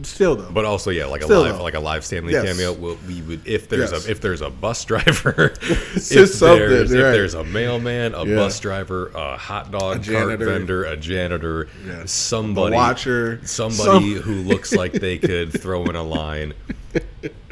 Still 0.03 0.36
though. 0.38 0.49
but 0.51 0.66
also 0.66 0.89
yeah, 0.89 1.05
like 1.05 1.22
a 1.22 1.26
Still, 1.26 1.41
live 1.41 1.57
though. 1.57 1.64
like 1.64 1.76
a 1.76 1.80
live 1.80 2.03
Stan 2.03 2.26
Lee 2.26 2.34
Yes. 2.34 2.45
cameo. 2.45 2.74
We'll, 2.74 2.97
we 3.07 3.22
would 3.22 3.45
if 3.47 3.70
there's 3.70 3.91
Yes. 3.91 4.07
a 4.07 4.12
if 4.12 4.20
there's 4.22 4.41
a 4.41 4.49
bus 4.49 4.84
driver, 4.91 5.53
if 5.62 6.09
there's 6.09 6.41
if 6.41 6.89
there's 6.89 7.34
a 7.36 7.43
mailman, 7.43 8.16
a 8.16 8.26
Yeah. 8.26 8.36
bus 8.38 8.59
driver, 8.59 9.12
a 9.14 9.38
hot 9.38 9.72
dog 9.72 10.03
cart 10.03 10.39
vendor, 10.39 10.86
a 10.86 10.97
janitor, 10.97 11.68
somebody 12.05 12.76
watcher. 12.76 13.39
somebody 13.45 14.16
Some- 14.16 14.22
who 14.24 14.34
looks 14.43 14.74
like 14.74 14.93
they 14.93 15.18
could 15.18 15.51
throw 15.62 15.84
in 15.86 15.95
a 15.95 16.03
line. 16.03 16.53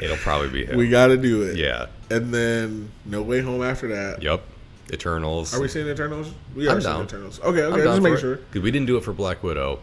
It'll 0.00 0.16
probably 0.16 0.48
be 0.48 0.66
him. 0.66 0.76
we 0.78 0.88
got 0.88 1.08
to 1.08 1.16
do 1.16 1.42
it. 1.42 1.56
yeah. 1.56 1.86
And 2.10 2.34
then 2.34 2.90
No 3.06 3.22
Way 3.22 3.40
Home 3.40 3.62
after 3.62 3.86
that. 3.88 4.20
Yep. 4.22 4.42
Eternals. 4.92 5.54
Are 5.54 5.60
we 5.60 5.68
seeing 5.68 5.86
Eternals? 5.86 6.32
We 6.56 6.68
I'm 6.68 6.78
are 6.78 6.80
seeing 6.80 6.94
down. 6.94 7.04
Eternals. 7.04 7.38
Okay, 7.40 7.64
I'm 7.64 7.72
okay. 7.74 7.84
Just 7.84 8.02
make 8.02 8.18
sure. 8.18 8.36
Because 8.36 8.62
we 8.62 8.72
didn't 8.72 8.86
do 8.88 8.96
it 8.96 9.04
for 9.04 9.12
Black 9.12 9.44
Widow, 9.44 9.78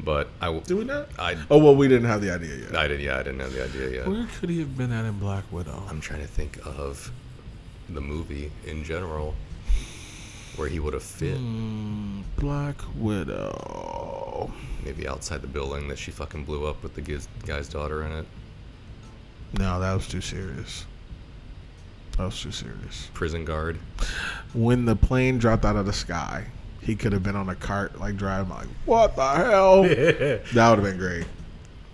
but 0.00 0.28
I, 0.40 0.46
w- 0.46 0.64
Did 0.64 0.74
we 0.78 0.84
not? 0.84 1.08
I, 1.18 1.36
Oh 1.50 1.58
well, 1.58 1.74
we 1.76 1.88
didn't 1.88 2.08
have 2.08 2.20
the 2.20 2.30
idea 2.32 2.56
yet. 2.56 2.76
I 2.76 2.86
didn't. 2.88 3.04
Yeah, 3.04 3.16
I 3.18 3.22
didn't 3.22 3.40
have 3.40 3.52
the 3.52 3.64
idea 3.64 3.90
yet. 3.90 4.08
Where 4.08 4.26
could 4.38 4.50
he 4.50 4.60
have 4.60 4.76
been 4.76 4.92
at 4.92 5.04
in 5.04 5.18
Black 5.18 5.44
Widow? 5.52 5.82
I'm 5.88 6.00
trying 6.00 6.20
to 6.20 6.26
think 6.26 6.58
of 6.64 7.10
the 7.88 8.00
movie 8.00 8.52
in 8.66 8.84
general 8.84 9.34
where 10.56 10.68
he 10.68 10.78
would 10.80 10.92
have 10.94 11.02
fit. 11.02 11.36
Hmm, 11.36 12.22
Black 12.36 12.76
Widow. 12.96 14.52
Maybe 14.84 15.06
outside 15.08 15.40
the 15.42 15.46
building 15.46 15.88
that 15.88 15.98
she 15.98 16.10
fucking 16.10 16.44
blew 16.44 16.66
up 16.66 16.82
with 16.82 16.94
the 16.94 17.00
guy's- 17.00 17.28
guy's 17.46 17.68
daughter 17.68 18.02
in 18.04 18.12
it. 18.12 18.26
No, 19.58 19.80
that 19.80 19.94
was 19.94 20.06
too 20.08 20.20
serious. 20.20 20.84
That 22.16 22.24
was 22.24 22.40
too 22.40 22.50
serious. 22.52 23.08
Prison 23.14 23.44
guard. 23.44 23.78
When 24.52 24.84
the 24.84 24.96
plane 24.96 25.38
dropped 25.38 25.64
out 25.64 25.76
of 25.76 25.86
the 25.86 25.92
sky, 25.92 26.46
he 26.88 26.96
could 26.96 27.12
have 27.12 27.22
been 27.22 27.36
on 27.36 27.50
a 27.50 27.54
cart, 27.54 28.00
like 28.00 28.16
driving. 28.16 28.48
Like, 28.48 28.66
what 28.86 29.14
the 29.14 29.28
hell? 29.28 29.82
that 30.54 30.70
would 30.70 30.78
have 30.78 30.82
been 30.82 30.96
great. 30.96 31.26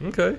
okay. 0.04 0.38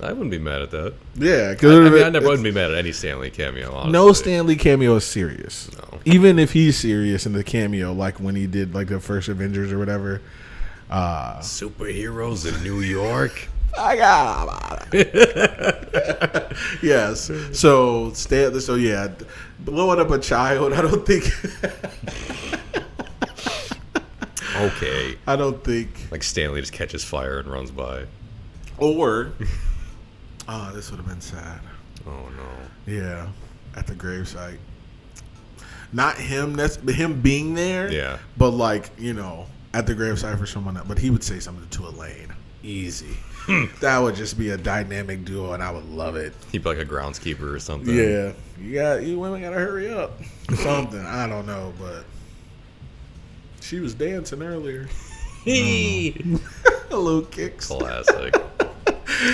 I 0.00 0.12
wouldn't 0.12 0.30
be 0.30 0.38
mad 0.38 0.62
at 0.62 0.70
that. 0.70 0.94
Yeah, 1.16 1.48
I, 1.48 1.54
because 1.54 1.74
I 1.74 1.90
mean, 1.90 2.04
I 2.04 2.08
never 2.08 2.26
wouldn't 2.26 2.44
be 2.44 2.52
mad 2.52 2.70
at 2.70 2.78
any 2.78 2.92
Stan 2.92 3.18
Lee 3.18 3.30
cameo. 3.30 3.72
Honestly. 3.72 3.90
no 3.90 4.12
Stan 4.12 4.46
Lee 4.46 4.54
cameo 4.54 4.94
is 4.94 5.04
serious. 5.04 5.68
No. 5.76 5.98
Even 6.04 6.38
if 6.38 6.52
he's 6.52 6.78
serious 6.78 7.26
in 7.26 7.32
the 7.32 7.42
cameo, 7.42 7.92
like 7.92 8.20
when 8.20 8.36
he 8.36 8.46
did 8.46 8.72
like 8.72 8.86
the 8.86 9.00
first 9.00 9.26
Avengers 9.26 9.72
or 9.72 9.78
whatever. 9.80 10.22
Uh, 10.88 11.40
Superheroes 11.40 12.46
in 12.46 12.62
New 12.62 12.80
York. 12.80 13.48
I 13.78 13.96
got 13.96 14.94
yes. 16.82 17.30
So 17.52 18.12
stay. 18.12 18.56
So 18.60 18.76
yeah, 18.76 19.08
blowing 19.58 19.98
up 19.98 20.12
a 20.12 20.20
child. 20.20 20.72
I 20.74 20.82
don't 20.82 21.04
think. 21.04 21.24
Okay. 24.58 25.16
I 25.26 25.36
don't 25.36 25.62
think. 25.62 25.88
Like 26.10 26.22
Stan 26.22 26.52
Lee 26.52 26.60
just 26.60 26.72
catches 26.72 27.04
fire 27.04 27.38
and 27.38 27.48
runs 27.48 27.70
by. 27.70 28.04
Or. 28.78 29.32
Oh, 30.48 30.70
this 30.74 30.90
would 30.90 30.98
have 30.98 31.08
been 31.08 31.20
sad. 31.20 31.60
Oh 32.06 32.28
no. 32.36 32.92
Yeah, 32.92 33.28
at 33.76 33.86
the 33.86 33.94
gravesite. 33.94 34.58
Not 35.92 36.16
him. 36.16 36.54
That's 36.54 36.76
him 36.76 37.20
being 37.20 37.54
there. 37.54 37.90
Yeah. 37.90 38.18
But 38.36 38.50
like 38.50 38.90
you 38.98 39.12
know, 39.14 39.46
at 39.74 39.86
the 39.86 39.94
gravesite 39.94 40.38
for 40.38 40.46
someone 40.46 40.76
else. 40.76 40.88
But 40.88 40.98
he 40.98 41.10
would 41.10 41.24
say 41.24 41.38
something 41.38 41.68
to 41.68 41.86
Elaine. 41.86 42.32
Easy. 42.62 43.16
Hmm. 43.48 43.64
that 43.80 43.98
would 43.98 44.14
just 44.14 44.36
be 44.36 44.50
a 44.50 44.58
dynamic 44.58 45.24
duo, 45.24 45.54
and 45.54 45.62
I 45.62 45.70
would 45.70 45.88
love 45.88 46.16
it. 46.16 46.34
He'd 46.52 46.62
be 46.62 46.68
like 46.68 46.78
a 46.78 46.84
groundskeeper 46.84 47.54
or 47.54 47.58
something. 47.58 47.94
Yeah, 47.94 48.32
you 48.60 48.74
got 48.74 49.02
you 49.02 49.18
women 49.18 49.40
gotta 49.40 49.56
hurry 49.56 49.90
up. 49.90 50.20
Something 50.56 51.00
I 51.06 51.26
don't 51.26 51.46
know, 51.46 51.72
but 51.80 52.04
she 53.68 53.80
was 53.80 53.92
dancing 53.94 54.42
earlier. 54.42 54.88
Hello, 55.44 57.20
kicks. 57.22 57.66
Classic. 57.66 58.34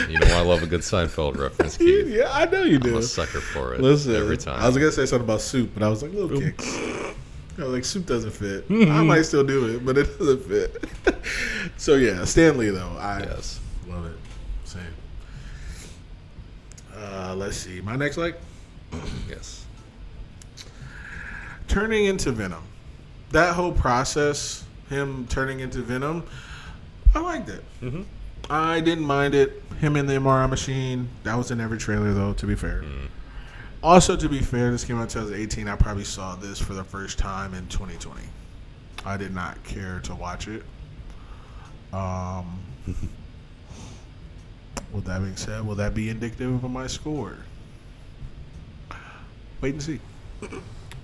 you 0.09 0.19
know 0.19 0.27
I 0.37 0.41
love 0.43 0.63
a 0.65 0.67
good 0.67 0.81
Seinfeld 0.81 1.39
reference, 1.39 1.77
Keith. 1.77 2.09
Yeah, 2.15 2.29
I 2.33 2.45
know 2.47 2.63
you 2.63 2.77
I'm 2.77 2.83
do. 2.83 2.99
a 2.99 3.03
sucker 3.03 3.41
for 3.41 3.75
it 3.75 3.81
Listen, 3.81 4.17
every 4.17 4.37
time. 4.37 4.61
I 4.61 4.67
was 4.67 4.77
gonna 4.77 4.91
say 4.91 5.07
something 5.07 5.25
about 5.25 5.41
soup, 5.41 5.71
but 5.75 5.83
I 5.85 5.89
was 5.89 6.03
like, 6.03 6.13
little 6.13 6.41
kicks. 6.41 6.67
I 6.67 7.63
was 7.63 7.69
like, 7.75 7.85
soup 7.85 8.07
doesn't 8.07 8.33
fit. 8.33 8.65
I 8.71 9.03
might 9.03 9.23
still 9.23 9.45
do 9.45 9.77
it, 9.77 9.87
but 9.87 9.97
it 9.97 10.19
doesn't 10.19 10.43
fit. 10.43 10.85
so 11.77 11.95
yeah, 11.95 12.25
Stan 12.25 12.59
Lee 12.59 12.71
though, 12.71 12.97
I 12.99 13.21
yes. 13.21 13.61
love 13.87 14.05
it. 14.07 14.17
Same. 14.65 14.83
Uh, 16.97 17.35
let's 17.37 17.57
see. 17.57 17.81
My 17.81 17.95
next 17.95 18.17
like 18.17 18.37
Yes. 19.29 19.65
turning 21.69 22.07
into 22.07 22.33
Venom, 22.33 22.63
that 23.35 23.55
whole 23.55 23.73
process, 23.73 24.65
him 24.89 25.27
turning 25.29 25.61
into 25.61 25.83
Venom, 25.83 26.25
I 27.15 27.21
liked 27.21 27.49
it. 27.49 27.63
Mm-hmm. 27.83 28.03
I 28.49 28.81
didn't 28.81 29.05
mind 29.05 29.35
it. 29.35 29.63
Him 29.81 29.97
in 29.97 30.07
the 30.07 30.15
MRI 30.15 30.49
machine. 30.49 31.09
That 31.25 31.37
was 31.37 31.51
in 31.51 31.61
every 31.61 31.79
trailer, 31.79 32.13
though. 32.13 32.33
To 32.35 32.47
be 32.47 32.55
fair. 32.55 32.83
Mm. 32.83 33.09
Also, 33.83 34.17
to 34.17 34.29
be 34.29 34.41
fair, 34.41 34.71
this 34.71 34.85
came 34.85 34.97
out 34.97 35.03
in 35.03 35.09
2018. 35.09 35.69
I 35.69 35.77
probably 35.77 36.05
saw 36.05 36.37
this 36.37 36.59
for 36.59 36.75
the 36.75 36.85
first 36.85 37.19
time 37.19 37.55
in 37.55 37.67
2020. 37.69 38.23
I 39.05 39.17
did 39.17 39.35
not 39.35 39.63
care 39.65 40.01
to 40.05 40.15
watch 40.15 40.49
it. 40.49 40.63
Um, 41.93 42.61
with 44.93 45.05
that 45.05 45.21
being 45.21 45.37
said, 45.37 45.67
will 45.67 45.75
that 45.75 45.95
be 45.95 46.09
indicative 46.09 46.65
of 46.65 46.71
my 46.71 46.87
score? 46.87 47.37
Wait 49.61 49.75
and 49.75 49.83
see. 49.83 50.01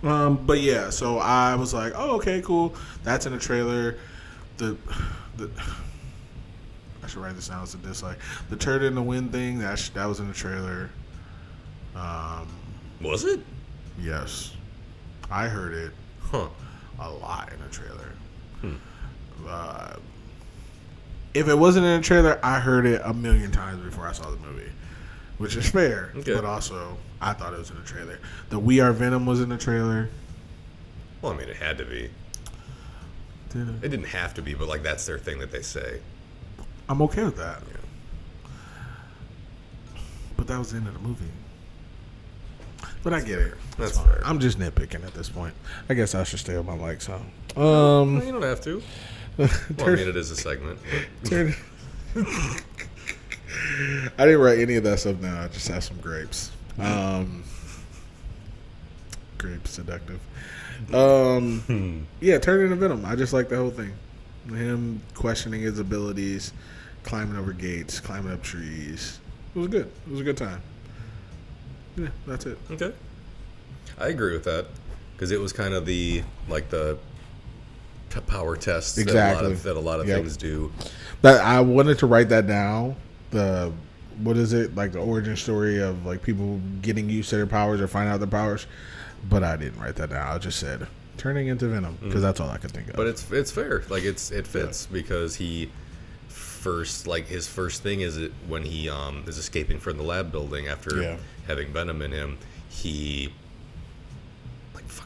Um, 0.02 0.36
but 0.46 0.60
yeah, 0.60 0.90
so 0.90 1.18
I 1.18 1.54
was 1.56 1.74
like, 1.74 1.92
oh, 1.94 2.16
okay, 2.16 2.40
cool. 2.42 2.74
That's 3.04 3.26
in 3.26 3.32
the 3.32 3.38
trailer. 3.38 3.96
The, 4.56 4.76
the, 5.36 5.50
I 7.02 7.06
should 7.06 7.18
write 7.22 7.34
this 7.36 7.48
down 7.48 7.62
as 7.62 7.74
a 7.74 7.78
dislike. 7.78 8.18
The 8.48 8.56
turd 8.56 8.82
in 8.82 8.94
the 8.94 9.02
wind 9.02 9.32
thing 9.32 9.58
that 9.58 9.78
sh- 9.78 9.90
that 9.90 10.06
was 10.06 10.20
in 10.20 10.28
the 10.28 10.34
trailer. 10.34 10.90
Um, 11.94 12.48
Was 13.02 13.24
it? 13.24 13.40
yes, 14.00 14.54
I 15.30 15.48
heard 15.48 15.74
it 15.74 15.92
Huh. 16.22 16.48
a 16.98 17.10
lot 17.10 17.52
in 17.52 17.60
the 17.60 17.68
trailer. 17.68 18.12
Hmm. 18.60 18.74
Uh, 19.46 19.96
if 21.34 21.48
it 21.48 21.54
wasn't 21.58 21.86
in 21.86 22.00
the 22.00 22.06
trailer, 22.06 22.38
I 22.42 22.58
heard 22.60 22.86
it 22.86 23.00
a 23.04 23.12
million 23.12 23.50
times 23.50 23.82
before 23.84 24.06
I 24.06 24.12
saw 24.12 24.30
the 24.30 24.36
movie, 24.38 24.70
which 25.38 25.56
is 25.56 25.68
fair. 25.70 26.12
Okay. 26.16 26.34
But 26.34 26.44
also, 26.44 26.96
I 27.20 27.32
thought 27.32 27.52
it 27.52 27.58
was 27.58 27.70
in 27.70 27.76
the 27.76 27.82
trailer. 27.82 28.18
The 28.48 28.58
We 28.58 28.80
Are 28.80 28.92
Venom 28.92 29.26
was 29.26 29.40
in 29.40 29.50
the 29.50 29.58
trailer. 29.58 30.08
Well, 31.20 31.32
I 31.32 31.36
mean, 31.36 31.48
it 31.48 31.56
had 31.56 31.76
to 31.78 31.84
be. 31.84 32.10
Did 33.50 33.68
it? 33.68 33.84
It 33.84 33.88
didn't 33.88 34.06
have 34.06 34.32
to 34.34 34.42
be, 34.42 34.54
but 34.54 34.68
like 34.68 34.82
that's 34.82 35.04
their 35.06 35.18
thing 35.18 35.38
that 35.40 35.50
they 35.52 35.62
say. 35.62 36.00
I'm 36.88 37.02
okay 37.02 37.24
with 37.24 37.36
that. 37.36 37.62
Yeah. 37.70 37.76
But 40.36 40.46
that 40.46 40.58
was 40.58 40.70
the 40.72 40.78
end 40.78 40.88
of 40.88 40.94
the 40.94 41.00
movie. 41.00 41.26
But 43.02 43.12
I 43.14 43.20
get 43.20 43.38
it. 43.38 43.54
That's 43.78 43.98
fine. 43.98 44.06
fair. 44.06 44.22
I'm 44.24 44.40
just 44.40 44.58
nitpicking 44.58 45.04
at 45.06 45.14
this 45.14 45.28
point. 45.28 45.54
I 45.88 45.94
guess 45.94 46.14
I 46.14 46.24
should 46.24 46.38
stay 46.38 46.56
on 46.56 46.66
my 46.66 46.74
mic. 46.74 47.00
So, 47.02 47.14
um, 47.56 48.22
you 48.24 48.32
don't 48.32 48.42
have 48.42 48.60
to. 48.62 48.82
Well, 49.38 49.48
I 49.80 49.94
mean, 49.94 50.08
it 50.08 50.16
is 50.16 50.30
a 50.32 50.36
segment. 50.36 50.78
I 51.24 51.54
didn't 54.18 54.40
write 54.40 54.58
any 54.58 54.76
of 54.76 54.84
that 54.84 54.98
stuff 54.98 55.18
down. 55.22 55.38
I 55.38 55.48
just 55.48 55.66
have 55.68 55.82
some 55.82 55.98
grapes. 56.00 56.50
Um, 56.78 57.42
grapes 59.38 59.70
seductive. 59.70 60.20
Um, 60.92 61.60
Hmm. 61.60 61.98
yeah, 62.20 62.38
turn 62.38 62.62
into 62.64 62.76
Venom. 62.76 63.04
I 63.04 63.16
just 63.16 63.32
like 63.32 63.48
the 63.48 63.56
whole 63.56 63.70
thing. 63.70 63.92
Him 64.48 65.02
questioning 65.14 65.60
his 65.60 65.78
abilities, 65.78 66.52
climbing 67.04 67.36
over 67.36 67.52
gates, 67.52 68.00
climbing 68.00 68.32
up 68.32 68.42
trees. 68.42 69.18
It 69.54 69.58
was 69.58 69.68
good. 69.68 69.86
It 70.06 70.10
was 70.10 70.20
a 70.20 70.24
good 70.24 70.36
time. 70.36 70.60
Yeah, 71.96 72.08
that's 72.26 72.46
it. 72.46 72.58
Okay. 72.70 72.92
I 73.98 74.08
agree 74.08 74.32
with 74.32 74.44
that 74.44 74.66
because 75.14 75.30
it 75.30 75.40
was 75.40 75.52
kind 75.52 75.74
of 75.74 75.84
the 75.84 76.22
like 76.48 76.70
the 76.70 76.96
power 78.26 78.56
test 78.56 78.96
that 78.96 79.08
a 79.10 79.34
lot 79.34 79.44
of, 79.44 79.62
that 79.62 79.76
a 79.76 79.80
lot 79.80 80.00
of 80.00 80.08
Yep. 80.08 80.18
things 80.18 80.36
do. 80.36 80.72
That 81.22 81.40
I 81.44 81.60
wanted 81.60 81.98
to 81.98 82.06
write 82.06 82.28
that 82.30 82.46
down. 82.46 82.96
The 83.30 83.72
what 84.22 84.36
is 84.36 84.52
it 84.52 84.74
like 84.74 84.92
the 84.92 84.98
origin 85.00 85.36
story 85.36 85.78
of 85.80 86.04
like 86.06 86.22
people 86.22 86.60
getting 86.82 87.08
used 87.10 87.30
to 87.30 87.36
their 87.36 87.46
powers 87.46 87.80
or 87.80 87.88
finding 87.88 88.12
out 88.12 88.18
their 88.18 88.26
powers, 88.28 88.66
but 89.28 89.42
I 89.44 89.56
didn't 89.56 89.80
write 89.80 89.96
that 89.96 90.10
down. 90.10 90.26
I 90.26 90.38
just 90.38 90.58
said 90.58 90.86
turning 91.16 91.48
into 91.48 91.68
Venom 91.68 91.98
because 92.02 92.22
that's 92.22 92.40
all 92.40 92.48
I 92.48 92.56
could 92.58 92.70
think 92.72 92.88
of. 92.88 92.96
But 92.96 93.06
it's 93.06 93.30
it's 93.30 93.50
fair. 93.50 93.82
Like 93.90 94.04
it's 94.04 94.30
it 94.30 94.46
fits 94.46 94.86
because 94.86 95.36
he 95.36 95.70
first 96.28 97.06
like 97.06 97.26
his 97.26 97.46
first 97.46 97.82
thing 97.82 98.00
is 98.02 98.16
it 98.18 98.32
when 98.48 98.62
he 98.62 98.88
um 98.88 99.24
is 99.26 99.38
escaping 99.38 99.78
from 99.78 99.96
the 99.96 100.02
lab 100.02 100.30
building 100.30 100.68
after 100.68 101.00
Yeah. 101.02 101.16
having 101.46 101.72
venom 101.72 102.02
in 102.02 102.12
him, 102.12 102.38
he 102.68 103.32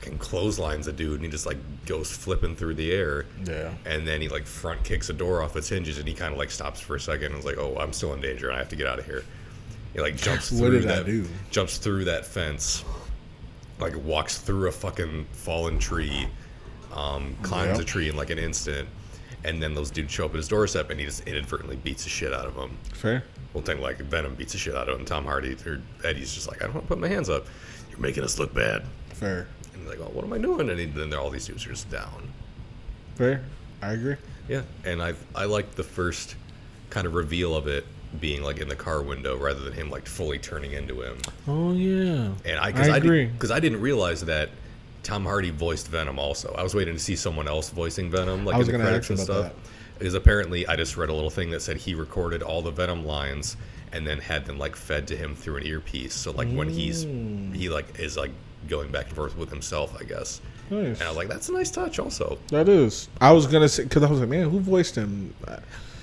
fucking 0.05 0.19
clotheslines 0.19 0.87
a 0.87 0.93
dude 0.93 1.15
and 1.17 1.25
he 1.25 1.31
just 1.31 1.47
like 1.47 1.57
goes 1.87 2.11
flipping 2.11 2.55
through 2.57 2.75
the 2.75 2.93
air. 2.93 3.27
yeah, 3.47 3.73
And 3.87 4.07
then 4.07 4.21
he 4.21 4.29
like 4.29 4.47
front 4.47 4.85
kicks 4.85 5.09
a 5.11 5.13
door 5.13 5.43
off 5.43 5.57
its 5.57 5.69
hinges 5.69 5.99
and 5.99 6.07
he 6.07 6.15
kind 6.15 6.33
of 6.33 6.39
like 6.39 6.51
stops 6.51 6.81
for 6.81 6.97
a 6.97 7.01
second 7.01 7.27
and 7.33 7.37
is 7.39 7.45
like, 7.45 7.59
"Oh, 7.59 7.77
I'm 7.79 7.93
still 7.93 8.13
in 8.15 8.21
danger. 8.21 8.53
I 8.53 8.59
have 8.59 8.69
to 8.71 8.77
get 8.77 8.87
out 8.87 8.99
of 8.99 9.07
here." 9.07 9.25
He 9.93 10.01
like 10.01 10.17
jumps 10.17 10.49
through 10.51 10.81
that 10.81 11.29
jumps 11.51 11.79
through 11.79 12.05
that 12.07 12.27
fence, 12.27 12.85
like 13.79 13.97
walks 14.05 14.39
through 14.39 14.69
a 14.69 14.73
fucking 14.73 15.27
fallen 15.33 15.79
tree, 15.79 16.27
um, 16.93 17.37
climbs 17.43 17.79
Yep. 17.79 17.81
a 17.81 17.85
tree 17.85 18.09
in 18.09 18.17
like 18.17 18.31
an 18.31 18.39
instant, 18.39 18.89
and 19.45 19.63
then 19.63 19.75
those 19.75 19.91
dudes 19.91 20.13
show 20.13 20.25
up 20.27 20.33
at 20.33 20.37
his 20.37 20.49
doorstep 20.49 20.91
and 20.91 20.99
he 20.99 21.07
just 21.07 21.27
inadvertently 21.27 21.77
beats 21.77 22.05
the 22.05 22.11
shit 22.11 22.33
out 22.33 22.47
of 22.47 22.55
them. 22.57 22.77
fair. 22.93 23.23
Well, 23.53 23.63
thing 23.63 23.81
like 23.81 23.99
Venom 23.99 24.35
beats 24.35 24.51
the 24.53 24.59
shit 24.59 24.75
out 24.75 24.89
of 24.89 24.99
him. 24.99 25.07
Tom 25.07 25.25
Hardy 25.25 25.57
or 25.65 25.81
Eddie's 26.05 26.35
just 26.35 26.49
like, 26.49 26.61
"I 26.61 26.65
don't 26.67 26.75
want 26.75 26.87
to 26.87 26.89
put 26.89 26.99
my 26.99 27.07
hands 27.07 27.31
up. 27.31 27.47
You're 27.89 28.01
making 28.01 28.25
us 28.25 28.37
look 28.37 28.53
bad." 28.53 28.83
Fair, 29.11 29.47
And 29.89 29.89
like, 30.01 30.01
"Oh, 30.01 30.11
what 30.12 30.24
am 30.24 30.32
I 30.32 30.39
doing?" 30.39 30.68
And 30.70 30.78
he, 30.78 30.87
then 30.87 31.12
all 31.14 31.30
these 31.30 31.47
dudes 31.47 31.66
are 31.66 31.70
just 31.70 31.91
down. 31.91 32.30
fair. 33.16 33.43
I 33.82 33.93
agree. 33.93 34.16
Yeah, 34.49 34.62
and 34.85 35.03
I 35.03 35.14
I 35.35 35.45
liked 35.45 35.76
the 35.76 35.82
first 35.85 36.37
kind 36.91 37.07
of 37.07 37.14
reveal 37.14 37.55
of 37.57 37.66
it 37.66 37.85
being 38.20 38.43
like 38.43 38.59
in 38.59 38.68
the 38.68 38.76
car 38.76 39.03
window 39.03 39.37
rather 39.37 39.61
than 39.61 39.72
him 39.72 39.91
like 39.91 40.07
fully 40.07 40.39
turning 40.39 40.72
into 40.72 41.03
him. 41.03 41.18
Oh 41.49 41.72
yeah, 41.72 42.30
And 42.45 42.59
I 42.61 42.70
because 42.72 42.89
I 42.89 42.95
I, 42.95 42.97
agree. 42.99 43.26
because 43.26 43.51
I 43.51 43.61
didn't 43.61 43.80
realize 43.80 44.22
that 44.24 44.51
Tom 45.03 45.24
Hardy 45.24 45.51
voiced 45.51 45.89
Venom 45.89 46.18
also. 46.18 46.55
I 46.57 46.62
was 46.62 46.74
waiting 46.74 46.95
to 46.95 47.01
see 47.01 47.16
someone 47.16 47.47
else 47.49 47.70
voicing 47.70 48.11
Venom 48.11 48.45
like 48.45 48.61
in 48.61 48.66
the 48.72 48.78
credits 48.78 49.11
and 49.11 49.18
stuff. 49.18 49.53
Because 49.99 50.14
apparently 50.14 50.66
I 50.66 50.76
just 50.76 50.97
read 50.97 51.09
a 51.09 51.12
little 51.14 51.30
thing 51.30 51.51
that 51.51 51.61
said 51.61 51.76
he 51.76 51.95
recorded 51.95 52.43
all 52.43 52.62
the 52.62 52.70
Venom 52.72 53.05
lines 53.07 53.57
and 53.95 54.07
then 54.07 54.18
had 54.18 54.45
them 54.45 54.59
like 54.59 54.76
fed 54.76 55.07
to 55.09 55.16
him 55.16 55.34
through 55.36 55.57
an 55.57 55.66
earpiece. 55.66 56.14
So 56.14 56.32
like 56.32 56.51
when 56.51 56.68
he's 56.68 57.05
Mm. 57.07 57.55
he 57.55 57.68
like 57.70 57.99
is 57.99 58.16
like 58.16 58.32
going 58.68 58.90
back 58.90 59.07
and 59.07 59.14
forth 59.14 59.36
with 59.36 59.49
himself, 59.51 59.95
I 59.99 60.05
guess. 60.05 60.40
nice. 60.70 60.99
And 60.99 61.03
I 61.03 61.09
was 61.09 61.16
like, 61.16 61.28
that's 61.28 61.49
a 61.49 61.53
nice 61.53 61.70
touch 61.70 61.99
also. 61.99 62.38
that 62.49 62.68
is. 62.68 63.09
I 63.20 63.30
was 63.32 63.47
gonna 63.47 63.68
say 63.68 63.84
because 63.84 64.03
I 64.03 64.11
was 64.11 64.20
like, 64.20 64.28
man, 64.28 64.51
who 64.51 64.59
voiced 64.61 64.97
him? 64.97 65.32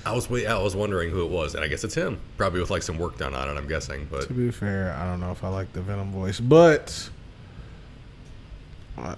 I 0.05 0.13
was 0.13 0.31
I 0.31 0.57
was 0.57 0.75
wondering 0.75 1.11
who 1.11 1.23
it 1.25 1.29
was, 1.29 1.53
and 1.53 1.63
I 1.63 1.67
guess 1.67 1.83
it's 1.83 1.93
him. 1.93 2.19
Probably 2.37 2.59
with 2.61 2.71
like 2.71 2.81
some 2.83 2.97
work 2.97 3.17
done 3.19 3.35
on 3.35 3.47
it, 3.49 3.59
I'm 3.59 3.67
guessing. 3.67 4.07
But 4.09 4.27
To 4.27 4.33
be 4.33 4.49
fair, 4.49 4.95
I 4.99 5.05
don't 5.05 5.19
know 5.19 5.31
if 5.31 5.43
I 5.43 5.49
like 5.49 5.71
the 5.73 5.81
Venom 5.81 6.11
voice, 6.11 6.39
but 6.39 7.09
uh, 8.97 9.15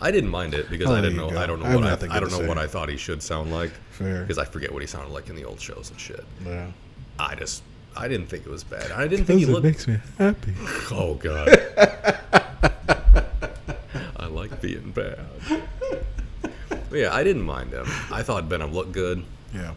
I 0.00 0.10
didn't 0.10 0.30
mind 0.30 0.54
it 0.54 0.68
because 0.70 0.88
Oh, 0.90 0.94
I 0.94 1.00
didn't 1.00 1.16
know. 1.16 1.30
go. 1.30 1.38
I 1.38 1.46
don't 1.46 1.60
know 1.60 1.66
I 1.66 1.76
what 1.76 1.84
I, 1.84 2.16
I 2.16 2.20
don't 2.20 2.30
know 2.30 2.38
say. 2.38 2.48
what 2.48 2.58
I 2.58 2.66
thought 2.66 2.88
he 2.88 2.96
should 2.96 3.22
sound 3.22 3.52
like 3.52 3.70
fair. 3.90 4.22
because 4.22 4.38
I 4.38 4.44
forget 4.44 4.72
what 4.72 4.82
he 4.82 4.88
sounded 4.88 5.12
like 5.12 5.28
in 5.28 5.36
the 5.36 5.44
old 5.44 5.60
shows 5.60 5.90
and 5.90 5.98
shit. 6.00 6.24
Yeah. 6.44 6.68
I 7.18 7.34
just 7.34 7.62
I 7.96 8.08
didn't 8.08 8.26
think 8.26 8.46
it 8.46 8.50
was 8.50 8.64
bad. 8.64 8.90
I 8.90 9.06
didn't 9.06 9.26
think 9.26 9.40
he 9.40 9.46
looked. 9.46 9.64
makes 9.64 9.86
me 9.86 9.98
happy. 10.18 10.54
Oh 10.90 11.14
god. 11.14 11.48
I 14.16 14.26
like 14.26 14.60
being 14.60 14.92
bad. 14.92 15.18
But 16.68 16.98
yeah, 16.98 17.14
I 17.14 17.22
didn't 17.24 17.42
mind 17.42 17.72
him. 17.72 17.86
I 18.10 18.22
thought 18.22 18.44
Venom 18.44 18.72
looked 18.72 18.92
good, 18.92 19.24
Yeah. 19.54 19.72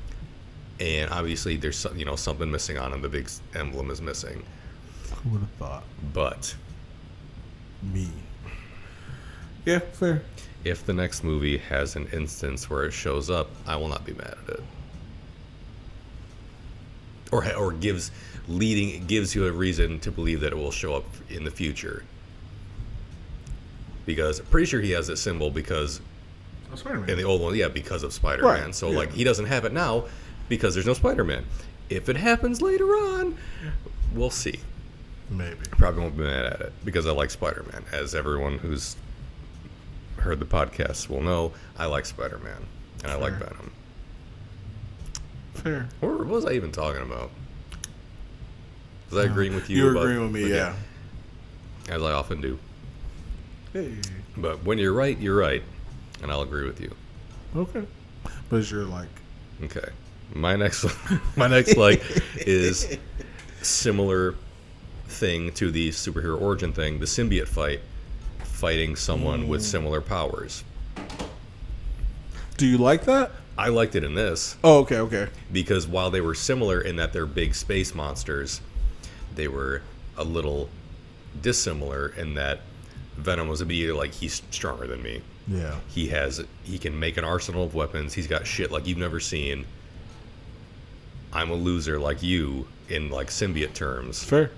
and 0.80 1.10
obviously 1.12 1.56
there's 1.58 1.78
some, 1.78 1.98
you 1.98 2.04
know 2.06 2.16
something 2.16 2.50
missing 2.52 2.78
on 2.78 2.92
him. 2.94 3.02
The 3.02 3.10
big 3.10 3.30
emblem 3.56 3.90
is 3.90 4.02
missing, 4.02 4.44
Who 5.24 5.30
would 5.32 5.42
have 5.42 5.50
thought? 5.52 5.84
but 6.14 6.56
Me. 7.82 8.10
Yeah, 9.66 9.80
fair. 9.80 10.22
if 10.64 10.86
the 10.86 10.94
next 10.94 11.24
movie 11.24 11.58
has 11.58 11.96
an 11.96 12.08
instance 12.14 12.70
where 12.70 12.84
it 12.86 12.92
shows 12.92 13.30
up, 13.30 13.50
I 13.66 13.76
will 13.78 13.88
not 13.88 14.06
be 14.06 14.14
mad 14.14 14.36
at 14.44 14.56
it. 14.56 14.64
Or 17.36 17.54
or 17.56 17.72
gives 17.72 18.12
leading 18.48 19.06
gives 19.08 19.34
you 19.36 19.46
a 19.48 19.52
reason 19.52 20.00
to 20.02 20.12
believe 20.12 20.42
that 20.42 20.54
it 20.54 20.56
will 20.58 20.72
show 20.72 20.96
up 20.96 21.06
in 21.30 21.44
the 21.44 21.52
future. 21.52 22.04
Because 24.06 24.40
I'm 24.40 24.46
pretty 24.48 24.68
sure 24.68 24.82
he 24.82 24.92
has 24.92 25.08
that 25.08 25.18
symbol 25.18 25.50
because 25.50 26.00
Oh, 26.72 26.76
Spider-Man. 26.76 27.10
in 27.10 27.18
the 27.18 27.24
old 27.24 27.42
one, 27.42 27.56
yeah, 27.56 27.68
because 27.68 28.04
of 28.04 28.14
Spider-Man. 28.14 28.64
Right, 28.66 28.76
So 28.76 28.90
yeah. 28.92 28.98
like 28.98 29.14
he 29.14 29.24
doesn't 29.24 29.46
have 29.46 29.66
it 29.66 29.74
now 29.74 30.06
because 30.50 30.74
there's 30.74 30.86
no 30.86 30.94
Spider-Man. 30.94 31.46
If 31.90 32.10
it 32.10 32.18
happens 32.18 32.62
later 32.62 32.86
on, 32.86 33.38
we'll 34.14 34.30
see. 34.32 34.60
Maybe. 35.30 35.58
I 35.72 35.76
Probably 35.76 36.02
won't 36.02 36.18
be 36.18 36.24
mad 36.24 36.46
at 36.46 36.62
it 36.62 36.74
because 36.84 37.06
I 37.08 37.12
like 37.12 37.32
Spider 37.32 37.64
Man. 37.72 37.84
As 37.92 38.14
everyone 38.14 38.60
who's 38.60 38.96
heard 40.18 40.40
the 40.40 40.46
podcast 40.46 41.10
will 41.10 41.22
know, 41.22 41.54
I 41.78 41.86
like 41.88 42.06
Spider 42.06 42.40
Man 42.44 42.64
and 43.04 43.12
I 43.12 43.16
like. 43.16 43.34
Venom. 43.34 43.72
Fair. 45.56 45.88
What 46.00 46.28
was 46.28 46.46
I 46.46 46.52
even 46.52 46.72
talking 46.72 47.02
about? 47.02 47.32
Was 49.10 49.26
I 49.26 49.30
agreeing 49.30 49.56
with 49.56 49.70
you? 49.70 49.78
You 49.78 49.86
were 49.86 49.96
agreeing 49.96 50.22
with 50.22 50.32
me, 50.32 50.46
okay, 50.46 50.56
yeah. 50.56 50.76
As 51.90 52.02
I 52.02 52.12
often 52.12 52.42
do. 52.42 52.60
Hey. 53.74 53.96
But 54.38 54.64
when 54.64 54.78
you're 54.78 54.94
right, 54.94 55.18
you're 55.18 55.38
right. 55.38 55.64
And 56.22 56.32
I'll 56.32 56.42
agree 56.42 56.66
with 56.66 56.82
you. 56.82 56.94
Okay. 57.56 57.86
But 58.50 58.58
it's 58.58 58.72
your 58.72 58.86
like. 58.86 59.08
Okay. 59.64 59.88
My 60.34 60.56
next 60.56 60.86
my 61.36 61.48
next 61.48 61.78
like 61.78 62.04
is 62.38 62.98
similar 63.62 64.36
thing 65.08 65.52
to 65.54 65.72
the 65.72 65.90
superhero 65.90 66.42
origin 66.42 66.74
thing, 66.74 67.00
the 67.00 67.06
symbiote 67.06 67.48
fight 67.48 67.80
fighting 68.40 68.96
someone 68.96 69.48
with 69.48 69.62
mm. 69.62 69.66
similar 69.66 70.02
powers. 70.02 70.64
Do 72.58 72.66
you 72.66 72.78
like 72.78 73.04
that? 73.06 73.32
I 73.58 73.70
liked 73.70 73.96
it 73.96 74.04
in 74.04 74.16
this 74.16 74.58
Oh, 74.64 74.80
okay, 74.80 74.98
okay. 74.98 75.28
because 75.52 75.88
while 75.88 76.12
they 76.12 76.22
were 76.22 76.36
similar 76.36 76.82
in 76.82 76.98
that 76.98 77.14
they're 77.14 77.26
big 77.26 77.56
space 77.56 77.96
monsters, 77.96 78.60
they 79.36 79.48
were 79.48 79.82
a 80.18 80.24
little 80.24 80.70
dissimilar 81.42 82.10
in 82.18 82.34
that 82.36 82.62
Venom 83.18 83.48
was 83.48 83.62
immediately 83.62 83.98
like 83.98 84.12
he's 84.14 84.42
stronger 84.52 84.88
than 84.88 85.02
me. 85.02 85.22
Yeah. 85.48 85.76
He 85.88 86.08
has 86.08 86.44
he 86.64 86.78
can 86.78 87.00
make 87.00 87.16
an 87.18 87.24
arsenal 87.24 87.64
of 87.64 87.74
weapons. 87.76 88.14
He's 88.14 88.28
got 88.28 88.46
shit 88.46 88.72
like 88.72 88.88
you've 88.88 88.98
never 88.98 89.20
seen. 89.22 89.66
I'm 91.32 91.50
a 91.52 91.56
loser 91.56 92.00
like 92.00 92.22
you 92.24 92.68
in 92.90 93.10
like 93.10 93.28
symbiote 93.28 93.74
terms. 93.74 94.24
Fair. 94.24 94.52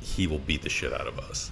He 0.00 0.26
will 0.26 0.38
beat 0.38 0.62
the 0.62 0.68
shit 0.68 0.92
out 0.92 1.06
of 1.06 1.18
us. 1.18 1.50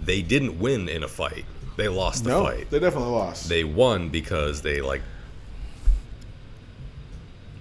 They 0.00 0.22
didn't 0.22 0.58
win 0.60 0.88
in 0.88 1.02
a 1.02 1.08
fight. 1.08 1.44
They 1.76 1.88
lost 1.88 2.24
the 2.24 2.30
No, 2.30 2.44
fight. 2.44 2.70
they 2.70 2.78
definitely 2.78 3.10
lost. 3.10 3.48
They 3.48 3.64
won 3.64 4.10
because 4.10 4.62
they 4.62 4.80
like 4.80 5.02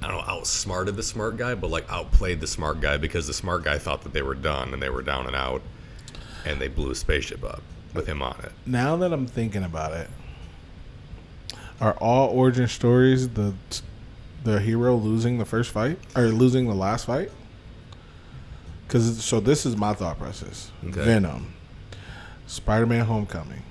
I 0.01 0.07
don't 0.07 0.17
know, 0.17 0.23
outsmarted 0.33 0.95
the 0.95 1.03
smart 1.03 1.37
guy, 1.37 1.55
but 1.55 1.69
like 1.69 1.89
outplayed 1.91 2.39
the 2.39 2.47
smart 2.47 2.79
guy 2.79 2.97
because 2.97 3.27
the 3.27 3.33
smart 3.33 3.63
guy 3.63 3.77
thought 3.77 4.01
that 4.03 4.13
they 4.13 4.21
were 4.21 4.35
done 4.35 4.73
and 4.73 4.81
they 4.81 4.89
were 4.89 5.01
down 5.01 5.27
and 5.27 5.35
out, 5.35 5.61
and 6.45 6.59
they 6.61 6.67
blew 6.69 6.89
a 6.91 6.95
spaceship 6.95 7.43
up 7.43 7.61
with 7.93 8.07
him 8.07 8.21
on 8.21 8.39
it. 8.43 8.51
now 8.65 8.95
that 8.95 9.11
I'm 9.11 9.25
thinking 9.27 9.63
about 9.63 9.93
it, 9.93 10.09
are 11.81 11.93
all 11.93 12.29
origin 12.29 12.67
stories 12.67 13.29
the 13.29 13.53
the 14.43 14.59
hero 14.61 14.95
losing 14.95 15.37
the 15.37 15.45
first 15.45 15.69
fight 15.71 15.99
or 16.15 16.27
losing 16.29 16.67
the 16.67 16.73
last 16.75 17.05
fight? 17.05 17.29
Because 18.87 19.23
so 19.23 19.39
this 19.39 19.65
is 19.65 19.75
my 19.75 19.93
thought 19.93 20.17
process: 20.17 20.71
Okay. 20.83 21.03
Venom, 21.03 21.53
Spider-Man: 22.47 23.05
Homecoming. 23.05 23.63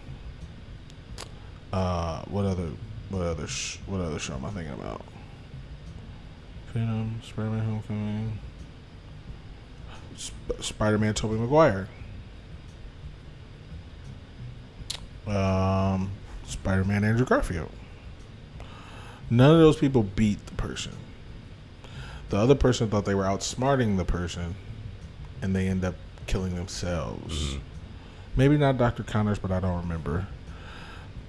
Uh, 1.72 2.22
what 2.22 2.44
other 2.44 2.68
what 3.08 3.22
other 3.22 3.46
sh- 3.46 3.78
what 3.86 4.00
other 4.00 4.18
show 4.18 4.34
am 4.34 4.44
I 4.44 4.50
thinking 4.50 4.74
about? 4.74 5.02
Venom, 6.72 7.20
Spider-Man: 7.22 7.64
Homecoming, 7.64 8.38
Sp- 10.16 10.60
Spider-Man: 10.60 11.14
Tobey 11.14 11.36
Maguire. 11.36 11.88
um, 15.26 16.10
Spider-Man 16.46 17.04
Andrew 17.04 17.26
Garfield. 17.26 17.70
None 19.30 19.50
of 19.50 19.58
those 19.58 19.76
people 19.76 20.02
beat 20.02 20.44
the 20.46 20.54
person. 20.54 20.92
The 22.30 22.38
other 22.38 22.54
person 22.54 22.88
thought 22.88 23.04
they 23.04 23.14
were 23.14 23.24
outsmarting 23.24 23.98
the 23.98 24.06
person, 24.06 24.54
and 25.42 25.54
they 25.54 25.68
end 25.68 25.84
up 25.84 25.94
killing 26.26 26.54
themselves. 26.54 27.56
Maybe 28.36 28.56
not 28.56 28.78
Doctor 28.78 29.02
Connors, 29.02 29.38
but 29.38 29.50
I 29.50 29.60
don't 29.60 29.82
remember. 29.82 30.26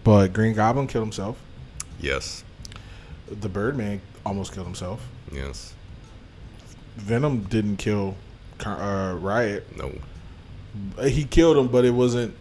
But 0.05 0.31
Green 0.31 0.53
Goblin 0.53 0.87
killed 0.87 1.03
himself. 1.05 1.37
Yes, 1.99 2.45
The 3.29 3.49
Birdman 3.49 4.01
almost 4.25 4.53
killed 4.53 4.65
himself. 4.67 5.05
Yes, 5.31 5.73
Venom 6.97 7.41
didn't 7.43 7.77
kill 7.77 8.15
uh, 8.65 9.15
Riot. 9.19 9.77
no, 9.77 9.93
He 11.07 11.23
killed 11.23 11.57
him, 11.57 11.67
but 11.67 11.85
it 11.85 11.91
wasn't. 11.91 12.35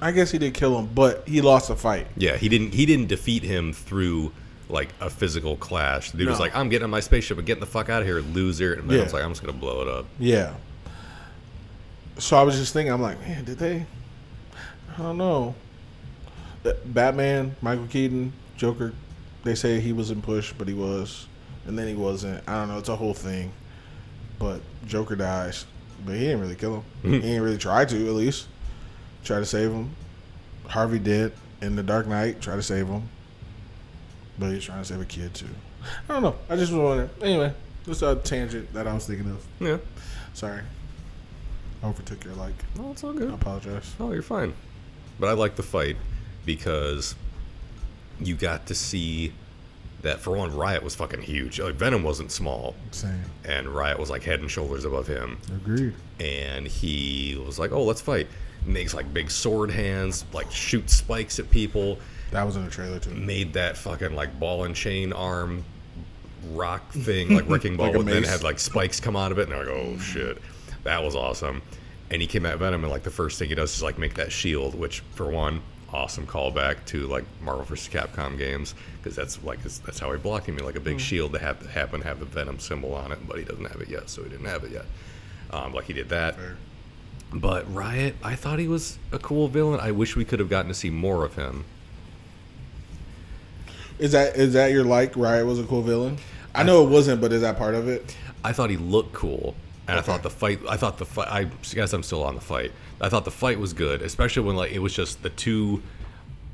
I 0.00 0.12
guess 0.12 0.30
he 0.30 0.38
did 0.38 0.52
kill 0.54 0.78
him, 0.78 0.86
but 0.94 1.26
he 1.26 1.40
lost 1.40 1.68
the 1.68 1.76
fight. 1.76 2.06
yeah. 2.16 2.36
He 2.36 2.48
didn't. 2.48 2.74
He 2.74 2.84
didn't 2.86 3.06
defeat 3.08 3.42
him 3.42 3.72
through 3.72 4.32
like 4.68 4.88
a 5.00 5.08
physical 5.08 5.56
clash. 5.56 6.10
The 6.10 6.18
dude 6.18 6.28
was 6.28 6.40
like, 6.40 6.54
"I'm 6.54 6.68
getting 6.68 6.84
on 6.84 6.90
my 6.90 7.00
spaceship 7.00 7.38
and 7.38 7.46
getting 7.46 7.60
the 7.60 7.66
fuck 7.66 7.88
out 7.88 8.02
of 8.02 8.06
here, 8.08 8.20
loser." 8.20 8.74
And 8.74 8.88
then 8.90 8.98
Yeah. 8.98 9.04
was 9.04 9.12
like, 9.12 9.22
"I'm 9.24 9.30
just 9.30 9.40
gonna 9.42 9.56
blow 9.56 9.80
it 9.82 9.88
up." 9.88 10.06
Yeah. 10.18 10.54
So 12.18 12.36
I 12.36 12.42
was 12.42 12.56
just 12.56 12.72
thinking, 12.72 12.92
I'm 12.92 13.02
like, 13.02 13.20
man, 13.20 13.44
did 13.44 13.58
they? 13.58 13.84
I 14.94 15.02
don't 15.02 15.18
know. 15.18 15.54
Uh, 16.64 16.72
Batman, 16.86 17.54
Michael 17.60 17.86
Keaton, 17.88 18.32
Joker, 18.56 18.92
they 19.44 19.54
say 19.54 19.80
he 19.80 19.92
was 19.92 20.10
in 20.10 20.22
push, 20.22 20.52
but 20.56 20.66
he 20.66 20.72
was, 20.72 21.26
and 21.66 21.78
then 21.78 21.88
he 21.88 21.94
wasn't. 21.94 22.46
I 22.48 22.54
don't 22.54 22.68
know. 22.68 22.78
It's 22.78 22.88
a 22.88 22.96
whole 22.96 23.14
thing. 23.14 23.52
But 24.38 24.60
Joker 24.86 25.16
dies, 25.16 25.64
but 26.04 26.14
he 26.14 26.20
didn't 26.20 26.40
really 26.40 26.54
kill 26.54 26.76
him. 26.76 26.84
he 27.12 27.20
didn't 27.20 27.42
really 27.42 27.58
try 27.58 27.84
to, 27.84 28.08
at 28.08 28.14
least. 28.14 28.46
Try 29.24 29.38
to 29.38 29.46
save 29.46 29.72
him. 29.72 29.90
Harvey 30.68 30.98
did 30.98 31.32
in 31.60 31.76
the 31.76 31.82
Dark 31.82 32.06
Knight. 32.06 32.40
Try 32.40 32.56
to 32.56 32.62
save 32.62 32.86
him, 32.86 33.08
but 34.38 34.50
he's 34.50 34.64
trying 34.64 34.82
to 34.82 34.84
save 34.84 35.00
a 35.00 35.04
kid 35.04 35.34
too. 35.34 35.46
I 36.08 36.14
don't 36.14 36.22
know. 36.22 36.36
I 36.48 36.56
just 36.56 36.72
was 36.72 36.80
wondering. 36.80 37.10
Anyway, 37.22 37.52
just 37.84 38.02
a 38.02 38.16
tangent 38.16 38.72
that 38.74 38.86
I 38.86 38.92
was 38.92 39.06
thinking 39.06 39.30
of. 39.30 39.44
Yeah. 39.60 39.78
Sorry. 40.34 40.60
I 41.82 41.86
overtook 41.86 42.24
your 42.24 42.34
like. 42.34 42.54
No, 42.76 42.90
it's 42.92 43.02
all 43.04 43.12
good. 43.12 43.30
I 43.30 43.34
apologize. 43.34 43.94
Oh, 43.98 44.12
you're 44.12 44.22
fine. 44.22 44.54
But 45.18 45.28
I 45.28 45.32
like 45.32 45.56
the 45.56 45.62
fight 45.62 45.96
because 46.44 47.14
you 48.20 48.34
got 48.34 48.66
to 48.66 48.74
see 48.74 49.32
that 50.06 50.20
for 50.20 50.32
one, 50.36 50.54
Riot 50.56 50.82
was 50.82 50.94
fucking 50.94 51.22
huge. 51.22 51.60
Like 51.60 51.74
Venom 51.74 52.02
wasn't 52.02 52.32
small, 52.32 52.74
Same. 52.90 53.20
and 53.44 53.68
Riot 53.68 53.98
was 53.98 54.10
like 54.10 54.22
head 54.22 54.40
and 54.40 54.50
shoulders 54.50 54.84
above 54.84 55.06
him. 55.06 55.38
Agreed. 55.54 55.94
And 56.20 56.66
he 56.66 57.40
was 57.46 57.58
like, 57.58 57.72
"Oh, 57.72 57.84
let's 57.84 58.00
fight." 58.00 58.26
Makes 58.64 58.94
like 58.94 59.12
big 59.14 59.30
sword 59.30 59.70
hands, 59.70 60.24
like 60.32 60.50
shoot 60.50 60.88
spikes 60.90 61.38
at 61.38 61.50
people. 61.50 61.98
That 62.32 62.42
was 62.44 62.56
in 62.56 62.64
the 62.64 62.70
trailer 62.70 62.98
too. 62.98 63.10
Made 63.10 63.52
that 63.52 63.76
fucking 63.76 64.14
like 64.16 64.38
ball 64.40 64.64
and 64.64 64.74
chain 64.74 65.12
arm 65.12 65.62
rock 66.52 66.90
thing, 66.92 67.34
like 67.34 67.48
wrecking 67.48 67.76
ball, 67.78 67.86
Like 67.86 67.94
a 67.96 67.98
but 67.98 68.06
then 68.06 68.22
had 68.24 68.42
like 68.42 68.58
spikes 68.58 68.98
come 69.00 69.16
out 69.16 69.32
of 69.32 69.38
it, 69.38 69.42
and 69.42 69.52
they're 69.52 69.64
like, 69.66 69.68
"Oh 69.68 69.98
shit." 69.98 70.38
That 70.84 71.02
was 71.02 71.14
awesome. 71.16 71.62
And 72.10 72.22
he 72.22 72.28
came 72.28 72.46
at 72.46 72.58
Venom, 72.58 72.84
and 72.84 72.92
like 72.92 73.02
the 73.02 73.10
first 73.10 73.38
thing 73.38 73.48
he 73.48 73.54
does 73.56 73.74
is 73.74 73.82
like 73.82 73.98
make 73.98 74.14
that 74.14 74.30
shield, 74.30 74.74
which 74.76 75.00
for 75.14 75.28
one, 75.28 75.60
awesome 75.96 76.26
callback 76.26 76.84
to 76.84 77.06
like 77.06 77.24
Marvel 77.40 77.64
vs. 77.64 77.88
Capcom 77.88 78.36
games 78.36 78.74
because 78.98 79.16
that's 79.16 79.42
like 79.42 79.62
that's 79.62 79.98
how 79.98 80.12
he 80.12 80.18
blocked 80.18 80.46
him, 80.46 80.56
like 80.58 80.76
a 80.76 80.80
big 80.80 81.00
shield 81.00 81.32
that 81.32 81.40
have, 81.40 81.64
happen 81.70 82.00
to 82.00 82.06
have 82.06 82.20
the 82.20 82.26
Venom 82.26 82.58
symbol 82.58 82.94
on 82.94 83.12
it, 83.12 83.18
but 83.26 83.38
he 83.38 83.44
doesn't 83.44 83.64
have 83.64 83.80
it 83.80 83.88
yet, 83.88 84.10
so 84.10 84.22
he 84.22 84.28
didn't 84.28 84.46
have 84.46 84.62
it 84.64 84.72
yet. 84.72 84.84
Um, 85.50 85.72
like 85.72 85.86
he 85.86 85.92
did 85.92 86.10
that. 86.10 86.36
Fair. 86.36 86.56
But 87.32 87.72
Riot, 87.72 88.14
I 88.22 88.34
thought 88.36 88.58
he 88.58 88.68
was 88.68 88.98
a 89.10 89.18
cool 89.18 89.48
villain. 89.48 89.80
I 89.80 89.90
wish 89.90 90.14
we 90.14 90.24
could 90.24 90.38
have 90.38 90.50
gotten 90.50 90.68
to 90.68 90.74
see 90.74 90.90
more 90.90 91.24
of 91.24 91.34
him. 91.34 91.64
Is 93.98 94.12
that 94.12 94.36
is 94.36 94.52
that 94.52 94.72
your 94.72 94.84
like? 94.84 95.16
Riot 95.16 95.46
was 95.46 95.58
a 95.58 95.64
cool 95.64 95.82
villain. 95.82 96.18
I 96.54 96.62
know 96.62 96.84
it 96.84 96.90
wasn't, 96.90 97.20
but 97.20 97.32
is 97.32 97.42
that 97.42 97.58
part 97.58 97.74
of 97.74 97.88
it? 97.88 98.16
I 98.44 98.52
thought 98.52 98.70
he 98.70 98.76
looked 98.76 99.12
cool, 99.12 99.54
and 99.88 99.98
I 99.98 100.02
thought 100.02 100.22
the 100.22 100.30
fight. 100.30 100.60
I 100.68 100.76
thought 100.76 100.98
the 100.98 101.06
fight. 101.06 101.28
I 101.28 101.44
guess 101.72 101.92
I'm 101.92 102.02
still 102.02 102.22
on 102.22 102.34
the 102.34 102.40
fight. 102.40 102.72
I 103.00 103.08
thought 103.08 103.24
the 103.24 103.30
fight 103.30 103.58
was 103.58 103.72
good, 103.72 104.02
especially 104.02 104.44
when 104.44 104.56
like 104.56 104.72
it 104.72 104.78
was 104.78 104.94
just 104.94 105.22
the 105.22 105.30
two, 105.30 105.82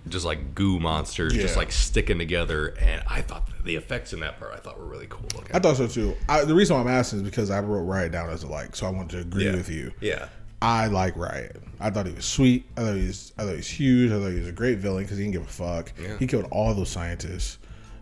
just 0.08 0.24
like 0.24 0.54
goo 0.54 0.80
monsters, 0.80 1.32
just 1.32 1.56
like 1.56 1.70
sticking 1.70 2.18
together. 2.18 2.68
And 2.80 3.02
I 3.06 3.22
thought 3.22 3.48
the 3.64 3.76
effects 3.76 4.12
in 4.12 4.20
that 4.20 4.38
part 4.38 4.52
I 4.52 4.56
thought 4.56 4.78
were 4.78 4.86
really 4.86 5.06
cool 5.08 5.28
looking. 5.34 5.54
I 5.54 5.60
thought 5.60 5.76
so 5.76 5.86
too. 5.86 6.16
I, 6.28 6.44
the 6.44 6.54
reason 6.54 6.76
why 6.76 6.82
I'm 6.82 6.88
asking 6.88 7.20
is 7.20 7.24
because 7.24 7.50
I 7.50 7.60
wrote 7.60 7.82
Riot 7.82 8.12
down 8.12 8.30
as 8.30 8.42
a 8.42 8.48
like, 8.48 8.74
so 8.74 8.86
I 8.86 8.90
wanted 8.90 9.10
to 9.10 9.18
agree 9.20 9.46
yeah. 9.46 9.54
with 9.54 9.68
you. 9.68 9.92
Yeah, 10.00 10.28
I 10.60 10.86
like 10.88 11.16
Riot. 11.16 11.62
I 11.78 11.90
thought 11.90 12.06
he 12.06 12.12
was 12.12 12.24
sweet. 12.24 12.64
I 12.76 12.82
thought 12.82 12.96
he 12.96 13.06
was. 13.06 13.32
I 13.38 13.42
thought 13.42 13.50
he 13.50 13.56
was 13.56 13.68
huge. 13.68 14.10
I 14.10 14.18
thought 14.18 14.30
he 14.30 14.38
was 14.38 14.48
a 14.48 14.52
great 14.52 14.78
villain 14.78 15.04
because 15.04 15.18
he 15.18 15.24
didn't 15.24 15.34
give 15.34 15.42
a 15.42 15.52
fuck. 15.52 15.92
Yeah. 16.00 16.18
He 16.18 16.26
killed 16.26 16.46
all 16.50 16.74
those 16.74 16.90
scientists. 16.90 17.58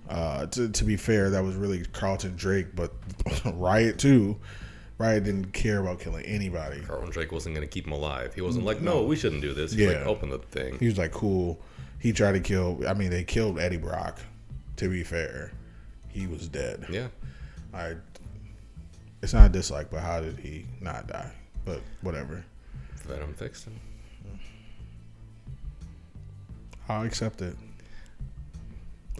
Uh, 0.09 0.45
to, 0.47 0.69
to 0.69 0.85
be 0.85 0.97
fair, 0.97 1.31
that 1.31 1.43
was 1.43 1.55
really 1.55 1.85
Carlton 1.85 2.35
Drake, 2.35 2.75
but 2.75 2.93
Riot 3.45 3.99
too. 3.99 4.37
Riot 5.01 5.25
didn't 5.25 5.53
care 5.55 5.81
about 5.81 5.99
killing 5.99 6.27
anybody. 6.27 6.83
Carlton 6.83 7.09
Drake 7.09 7.33
wasn't 7.33 7.55
going 7.55 7.67
to 7.67 7.73
keep 7.73 7.87
him 7.87 7.93
alive. 7.95 8.35
He 8.35 8.43
wasn't 8.43 8.67
like, 8.67 8.83
no, 8.83 9.03
we 9.03 9.17
shouldn't 9.17 9.41
do 9.41 9.55
this. 9.55 9.73
He's 9.73 9.81
Yeah. 9.81 9.99
like, 9.99 10.07
open 10.07 10.29
the 10.29 10.39
thing. 10.39 10.79
He 10.79 10.85
was 10.87 10.99
like, 10.99 11.11
cool. 11.11 11.59
He 11.99 12.13
tried 12.13 12.33
to 12.33 12.41
kill. 12.41 12.83
I 12.87 12.93
mean, 12.93 13.09
they 13.09 13.25
killed 13.25 13.59
Eddie 13.59 13.79
Brock. 13.79 14.19
To 14.77 14.91
be 14.91 15.03
fair, 15.03 15.53
he 16.09 16.27
was 16.27 16.49
dead. 16.49 16.85
Yeah, 16.91 17.09
I. 17.73 17.95
It's 19.23 19.33
not 19.35 19.47
a 19.47 19.49
dislike, 19.49 19.91
but 19.91 20.01
how 20.01 20.21
did 20.21 20.39
he 20.39 20.67
not 20.83 21.07
die? 21.07 21.31
But 21.65 21.81
whatever. 22.03 22.45
Venom 23.07 23.33
fixed 23.35 23.65
him. 23.67 23.79
I'll 26.89 27.05
accept 27.05 27.41
it. 27.43 27.57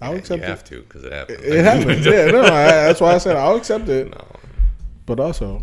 I'll 0.03 0.13
Yeah, 0.13 0.19
accept 0.19 0.39
you 0.41 0.45
it. 0.47 0.49
have 0.51 0.65
to 0.65 0.81
because 0.83 1.05
it 1.05 1.13
happened. 1.13 1.41
It 1.45 1.65
happens. 1.65 2.07
yeah, 2.07 2.27
no, 2.27 2.41
I, 2.43 2.65
that's 2.87 3.01
why 3.01 3.15
I 3.15 3.19
said 3.19 3.37
I'll 3.37 3.57
accept 3.57 3.89
it. 3.89 4.11
no, 4.11 4.27
But 5.07 5.21
also, 5.21 5.63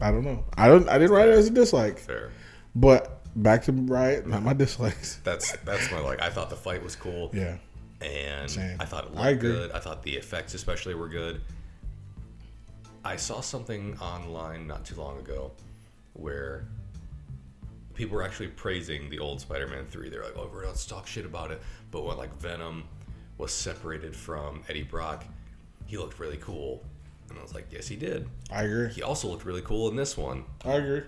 I 0.00 0.10
don't 0.10 0.24
know. 0.24 0.44
I 0.56 0.68
don't. 0.68 0.88
I 0.88 0.98
didn't 0.98 1.12
write 1.14 1.28
it 1.28 1.34
as 1.38 1.48
a 1.48 1.50
dislike. 1.50 1.98
fair. 1.98 2.30
But 2.74 3.20
back 3.36 3.62
to 3.64 3.72
Riot, 3.72 4.26
not 4.26 4.42
my 4.42 4.52
dislikes. 4.54 5.16
That's 5.24 5.52
that's 5.58 5.90
my 5.90 6.00
like. 6.00 6.20
I 6.22 6.30
thought 6.30 6.50
the 6.50 6.56
fight 6.56 6.82
was 6.82 6.96
cool. 6.96 7.30
Yeah, 7.34 7.56
and 8.00 8.50
Same. 8.50 8.76
I 8.80 8.84
thought 8.84 9.04
it 9.06 9.12
I 9.16 9.30
looked 9.30 9.42
agree. 9.44 9.52
good. 9.52 9.72
I 9.72 9.78
thought 9.78 10.02
the 10.02 10.16
effects, 10.16 10.54
especially, 10.54 10.94
were 10.94 11.08
good. 11.08 11.40
I 13.04 13.16
saw 13.16 13.40
something 13.40 13.96
online 13.98 14.66
not 14.66 14.84
too 14.84 14.94
long 14.96 15.18
ago 15.18 15.52
where 16.14 16.66
people 17.94 18.16
were 18.16 18.22
actually 18.22 18.48
praising 18.48 19.08
the 19.10 19.18
old 19.18 19.40
Spider-Man 19.40 19.86
three. 19.86 20.08
They're 20.10 20.22
like, 20.22 20.34
"Oh, 20.36 20.48
we're 20.52 20.64
not 20.64 20.76
talk 20.88 21.06
shit 21.06 21.24
about 21.24 21.50
it," 21.50 21.60
but 21.90 22.04
when 22.04 22.16
like 22.16 22.34
Venom 22.36 22.84
was 23.38 23.52
separated 23.52 24.14
from 24.14 24.62
Eddie 24.68 24.82
Brock, 24.82 25.24
he 25.86 25.96
looked 25.96 26.18
really 26.18 26.36
cool, 26.38 26.82
and 27.30 27.38
I 27.38 27.42
was 27.42 27.54
like, 27.54 27.66
"Yes, 27.70 27.88
he 27.88 27.96
did." 27.96 28.28
I 28.52 28.64
agree. 28.64 28.88
He 28.90 29.02
also 29.02 29.28
looked 29.28 29.44
really 29.46 29.62
cool 29.62 29.88
in 29.88 29.96
this 29.96 30.16
one. 30.16 30.44
I 30.64 30.72
agree. 30.74 31.02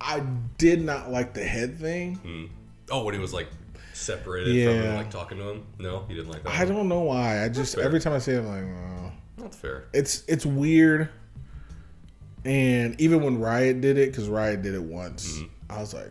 I 0.00 0.20
did 0.58 0.82
not 0.84 1.10
like 1.10 1.32
the 1.34 1.44
head 1.44 1.78
thing. 1.78 2.50
Oh, 2.90 3.04
when 3.04 3.14
he 3.14 3.20
was 3.20 3.32
like 3.32 3.48
separated 3.94 4.66
from 4.66 4.74
him, 4.82 4.94
like 4.96 5.10
talking 5.10 5.38
to 5.38 5.48
him. 5.50 5.66
No, 5.78 6.04
he 6.08 6.14
didn't 6.14 6.30
like 6.30 6.42
that. 6.42 6.52
I 6.58 6.64
don't 6.64 6.88
know 6.88 7.02
why. 7.02 7.44
I 7.44 7.48
just 7.48 7.78
every 7.78 8.00
time 8.00 8.12
I 8.12 8.18
see 8.18 8.32
it, 8.32 8.38
I'm 8.38 8.46
like, 8.48 8.64
oh. 8.64 9.12
That's 9.38 9.56
fair. 9.56 9.84
it's 9.92 10.24
it's 10.28 10.44
weird. 10.46 11.08
And 12.44 13.00
even 13.00 13.22
when 13.22 13.38
Riot 13.38 13.80
did 13.80 13.98
it, 13.98 14.10
because 14.10 14.28
Riot 14.28 14.62
did 14.62 14.74
it 14.74 14.82
once, 14.82 15.38
Mm-hmm. 15.38 15.46
I 15.72 15.80
was 15.80 15.94
like, 15.94 16.10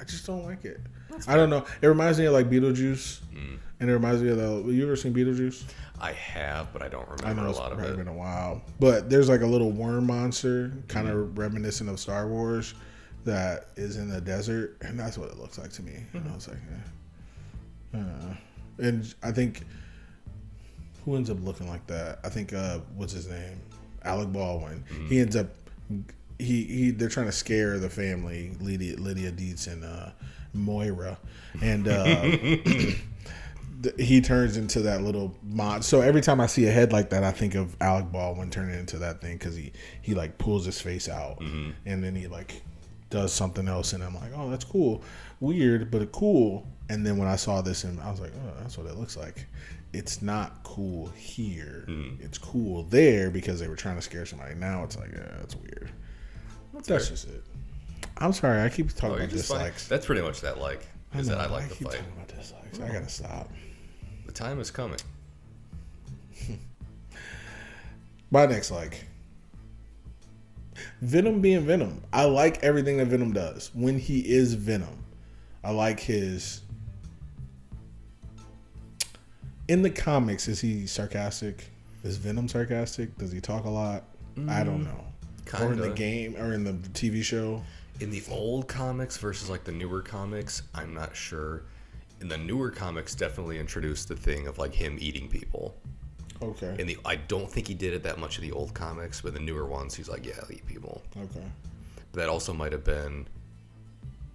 I 0.00 0.04
just 0.04 0.26
don't 0.26 0.44
like 0.44 0.64
it. 0.64 0.80
I 1.28 1.36
don't 1.36 1.48
know. 1.50 1.64
It 1.80 1.86
reminds 1.86 2.18
me 2.18 2.26
of 2.26 2.32
like 2.32 2.50
Beetlejuice, 2.50 3.20
Mm. 3.34 3.58
and 3.80 3.88
it 3.90 3.92
reminds 3.92 4.22
me 4.22 4.30
of 4.30 4.36
the. 4.36 4.72
You 4.72 4.84
ever 4.84 4.96
seen 4.96 5.14
Beetlejuice? 5.14 5.62
I 6.00 6.12
have, 6.12 6.72
but 6.72 6.82
I 6.82 6.88
don't 6.88 7.06
remember 7.08 7.26
I 7.26 7.32
know 7.44 7.50
a 7.50 7.52
lot 7.52 7.72
of 7.72 7.80
it. 7.80 7.96
been 7.96 8.08
a 8.08 8.12
while, 8.12 8.62
but 8.78 9.10
there's 9.10 9.28
like 9.28 9.42
a 9.42 9.46
little 9.46 9.70
worm 9.70 10.06
monster, 10.06 10.72
kind 10.88 11.08
of 11.08 11.16
Mm-hmm. 11.16 11.38
reminiscent 11.40 11.90
of 11.90 12.00
Star 12.00 12.26
Wars, 12.26 12.74
that 13.24 13.66
is 13.76 13.96
in 13.98 14.08
the 14.08 14.20
desert, 14.20 14.78
and 14.80 14.98
that's 14.98 15.18
what 15.18 15.28
it 15.30 15.36
looks 15.38 15.58
like 15.58 15.70
to 15.72 15.82
me. 15.82 15.92
And 16.14 16.22
Mm-hmm. 16.22 16.32
I 16.32 16.34
was 16.34 16.48
like, 16.48 16.56
eh. 17.94 17.98
Uh, 17.98 18.34
and 18.78 19.14
I 19.22 19.30
think 19.32 19.64
who 21.04 21.16
ends 21.16 21.28
up 21.28 21.38
looking 21.42 21.68
like 21.68 21.86
that? 21.88 22.20
I 22.24 22.28
think 22.30 22.52
uh, 22.54 22.78
what's 22.96 23.12
his 23.12 23.28
name, 23.28 23.60
Alec 24.04 24.32
Baldwin. 24.32 24.84
Mm-hmm. 24.90 25.06
He 25.08 25.20
ends 25.20 25.36
up 25.36 25.48
he 26.38 26.64
he. 26.64 26.90
They're 26.92 27.08
trying 27.10 27.26
to 27.26 27.32
scare 27.32 27.78
the 27.78 27.90
family, 27.90 28.52
Lydia 28.60 28.96
Lydia 28.96 29.32
Deetz 29.32 29.66
and 29.70 29.84
uh, 29.84 30.10
Moira, 30.54 31.18
and. 31.60 31.86
Uh, 31.88 32.36
he 33.98 34.20
turns 34.20 34.56
into 34.56 34.80
that 34.80 35.02
little 35.02 35.34
mod. 35.42 35.84
So 35.84 36.00
every 36.00 36.20
time 36.20 36.40
I 36.40 36.46
see 36.46 36.66
a 36.66 36.70
head 36.70 36.92
like 36.92 37.10
that, 37.10 37.24
I 37.24 37.32
think 37.32 37.54
of 37.54 37.76
Alec 37.80 38.12
Baldwin 38.12 38.50
turning 38.50 38.78
into 38.78 38.98
that 38.98 39.20
thing 39.20 39.38
because 39.38 39.54
he 39.54 39.72
he 40.02 40.14
like 40.14 40.38
pulls 40.38 40.66
his 40.66 40.80
face 40.80 41.08
out 41.08 41.40
mm-hmm. 41.40 41.70
and 41.86 42.02
then 42.02 42.14
he 42.14 42.26
like 42.26 42.62
does 43.10 43.32
something 43.32 43.68
else, 43.68 43.92
and 43.92 44.02
I'm 44.02 44.14
like, 44.14 44.30
oh, 44.36 44.48
that's 44.50 44.64
cool, 44.64 45.02
weird, 45.40 45.90
but 45.90 46.10
cool. 46.12 46.66
And 46.88 47.06
then 47.06 47.16
when 47.18 47.28
I 47.28 47.36
saw 47.36 47.60
this, 47.60 47.84
and 47.84 48.00
I 48.00 48.10
was 48.10 48.20
like, 48.20 48.32
oh, 48.34 48.60
that's 48.60 48.78
what 48.78 48.86
it 48.86 48.96
looks 48.96 49.16
like. 49.16 49.46
It's 49.92 50.22
not 50.22 50.62
cool 50.62 51.08
here. 51.16 51.84
Mm-hmm. 51.88 52.24
It's 52.24 52.38
cool 52.38 52.84
there 52.84 53.30
because 53.30 53.58
they 53.58 53.68
were 53.68 53.76
trying 53.76 53.96
to 53.96 54.02
scare 54.02 54.24
somebody. 54.24 54.54
Now 54.54 54.84
it's 54.84 54.96
like, 54.96 55.10
yeah, 55.12 55.26
that's 55.38 55.56
weird. 55.56 55.90
That's, 56.72 56.88
fair. 56.88 56.98
just 57.00 57.28
it. 57.28 57.44
I'm 58.18 58.32
sorry, 58.32 58.62
I 58.62 58.68
keep 58.68 58.86
oh, 58.86 58.94
talking 58.94 59.10
Oh, 59.10 59.16
about 59.16 59.28
just 59.30 59.48
fine. 59.48 59.72
That's 59.88 60.06
pretty 60.06 60.22
much 60.22 60.40
that 60.42 60.58
like. 60.58 60.86
Is 61.14 61.26
that 61.26 61.38
I 61.38 61.46
know, 61.46 61.54
like 61.54 61.68
the 61.68 61.74
keep 61.74 61.88
fight. 61.88 61.96
talking 61.96 62.12
about 62.12 62.28
dislikes. 62.28 62.78
I 62.78 62.86
gotta 62.86 62.98
mm-hmm. 63.00 63.08
stop. 63.08 63.50
The 64.30 64.38
time 64.38 64.60
is 64.60 64.70
coming. 64.70 65.00
My 68.30 68.46
next 68.46 68.70
like 68.70 69.04
Venom 71.00 71.40
being 71.40 71.66
Venom. 71.66 72.04
I 72.12 72.26
like 72.26 72.62
everything 72.62 72.98
that 72.98 73.06
Venom 73.06 73.32
does 73.32 73.72
when 73.74 73.98
he 73.98 74.20
is 74.20 74.54
Venom. 74.54 75.04
I 75.64 75.72
like 75.72 75.98
his. 75.98 76.60
In 79.66 79.82
the 79.82 79.90
comics, 79.90 80.46
is 80.46 80.60
he 80.60 80.86
sarcastic? 80.86 81.68
Is 82.04 82.16
Venom 82.16 82.46
sarcastic? 82.46 83.18
Does 83.18 83.32
he 83.32 83.40
talk 83.40 83.64
a 83.64 83.68
lot? 83.68 84.04
I 84.48 84.62
don't 84.62 84.82
mm, 84.82 84.94
know. 84.94 85.04
Or 85.60 85.72
in 85.72 85.80
the 85.80 85.90
game 85.90 86.36
or 86.36 86.52
in 86.52 86.62
the 86.62 86.74
TV 86.90 87.24
show. 87.24 87.64
In 87.98 88.10
the 88.10 88.22
old 88.30 88.68
comics 88.68 89.16
versus 89.16 89.50
like 89.50 89.64
the 89.64 89.72
newer 89.72 90.02
comics, 90.02 90.62
I'm 90.72 90.94
not 90.94 91.16
sure. 91.16 91.64
In 92.20 92.28
the 92.28 92.38
newer 92.38 92.70
comics, 92.70 93.14
definitely 93.14 93.58
introduced 93.58 94.08
the 94.08 94.16
thing 94.16 94.46
of 94.46 94.58
like 94.58 94.74
him 94.74 94.98
eating 95.00 95.28
people. 95.28 95.76
Okay. 96.42 96.76
In 96.78 96.86
the, 96.86 96.98
I 97.04 97.16
don't 97.16 97.50
think 97.50 97.68
he 97.68 97.74
did 97.74 97.92
it 97.92 98.02
that 98.02 98.18
much 98.18 98.38
in 98.38 98.44
the 98.44 98.52
old 98.52 98.72
comics, 98.74 99.20
but 99.20 99.34
the 99.34 99.40
newer 99.40 99.66
ones, 99.66 99.94
he's 99.94 100.08
like, 100.08 100.24
yeah, 100.24 100.34
I'll 100.42 100.52
eat 100.52 100.64
people. 100.66 101.02
Okay. 101.16 101.44
But 102.12 102.20
that 102.20 102.28
also 102.28 102.52
might 102.52 102.72
have 102.72 102.84
been 102.84 103.26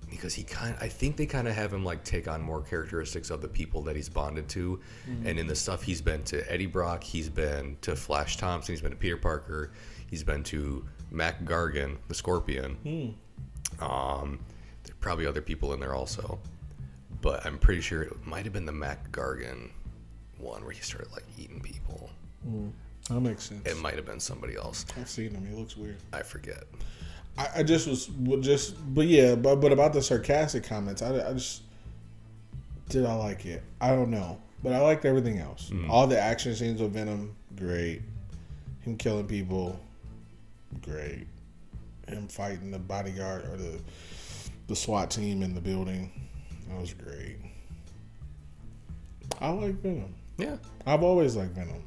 because 0.10 0.34
he 0.34 0.44
kind. 0.44 0.76
I 0.80 0.88
think 0.88 1.18
they 1.18 1.26
kind 1.26 1.48
of 1.48 1.56
have 1.56 1.74
him 1.74 1.84
like 1.84 2.04
take 2.04 2.28
on 2.28 2.42
more 2.42 2.62
characteristics 2.62 3.30
of 3.30 3.42
the 3.42 3.48
people 3.48 3.82
that 3.84 3.96
he's 3.96 4.08
bonded 4.08 4.48
to, 4.50 4.80
and 5.26 5.38
in 5.40 5.48
the 5.48 5.56
stuff 5.56 5.84
he's 5.84 6.02
been 6.02 6.24
to 6.26 6.52
Eddie 6.52 6.68
Brock, 6.68 7.04
he's 7.04 7.28
been 7.28 7.76
to 7.82 7.96
Flash 7.96 8.38
Thompson, 8.38 8.74
he's 8.74 8.82
been 8.82 8.92
to 8.92 8.98
Peter 8.98 9.18
Parker, 9.18 9.72
he's 10.08 10.24
been 10.24 10.44
to 10.44 10.86
Mac 11.12 11.44
Gargan, 11.44 11.98
the 12.08 12.14
Scorpion. 12.14 12.78
Um, 13.82 14.40
there 14.84 14.96
probably 15.02 15.26
other 15.26 15.42
people 15.42 15.74
in 15.74 15.80
there 15.80 15.96
also, 15.96 16.40
but 17.26 17.44
I'm 17.44 17.58
pretty 17.58 17.82
sure 17.82 18.04
it 18.04 18.14
might 18.24 18.44
have 18.44 18.54
been 18.54 18.68
the 18.68 18.72
Mac 18.72 19.12
Gargan 19.12 19.72
one 20.38 20.64
where 20.64 20.72
he 20.72 20.82
started 20.82 21.12
like 21.12 21.24
eating 21.40 21.60
people. 21.60 22.12
Mm, 22.48 22.72
that 23.10 23.20
makes 23.20 23.46
sense. 23.46 23.66
It 23.66 23.78
might 23.80 23.96
have 23.96 24.06
been 24.06 24.20
somebody 24.20 24.56
else. 24.56 24.86
I've 24.96 25.10
seen 25.10 25.32
him. 25.32 25.44
He 25.44 25.56
looks 25.56 25.76
weird. 25.76 25.98
I 26.14 26.22
forget. 26.22 26.66
I, 27.36 27.48
I 27.58 27.64
just 27.64 27.88
was 27.88 28.12
just, 28.42 28.76
but 28.94 29.08
yeah, 29.08 29.34
but 29.34 29.56
but 29.56 29.72
about 29.72 29.92
the 29.92 30.04
sarcastic 30.04 30.66
comments, 30.66 31.02
I, 31.02 31.28
I 31.28 31.34
just 31.34 31.64
did 32.90 33.08
I 33.08 33.16
like 33.16 33.48
it? 33.48 33.64
I 33.82 33.90
don't 33.90 34.12
know, 34.12 34.40
but 34.62 34.74
I 34.74 34.80
liked 34.82 35.04
everything 35.04 35.40
else. 35.40 35.72
Mm. 35.74 35.90
All 35.90 36.06
the 36.06 36.20
action 36.20 36.54
scenes 36.54 36.80
with 36.80 36.94
Venom, 36.94 37.36
great. 37.56 38.04
Him 38.82 38.98
killing 38.98 39.26
people, 39.26 39.80
great. 40.80 41.26
Him 42.08 42.28
fighting 42.28 42.70
the 42.70 42.78
bodyguard 42.78 43.46
or 43.46 43.58
the 43.58 43.80
the 44.68 44.76
SWAT 44.76 45.10
team 45.10 45.42
in 45.42 45.56
the 45.56 45.62
building, 45.62 46.12
that 46.70 46.80
was 46.80 46.94
great. 46.94 47.38
I 49.42 49.50
like 49.50 49.76
Venom. 49.82 50.14
Yeah, 50.38 50.58
I've 50.86 51.04
always 51.04 51.36
liked 51.36 51.52
Venom. 51.54 51.82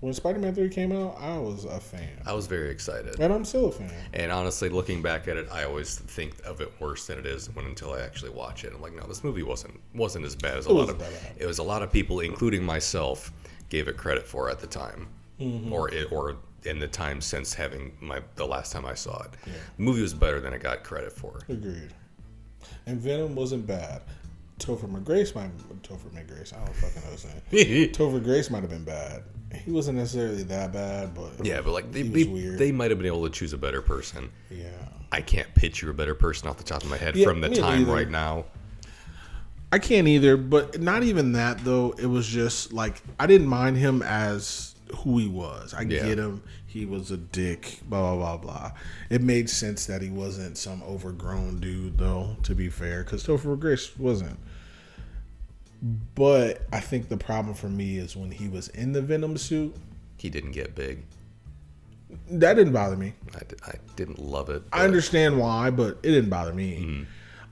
When 0.00 0.12
Spider 0.12 0.38
Man 0.38 0.54
Three 0.54 0.68
came 0.68 0.92
out, 0.92 1.16
I 1.18 1.38
was 1.38 1.64
a 1.64 1.80
fan, 1.80 2.20
I 2.26 2.32
was 2.34 2.46
very 2.46 2.70
excited. 2.70 3.18
and 3.18 3.32
I'm 3.32 3.44
still 3.44 3.66
a 3.66 3.72
fan. 3.72 3.90
And 4.12 4.30
honestly, 4.30 4.68
looking 4.68 5.00
back 5.02 5.26
at 5.26 5.36
it, 5.38 5.48
I 5.50 5.64
always 5.64 5.98
think 5.98 6.34
of 6.44 6.60
it 6.60 6.70
worse 6.80 7.06
than 7.06 7.18
it 7.18 7.26
is 7.26 7.48
when 7.54 7.64
until 7.64 7.92
I 7.94 8.00
actually 8.00 8.30
watch 8.30 8.64
it. 8.64 8.72
I'm 8.74 8.82
like, 8.82 8.94
no, 8.94 9.06
this 9.06 9.24
movie 9.24 9.42
wasn't 9.42 9.80
wasn't 9.94 10.26
as 10.26 10.36
bad 10.36 10.58
as 10.58 10.66
a 10.66 10.70
It 10.70 10.72
lot 10.72 10.80
wasn't 10.82 11.00
of. 11.02 11.10
that 11.12 11.22
bad. 11.22 11.42
It 11.42 11.46
was 11.46 11.58
a 11.58 11.62
lot 11.62 11.82
of 11.82 11.90
people, 11.90 12.20
including 12.20 12.62
myself, 12.62 13.32
gave 13.70 13.88
it 13.88 13.96
credit 13.96 14.26
for 14.26 14.50
at 14.50 14.58
the 14.60 14.66
time, 14.66 15.08
Mm-hmm. 15.40 15.72
or 15.72 15.92
it 15.92 16.10
or 16.12 16.36
in 16.64 16.78
the 16.78 16.88
time 16.88 17.20
since 17.20 17.52
having 17.54 17.92
my 18.00 18.20
the 18.36 18.46
last 18.46 18.72
time 18.72 18.84
I 18.86 18.94
saw 18.94 19.22
it. 19.22 19.30
The 19.44 19.82
movie 19.82 20.02
was 20.02 20.14
better 20.14 20.40
than 20.40 20.52
it 20.52 20.62
got 20.62 20.82
credit 20.84 21.12
for. 21.12 21.40
Agreed. 21.48 21.92
And 22.86 23.00
Venom 23.00 23.34
wasn't 23.34 23.66
bad. 23.66 24.02
Topher 24.58 24.88
McGrace 24.90 25.34
might 25.34 25.50
Topher 25.82 26.08
McGrace. 26.14 26.54
I 26.54 26.64
don't 26.64 26.74
fucking 26.76 27.02
know 27.02 27.10
his 27.10 27.24
name. 27.24 27.88
Topher 27.92 28.22
Grace 28.22 28.48
might 28.50 28.62
have 28.62 28.70
been 28.70 28.84
bad. 28.84 29.22
He 29.64 29.70
wasn't 29.70 29.98
necessarily 29.98 30.42
that 30.44 30.72
bad, 30.72 31.14
but 31.14 31.44
Yeah, 31.44 31.60
but 31.60 31.72
like 31.72 31.92
they 31.92 32.02
he 32.02 32.24
they, 32.24 32.56
they 32.56 32.72
might 32.72 32.90
have 32.90 32.98
been 32.98 33.06
able 33.06 33.24
to 33.24 33.30
choose 33.30 33.52
a 33.52 33.58
better 33.58 33.82
person. 33.82 34.30
yeah. 34.50 34.68
I 35.12 35.20
can't 35.20 35.52
picture 35.54 35.90
a 35.90 35.94
better 35.94 36.14
person 36.14 36.48
off 36.48 36.56
the 36.56 36.64
top 36.64 36.82
of 36.82 36.90
my 36.90 36.96
head 36.96 37.14
Yeah, 37.16 37.26
from 37.28 37.40
the 37.40 37.48
time 37.50 37.80
neither. 37.80 37.92
right 37.92 38.08
now. 38.10 38.44
I 39.72 39.78
can't 39.78 40.06
either, 40.08 40.36
but 40.36 40.80
not 40.80 41.02
even 41.02 41.32
that 41.32 41.58
though. 41.64 41.92
It 41.98 42.06
was 42.06 42.26
just 42.26 42.72
like 42.72 43.02
I 43.18 43.26
didn't 43.26 43.48
mind 43.48 43.76
him 43.76 44.00
as 44.02 44.74
who 44.98 45.18
he 45.18 45.28
was. 45.28 45.74
I 45.74 45.82
Yeah. 45.82 46.06
get 46.06 46.18
him. 46.18 46.42
He 46.66 46.84
was 46.86 47.10
a 47.10 47.16
dick. 47.16 47.80
Blah 47.88 48.14
blah 48.16 48.36
blah 48.36 48.52
blah. 48.52 48.72
It 49.10 49.22
made 49.22 49.48
sense 49.50 49.86
that 49.86 50.02
he 50.02 50.10
wasn't 50.10 50.56
some 50.58 50.82
overgrown 50.82 51.60
dude, 51.60 51.98
though. 51.98 52.36
To 52.44 52.54
be 52.54 52.68
fair, 52.68 53.02
because 53.04 53.24
Topher 53.24 53.58
Grace 53.58 53.96
wasn't. 53.98 54.38
But 56.14 56.62
I 56.72 56.80
think 56.80 57.08
the 57.08 57.16
problem 57.16 57.54
for 57.54 57.68
me 57.68 57.98
is 57.98 58.16
when 58.16 58.30
he 58.30 58.48
was 58.48 58.68
in 58.68 58.92
the 58.92 59.02
Venom 59.02 59.36
suit. 59.36 59.74
He 60.16 60.30
didn't 60.30 60.52
get 60.52 60.74
big. 60.74 61.04
That 62.30 62.54
didn't 62.54 62.72
bother 62.72 62.96
me. 62.96 63.12
I, 63.34 63.38
di- 63.40 63.56
I 63.66 63.74
didn't 63.96 64.18
love 64.18 64.48
it. 64.48 64.62
I 64.72 64.84
understand 64.84 65.38
why, 65.38 65.70
but 65.70 65.98
it 66.02 66.12
didn't 66.12 66.30
bother 66.30 66.52
me. 66.54 66.78
Mm-hmm. 66.80 67.02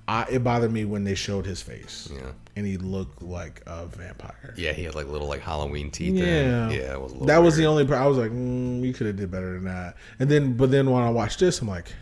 I, 0.08 0.26
it 0.30 0.44
bothered 0.44 0.72
me 0.72 0.84
when 0.84 1.04
they 1.04 1.14
showed 1.14 1.44
his 1.46 1.60
face, 1.62 2.08
Yeah. 2.14 2.32
And 2.56 2.66
he 2.66 2.76
looked 2.76 3.22
like 3.22 3.62
a 3.66 3.86
vampire. 3.86 4.54
Yeah, 4.56 4.72
he 4.72 4.84
had 4.84 4.94
like 4.94 5.06
little 5.06 5.28
like 5.28 5.40
Halloween 5.40 5.90
teeth. 5.90 6.14
Yeah, 6.14 6.68
in. 6.68 6.70
yeah, 6.70 6.92
it 6.92 7.00
was. 7.00 7.14
That 7.26 7.38
was 7.38 7.56
the 7.56 7.66
only. 7.66 7.86
part 7.86 8.00
I 8.00 8.06
was 8.06 8.18
like, 8.18 8.30
mm, 8.30 8.82
you 8.82 8.92
could 8.92 9.06
have 9.06 9.16
did 9.16 9.30
better 9.30 9.54
than 9.54 9.64
that. 9.64 9.96
And 10.18 10.30
then, 10.30 10.56
but 10.56 10.70
then 10.70 10.90
when 10.90 11.02
I 11.02 11.10
watched 11.10 11.40
this, 11.40 11.60
I'm 11.60 11.68
like, 11.68 11.92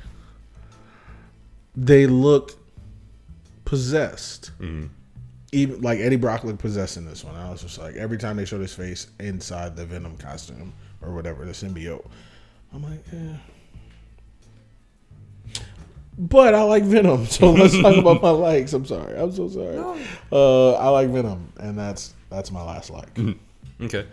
they 1.74 2.06
look 2.06 2.52
possessed. 3.64 4.50
Mm-hmm. 4.58 4.86
Even 5.54 5.80
like 5.82 5.98
Eddie 6.00 6.16
Brock 6.16 6.44
looked 6.44 6.58
possessed 6.58 6.96
in 6.96 7.04
this 7.04 7.24
one. 7.24 7.34
I 7.34 7.50
was 7.50 7.62
just 7.62 7.78
like, 7.78 7.96
every 7.96 8.18
time 8.18 8.36
they 8.36 8.44
showed 8.44 8.60
his 8.62 8.74
face 8.74 9.08
inside 9.20 9.76
the 9.76 9.84
Venom 9.84 10.16
costume 10.16 10.72
or 11.02 11.12
whatever 11.14 11.44
the 11.44 11.52
symbiote, 11.52 12.06
I'm 12.72 12.82
like, 12.82 13.04
eh. 13.12 13.36
But 16.18 16.54
I 16.54 16.62
like 16.62 16.84
Venom, 16.84 17.26
so 17.38 17.50
let's 17.52 17.78
talk 17.80 17.96
about 17.96 18.22
my 18.22 18.30
likes. 18.48 18.72
I'm 18.72 18.84
sorry. 18.86 19.18
I'm 19.18 19.32
so 19.32 19.48
sorry. 19.48 19.78
Uh, 20.30 20.72
I 20.74 20.88
like 20.88 21.08
Venom, 21.08 21.52
and 21.58 21.78
that's 21.78 22.14
that's 22.30 22.50
my 22.50 22.62
last 22.62 22.90
like. 22.90 23.18
Okay. 23.80 24.06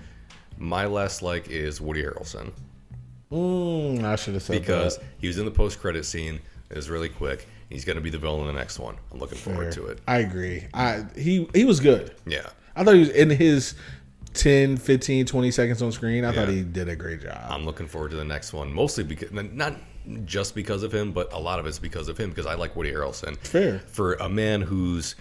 My 0.58 0.86
last 0.86 1.22
like 1.22 1.50
is 1.50 1.80
Woody 1.80 2.04
Harrelson 2.04 2.52
Mm, 3.32 4.04
I 4.04 4.16
should 4.16 4.34
have 4.34 4.44
said 4.44 4.60
because 4.60 4.98
that. 4.98 5.06
he 5.20 5.28
was 5.28 5.38
in 5.38 5.46
the 5.46 5.52
post 5.52 5.80
credit 5.80 6.04
scene. 6.04 6.40
It 6.70 6.76
was 6.76 6.90
really 6.90 7.10
quick. 7.10 7.48
He's 7.70 7.86
gonna 7.86 8.02
be 8.02 8.10
the 8.10 8.18
villain 8.18 8.42
in 8.42 8.48
the 8.48 8.54
next 8.60 8.80
one. 8.80 8.96
I'm 9.12 9.20
looking 9.20 9.38
forward 9.38 9.72
to 9.74 9.86
it. 9.88 10.00
I 10.08 10.18
agree. 10.20 10.66
I 10.74 11.06
he 11.16 11.48
he 11.54 11.66
was 11.66 11.80
good. 11.80 12.16
Yeah. 12.26 12.48
I 12.76 12.84
thought 12.84 12.96
he 12.96 13.02
was 13.02 13.10
in 13.10 13.30
his 13.30 13.76
10, 14.34 14.78
15, 14.78 15.26
20 15.26 15.52
seconds 15.52 15.82
on 15.82 15.92
screen. 15.92 16.26
I 16.26 16.32
thought 16.34 16.48
he 16.48 16.64
did 16.64 16.90
a 16.90 16.96
great 16.96 17.22
job. 17.22 17.38
I'm 17.50 17.66
looking 17.66 17.88
forward 17.88 18.12
to 18.12 18.18
the 18.18 18.26
next 18.26 18.54
one, 18.54 18.74
mostly 18.74 19.04
because 19.04 19.32
not 19.32 19.76
just 20.26 20.56
because 20.56 20.84
of 20.84 20.94
him, 20.94 21.12
but 21.12 21.32
a 21.34 21.40
lot 21.40 21.60
of 21.60 21.66
it's 21.66 21.80
because 21.80 22.08
of 22.10 22.18
him 22.18 22.30
because 22.30 22.46
I 22.46 22.56
like 22.56 22.76
Woody 22.76 22.92
Harrelson. 22.92 23.38
Fair. 23.38 23.80
For 23.80 24.14
a 24.16 24.30
man 24.30 24.62
who's 24.62 25.16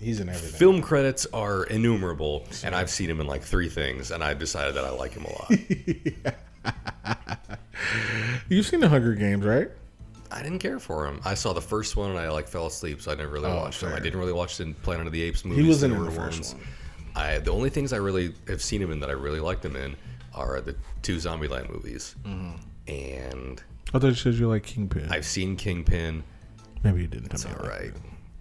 He's 0.00 0.18
in 0.20 0.28
everything. 0.28 0.58
film 0.58 0.82
credits 0.82 1.24
are 1.32 1.62
innumerable, 1.64 2.46
and 2.64 2.74
I've 2.74 2.90
seen 2.90 3.08
him 3.08 3.20
in 3.20 3.26
like 3.28 3.42
three 3.42 3.68
things, 3.68 4.10
and 4.10 4.24
I've 4.24 4.38
decided 4.40 4.74
that 4.74 4.84
I 4.84 4.90
like 4.90 5.12
him 5.12 5.24
a 5.24 5.30
lot. 5.30 5.50
You've 8.48 8.66
seen 8.66 8.80
the 8.80 8.88
Hunger 8.88 9.14
Games, 9.14 9.44
right? 9.44 9.68
I 10.30 10.42
didn't 10.42 10.58
care 10.58 10.78
for 10.78 11.06
him. 11.06 11.20
I 11.24 11.34
saw 11.34 11.52
the 11.52 11.60
first 11.62 11.96
one 11.96 12.10
and 12.10 12.18
I 12.18 12.28
like 12.30 12.48
fell 12.48 12.66
asleep, 12.66 13.00
so 13.00 13.12
I 13.12 13.14
never 13.14 13.30
really 13.32 13.46
Oh, 13.46 13.56
watched 13.56 13.82
him. 13.82 13.92
I 13.92 14.00
didn't 14.00 14.18
really 14.18 14.32
watch 14.32 14.58
the 14.58 14.72
Planet 14.82 15.06
of 15.06 15.12
the 15.12 15.22
Apes 15.22 15.44
movies. 15.44 15.64
He 15.64 15.72
the 15.88 15.94
in 15.94 16.04
the 16.04 16.10
first 16.10 16.38
ones. 16.38 16.54
one. 16.54 16.62
I 17.16 17.38
the 17.38 17.52
only 17.52 17.70
things 17.70 17.92
I 17.92 17.96
really 17.96 18.34
have 18.48 18.62
seen 18.62 18.82
him 18.82 18.90
in 18.90 19.00
that 19.00 19.08
I 19.08 19.14
really 19.14 19.40
liked 19.40 19.64
him 19.64 19.76
in 19.76 19.96
are 20.34 20.60
the 20.60 20.74
two 21.02 21.16
Zombieland 21.16 21.70
movies, 21.70 22.14
Mm-hmm. 22.26 22.56
And 22.88 23.62
I 23.92 23.98
thought 23.98 24.08
you 24.08 24.14
said 24.14 24.34
you 24.34 24.48
like 24.48 24.64
Kingpin. 24.64 25.08
I've 25.10 25.26
seen 25.26 25.56
Kingpin. 25.56 26.24
Maybe 26.82 27.02
you 27.02 27.06
didn't. 27.06 27.32
It's 27.32 27.44
all 27.44 27.52
right, 27.56 27.92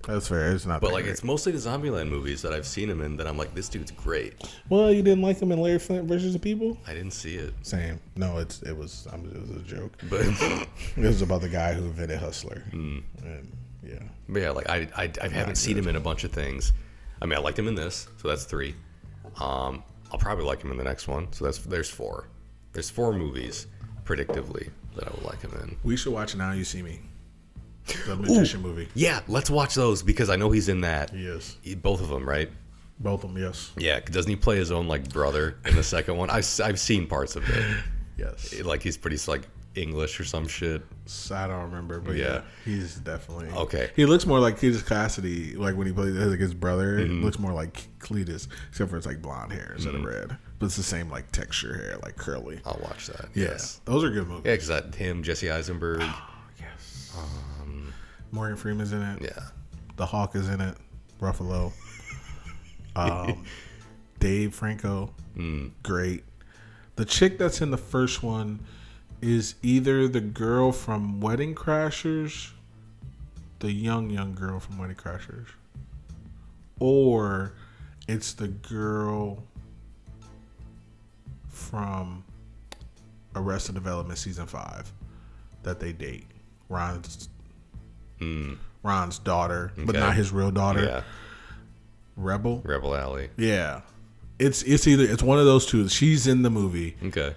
That's 0.08 0.28
fair. 0.28 0.52
It's 0.52 0.66
not. 0.66 0.80
but 0.80 0.92
like 0.94 1.06
it's 1.06 1.24
mostly 1.24 1.52
the 1.52 1.58
Zombieland 1.58 2.10
movies 2.10 2.42
that 2.44 2.54
I've 2.54 2.66
seen 2.68 2.90
him 2.90 3.02
in 3.02 3.18
that 3.18 3.28
I'm 3.28 3.38
like, 3.38 3.54
this 3.56 3.68
dude's 3.68 3.92
great. 3.92 4.36
well, 4.70 4.92
you 4.92 5.02
didn't 5.02 5.22
like 5.24 5.40
him 5.42 5.52
in 5.52 5.60
Larry 5.60 5.80
Flynt 5.80 6.08
versus 6.08 6.34
the 6.34 6.40
People. 6.40 6.78
I 6.88 6.94
didn't 6.94 7.12
see 7.12 7.36
it, 7.36 7.54
Same. 7.64 8.00
No, 8.16 8.38
it's 8.38 8.62
it 8.62 8.78
was 8.78 9.08
um, 9.12 9.30
it 9.34 9.42
was 9.42 9.52
a 9.52 9.64
joke. 9.64 9.98
but, 10.10 10.22
It 10.22 11.08
was 11.08 11.22
about 11.22 11.42
the 11.42 11.50
guy 11.50 11.74
who 11.74 11.86
invented 11.86 12.20
Hustler. 12.20 12.64
Hmm. 12.72 13.00
And 13.24 13.52
yeah, 13.84 14.00
but 14.30 14.42
yeah, 14.42 14.52
like 14.52 14.70
I 14.70 14.88
I, 14.96 15.12
I 15.22 15.28
haven't 15.28 15.56
seen 15.56 15.78
him 15.78 15.88
in 15.88 15.96
a 15.96 16.02
bunch 16.02 16.24
of 16.24 16.32
things. 16.32 16.74
I 17.22 17.26
mean, 17.26 17.38
I 17.38 17.42
liked 17.42 17.58
him 17.58 17.68
in 17.68 17.76
this, 17.76 18.08
so 18.22 18.28
that's 18.28 18.46
three. 18.46 18.76
Um, 19.42 19.84
I'll 20.12 20.20
probably 20.20 20.46
like 20.46 20.62
him 20.64 20.72
in 20.72 20.78
the 20.78 20.84
next 20.84 21.08
one, 21.08 21.32
so 21.34 21.46
that's 21.46 21.58
there's 21.60 21.90
four. 21.90 22.28
There's 22.74 22.90
four 22.92 23.12
movies, 23.12 23.66
predictively, 24.08 24.70
that 24.96 25.08
I 25.08 25.12
would 25.12 25.24
like 25.24 25.42
him 25.42 25.52
in. 25.62 25.78
we 25.84 25.98
should 25.98 26.14
watch 26.14 26.36
Now 26.36 26.54
You 26.54 26.64
See 26.64 26.82
Me, 26.82 27.00
the 28.08 28.16
magician 28.16 28.62
movie. 28.62 28.88
Yeah, 28.96 29.20
let's 29.28 29.50
watch 29.50 29.76
those 29.76 30.02
because 30.04 30.30
I 30.30 30.36
know 30.36 30.50
he's 30.52 30.70
in 30.70 30.82
that. 30.82 31.14
Yes, 31.14 31.58
Both 31.82 32.02
of 32.02 32.10
them, 32.10 32.28
right? 32.28 32.50
both 33.00 33.24
of 33.24 33.32
them. 33.34 33.42
Yes, 33.44 33.72
Yeah, 33.78 34.00
doesn't 34.00 34.30
he 34.30 34.36
play 34.36 34.58
his 34.58 34.72
own 34.72 34.88
like 34.88 35.08
brother 35.10 35.58
in 35.66 35.76
the 35.76 35.84
second 35.84 36.18
one? 36.18 36.30
I've, 36.32 36.48
I've 36.64 36.80
seen 36.80 37.06
parts 37.06 37.36
of 37.36 37.48
it. 37.48 37.78
yes. 38.18 38.60
Like 38.64 38.82
he's 38.82 38.98
pretty 38.98 39.18
like 39.30 39.48
English 39.78 40.20
or 40.20 40.26
some 40.26 40.48
shit. 40.48 40.82
I 41.32 41.48
don't 41.48 41.62
remember, 41.64 42.00
but 42.02 42.16
yeah, 42.16 42.26
Yeah. 42.26 42.42
he's 42.66 42.96
definitely 42.96 43.48
Okay. 43.50 43.92
He 43.96 44.06
looks 44.06 44.26
more 44.26 44.40
like 44.40 44.60
Cletus 44.60 44.84
Kasady, 44.84 45.56
like 45.58 45.76
when 45.78 45.88
he 45.88 45.94
plays 45.94 46.14
like 46.16 46.40
his 46.40 46.54
brother. 46.54 46.98
Mm-hmm. 47.00 47.22
It 47.22 47.24
looks 47.26 47.40
more 47.40 47.54
like 47.54 47.88
Cletus, 48.00 48.48
except 48.70 48.90
for 48.90 48.98
it's 48.98 49.06
like 49.06 49.22
blonde 49.22 49.54
hair 49.54 49.72
instead 49.76 49.96
of 49.96 50.04
red, 50.04 50.36
but 50.60 50.66
it's 50.66 50.76
the 50.76 50.84
same 50.84 51.10
like 51.10 51.32
texture 51.32 51.76
hair, 51.76 51.98
like 52.04 52.18
curly. 52.18 52.60
I'll 52.66 52.80
watch 52.84 53.08
that. 53.08 53.30
Yeah, 53.34 53.46
Yes. 53.52 53.80
those 53.86 54.04
are 54.04 54.10
good 54.10 54.28
movies. 54.28 54.44
Yeah, 54.46 54.54
because 54.54 54.68
that 54.68 54.96
him, 54.96 55.24
Jesse 55.24 55.50
Eisenberg. 55.52 56.04
Yes. 56.60 57.16
Morgan 58.32 58.58
Freeman's 58.58 58.92
in 58.92 59.02
it. 59.02 59.22
Yeah. 59.22 59.44
The 59.96 60.06
Hulk 60.06 60.36
is 60.36 60.50
in 60.50 60.60
it. 60.62 60.76
Ruffalo. 61.22 61.72
Um, 62.96 63.46
Dave 64.20 64.56
Franco. 64.56 65.14
Hmm. 65.36 65.68
Great. 65.84 66.24
The 66.96 67.06
chick 67.06 67.38
that's 67.38 67.62
in 67.62 67.70
the 67.70 67.78
first 67.78 68.24
one 68.24 68.60
is 69.22 69.56
either 69.64 70.08
the 70.08 70.22
girl 70.22 70.72
from 70.72 71.20
Wedding 71.20 71.56
Crashers, 71.56 72.52
the 73.60 73.72
young, 73.72 74.10
young 74.10 74.34
girl 74.36 74.60
from 74.60 74.78
Wedding 74.78 74.96
Crashers, 74.96 75.48
or 76.80 77.54
it's 78.08 78.34
the 78.34 78.48
girl 78.50 79.44
from 81.50 82.24
Arrested 83.36 83.76
Development 83.76 84.18
season 84.18 84.46
five 84.46 84.92
that 85.64 85.80
they 85.80 85.92
date. 85.92 86.26
Ron's 86.70 87.30
Ron's 88.84 89.20
daughter, 89.20 89.72
but 89.78 89.96
Hmm. 89.96 90.02
Not 90.02 90.16
his 90.16 90.32
real 90.32 90.52
daughter. 90.52 90.84
Yeah. 90.84 91.02
Rebel. 92.16 92.62
Rebel 92.66 92.96
Alley. 92.96 93.30
Yeah. 93.38 93.82
It's 94.40 94.64
it's 94.64 94.88
either 94.88 95.04
it's 95.04 95.24
one 95.24 95.40
of 95.40 95.46
those 95.46 95.66
two. 95.66 95.88
She's 95.88 96.28
in 96.28 96.42
the 96.44 96.50
movie 96.50 96.96
Okay. 97.06 97.36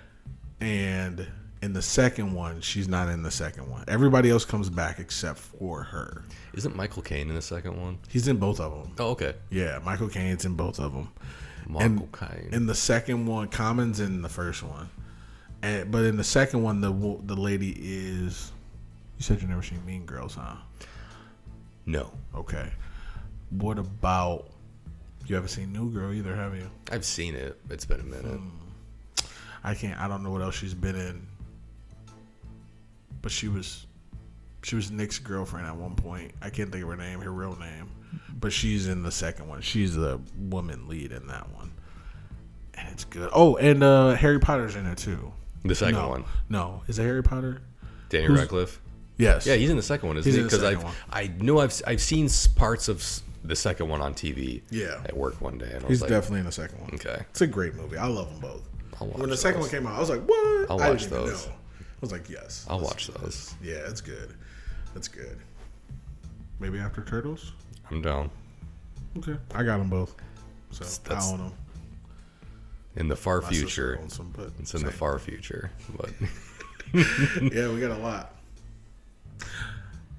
and 0.60 1.26
in 1.62 1.72
the 1.72 1.82
second 1.82 2.32
one 2.32 2.60
she's 2.60 2.88
not 2.88 3.08
in 3.08 3.22
the 3.22 3.30
second 3.30 3.68
one. 3.70 3.84
Everybody 3.88 4.30
else 4.30 4.44
comes 4.44 4.70
back 4.70 4.98
except 4.98 5.38
for 5.38 5.82
her. 5.82 6.24
Isn't 6.54 6.74
Michael 6.74 7.02
Caine 7.02 7.28
in 7.28 7.34
the 7.34 7.42
second 7.42 7.80
one? 7.80 7.98
He's 8.08 8.28
in 8.28 8.38
both 8.38 8.60
of 8.60 8.72
them. 8.72 8.92
Oh, 8.98 9.10
okay. 9.10 9.34
Yeah, 9.50 9.78
Michael 9.84 10.08
Caine's 10.08 10.44
in 10.44 10.54
both 10.54 10.78
of 10.78 10.92
them. 10.92 11.08
Michael 11.66 12.08
Caine. 12.12 12.48
In 12.52 12.66
the 12.66 12.74
second 12.74 13.26
one, 13.26 13.48
Common's 13.48 14.00
in 14.00 14.22
the 14.22 14.28
first 14.28 14.62
one, 14.62 14.88
and 15.62 15.90
but 15.90 16.04
in 16.04 16.16
the 16.16 16.24
second 16.24 16.62
one, 16.62 16.80
the 16.80 16.90
the 17.24 17.36
lady 17.36 17.76
is. 17.78 18.52
You 19.18 19.24
said 19.24 19.42
you 19.42 19.48
never 19.48 19.62
seen 19.62 19.84
Mean 19.84 20.06
Girls, 20.06 20.34
huh? 20.34 20.56
no. 21.84 22.10
Okay. 22.34 22.70
What 23.50 23.78
about? 23.78 24.46
You 25.26 25.34
haven't 25.34 25.50
seen 25.50 25.72
New 25.72 25.90
Girl 25.90 26.12
either, 26.12 26.34
have 26.34 26.56
you? 26.56 26.68
I've 26.90 27.04
seen 27.04 27.34
it. 27.34 27.60
It's 27.68 27.84
been 27.84 28.00
a 28.00 28.04
minute. 28.04 28.24
Hmm. 28.24 28.48
I 29.62 29.74
can't. 29.74 30.00
I 30.00 30.08
don't 30.08 30.22
know 30.22 30.30
what 30.30 30.42
else 30.42 30.56
she's 30.56 30.74
been 30.74 30.96
in. 30.96 31.26
But 33.22 33.32
she 33.32 33.48
was, 33.48 33.86
she 34.62 34.76
was 34.76 34.90
Nick's 34.90 35.18
girlfriend 35.18 35.66
at 35.66 35.76
one 35.76 35.94
point. 35.94 36.32
I 36.40 36.50
can't 36.50 36.70
think 36.72 36.82
of 36.84 36.90
her 36.90 36.96
name, 36.96 37.20
her 37.20 37.30
real 37.32 37.56
name. 37.56 37.90
But 38.40 38.52
she's 38.52 38.88
in 38.88 39.02
the 39.02 39.10
second 39.12 39.48
one. 39.48 39.60
She's 39.60 39.94
the 39.94 40.20
woman 40.38 40.88
lead 40.88 41.12
in 41.12 41.26
that 41.28 41.48
one, 41.52 41.70
and 42.74 42.88
it's 42.90 43.04
good. 43.04 43.30
Oh, 43.32 43.56
and 43.56 43.82
uh, 43.84 44.14
Harry 44.14 44.40
Potter's 44.40 44.74
in 44.76 44.86
it 44.86 44.98
too. 44.98 45.32
The 45.64 45.74
second 45.74 45.96
no, 46.00 46.08
one. 46.08 46.24
No, 46.48 46.82
is 46.88 46.98
it 46.98 47.02
Harry 47.02 47.22
Potter? 47.22 47.60
Daniel 48.08 48.28
Who's- 48.30 48.40
Radcliffe. 48.40 48.80
Yes. 49.18 49.46
Yeah, 49.46 49.56
he's 49.56 49.68
in 49.68 49.76
the 49.76 49.82
second 49.82 50.08
one, 50.08 50.16
isn't 50.16 50.32
He's 50.32 50.38
he? 50.38 50.42
Because 50.44 50.64
I. 50.64 50.92
I 51.12 51.26
knew 51.26 51.58
I've 51.58 51.78
I've 51.86 52.00
seen 52.00 52.26
parts 52.56 52.88
of 52.88 53.04
the 53.44 53.54
second 53.54 53.88
one 53.90 54.00
on 54.00 54.14
TV. 54.14 54.62
Yeah. 54.70 55.02
At 55.04 55.14
work 55.14 55.38
one 55.42 55.58
day, 55.58 55.70
and 55.74 55.84
I 55.84 55.88
He's 55.88 56.00
like, 56.00 56.08
definitely 56.08 56.40
in 56.40 56.46
the 56.46 56.52
second 56.52 56.80
one. 56.80 56.90
okay, 56.94 57.22
It's 57.28 57.42
a 57.42 57.46
great 57.46 57.74
movie. 57.74 57.98
I 57.98 58.06
love 58.06 58.30
them 58.30 58.40
both. 58.40 58.62
When 59.18 59.28
the 59.28 59.36
second 59.36 59.60
one 59.60 59.68
came 59.68 59.86
out, 59.86 59.96
I 59.96 60.00
was 60.00 60.08
like, 60.08 60.22
"What?" 60.26 60.70
I'll 60.70 60.80
I 60.80 60.88
watch 60.90 61.04
those. 61.06 61.46
know. 61.46 61.52
I 62.00 62.06
was 62.06 62.12
like, 62.12 62.30
"Yes." 62.30 62.66
I'll 62.68 62.80
watch 62.80 63.08
those. 63.08 63.54
Yeah, 63.62 63.74
it's 63.88 64.00
good. 64.00 64.34
That's 64.94 65.08
good. 65.08 65.38
Maybe 66.58 66.78
after 66.78 67.02
Turtles. 67.02 67.52
I'm 67.90 68.00
down. 68.02 68.30
Okay, 69.18 69.36
I 69.54 69.62
got 69.62 69.78
them 69.78 69.88
both, 69.90 70.14
so 70.70 70.84
That's- 70.84 71.28
I 71.28 71.32
own 71.32 71.38
them. 71.38 71.52
In 72.96 73.08
the 73.08 73.16
far 73.16 73.40
My 73.40 73.48
sister 73.50 73.66
future, 73.66 73.98
owns 74.00 74.16
them, 74.16 74.32
but 74.36 74.50
it's 74.58 74.74
in 74.74 74.82
the 74.82 74.90
same. 74.90 74.98
far 74.98 75.18
future, 75.18 75.70
but 75.96 76.10
yeah, 76.92 77.68
we 77.72 77.80
got 77.80 77.92
a 77.92 77.98
lot. 77.98 78.34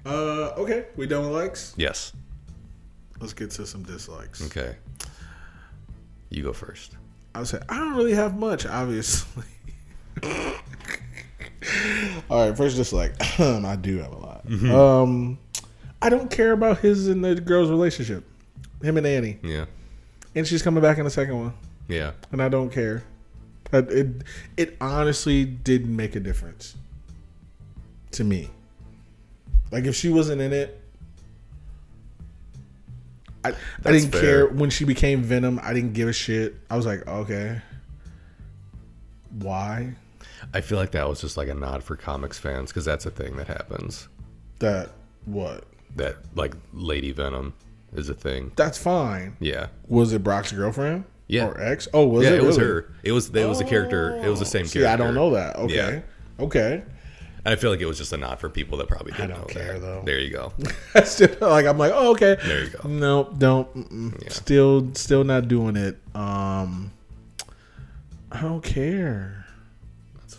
Uh, 0.06 0.52
okay, 0.56 0.86
we 0.96 1.06
done 1.06 1.22
with 1.24 1.32
likes. 1.32 1.74
yes. 1.76 2.12
Let's 3.20 3.34
get 3.34 3.50
to 3.52 3.66
some 3.66 3.82
dislikes. 3.84 4.44
Okay. 4.46 4.76
You 6.30 6.42
go 6.42 6.52
first. 6.52 6.96
I 7.34 7.38
would 7.40 7.48
say 7.48 7.60
I 7.68 7.76
don't 7.78 7.94
really 7.94 8.14
have 8.14 8.36
much, 8.38 8.66
obviously. 8.66 9.44
All 12.30 12.46
right, 12.48 12.56
first 12.56 12.76
dislike. 12.76 13.14
I 13.40 13.76
do 13.76 13.98
have 13.98 14.12
a 14.12 14.16
lot. 14.18 14.46
Mm-hmm. 14.46 14.70
Um, 14.74 15.38
I 16.00 16.08
don't 16.08 16.30
care 16.30 16.52
about 16.52 16.78
his 16.78 17.08
and 17.08 17.24
the 17.24 17.34
girl's 17.36 17.70
relationship, 17.70 18.24
him 18.82 18.96
and 18.96 19.06
Annie, 19.06 19.38
Yeah. 19.42 19.66
and 20.34 20.46
she's 20.46 20.62
coming 20.62 20.82
back 20.82 20.98
in 20.98 21.04
the 21.04 21.10
second 21.10 21.38
one, 21.38 21.54
Yeah. 21.88 22.12
and 22.32 22.42
I 22.42 22.48
don't 22.48 22.70
care. 22.70 23.04
It 23.72 23.90
it, 23.90 24.06
it 24.56 24.76
honestly 24.80 25.44
didn't 25.44 25.94
make 25.94 26.14
a 26.16 26.20
difference 26.20 26.74
to 28.12 28.24
me. 28.24 28.50
Like 29.70 29.84
if 29.84 29.94
she 29.94 30.10
wasn't 30.10 30.40
in 30.42 30.52
it. 30.52 30.78
I, 33.44 33.54
I 33.84 33.92
didn't 33.92 34.12
fair. 34.12 34.20
care 34.20 34.46
when 34.46 34.70
she 34.70 34.84
became 34.84 35.22
Venom. 35.22 35.58
I 35.62 35.72
didn't 35.72 35.94
give 35.94 36.08
a 36.08 36.12
shit. 36.12 36.54
I 36.70 36.76
was 36.76 36.86
like, 36.86 37.06
okay, 37.08 37.60
why? 39.40 39.94
I 40.54 40.60
feel 40.60 40.78
like 40.78 40.90
that 40.92 41.08
was 41.08 41.20
just 41.20 41.36
like 41.36 41.48
a 41.48 41.54
nod 41.54 41.82
for 41.82 41.96
comics 41.96 42.38
fans 42.38 42.70
because 42.70 42.84
that's 42.84 43.06
a 43.06 43.10
thing 43.10 43.36
that 43.36 43.48
happens. 43.48 44.08
That 44.58 44.90
what? 45.24 45.64
That 45.96 46.16
like 46.34 46.54
Lady 46.72 47.12
Venom 47.12 47.54
is 47.94 48.08
a 48.08 48.14
thing. 48.14 48.52
That's 48.56 48.78
fine. 48.78 49.36
Yeah. 49.40 49.68
Was 49.88 50.12
it 50.12 50.22
Brock's 50.22 50.52
girlfriend? 50.52 51.04
Yeah. 51.26 51.46
Or 51.46 51.60
ex? 51.60 51.88
Oh, 51.94 52.06
was 52.06 52.24
yeah, 52.24 52.32
it? 52.32 52.38
it 52.38 52.44
was 52.44 52.58
really? 52.58 52.70
her. 52.70 52.94
It 53.02 53.12
was 53.12 53.34
it 53.34 53.48
was 53.48 53.60
a 53.60 53.64
character. 53.64 54.16
It 54.16 54.28
was 54.28 54.38
the 54.38 54.46
same 54.46 54.66
See, 54.66 54.80
character. 54.80 54.92
I 54.92 55.06
don't 55.06 55.14
know 55.14 55.30
that. 55.30 55.56
Okay. 55.56 55.74
Yeah. 55.74 56.44
Okay. 56.44 56.82
And 57.44 57.52
I 57.52 57.56
feel 57.56 57.70
like 57.70 57.80
it 57.80 57.86
was 57.86 57.98
just 57.98 58.12
a 58.12 58.16
nod 58.16 58.38
for 58.38 58.48
people 58.48 58.78
that 58.78 58.88
probably 58.88 59.12
didn't 59.12 59.30
don't 59.30 59.40
know 59.40 59.46
care, 59.46 59.72
that. 59.74 59.80
though. 59.80 60.02
There 60.04 60.20
you 60.20 60.30
go. 60.30 60.52
Still, 61.04 61.36
like 61.40 61.66
I'm 61.66 61.76
like, 61.76 61.92
oh, 61.92 62.12
okay. 62.12 62.36
There 62.44 62.64
you 62.64 62.70
go. 62.70 62.88
No, 62.88 63.32
don't. 63.36 64.14
Yeah. 64.22 64.28
Still, 64.28 64.94
still 64.94 65.24
not 65.24 65.48
doing 65.48 65.74
it. 65.74 65.98
Um, 66.14 66.92
I 68.30 68.42
don't 68.42 68.62
care. 68.62 69.41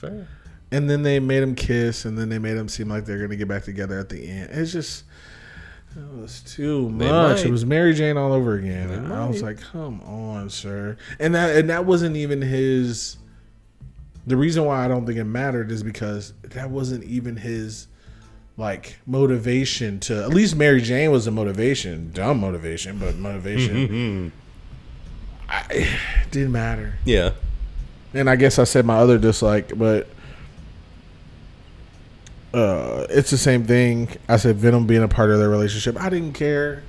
Fair. 0.10 0.28
And 0.72 0.90
then 0.90 1.04
they 1.04 1.20
made 1.20 1.44
him 1.44 1.54
kiss, 1.56 2.06
and 2.06 2.18
then 2.18 2.30
they 2.30 2.40
made 2.40 2.58
him 2.58 2.68
seem 2.68 2.90
like 2.90 3.06
they're 3.06 3.20
gonna 3.20 3.36
get 3.36 3.48
back 3.48 3.64
together 3.64 4.00
at 4.00 4.10
the 4.10 4.28
end. 4.28 4.50
It's 4.52 4.72
just. 4.72 5.04
It 5.96 6.20
was 6.20 6.42
too 6.42 6.86
They 6.98 7.06
much. 7.08 7.38
might. 7.42 7.46
It 7.46 7.52
was 7.52 7.66
Mary 7.68 7.94
Jane 7.94 8.18
all 8.18 8.34
over 8.34 8.56
again. 8.56 8.88
They 8.90 8.96
And 8.96 9.14
I 9.14 9.28
was 9.28 9.44
like, 9.44 9.62
"Come 9.62 10.02
on, 10.02 10.50
sir!" 10.50 10.98
And 11.20 11.36
that 11.36 11.56
and 11.56 11.70
that 11.70 11.86
wasn't 11.86 12.16
even 12.16 12.42
his 12.42 13.18
The 14.26 14.36
reason 14.36 14.66
why 14.66 14.84
I 14.84 14.88
don't 14.88 15.06
think 15.06 15.20
it 15.20 15.26
mattered 15.26 15.70
is 15.72 15.84
because 15.84 16.34
that 16.42 16.72
wasn't 16.72 17.04
even 17.04 17.36
his 17.38 17.88
like 18.58 18.98
motivation 19.06 20.00
to 20.00 20.24
at 20.24 20.30
least 20.30 20.56
Mary 20.56 20.82
Jane 20.82 21.12
was 21.12 21.28
a 21.28 21.32
motivation. 21.32 22.10
Dumb 22.12 22.40
motivation, 22.40 22.98
but 22.98 23.16
motivation. 23.18 24.32
I, 25.50 25.64
it 25.70 26.32
didn't 26.32 26.54
matter. 26.54 26.96
Yeah. 27.06 27.34
And 28.14 28.30
I 28.30 28.36
guess 28.36 28.60
I 28.60 28.64
said 28.64 28.86
my 28.86 28.98
other 28.98 29.18
dislike, 29.18 29.72
but 29.76 30.08
uh, 32.54 33.08
it's 33.10 33.32
the 33.32 33.38
same 33.38 33.66
thing. 33.66 34.10
I 34.30 34.38
said 34.38 34.58
Venom 34.58 34.86
being 34.86 35.02
a 35.02 35.08
part 35.08 35.32
of 35.32 35.40
their 35.40 35.50
relationship. 35.50 36.00
I 36.00 36.10
didn't 36.10 36.34
care. 36.34 36.84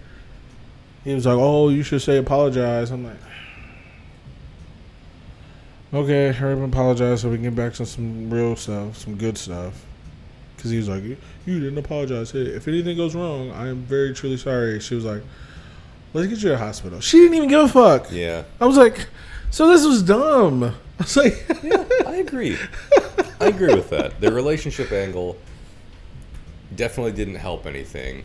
He 1.05 1.15
was 1.15 1.25
like, 1.25 1.39
"Oh, 1.39 1.71
you 1.71 1.83
should 1.83 2.03
say 2.03 2.19
apologize." 2.19 2.91
I'm 2.91 3.05
like, 3.05 3.17
"Okay, 5.93 6.33
hurry 6.33 6.53
up 6.53 6.59
and 6.59 6.73
apologize 6.73 7.23
so 7.23 7.31
we 7.31 7.37
can 7.37 7.45
get 7.45 7.57
back 7.57 7.73
to 7.75 7.87
some 7.87 8.29
real 8.29 8.57
stuff, 8.57 8.99
some 8.99 9.17
good 9.17 9.39
stuff." 9.39 9.85
Because 10.57 10.71
he 10.71 10.77
was 10.77 10.89
like, 10.89 11.03
"You 11.03 11.61
didn't 11.61 11.79
apologize. 11.79 12.31
Hey, 12.31 12.43
if 12.43 12.69
anything 12.69 12.99
goes 12.99 13.15
wrong, 13.15 13.51
I 13.51 13.69
am 13.69 13.83
very 13.83 14.13
truly 14.13 14.37
sorry." 14.37 14.81
She 14.81 14.95
was 14.95 15.05
like, 15.07 15.23
"Let's 16.13 16.29
get 16.29 16.37
you 16.37 16.43
to 16.43 16.49
the 16.51 16.59
hospital." 16.59 17.01
She 17.01 17.19
didn't 17.19 17.37
even 17.37 17.49
give 17.49 17.61
a 17.61 17.69
fuck. 17.69 18.13
Yeah. 18.13 18.45
I 18.61 18.67
was 18.67 18.77
like, 18.77 19.07
"So 19.51 19.69
this 19.69 19.87
was 19.87 20.03
dumb." 20.03 20.75
I 21.01 21.03
was 21.03 21.17
like, 21.17 21.45
Yeah, 21.63 21.85
I 22.07 22.17
agree. 22.17 22.57
I 23.41 23.47
agree 23.47 23.75
with 23.75 23.91
that. 23.91 24.21
The 24.21 24.33
relationship 24.33 24.93
angle 24.93 25.37
definitely 26.77 27.13
didn't 27.13 27.37
help 27.37 27.67
anything. 27.67 28.25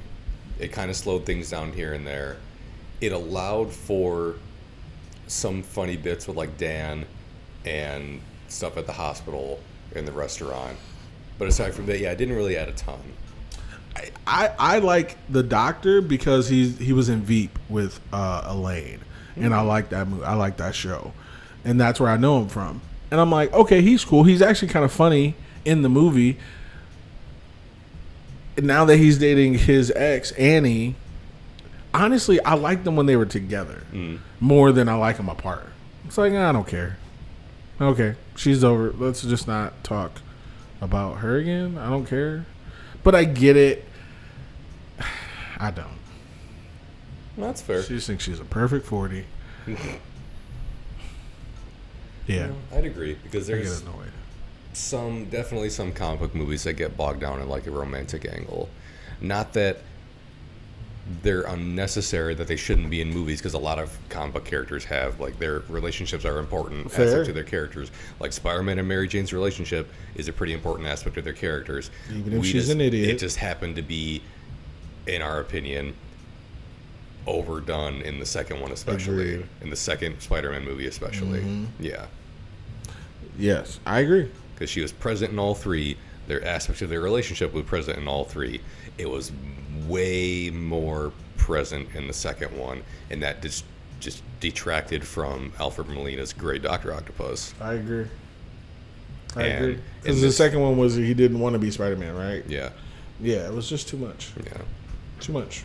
It 0.60 0.72
kind 0.72 0.90
of 0.90 0.96
slowed 0.96 1.26
things 1.26 1.50
down 1.50 1.72
here 1.72 1.94
and 1.94 2.06
there. 2.06 2.38
It 3.02 3.12
allowed 3.12 3.72
for 3.72 4.36
some 5.28 5.64
funny 5.64 5.96
bits 5.96 6.28
with 6.28 6.38
like 6.38 6.58
Dan 6.58 7.06
and 7.66 8.22
stuff 8.48 8.78
at 8.78 8.86
the 8.86 8.94
hospital 8.94 9.60
in 9.96 10.06
the 10.06 10.12
restaurant. 10.12 10.78
But 11.38 11.48
aside 11.48 11.74
from 11.74 11.86
that, 11.88 12.00
yeah, 12.00 12.12
it 12.12 12.18
didn't 12.18 12.36
really 12.36 12.58
add 12.58 12.68
a 12.68 12.74
ton. 12.74 13.00
I, 14.28 14.52
I 14.60 14.80
like 14.80 15.18
the 15.30 15.44
doctor 15.44 16.02
because 16.02 16.48
he's 16.48 16.78
he 16.78 16.94
was 16.94 17.10
in 17.10 17.22
Veep 17.22 17.58
with 17.70 18.00
uh, 18.14 18.44
Elaine, 18.46 19.00
and 19.36 19.54
I 19.54 19.62
like 19.62 19.90
that 19.90 20.08
movie. 20.08 20.24
I 20.24 20.36
like 20.36 20.58
that 20.58 20.76
show, 20.76 21.12
and 21.64 21.80
that's 21.80 22.00
where 22.00 22.10
I 22.10 22.18
know 22.18 22.40
him 22.40 22.48
from. 22.48 22.82
And 23.12 23.20
I'm 23.20 23.32
like, 23.32 23.52
okay, 23.54 23.82
he's 23.82 24.06
cool. 24.06 24.24
He's 24.24 24.42
actually 24.42 24.70
kind 24.70 24.86
of 24.86 24.92
funny 24.92 25.36
in 25.66 25.82
the 25.82 25.90
movie. 25.90 26.38
And 28.58 28.68
now 28.68 28.86
that 28.86 28.98
he's 28.98 29.18
dating 29.18 29.56
his 29.56 29.92
ex 29.96 30.32
Annie, 30.34 30.96
honestly, 31.94 32.44
I 32.44 32.56
like 32.56 32.84
them 32.84 32.96
when 32.96 33.06
they 33.06 33.16
were 33.16 33.26
together 33.26 33.84
mm. 33.92 34.20
more 34.40 34.72
than 34.72 34.90
I 34.90 34.96
like 34.96 35.18
them 35.18 35.30
apart. 35.30 35.68
It's 36.06 36.18
like 36.18 36.34
I 36.34 36.52
don't 36.52 36.68
care. 36.68 36.98
Okay, 37.82 38.16
she's 38.36 38.64
over. 38.64 38.92
Let's 38.92 39.22
just 39.22 39.48
not 39.48 39.84
talk 39.84 40.22
about 40.82 41.20
her 41.20 41.38
again. 41.38 41.78
I 41.78 41.90
don't 41.90 42.06
care. 42.06 42.46
But 43.04 43.16
I 43.16 43.24
get 43.24 43.56
it. 43.56 43.86
I 45.60 45.72
don't. 45.72 45.88
That's 47.38 47.62
fair. 47.62 47.82
She 47.84 47.96
just 47.96 48.08
thinks 48.08 48.24
she's 48.24 48.40
a 48.40 48.46
perfect 48.46 48.86
40. 48.86 49.26
yeah. 52.30 52.52
I'd 52.74 52.86
agree 52.86 53.18
because 53.24 53.50
I 53.50 53.54
get 53.54 53.64
there's 53.66 53.82
annoyed. 53.82 54.12
some 54.74 55.26
definitely 55.26 55.70
some 55.70 55.92
comic 55.92 56.20
book 56.20 56.36
movies 56.36 56.64
that 56.64 56.74
get 56.74 56.96
bogged 56.98 57.20
down 57.22 57.42
in 57.42 57.50
like 57.50 57.68
a 57.68 57.72
romantic 57.72 58.26
angle. 58.32 58.70
Not 59.22 59.54
that 59.54 59.80
they're 61.24 61.42
unnecessary 61.42 62.36
that 62.36 62.48
they 62.48 62.56
shouldn't 62.56 62.88
be 62.92 63.02
in 63.02 63.10
movies 63.12 63.40
because 63.40 63.56
a 63.56 63.58
lot 63.60 63.80
of 63.80 63.98
comic 64.10 64.32
book 64.34 64.46
characters 64.46 64.86
have 64.86 65.20
like 65.20 65.40
their 65.40 65.60
relationships 65.68 66.24
are 66.24 66.38
important 66.38 66.92
Fair. 66.92 67.08
aspects 67.08 67.30
of 67.30 67.34
their 67.36 67.44
characters. 67.44 67.90
Like 68.20 68.32
Spider-Man 68.32 68.78
and 68.78 68.88
Mary 68.88 69.08
Jane's 69.08 69.34
relationship 69.34 69.90
is 70.16 70.28
a 70.28 70.34
pretty 70.34 70.54
important 70.54 70.88
aspect 70.88 71.18
of 71.18 71.24
their 71.24 71.34
characters. 71.34 71.90
Even 72.12 72.34
if 72.34 72.42
We 72.42 72.46
she's 72.48 72.64
just- 72.66 72.72
an 72.74 72.82
idiot. 72.82 73.10
it 73.10 73.18
just 73.18 73.38
happened 73.38 73.76
to 73.78 73.82
be, 73.82 74.22
in 75.08 75.24
our 75.24 75.40
opinion, 75.40 75.96
overdone 77.26 78.02
in 78.02 78.20
the 78.20 78.26
second 78.26 78.60
one, 78.62 78.72
especially 78.72 79.34
Agreed. 79.34 79.50
in 79.62 79.70
the 79.72 79.76
second 79.76 80.20
Spider-Man 80.22 80.64
movie, 80.64 80.86
especially. 80.88 81.40
Mm-hmm. 81.40 81.66
Yeah 81.84 82.06
Yes, 83.40 83.80
I 83.86 84.00
agree. 84.02 84.30
because 84.54 84.70
she 84.70 84.82
was 84.82 84.92
present 84.92 85.32
in 85.32 85.40
all 85.40 85.56
three. 85.56 85.98
Their 86.28 86.46
aspects 86.46 86.82
of 86.84 86.90
their 86.90 87.02
relationship 87.02 87.54
was 87.54 87.64
present 87.66 87.98
in 87.98 88.08
all 88.08 88.24
three. 88.26 88.62
It 89.00 89.10
was 89.10 89.32
way 89.88 90.52
more 90.52 91.12
present 91.38 91.88
in 91.96 92.06
the 92.06 92.14
second 92.14 92.56
one, 92.58 92.84
and 93.10 93.24
that 93.24 93.42
just 93.42 93.64
just 94.00 94.22
detracted 94.40 95.06
from 95.06 95.52
Alfred 95.60 95.88
Molina's 95.90 96.32
great 96.34 96.62
Doctor 96.62 96.94
Octopus. 96.94 97.54
I 97.60 97.74
agree. 97.74 98.06
I 99.36 99.44
And 99.44 99.64
agree. 99.66 99.80
Because 100.02 100.22
the 100.22 100.32
second 100.32 100.62
one 100.62 100.78
was 100.78 100.96
he 100.96 101.14
didn't 101.14 101.40
want 101.40 101.54
to 101.54 101.60
be 101.60 101.70
Spider 101.72 101.96
Man, 101.98 102.16
right? 102.16 102.44
Yeah, 102.48 102.70
Yeah, 103.20 103.46
it 103.48 103.54
was 103.54 103.68
just 103.70 103.88
too 103.90 103.98
much. 103.98 104.32
yeah, 104.44 104.62
Too 105.20 105.34
much. 105.34 105.64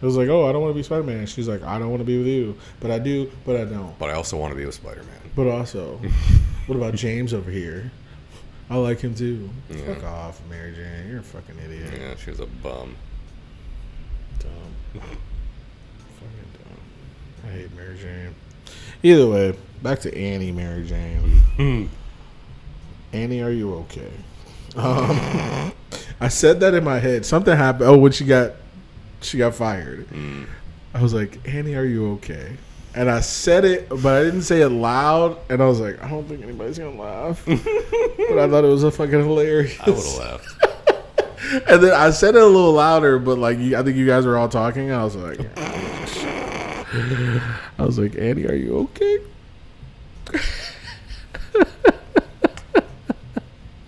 It 0.00 0.04
was 0.04 0.16
like, 0.16 0.28
oh, 0.28 0.46
I 0.48 0.52
don't 0.52 0.60
want 0.62 0.72
to 0.72 0.78
be 0.78 0.82
Spider 0.82 1.04
Man. 1.04 1.24
She's 1.26 1.48
like, 1.48 1.62
I 1.62 1.78
don't 1.78 1.88
want 1.90 2.00
to 2.00 2.04
be 2.04 2.18
with 2.18 2.26
you. 2.26 2.56
But 2.80 2.90
I 2.90 2.98
do, 2.98 3.30
but 3.46 3.56
I 3.56 3.64
don't. 3.64 3.98
but 3.98 4.10
I 4.10 4.14
also 4.14 4.36
want 4.36 4.52
to 4.52 4.56
be 4.56 4.66
with 4.66 4.74
Spider-Man. 4.74 5.30
But 5.34 5.46
also, 5.46 6.00
what 6.72 6.88
about 6.88 6.94
James 6.98 7.34
over 7.34 7.50
here? 7.50 7.90
I 8.70 8.76
like 8.76 9.00
him 9.00 9.14
too. 9.14 9.50
Yeah. 9.68 9.94
Fuck 9.94 10.04
off, 10.04 10.40
Mary 10.48 10.72
Jane. 10.72 11.08
You're 11.08 11.20
a 11.20 11.22
fucking 11.22 11.56
idiot. 11.62 11.92
Yeah, 11.98 12.14
she 12.16 12.30
was 12.30 12.40
a 12.40 12.46
bum. 12.46 12.96
Dumb. 14.38 14.50
fucking 14.94 15.12
dumb. 16.54 17.44
I 17.44 17.48
hate 17.48 17.76
Mary 17.76 17.98
Jane. 17.98 18.34
Either 19.02 19.26
way, 19.26 19.54
back 19.82 19.98
to 20.00 20.16
Annie, 20.16 20.52
Mary 20.52 20.86
Jane. 20.86 21.90
Annie, 23.12 23.42
are 23.42 23.50
you 23.50 23.74
okay? 23.74 24.12
Um, 24.74 25.72
I 26.20 26.28
said 26.28 26.60
that 26.60 26.72
in 26.72 26.82
my 26.82 26.98
head. 26.98 27.26
Something 27.26 27.54
happened. 27.54 27.90
Oh, 27.90 27.98
when 27.98 28.12
she 28.12 28.24
got, 28.24 28.52
she 29.20 29.36
got 29.36 29.54
fired. 29.54 30.06
I 30.94 31.02
was 31.02 31.12
like, 31.12 31.46
Annie, 31.46 31.74
are 31.74 31.84
you 31.84 32.12
okay? 32.12 32.56
And 32.94 33.10
I 33.10 33.20
said 33.20 33.64
it, 33.64 33.88
but 33.88 34.06
I 34.06 34.22
didn't 34.24 34.42
say 34.42 34.60
it 34.60 34.68
loud. 34.68 35.38
And 35.48 35.62
I 35.62 35.66
was 35.66 35.80
like, 35.80 36.02
I 36.02 36.10
don't 36.10 36.28
think 36.28 36.42
anybody's 36.42 36.78
gonna 36.78 37.00
laugh. 37.00 37.42
but 37.46 37.58
I 37.58 38.48
thought 38.48 38.64
it 38.64 38.68
was 38.68 38.82
a 38.84 38.90
fucking 38.90 39.12
hilarious. 39.12 39.78
I 39.80 39.90
would 39.90 39.96
have 39.96 40.18
laughed. 40.18 40.48
And 41.68 41.82
then 41.82 41.92
I 41.92 42.10
said 42.10 42.34
it 42.34 42.40
a 42.40 42.46
little 42.46 42.72
louder, 42.72 43.18
but 43.18 43.36
like 43.36 43.58
I 43.58 43.82
think 43.82 43.96
you 43.96 44.06
guys 44.06 44.24
were 44.24 44.38
all 44.38 44.48
talking. 44.48 44.90
I 44.90 45.04
was 45.04 45.16
like, 45.16 45.38
I 45.58 47.54
was 47.78 47.98
like, 47.98 48.14
Andy, 48.16 48.48
are 48.48 48.54
you 48.54 48.78
okay? 48.78 49.18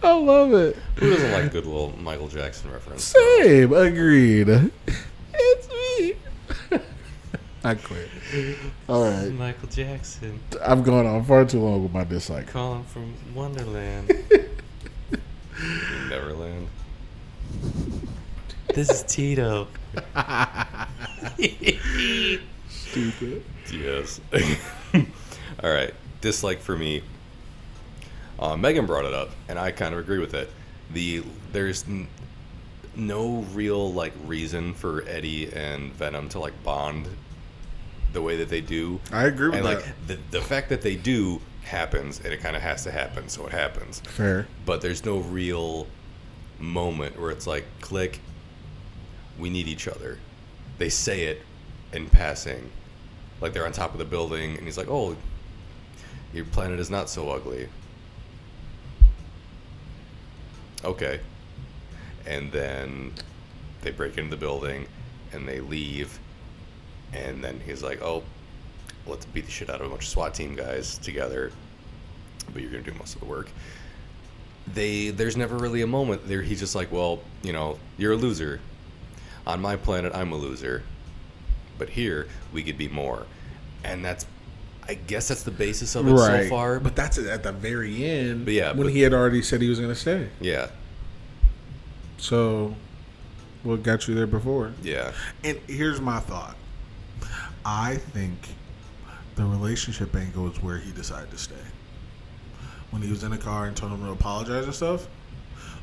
I 0.02 0.12
love 0.12 0.52
it. 0.52 0.76
Who 0.96 1.10
doesn't 1.10 1.32
like 1.32 1.52
good 1.52 1.64
little 1.64 1.96
Michael 1.98 2.28
Jackson 2.28 2.70
reference? 2.70 3.04
Same, 3.04 3.72
agreed. 3.72 4.48
It's 4.48 5.68
me. 5.68 5.83
I 7.64 7.74
quit. 7.74 8.08
All 8.88 9.04
right, 9.10 9.32
Michael 9.32 9.68
Jackson 9.68 10.38
I've 10.62 10.84
gone 10.84 11.06
on 11.06 11.24
far 11.24 11.44
too 11.46 11.60
long 11.60 11.82
with 11.82 11.92
my 11.92 12.04
dislike. 12.04 12.46
calling 12.46 12.84
from 12.84 13.14
Wonderland. 13.34 14.12
Neverland. 16.10 16.68
this 18.74 18.90
is 18.90 19.02
Tito. 19.04 19.68
Stupid. 22.68 23.42
Yes. 23.72 24.20
All 25.62 25.70
right. 25.70 25.94
Dislike 26.20 26.60
for 26.60 26.76
me. 26.76 27.02
Uh, 28.38 28.56
Megan 28.56 28.86
brought 28.86 29.04
it 29.04 29.14
up, 29.14 29.30
and 29.48 29.58
I 29.58 29.70
kind 29.70 29.94
of 29.94 30.00
agree 30.00 30.18
with 30.18 30.34
it. 30.34 30.50
The 30.92 31.22
there's 31.52 31.84
n- 31.84 32.08
no 32.96 33.44
real 33.54 33.92
like 33.92 34.12
reason 34.26 34.74
for 34.74 35.02
Eddie 35.08 35.52
and 35.52 35.92
Venom 35.92 36.28
to 36.30 36.38
like 36.40 36.62
bond 36.62 37.08
the 38.14 38.22
way 38.22 38.36
that 38.36 38.48
they 38.48 38.62
do. 38.62 39.00
I 39.12 39.24
agree 39.26 39.48
with 39.48 39.58
and 39.58 39.66
that. 39.66 39.84
like 39.84 40.06
the 40.06 40.18
the 40.30 40.40
fact 40.40 40.70
that 40.70 40.80
they 40.80 40.96
do 40.96 41.42
happens, 41.64 42.20
and 42.20 42.32
it 42.32 42.40
kind 42.40 42.56
of 42.56 42.62
has 42.62 42.84
to 42.84 42.90
happen, 42.90 43.28
so 43.28 43.46
it 43.46 43.52
happens. 43.52 44.00
Fair. 44.00 44.46
But 44.64 44.80
there's 44.80 45.04
no 45.04 45.18
real 45.18 45.86
moment 46.58 47.20
where 47.20 47.30
it's 47.30 47.46
like 47.46 47.64
click. 47.80 48.20
We 49.38 49.50
need 49.50 49.68
each 49.68 49.88
other. 49.88 50.18
They 50.78 50.88
say 50.88 51.24
it 51.24 51.42
in 51.92 52.08
passing, 52.08 52.70
like 53.40 53.52
they're 53.52 53.66
on 53.66 53.72
top 53.72 53.92
of 53.92 53.98
the 53.98 54.04
building, 54.04 54.56
and 54.56 54.64
he's 54.64 54.78
like, 54.78 54.88
"Oh, 54.88 55.16
your 56.32 56.46
planet 56.46 56.80
is 56.80 56.90
not 56.90 57.10
so 57.10 57.28
ugly." 57.30 57.68
Okay. 60.84 61.20
And 62.26 62.52
then 62.52 63.12
they 63.82 63.90
break 63.90 64.16
into 64.18 64.30
the 64.30 64.36
building 64.36 64.86
and 65.32 65.48
they 65.48 65.60
leave. 65.60 66.18
And 67.14 67.42
then 67.42 67.60
he's 67.64 67.82
like, 67.82 68.02
oh, 68.02 68.22
let's 69.06 69.24
beat 69.26 69.44
the 69.44 69.50
shit 69.50 69.70
out 69.70 69.80
of 69.80 69.86
a 69.86 69.90
bunch 69.90 70.02
of 70.02 70.08
SWAT 70.08 70.34
team 70.34 70.54
guys 70.56 70.98
together. 70.98 71.52
But 72.52 72.60
you're 72.62 72.70
going 72.70 72.84
to 72.84 72.90
do 72.90 72.98
most 72.98 73.14
of 73.14 73.20
the 73.20 73.26
work. 73.26 73.48
They 74.72 75.10
There's 75.10 75.36
never 75.36 75.56
really 75.56 75.82
a 75.82 75.86
moment 75.86 76.26
there. 76.26 76.42
He's 76.42 76.58
just 76.60 76.74
like, 76.74 76.90
well, 76.90 77.20
you 77.42 77.52
know, 77.52 77.78
you're 77.98 78.12
a 78.12 78.16
loser. 78.16 78.60
On 79.46 79.60
my 79.60 79.76
planet, 79.76 80.12
I'm 80.14 80.32
a 80.32 80.36
loser. 80.36 80.82
But 81.78 81.90
here, 81.90 82.28
we 82.52 82.62
could 82.62 82.78
be 82.78 82.88
more. 82.88 83.26
And 83.84 84.04
that's, 84.04 84.26
I 84.88 84.94
guess 84.94 85.28
that's 85.28 85.42
the 85.42 85.50
basis 85.50 85.94
of 85.94 86.08
it 86.08 86.16
so 86.18 86.48
far. 86.48 86.80
But 86.80 86.96
that's 86.96 87.18
at 87.18 87.42
the 87.42 87.52
very 87.52 88.04
end. 88.04 88.46
But 88.46 88.54
yeah, 88.54 88.68
when 88.72 88.86
but- 88.86 88.92
he 88.92 89.00
had 89.02 89.12
already 89.12 89.42
said 89.42 89.60
he 89.60 89.68
was 89.68 89.78
going 89.78 89.92
to 89.92 89.98
stay. 89.98 90.28
yeah, 90.40 90.68
So, 92.18 92.74
what 93.62 93.82
got 93.82 94.08
you 94.08 94.14
there 94.14 94.26
before? 94.26 94.72
yeah. 94.82 95.12
And 95.42 95.58
here's 95.66 96.00
my 96.00 96.20
thought. 96.20 96.56
I 97.64 97.96
think 97.96 98.38
the 99.36 99.44
relationship 99.44 100.14
angle 100.14 100.50
is 100.50 100.62
where 100.62 100.78
he 100.78 100.92
decided 100.92 101.30
to 101.30 101.38
stay. 101.38 101.54
When 102.90 103.02
he 103.02 103.10
was 103.10 103.24
in 103.24 103.30
the 103.30 103.38
car 103.38 103.66
and 103.66 103.76
told 103.76 103.92
him 103.92 104.04
to 104.04 104.12
apologize 104.12 104.64
and 104.64 104.74
stuff. 104.74 105.08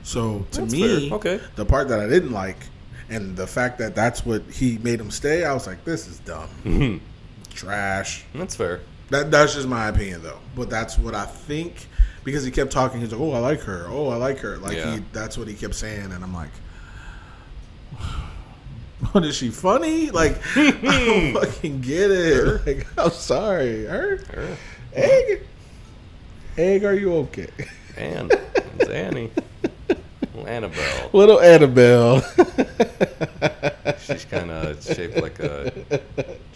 So 0.03 0.45
to 0.51 0.61
That's 0.61 0.73
me, 0.73 1.09
fair. 1.09 1.17
Okay. 1.17 1.39
the 1.55 1.65
part 1.65 1.87
that 1.89 1.99
I 1.99 2.07
didn't 2.07 2.31
like, 2.31 2.57
and 3.09 3.35
the 3.35 3.45
fact 3.47 3.77
that 3.79 3.93
that's 3.93 4.25
what 4.25 4.43
he 4.43 4.77
made 4.79 4.99
him 4.99 5.11
stay, 5.11 5.43
I 5.43 5.53
was 5.53 5.67
like, 5.67 5.83
this 5.83 6.07
is 6.07 6.19
dumb, 6.19 6.47
mm-hmm. 6.63 6.97
trash. 7.53 8.23
That's 8.33 8.55
fair. 8.55 8.79
That 9.09 9.29
that's 9.29 9.55
just 9.55 9.67
my 9.67 9.89
opinion 9.89 10.23
though. 10.23 10.39
But 10.55 10.69
that's 10.69 10.97
what 10.97 11.13
I 11.13 11.25
think 11.25 11.87
because 12.23 12.45
he 12.45 12.51
kept 12.51 12.71
talking. 12.71 13.01
He's 13.01 13.11
like, 13.11 13.19
"Oh, 13.19 13.33
I 13.33 13.39
like 13.39 13.59
her. 13.61 13.85
Oh, 13.89 14.07
I 14.07 14.15
like 14.15 14.39
her." 14.39 14.57
Like 14.57 14.77
Yeah. 14.77 14.95
he, 14.95 15.03
that's 15.11 15.37
what 15.37 15.49
he 15.49 15.53
kept 15.53 15.75
saying, 15.75 16.13
and 16.13 16.23
I'm 16.23 16.33
like, 16.33 16.51
"What 19.11 19.25
is 19.25 19.35
she 19.35 19.49
funny? 19.49 20.09
Like, 20.11 20.37
I 20.55 20.71
don't 21.05 21.33
fucking 21.33 21.81
get 21.81 22.11
it. 22.11 22.65
Like, 22.65 22.87
I'm 22.97 23.11
sorry, 23.11 23.85
her 23.85 24.19
Sure. 24.25 24.47
egg, 24.93 25.41
egg. 26.57 26.83
Are 26.85 26.93
you 26.93 27.13
okay? 27.15 27.47
And 27.97 28.31
it's 28.79 28.89
Annie. 28.89 29.31
Little 30.33 30.47
Annabelle. 30.47 31.09
Little 31.13 31.39
Annabelle. 31.41 32.21
She's 33.99 34.25
kind 34.25 34.49
of 34.51 34.83
shaped 34.83 35.17
like 35.17 35.39
a. 35.39 35.71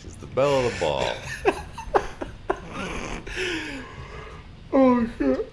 She's 0.01 0.15
the 0.15 0.27
belle 0.27 0.65
of 0.67 0.73
the 0.73 0.79
ball. 0.79 1.13
oh 4.73 5.07
shit. 5.17 5.51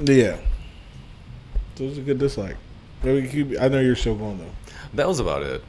yeah. 0.18 0.36
So 1.76 1.84
it's 1.84 1.98
a 1.98 2.02
good 2.02 2.18
dislike. 2.18 2.56
I 3.04 3.68
know 3.68 3.80
you're 3.80 3.96
still 3.96 4.14
going 4.14 4.38
though. 4.38 4.50
That 4.94 5.08
was 5.08 5.18
about 5.20 5.42
it. 5.42 5.62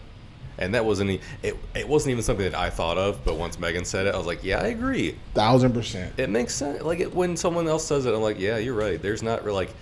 And 0.59 0.75
that 0.75 0.85
wasn't 0.85 1.19
it. 1.41 1.55
It 1.73 1.87
wasn't 1.87 2.11
even 2.11 2.23
something 2.23 2.49
that 2.51 2.57
I 2.57 2.69
thought 2.69 2.97
of. 2.99 3.25
But 3.25 3.37
once 3.37 3.59
Megan 3.59 3.85
said 3.85 4.05
it, 4.05 4.13
I 4.13 4.17
was 4.17 4.27
like, 4.27 4.43
"Yeah, 4.43 4.59
I 4.61 4.67
agree. 4.67 5.17
Thousand 5.33 5.73
percent. 5.73 6.13
It 6.17 6.29
makes 6.29 6.53
sense." 6.53 6.83
Like 6.83 6.99
it, 6.99 7.13
when 7.13 7.35
someone 7.35 7.67
else 7.67 7.85
says 7.85 8.05
it, 8.05 8.13
I'm 8.13 8.21
like, 8.21 8.39
"Yeah, 8.39 8.57
you're 8.57 8.75
right." 8.75 9.01
There's 9.01 9.23
not 9.23 9.43
really 9.43 9.65
like 9.65 9.73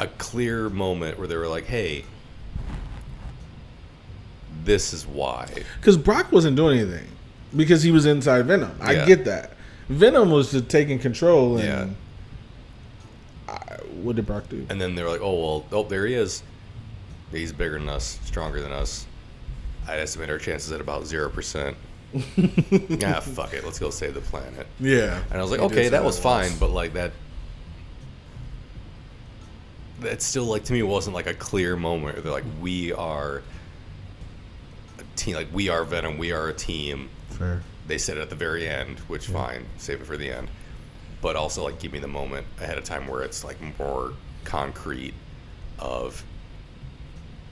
a 0.00 0.08
clear 0.08 0.68
moment 0.70 1.18
where 1.18 1.28
they 1.28 1.36
were 1.36 1.46
like, 1.46 1.66
"Hey, 1.66 2.04
this 4.64 4.92
is 4.92 5.06
why." 5.06 5.48
Because 5.80 5.96
Brock 5.96 6.32
wasn't 6.32 6.56
doing 6.56 6.78
anything 6.80 7.06
because 7.56 7.82
he 7.84 7.90
was 7.92 8.06
inside 8.06 8.46
Venom. 8.46 8.76
I 8.80 8.92
Yeah. 8.94 9.06
get 9.06 9.24
that. 9.26 9.52
Venom 9.88 10.30
was 10.30 10.50
just 10.50 10.68
taking 10.68 10.98
control. 10.98 11.58
And 11.58 11.64
Yeah. 11.64 11.86
What 14.02 14.16
did 14.16 14.26
Brock 14.26 14.48
do? 14.48 14.66
And 14.68 14.80
then 14.80 14.94
they're 14.94 15.08
like, 15.08 15.20
"Oh 15.22 15.34
well, 15.40 15.66
oh 15.72 15.82
there 15.84 16.06
he 16.06 16.14
is. 16.14 16.42
He's 17.30 17.52
bigger 17.52 17.78
than 17.78 17.88
us, 17.88 18.18
stronger 18.24 18.60
than 18.60 18.72
us." 18.72 19.06
I'd 19.86 20.00
estimate 20.00 20.30
our 20.30 20.38
chances 20.38 20.72
at 20.72 20.80
about 20.80 21.06
zero 21.06 21.28
percent. 21.28 21.76
ah, 22.14 23.20
fuck 23.20 23.52
it. 23.54 23.64
Let's 23.64 23.78
go 23.78 23.90
save 23.90 24.14
the 24.14 24.20
planet. 24.20 24.66
Yeah. 24.78 25.22
And 25.30 25.38
I 25.38 25.42
was 25.42 25.50
like, 25.50 25.60
He 25.60 25.68
did 25.68 25.72
okay, 25.72 25.84
say 25.84 25.88
that 25.90 26.04
was 26.04 26.18
fine, 26.18 26.52
but 26.58 26.70
like 26.70 26.92
that, 26.94 27.12
that 30.00 30.22
still 30.22 30.44
like 30.44 30.64
to 30.64 30.72
me 30.72 30.78
it 30.78 30.86
wasn't 30.86 31.14
like 31.14 31.26
a 31.26 31.34
clear 31.34 31.76
moment. 31.76 32.22
They're 32.22 32.32
like, 32.32 32.44
we 32.60 32.92
are 32.92 33.42
a 34.98 35.02
team, 35.16 35.34
like 35.34 35.48
we 35.52 35.68
are 35.68 35.84
Venom, 35.84 36.18
we 36.18 36.32
are 36.32 36.48
a 36.48 36.54
team. 36.54 37.08
Fair. 37.30 37.62
They 37.86 37.98
said 37.98 38.16
it 38.16 38.20
at 38.20 38.30
the 38.30 38.36
very 38.36 38.66
end, 38.66 39.00
which 39.00 39.26
fine, 39.26 39.66
save 39.78 40.00
it 40.00 40.06
for 40.06 40.16
the 40.16 40.30
end. 40.30 40.48
But 41.24 41.36
also 41.36 41.64
like 41.64 41.78
give 41.78 41.90
me 41.90 42.00
the 42.00 42.06
moment 42.06 42.46
ahead 42.60 42.76
of 42.76 42.84
time 42.84 43.06
where 43.08 43.22
it's 43.22 43.44
like 43.44 43.56
more 43.78 44.12
concrete 44.44 45.14
of 45.78 46.22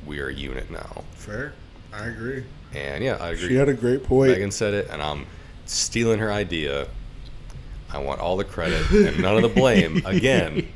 we 0.04 0.20
are 0.20 0.28
a 0.28 0.34
unit 0.34 0.70
now. 0.70 1.04
Fair. 1.12 1.54
I 1.90 2.08
agree. 2.08 2.44
And 2.74 3.02
yeah, 3.02 3.16
I 3.16 3.30
agree. 3.30 3.48
She 3.48 3.54
had 3.54 3.70
a 3.70 3.72
great 3.72 4.04
point. 4.04 4.32
Megan 4.32 4.50
said 4.50 4.74
it, 4.74 4.90
and 4.90 5.00
I'm 5.00 5.24
stealing 5.64 6.18
her 6.18 6.30
idea. 6.30 6.86
I 7.90 7.96
want 7.96 8.20
all 8.20 8.36
the 8.36 8.44
credit 8.44 8.90
and 8.90 9.22
none 9.22 9.36
of 9.36 9.42
the 9.42 9.48
blame 9.48 10.02
again 10.04 10.68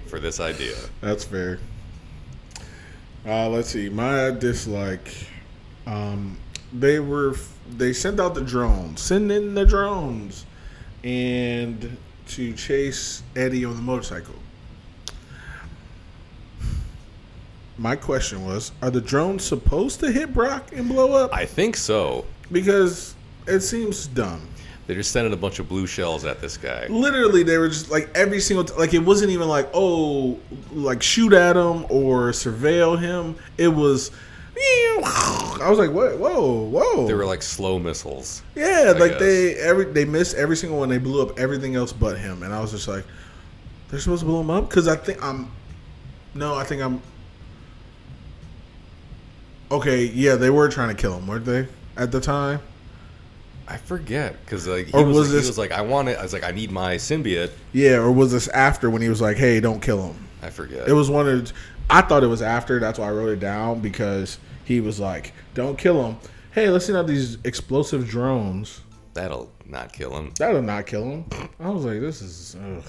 for 0.06 0.18
this 0.18 0.40
idea. 0.40 0.76
That's 1.02 1.24
fair. 1.24 1.58
Uh, 3.26 3.50
let's 3.50 3.68
see. 3.68 3.90
My 3.90 4.30
dislike. 4.30 5.14
Um, 5.86 6.38
they 6.72 6.98
were 6.98 7.36
they 7.76 7.92
sent 7.92 8.18
out 8.18 8.34
the 8.34 8.40
drones. 8.40 9.02
Send 9.02 9.30
in 9.30 9.54
the 9.54 9.66
drones, 9.66 10.46
and 11.04 11.98
to 12.36 12.52
chase 12.54 13.22
Eddie 13.36 13.64
on 13.64 13.76
the 13.76 13.82
motorcycle. 13.82 14.34
My 17.78 17.96
question 17.96 18.44
was: 18.44 18.72
Are 18.82 18.90
the 18.90 19.00
drones 19.00 19.44
supposed 19.44 20.00
to 20.00 20.10
hit 20.10 20.32
Brock 20.32 20.70
and 20.74 20.88
blow 20.88 21.12
up? 21.12 21.32
I 21.34 21.44
think 21.46 21.76
so. 21.76 22.24
Because 22.50 23.14
it 23.46 23.60
seems 23.60 24.06
dumb. 24.06 24.46
They're 24.86 24.96
just 24.96 25.12
sending 25.12 25.32
a 25.32 25.36
bunch 25.36 25.58
of 25.58 25.68
blue 25.68 25.86
shells 25.86 26.24
at 26.24 26.40
this 26.40 26.56
guy. 26.56 26.86
literally 26.88 27.42
they 27.44 27.56
were 27.56 27.68
just 27.68 27.90
like 27.90 28.10
every 28.14 28.40
single 28.40 28.64
t- 28.64 28.74
like 28.74 28.92
it 28.92 28.98
wasn't 28.98 29.30
even 29.30 29.48
like 29.48 29.68
oh 29.72 30.38
like 30.72 31.02
shoot 31.02 31.32
at 31.32 31.56
him 31.56 31.86
or 31.88 32.30
surveil 32.32 32.98
him 32.98 33.36
it 33.58 33.68
was 33.68 34.10
i 34.64 35.66
was 35.68 35.78
like 35.78 35.90
what 35.90 36.18
whoa 36.18 36.62
whoa 36.64 37.06
They 37.06 37.14
were 37.14 37.24
like 37.26 37.42
slow 37.42 37.78
missiles. 37.78 38.42
yeah 38.54 38.92
I 38.94 38.98
like 38.98 39.12
guess. 39.12 39.20
they 39.20 39.54
every 39.56 39.84
they 39.86 40.04
missed 40.04 40.36
every 40.36 40.56
single 40.56 40.78
one 40.78 40.88
they 40.88 40.98
blew 40.98 41.22
up 41.22 41.38
everything 41.38 41.74
else 41.76 41.92
but 41.92 42.18
him 42.18 42.42
and 42.42 42.52
i 42.52 42.60
was 42.60 42.70
just 42.70 42.88
like 42.88 43.04
they're 43.88 44.00
supposed 44.00 44.20
to 44.20 44.26
blow 44.26 44.40
him 44.40 44.50
up 44.50 44.68
because 44.68 44.88
i 44.88 44.96
think 44.96 45.22
i'm 45.24 45.50
no 46.34 46.54
i 46.54 46.64
think 46.64 46.82
i'm 46.82 47.00
okay 49.70 50.04
yeah 50.06 50.36
they 50.36 50.50
were 50.50 50.68
trying 50.68 50.88
to 50.94 51.00
kill 51.00 51.16
him 51.16 51.26
weren't 51.26 51.44
they 51.44 51.66
at 51.96 52.10
the 52.12 52.20
time 52.20 52.60
I 53.68 53.76
forget 53.78 54.36
because 54.44 54.66
like 54.66 54.86
he 54.88 54.92
Or 54.92 55.04
was, 55.04 55.16
was 55.16 55.28
like, 55.28 55.34
this- 55.36 55.44
he 55.44 55.50
was 55.50 55.56
like, 55.58 55.72
I 55.72 55.80
want 55.82 56.08
it. 56.08 56.18
I 56.18 56.22
was 56.22 56.32
like, 56.32 56.42
I 56.42 56.50
need 56.50 56.70
my 56.72 56.96
symbiote. 56.96 57.52
yeah 57.72 57.96
or 57.96 58.10
was 58.12 58.32
this 58.32 58.48
after 58.48 58.90
when 58.90 59.00
he 59.00 59.08
was 59.08 59.20
like 59.20 59.36
hey 59.38 59.60
don't 59.60 59.80
kill 59.80 60.02
him 60.12 60.28
I 60.42 60.50
forget. 60.50 60.88
It 60.88 60.92
was 60.92 61.08
one 61.08 61.28
of. 61.28 61.52
I 61.88 62.00
thought 62.02 62.24
it 62.24 62.26
was 62.26 62.42
after. 62.42 62.80
That's 62.80 62.98
why 62.98 63.06
I 63.06 63.12
wrote 63.12 63.28
it 63.28 63.38
down 63.38 63.78
because 63.78 64.38
he 64.64 64.80
was 64.80 64.98
like, 65.00 65.32
"Don't 65.54 65.78
kill 65.78 66.04
him." 66.06 66.16
Hey, 66.52 66.68
let's 66.68 66.86
send 66.86 66.98
out 66.98 67.06
these 67.06 67.38
explosive 67.44 68.08
drones. 68.08 68.80
That'll 69.14 69.50
not 69.66 69.92
kill 69.92 70.16
him. 70.16 70.32
That'll 70.38 70.62
not 70.62 70.86
kill 70.86 71.04
him. 71.04 71.24
I 71.60 71.70
was 71.70 71.84
like, 71.84 72.00
"This 72.00 72.22
is." 72.22 72.56
Ugh. 72.56 72.82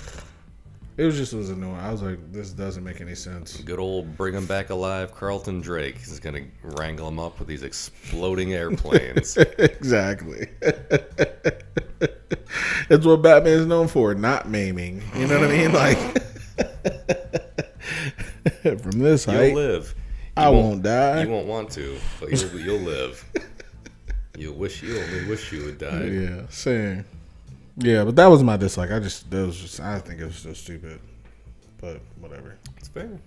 It 0.95 1.05
was 1.05 1.17
just 1.17 1.33
it 1.33 1.37
was 1.37 1.49
annoying. 1.49 1.75
I 1.77 1.91
was 1.91 2.03
like, 2.03 2.19
"This 2.31 2.51
doesn't 2.51 2.83
make 2.83 3.01
any 3.01 3.15
sense." 3.15 3.57
Good 3.57 3.79
old 3.79 4.15
bring 4.15 4.35
him 4.35 4.45
back 4.45 4.69
alive, 4.69 5.13
Carlton 5.15 5.59
Drake 5.61 5.97
is 6.03 6.19
gonna 6.19 6.43
wrangle 6.61 7.07
him 7.07 7.17
up 7.19 7.39
with 7.39 7.47
these 7.47 7.63
exploding 7.63 8.53
airplanes. 8.61 9.35
exactly. 9.37 10.49
It's 12.89 13.05
what 13.05 13.21
Batman 13.21 13.53
is 13.59 13.65
known 13.65 13.87
for, 13.87 14.13
not 14.13 14.49
maiming. 14.49 15.01
You 15.15 15.25
know 15.27 15.39
what 15.39 15.49
I 15.49 15.57
mean? 15.57 15.71
Like 15.73 15.97
from 18.81 18.99
this 18.99 19.25
You'll 19.25 19.35
height, 19.37 19.55
live. 19.55 19.95
I 20.35 20.49
won't 20.49 20.81
die. 20.81 21.23
You 21.23 21.29
won't 21.29 21.47
want 21.47 21.69
to, 21.71 21.97
but 22.19 22.31
you'll, 22.31 22.59
you'll 22.59 22.79
live. 22.79 23.23
You'll 24.35 24.55
wish 24.55 24.81
you 24.81 24.99
only 24.99 25.25
wish 25.25 25.51
you 25.51 25.63
had 25.67 25.77
died. 25.77 26.11
Yeah, 26.11 26.41
same. 26.49 27.05
Yeah, 27.77 28.03
but 28.03 28.15
that 28.15 28.25
was 28.25 28.41
my 28.41 28.57
dislike. 28.57 28.89
I 28.91 28.97
just 28.97 29.29
that 29.29 29.45
was 29.45 29.59
just 29.59 29.79
I 29.79 29.99
think 29.99 30.19
it 30.21 30.25
was 30.25 30.37
so 30.37 30.53
stupid. 30.53 30.99
But 31.79 32.01
whatever. 32.19 32.57
It's 32.77 32.87
fair. 32.87 33.19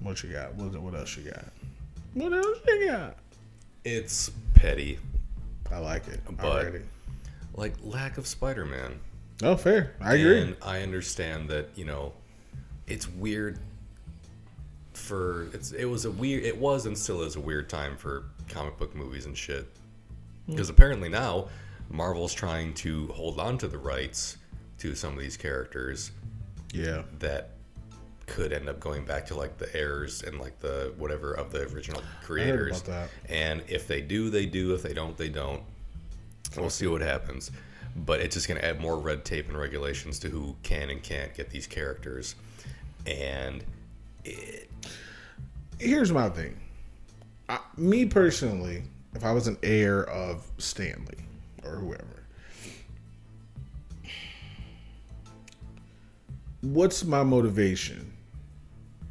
What 0.00 0.20
you 0.24 0.32
got? 0.32 0.54
What, 0.56 0.76
what 0.82 0.94
else 0.96 1.16
you 1.16 1.30
got? 1.30 1.44
What 2.14 2.32
else 2.32 2.58
you 2.66 2.86
got? 2.88 3.18
It's 3.84 4.30
petty, 4.54 4.98
I 5.70 5.78
like 5.78 6.08
it. 6.08 6.20
But- 6.36 6.44
Already. 6.44 6.80
like 7.54 7.74
lack 7.82 8.18
of 8.18 8.26
Spider-Man. 8.26 8.98
Oh, 9.44 9.56
fair. 9.56 9.92
I 10.00 10.14
agree. 10.14 10.40
And 10.40 10.56
I 10.60 10.82
understand 10.82 11.48
that 11.50 11.68
you 11.76 11.84
know, 11.84 12.14
it's 12.88 13.08
weird. 13.08 13.60
For 14.98 15.48
it's 15.52 15.72
it 15.72 15.86
was 15.86 16.04
a 16.04 16.10
weird 16.10 16.44
it 16.44 16.56
was 16.56 16.86
and 16.86 16.96
still 16.96 17.22
is 17.22 17.36
a 17.36 17.40
weird 17.40 17.68
time 17.68 17.96
for 17.96 18.24
comic 18.48 18.76
book 18.78 18.94
movies 18.94 19.26
and 19.26 19.36
shit. 19.36 19.66
Because 20.46 20.70
apparently 20.70 21.08
now 21.08 21.48
Marvel's 21.90 22.34
trying 22.34 22.74
to 22.74 23.06
hold 23.08 23.38
on 23.38 23.58
to 23.58 23.68
the 23.68 23.78
rights 23.78 24.38
to 24.78 24.94
some 24.94 25.12
of 25.14 25.18
these 25.18 25.36
characters 25.36 26.10
yeah. 26.72 27.02
that 27.18 27.50
could 28.26 28.52
end 28.52 28.68
up 28.68 28.78
going 28.78 29.04
back 29.04 29.26
to 29.26 29.34
like 29.34 29.56
the 29.58 29.74
heirs 29.74 30.22
and 30.22 30.38
like 30.38 30.58
the 30.60 30.92
whatever 30.98 31.32
of 31.32 31.50
the 31.50 31.62
original 31.68 32.02
creators. 32.22 32.82
And 33.28 33.62
if 33.68 33.88
they 33.88 34.00
do, 34.00 34.30
they 34.30 34.46
do. 34.46 34.74
If 34.74 34.82
they 34.82 34.92
don't, 34.92 35.16
they 35.16 35.30
don't. 35.30 35.62
We'll 36.56 36.70
see 36.70 36.86
what 36.86 37.00
happens. 37.00 37.50
But 37.96 38.20
it's 38.20 38.34
just 38.34 38.46
going 38.46 38.60
to 38.60 38.66
add 38.66 38.80
more 38.80 38.98
red 38.98 39.24
tape 39.24 39.48
and 39.48 39.56
regulations 39.56 40.18
to 40.20 40.28
who 40.28 40.54
can 40.62 40.90
and 40.90 41.02
can't 41.02 41.34
get 41.34 41.50
these 41.50 41.66
characters. 41.66 42.34
And 43.06 43.64
it, 44.24 44.67
Here's 45.78 46.10
my 46.10 46.28
thing. 46.28 46.58
I, 47.48 47.60
me 47.76 48.04
personally, 48.04 48.82
if 49.14 49.24
I 49.24 49.32
was 49.32 49.46
an 49.46 49.56
heir 49.62 50.04
of 50.10 50.50
Stan 50.58 51.06
Lee 51.08 51.24
or 51.68 51.76
whoever, 51.76 52.24
what's 56.62 57.04
my 57.04 57.22
motivation 57.22 58.12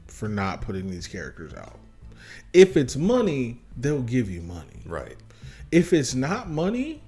for 0.07 0.27
not 0.27 0.61
putting 0.61 0.89
these 0.89 1.07
characters 1.07 1.53
out? 1.53 1.79
If 2.53 2.75
it's 2.75 2.95
money, 2.95 3.59
they'll 3.77 4.01
give 4.01 4.29
you 4.29 4.41
money. 4.41 4.81
Right. 4.85 5.15
If 5.71 5.93
it's 5.93 6.15
not 6.15 6.49
money, 6.49 7.01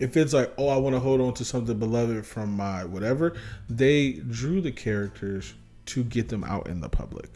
if 0.00 0.16
it's 0.16 0.32
like, 0.32 0.52
oh, 0.58 0.68
I 0.68 0.76
want 0.76 0.96
to 0.96 1.00
hold 1.00 1.20
on 1.20 1.34
to 1.34 1.44
something 1.44 1.78
beloved 1.78 2.26
from 2.26 2.56
my 2.56 2.84
whatever, 2.84 3.34
they 3.70 4.12
drew 4.12 4.60
the 4.60 4.72
characters 4.72 5.54
to 5.86 6.02
get 6.02 6.28
them 6.28 6.42
out 6.42 6.66
in 6.66 6.80
the 6.80 6.88
public. 6.88 7.30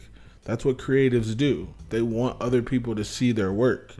That's 0.49 0.65
what 0.65 0.77
creatives 0.77 1.37
do. 1.37 1.71
They 1.89 2.01
want 2.01 2.41
other 2.41 2.63
people 2.63 2.95
to 2.95 3.05
see 3.05 3.31
their 3.31 3.53
work. 3.53 3.93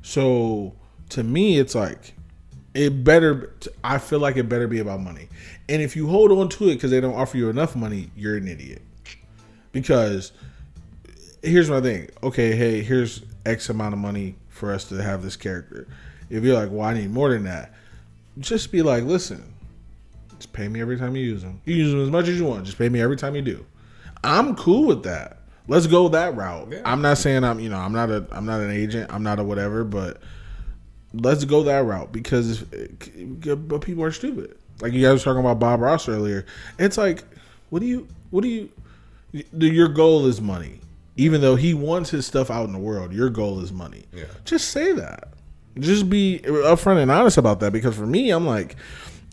So 0.00 0.74
to 1.10 1.22
me, 1.22 1.58
it's 1.58 1.74
like 1.74 2.14
it 2.72 3.04
better. 3.04 3.52
I 3.84 3.98
feel 3.98 4.18
like 4.18 4.38
it 4.38 4.48
better 4.48 4.66
be 4.66 4.78
about 4.78 5.00
money. 5.00 5.28
And 5.68 5.82
if 5.82 5.94
you 5.94 6.06
hold 6.06 6.32
on 6.32 6.48
to 6.48 6.70
it 6.70 6.74
because 6.74 6.90
they 6.90 7.00
don't 7.00 7.14
offer 7.14 7.36
you 7.36 7.50
enough 7.50 7.76
money, 7.76 8.10
you're 8.16 8.38
an 8.38 8.48
idiot. 8.48 8.80
Because 9.72 10.32
here's 11.42 11.68
my 11.68 11.82
thing. 11.82 12.08
Okay, 12.22 12.56
hey, 12.56 12.82
here's 12.82 13.22
X 13.44 13.68
amount 13.68 13.92
of 13.92 13.98
money 13.98 14.36
for 14.48 14.72
us 14.72 14.88
to 14.88 14.94
have 15.02 15.22
this 15.22 15.36
character. 15.36 15.86
If 16.30 16.42
you're 16.42 16.54
like, 16.54 16.70
well, 16.70 16.86
I 16.86 16.94
need 16.94 17.10
more 17.10 17.28
than 17.28 17.44
that, 17.44 17.74
just 18.38 18.72
be 18.72 18.80
like, 18.80 19.04
listen, 19.04 19.52
just 20.38 20.54
pay 20.54 20.68
me 20.68 20.80
every 20.80 20.96
time 20.96 21.14
you 21.16 21.22
use 21.22 21.42
them. 21.42 21.60
You 21.66 21.74
use 21.74 21.90
them 21.90 22.02
as 22.02 22.10
much 22.10 22.28
as 22.28 22.38
you 22.38 22.46
want. 22.46 22.64
Just 22.64 22.78
pay 22.78 22.88
me 22.88 23.02
every 23.02 23.18
time 23.18 23.36
you 23.36 23.42
do. 23.42 23.66
I'm 24.24 24.56
cool 24.56 24.86
with 24.86 25.02
that. 25.02 25.35
Let's 25.68 25.86
go 25.86 26.08
that 26.08 26.36
route. 26.36 26.68
Yeah. 26.70 26.82
I'm 26.84 27.02
not 27.02 27.18
saying 27.18 27.44
I'm, 27.44 27.58
you 27.60 27.68
know, 27.68 27.78
I'm 27.78 27.92
not 27.92 28.10
a, 28.10 28.26
I'm 28.30 28.46
not 28.46 28.60
an 28.60 28.70
agent. 28.70 29.12
I'm 29.12 29.22
not 29.22 29.38
a 29.38 29.44
whatever, 29.44 29.84
but 29.84 30.20
let's 31.12 31.44
go 31.44 31.62
that 31.64 31.84
route 31.84 32.12
because, 32.12 32.64
eh, 32.72 33.54
but 33.54 33.80
people 33.80 34.04
are 34.04 34.12
stupid. 34.12 34.56
Like 34.80 34.92
you 34.92 35.02
guys 35.02 35.20
were 35.20 35.32
talking 35.32 35.40
about 35.40 35.58
Bob 35.58 35.80
Ross 35.80 36.08
earlier. 36.08 36.46
It's 36.78 36.98
like, 36.98 37.24
what 37.70 37.80
do 37.80 37.86
you, 37.86 38.06
what 38.30 38.42
do 38.42 38.48
you, 38.48 38.70
your 39.52 39.88
goal 39.88 40.26
is 40.26 40.40
money. 40.40 40.80
Even 41.16 41.40
though 41.40 41.56
he 41.56 41.72
wants 41.72 42.10
his 42.10 42.26
stuff 42.26 42.50
out 42.50 42.66
in 42.66 42.72
the 42.72 42.78
world, 42.78 43.12
your 43.12 43.30
goal 43.30 43.60
is 43.60 43.72
money. 43.72 44.04
Yeah. 44.12 44.24
Just 44.44 44.68
say 44.68 44.92
that. 44.92 45.28
Just 45.78 46.10
be 46.10 46.40
upfront 46.44 47.02
and 47.02 47.10
honest 47.10 47.38
about 47.38 47.60
that. 47.60 47.72
Because 47.72 47.96
for 47.96 48.06
me, 48.06 48.30
I'm 48.30 48.46
like, 48.46 48.76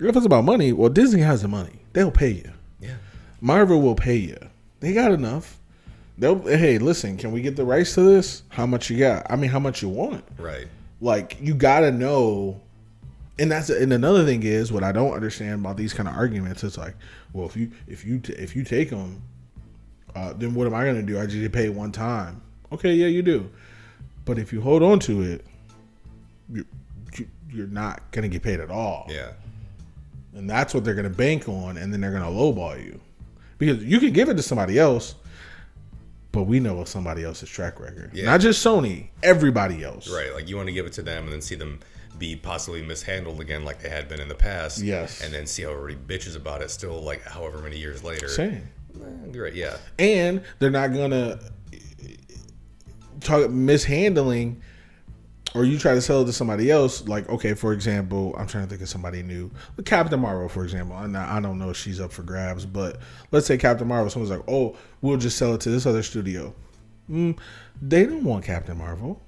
if 0.02 0.16
it's 0.16 0.26
about 0.26 0.46
money, 0.46 0.72
well, 0.72 0.90
Disney 0.90 1.22
has 1.22 1.42
the 1.42 1.48
money. 1.50 1.82
They'll 1.92 2.12
pay 2.12 2.30
you. 2.30 2.52
Yeah. 2.80 2.96
Marvel 3.42 3.82
will 3.82 3.96
pay 3.96 4.16
you. 4.16 4.38
They 4.80 4.94
got 4.94 5.12
enough. 5.12 5.60
They'll 6.18 6.40
hey, 6.42 6.78
listen, 6.78 7.18
can 7.18 7.32
we 7.32 7.42
get 7.42 7.56
the 7.56 7.66
rights 7.66 7.96
to 7.96 8.02
this? 8.02 8.44
How 8.50 8.66
much 8.66 8.90
you 8.90 9.00
got? 9.00 9.26
I 9.30 9.36
mean, 9.36 9.50
how 9.50 9.60
much 9.60 9.82
you 9.82 9.90
want? 9.90 10.24
Right. 10.38 10.68
Like 11.02 11.38
you 11.42 11.54
gotta 11.56 11.92
know. 11.92 12.62
And 13.40 13.52
that's 13.52 13.70
and 13.70 13.92
another 13.92 14.24
thing 14.26 14.44
is 14.44 14.72
what 14.72 14.84
I 14.84 14.92
don't 14.92 15.12
understand 15.14 15.62
about 15.62 15.76
these 15.76 15.92
kind 15.94 16.08
of 16.08 16.16
arguments. 16.16 16.64
It's 16.64 16.78
like, 16.78 16.96
well, 17.34 17.48
if 17.48 17.58
you 17.58 17.72
if 17.88 18.06
you 18.06 18.20
t- 18.20 18.34
if 18.34 18.56
you 18.56 18.64
take 18.64 18.92
them, 18.92 19.24
uh, 20.16 20.34
then 20.34 20.54
what 20.54 20.68
am 20.68 20.76
I 20.76 20.86
gonna 20.86 21.02
do? 21.02 21.20
I 21.20 21.26
just 21.26 21.40
get 21.40 21.52
paid 21.52 21.70
one 21.70 21.92
time. 21.92 22.42
Okay, 22.72 22.94
yeah, 22.94 23.08
you 23.08 23.24
do. 23.24 23.50
But 24.26 24.38
if 24.38 24.54
you 24.54 24.62
hold 24.62 24.84
on 24.84 25.00
to 25.00 25.24
it, 25.24 25.46
you, 26.52 26.64
you 27.18 27.28
you're 27.52 27.68
not 27.68 28.04
gonna 28.12 28.28
get 28.28 28.44
paid 28.44 28.60
at 28.60 28.70
all 28.70 29.08
Yeah. 29.10 29.32
and 30.36 30.48
that's 30.50 30.74
what 30.76 30.84
they're 30.84 30.94
going 30.96 31.04
to 31.04 31.10
bank 31.16 31.48
on, 31.50 31.78
and 31.78 31.92
then 31.94 32.02
they're 32.02 32.12
going 32.12 32.24
to 32.24 32.30
lowball 32.30 32.84
you 32.84 33.00
because 33.60 33.84
you 33.84 34.00
can 34.00 34.12
give 34.14 34.30
it 34.30 34.36
to 34.36 34.42
somebody 34.42 34.80
else, 34.80 35.14
but 36.34 36.44
we 36.44 36.60
know 36.60 36.80
of 36.80 36.90
somebody 36.90 37.24
else's 37.24 37.48
track 37.48 37.80
record, 37.80 38.12
Yeah. 38.14 38.26
not 38.26 38.42
just 38.42 38.66
Sony, 38.66 39.08
everybody 39.22 39.84
else. 39.84 40.10
Right. 40.10 40.34
Like 40.34 40.50
you 40.50 40.58
want 40.58 40.68
to 40.68 40.74
give 40.74 40.86
it 40.86 40.92
to 40.94 41.02
them 41.02 41.24
and 41.24 41.32
then 41.32 41.42
see 41.42 41.56
them 41.56 41.80
be 42.18 42.36
possibly 42.36 42.82
mishandled 42.82 43.40
again 43.40 43.64
like 43.64 43.82
they 43.82 43.90
had 43.90 44.10
been 44.10 44.20
in 44.20 44.28
the 44.28 44.36
past. 44.36 44.80
Yes. 44.82 45.22
And 45.24 45.34
then 45.34 45.46
see 45.48 45.64
how 45.64 45.72
everybody 45.72 45.96
bitches 46.20 46.36
about 46.36 46.62
it 46.62 46.70
still 46.72 47.02
like 47.02 47.22
however 47.24 47.60
many 47.60 47.78
years 47.78 48.04
later. 48.04 48.28
Same. 48.28 48.68
Eh, 48.96 49.32
Great. 49.32 49.54
Yeah. 49.56 49.78
and 50.00 50.42
they're 50.60 50.70
not 50.70 50.94
gonna 50.94 51.40
talk 53.22 53.50
mishandling 53.50 54.62
or 55.56 55.64
you 55.64 55.78
try 55.78 55.94
to 55.94 56.02
sell 56.02 56.22
it 56.22 56.26
to 56.26 56.34
somebody 56.34 56.72
else 56.72 57.08
like 57.08 57.28
okay 57.30 57.54
for 57.54 57.74
example 57.74 58.36
i'm 58.38 58.48
trying 58.48 58.64
to 58.64 58.70
think 58.70 58.82
of 58.82 58.90
somebody 58.90 59.24
new. 59.24 59.52
Captain 59.86 60.20
marvel 60.20 60.50
for 60.50 60.64
example. 60.64 60.96
I 60.96 61.38
i 61.38 61.40
don't 61.40 61.60
know 61.60 61.70
if 61.70 61.78
she's 61.78 62.00
up 62.00 62.12
for 62.12 62.24
grabs 62.24 62.66
but 62.66 63.00
let's 63.32 63.46
say 63.46 63.58
captain 63.58 63.88
marvel 63.88 64.10
someone's 64.10 64.32
like 64.32 64.48
oh 64.48 64.76
we'll 65.02 65.18
just 65.18 65.38
sell 65.38 65.54
it 65.54 65.62
to 65.62 65.70
this 65.70 65.86
other 65.86 66.04
studio. 66.04 66.54
Mm, 67.10 67.38
they 67.82 68.06
don't 68.06 68.24
want 68.24 68.46
captain 68.46 68.78
marvel. 68.78 69.22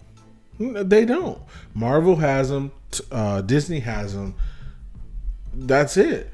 Mm, 0.60 0.90
they 0.90 1.04
don't. 1.04 1.42
Marvel 1.74 2.16
has 2.16 2.50
them 2.50 2.72
uh, 3.12 3.42
disney 3.42 3.80
has 3.80 4.14
them 4.14 4.36
that's 5.54 5.98
it. 5.98 6.34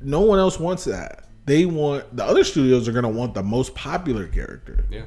No 0.00 0.20
one 0.20 0.38
else 0.38 0.58
wants 0.58 0.84
that. 0.84 1.28
They 1.46 1.64
want 1.64 2.16
the 2.16 2.24
other 2.24 2.44
studios 2.44 2.88
are 2.88 2.92
going 2.92 3.04
to 3.04 3.08
want 3.08 3.34
the 3.34 3.42
most 3.42 3.74
popular 3.74 4.26
character. 4.26 4.84
Yeah. 4.90 5.04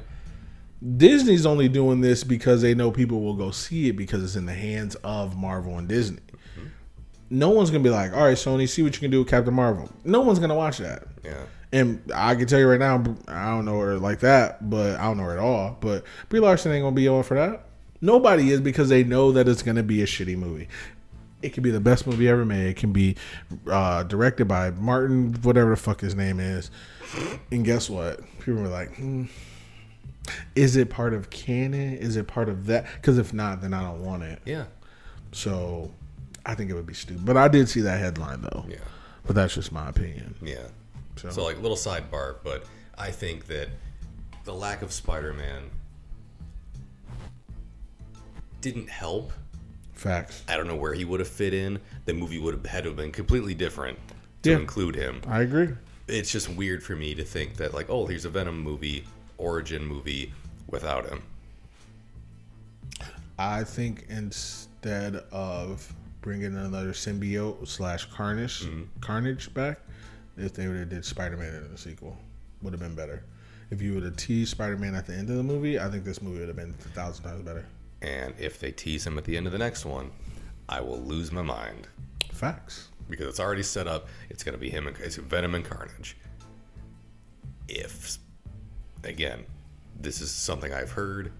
Disney's 0.96 1.46
only 1.46 1.68
doing 1.68 2.00
this 2.00 2.22
because 2.24 2.62
they 2.62 2.74
know 2.74 2.90
people 2.90 3.22
will 3.22 3.34
go 3.34 3.50
see 3.50 3.88
it 3.88 3.96
because 3.96 4.22
it's 4.22 4.36
in 4.36 4.46
the 4.46 4.52
hands 4.54 4.94
of 4.96 5.36
marvel 5.36 5.78
and 5.78 5.88
disney 5.88 6.18
no 7.30 7.50
one's 7.50 7.70
going 7.70 7.82
to 7.82 7.88
be 7.88 7.92
like 7.92 8.12
all 8.12 8.24
right 8.24 8.36
sony 8.36 8.68
see 8.68 8.82
what 8.82 8.94
you 8.94 9.00
can 9.00 9.10
do 9.10 9.20
with 9.20 9.28
captain 9.28 9.54
marvel 9.54 9.90
no 10.04 10.20
one's 10.20 10.38
going 10.38 10.50
to 10.50 10.54
watch 10.54 10.78
that 10.78 11.04
Yeah. 11.24 11.44
and 11.72 12.00
I 12.14 12.34
can 12.36 12.46
tell 12.46 12.60
you 12.60 12.68
right 12.68 12.78
now, 12.78 13.02
I 13.26 13.46
don't 13.46 13.64
know 13.64 13.80
her 13.80 13.98
like 13.98 14.20
that, 14.20 14.68
but 14.70 15.00
I 15.00 15.04
don't 15.04 15.16
know 15.16 15.24
her 15.24 15.32
at 15.32 15.38
all. 15.38 15.76
But 15.80 16.04
Brie 16.28 16.38
Larson 16.40 16.70
ain't 16.72 16.84
gonna 16.84 16.94
be 16.94 17.08
on 17.08 17.24
for 17.24 17.34
that. 17.34 17.64
Nobody 18.00 18.50
is 18.50 18.60
because 18.60 18.88
they 18.88 19.02
know 19.02 19.32
that 19.32 19.48
it's 19.48 19.62
gonna 19.62 19.82
be 19.82 20.00
a 20.02 20.06
shitty 20.06 20.36
movie. 20.38 20.68
It 21.42 21.52
can 21.52 21.64
be 21.64 21.70
the 21.72 21.80
best 21.80 22.06
movie 22.06 22.28
ever 22.28 22.44
made. 22.44 22.68
It 22.68 22.76
can 22.76 22.92
be 22.92 23.16
uh, 23.68 24.04
directed 24.04 24.46
by 24.46 24.70
Martin, 24.70 25.34
whatever 25.42 25.70
the 25.70 25.76
fuck 25.76 26.00
his 26.00 26.14
name 26.14 26.38
is. 26.38 26.70
And 27.50 27.64
guess 27.64 27.90
what? 27.90 28.20
People 28.38 28.62
were 28.62 28.68
like, 28.68 28.94
hmm, 28.94 29.24
"Is 30.54 30.76
it 30.76 30.90
part 30.90 31.14
of 31.14 31.30
canon? 31.30 31.96
Is 31.98 32.16
it 32.16 32.26
part 32.26 32.48
of 32.48 32.66
that? 32.66 32.86
Because 32.96 33.18
if 33.18 33.32
not, 33.32 33.60
then 33.60 33.72
I 33.74 33.82
don't 33.82 34.04
want 34.04 34.22
it." 34.22 34.40
Yeah. 34.44 34.64
So 35.32 35.90
I 36.44 36.54
think 36.54 36.70
it 36.70 36.74
would 36.74 36.86
be 36.86 36.94
stupid. 36.94 37.24
But 37.24 37.36
I 37.36 37.48
did 37.48 37.68
see 37.68 37.80
that 37.82 37.98
headline 38.00 38.42
though. 38.42 38.64
Yeah. 38.68 38.76
But 39.26 39.34
that's 39.34 39.54
just 39.54 39.72
my 39.72 39.88
opinion. 39.88 40.34
Yeah. 40.40 40.66
So, 41.16 41.30
So 41.30 41.44
like 41.44 41.60
little 41.60 41.76
sidebar, 41.76 42.36
but 42.44 42.64
I 42.96 43.10
think 43.10 43.46
that 43.46 43.68
the 44.44 44.54
lack 44.54 44.82
of 44.82 44.92
Spider-Man 44.92 45.64
didn't 48.60 48.88
help. 48.88 49.32
facts. 49.92 50.42
I 50.46 50.56
don't 50.58 50.66
know 50.68 50.76
where 50.76 50.92
he 50.92 51.06
would 51.06 51.20
have 51.20 51.28
fit 51.28 51.54
in. 51.54 51.80
The 52.04 52.12
movie 52.12 52.38
would 52.38 52.52
have 52.52 52.66
had 52.66 52.84
to 52.84 52.90
have 52.90 52.96
been 52.98 53.12
completely 53.12 53.54
different 53.54 53.98
to 54.42 54.50
Yeah. 54.50 54.56
include 54.58 54.94
him. 54.94 55.22
I 55.26 55.40
agree. 55.40 55.70
It's 56.06 56.30
just 56.30 56.50
weird 56.50 56.82
for 56.82 56.94
me 56.94 57.14
to 57.14 57.24
think 57.24 57.56
that 57.56 57.72
like, 57.72 57.88
oh, 57.88 58.04
here's 58.06 58.26
a 58.26 58.28
Venom 58.28 58.60
movie, 58.60 59.04
origin 59.38 59.84
movie 59.84 60.32
without 60.68 61.08
him. 61.08 61.22
I 63.38 63.64
think 63.64 64.06
instead 64.08 65.16
of 65.30 65.92
bringing 66.22 66.56
another 66.56 66.92
symbiote 66.92 67.66
slash 67.68 68.06
Carnage 68.06 68.62
Mm-hmm. 68.64 68.82
Carnage 69.00 69.52
back, 69.54 69.78
if 70.36 70.54
they 70.54 70.66
would 70.68 70.76
have 70.78 70.88
did 70.88 71.04
Spider 71.04 71.36
Man 71.36 71.54
in 71.54 71.70
the 71.70 71.78
sequel, 71.78 72.16
would 72.62 72.72
have 72.72 72.80
been 72.80 72.94
better. 72.94 73.22
If 73.70 73.82
you 73.82 73.94
would 73.94 74.04
have 74.04 74.16
teased 74.16 74.52
Spider 74.52 74.76
Man 74.76 74.94
at 74.94 75.06
the 75.06 75.12
end 75.14 75.28
of 75.30 75.36
the 75.36 75.42
movie, 75.42 75.78
I 75.78 75.88
think 75.90 76.04
this 76.04 76.22
movie 76.22 76.38
would 76.40 76.48
have 76.48 76.56
been 76.56 76.70
a 76.70 76.88
thousand 76.88 77.24
times 77.24 77.42
better. 77.42 77.66
And 78.02 78.34
if 78.38 78.58
they 78.60 78.72
tease 78.72 79.06
him 79.06 79.18
at 79.18 79.24
the 79.24 79.36
end 79.36 79.46
of 79.46 79.52
the 79.52 79.58
next 79.58 79.84
one, 79.84 80.10
I 80.68 80.80
will 80.80 81.00
lose 81.00 81.32
my 81.32 81.42
mind 81.42 81.88
Facts. 82.32 82.88
because 83.08 83.26
it's 83.26 83.40
already 83.40 83.62
set 83.62 83.86
up. 83.86 84.08
It's 84.30 84.42
going 84.44 84.54
to 84.54 84.58
be 84.60 84.68
him 84.70 84.86
and 84.86 84.96
it's 84.98 85.16
Venom 85.16 85.54
and 85.54 85.64
Carnage. 85.64 86.16
If 87.68 88.18
again, 89.04 89.44
this 90.00 90.20
is 90.20 90.30
something 90.30 90.72
I've 90.72 90.92
heard. 90.92 91.32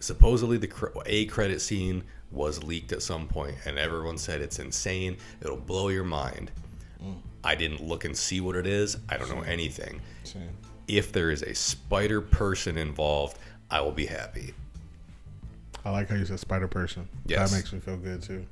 Supposedly, 0.00 0.58
the 0.58 0.70
a 1.06 1.26
credit 1.26 1.60
scene 1.60 2.04
was 2.30 2.62
leaked 2.62 2.92
at 2.92 3.02
some 3.02 3.26
point, 3.26 3.54
and 3.66 3.78
everyone 3.78 4.18
said 4.18 4.40
it's 4.40 4.58
insane. 4.58 5.16
It'll 5.40 5.56
blow 5.56 5.88
your 5.88 6.04
mind. 6.04 6.50
Mm. 7.02 7.16
I 7.44 7.54
didn't 7.54 7.82
look 7.82 8.04
and 8.04 8.16
see 8.16 8.40
what 8.40 8.56
it 8.56 8.66
is. 8.66 8.98
I 9.08 9.16
don't 9.16 9.28
know 9.30 9.42
anything. 9.42 10.00
Same. 10.24 10.50
If 10.86 11.12
there 11.12 11.30
is 11.30 11.42
a 11.42 11.54
spider 11.54 12.20
person 12.20 12.78
involved, 12.78 13.38
I 13.70 13.80
will 13.80 13.92
be 13.92 14.06
happy. 14.06 14.54
I 15.84 15.90
like 15.90 16.08
how 16.08 16.16
you 16.16 16.24
said 16.24 16.40
Spider 16.40 16.68
Person. 16.68 17.08
Yes. 17.26 17.50
That 17.50 17.56
makes 17.56 17.72
me 17.72 17.80
feel 17.80 17.96
good 17.96 18.22
too. 18.22 18.44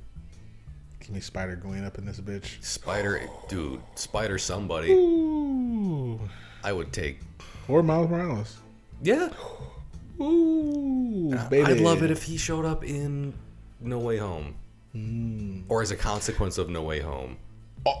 Give 0.99 1.11
me 1.11 1.19
Spider 1.19 1.55
Gwen 1.55 1.83
up 1.83 1.97
in 1.97 2.05
this 2.05 2.19
bitch. 2.19 2.63
Spider, 2.63 3.21
dude, 3.47 3.81
spider 3.95 4.37
somebody. 4.37 4.91
Ooh. 4.91 6.19
I 6.63 6.71
would 6.71 6.91
take. 6.91 7.19
Or 7.67 7.83
Miles 7.83 8.09
Morales. 8.09 8.57
Yeah, 9.03 9.29
Ooh, 10.19 11.37
baby. 11.49 11.63
I'd 11.71 11.79
love 11.81 12.01
it 12.01 12.09
if 12.11 12.23
he 12.23 12.37
showed 12.37 12.65
up 12.65 12.83
in 12.83 13.33
No 13.79 13.99
Way 13.99 14.17
Home, 14.17 14.55
Hmm. 14.93 15.61
or 15.69 15.81
as 15.81 15.91
a 15.91 15.95
consequence 15.95 16.57
of 16.57 16.69
No 16.69 16.81
Way 16.83 17.01
Home. 17.01 17.37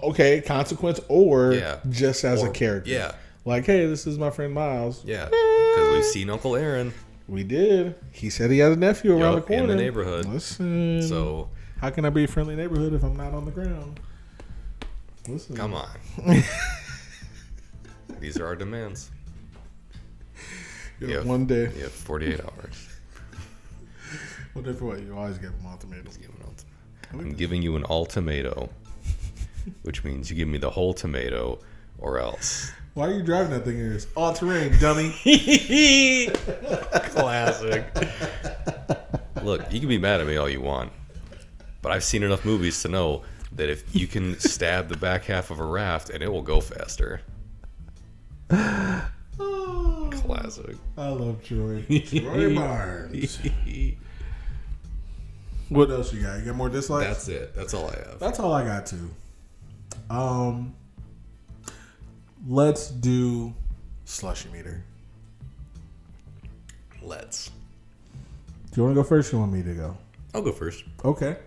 Okay, 0.03 0.41
consequence 0.41 0.99
or 1.07 1.53
Yeah. 1.53 1.77
just 1.89 2.23
as 2.25 2.41
Or- 2.43 2.47
a 2.47 2.51
character. 2.51 2.89
yeah. 2.89 3.11
Like, 3.45 3.65
hey, 3.65 3.85
this 3.85 4.07
is 4.07 4.17
my 4.17 4.29
friend 4.31 4.53
Miles. 4.53 5.03
Yeah, 5.05 5.25
because 5.25 5.93
we've 5.93 6.03
seen 6.05 6.29
Uncle 6.29 6.55
Aaron. 6.55 6.93
We 7.29 7.43
did. 7.43 7.95
He 8.11 8.29
said 8.29 8.51
he 8.51 8.59
had 8.59 8.71
a 8.71 8.75
nephew 8.75 9.15
around 9.17 9.35
the 9.35 9.41
corner 9.41 9.63
in 9.63 9.67
the 9.69 9.75
neighborhood. 9.75 10.25
Listen. 10.25 11.01
So 11.03 11.49
how 11.79 11.89
can 11.91 12.03
I 12.05 12.09
be 12.09 12.23
a 12.23 12.27
friendly 12.27 12.55
neighborhood 12.55 12.93
if 12.93 13.03
I'm 13.03 13.15
not 13.15 13.33
on 13.33 13.45
the 13.45 13.51
ground? 13.51 13.99
Listen. 15.29 15.55
come 15.55 15.73
on. 15.73 15.89
These 18.19 18.37
are 18.39 18.45
our 18.45 18.55
demands. 18.55 19.11
Yeah, 20.99 21.07
Yeah. 21.07 21.23
One 21.23 21.45
day. 21.45 21.71
You 21.75 21.83
have 21.83 21.91
48 21.91 22.39
hours. 22.41 22.89
Day 24.63 24.73
for 24.73 24.85
what? 24.85 24.99
You 25.01 25.15
always 25.15 25.37
give 25.37 25.51
them 25.51 25.67
ultimatums. 25.67 26.17
Give 26.17 26.29
an 26.31 26.37
ulti- 26.47 26.65
I'm 27.13 27.33
giving 27.33 27.61
you 27.61 27.75
an 27.75 27.83
ultimato, 27.83 28.69
which 29.83 30.03
means 30.03 30.31
you 30.31 30.35
give 30.35 30.47
me 30.47 30.57
the 30.57 30.71
whole 30.71 30.95
tomato 30.95 31.59
or 31.99 32.17
else. 32.19 32.71
Why 32.95 33.07
are 33.09 33.13
you 33.13 33.21
driving 33.21 33.51
that 33.51 33.65
thing? 33.65 33.77
Is 33.77 34.07
all 34.15 34.33
terrain, 34.33 34.75
dummy. 34.79 35.11
Classic. 37.11 37.85
Look, 39.43 39.71
you 39.71 39.79
can 39.79 39.89
be 39.89 39.99
mad 39.99 40.21
at 40.21 40.27
me 40.27 40.37
all 40.37 40.49
you 40.49 40.61
want, 40.61 40.91
but 41.83 41.91
I've 41.91 42.03
seen 42.03 42.23
enough 42.23 42.43
movies 42.43 42.81
to 42.81 42.87
know 42.89 43.21
that 43.51 43.69
if 43.69 43.83
you 43.95 44.07
can 44.07 44.39
stab 44.39 44.89
the 44.89 44.97
back 44.97 45.25
half 45.25 45.51
of 45.51 45.59
a 45.59 45.65
raft 45.65 46.09
and 46.09 46.23
it 46.23 46.31
will 46.31 46.41
go 46.41 46.59
faster. 46.61 47.21
Classic. 50.27 50.75
I 50.97 51.07
love 51.09 51.43
Troy. 51.43 51.83
Troy 52.05 52.55
Barnes. 52.55 53.39
What 55.69 55.89
else 55.89 56.13
you 56.13 56.21
got? 56.21 56.39
You 56.39 56.45
got 56.45 56.55
more 56.55 56.69
dislikes? 56.69 57.07
That's 57.07 57.27
it. 57.27 57.55
That's 57.55 57.73
all 57.73 57.87
I 57.89 57.95
have. 57.95 58.19
That's 58.19 58.39
all 58.39 58.53
I 58.53 58.63
got 58.63 58.85
too. 58.85 59.09
Um, 60.09 60.75
let's 62.47 62.89
do 62.89 63.53
slushy 64.05 64.49
meter. 64.49 64.83
Let's. 67.01 67.49
Do 68.71 68.81
you 68.81 68.83
want 68.83 68.95
to 68.95 69.01
go 69.01 69.07
first? 69.07 69.33
Or 69.33 69.37
you 69.37 69.39
want 69.41 69.53
me 69.53 69.63
to 69.63 69.73
go? 69.73 69.97
I'll 70.33 70.41
go 70.41 70.51
first. 70.51 70.83
Okay. 71.03 71.37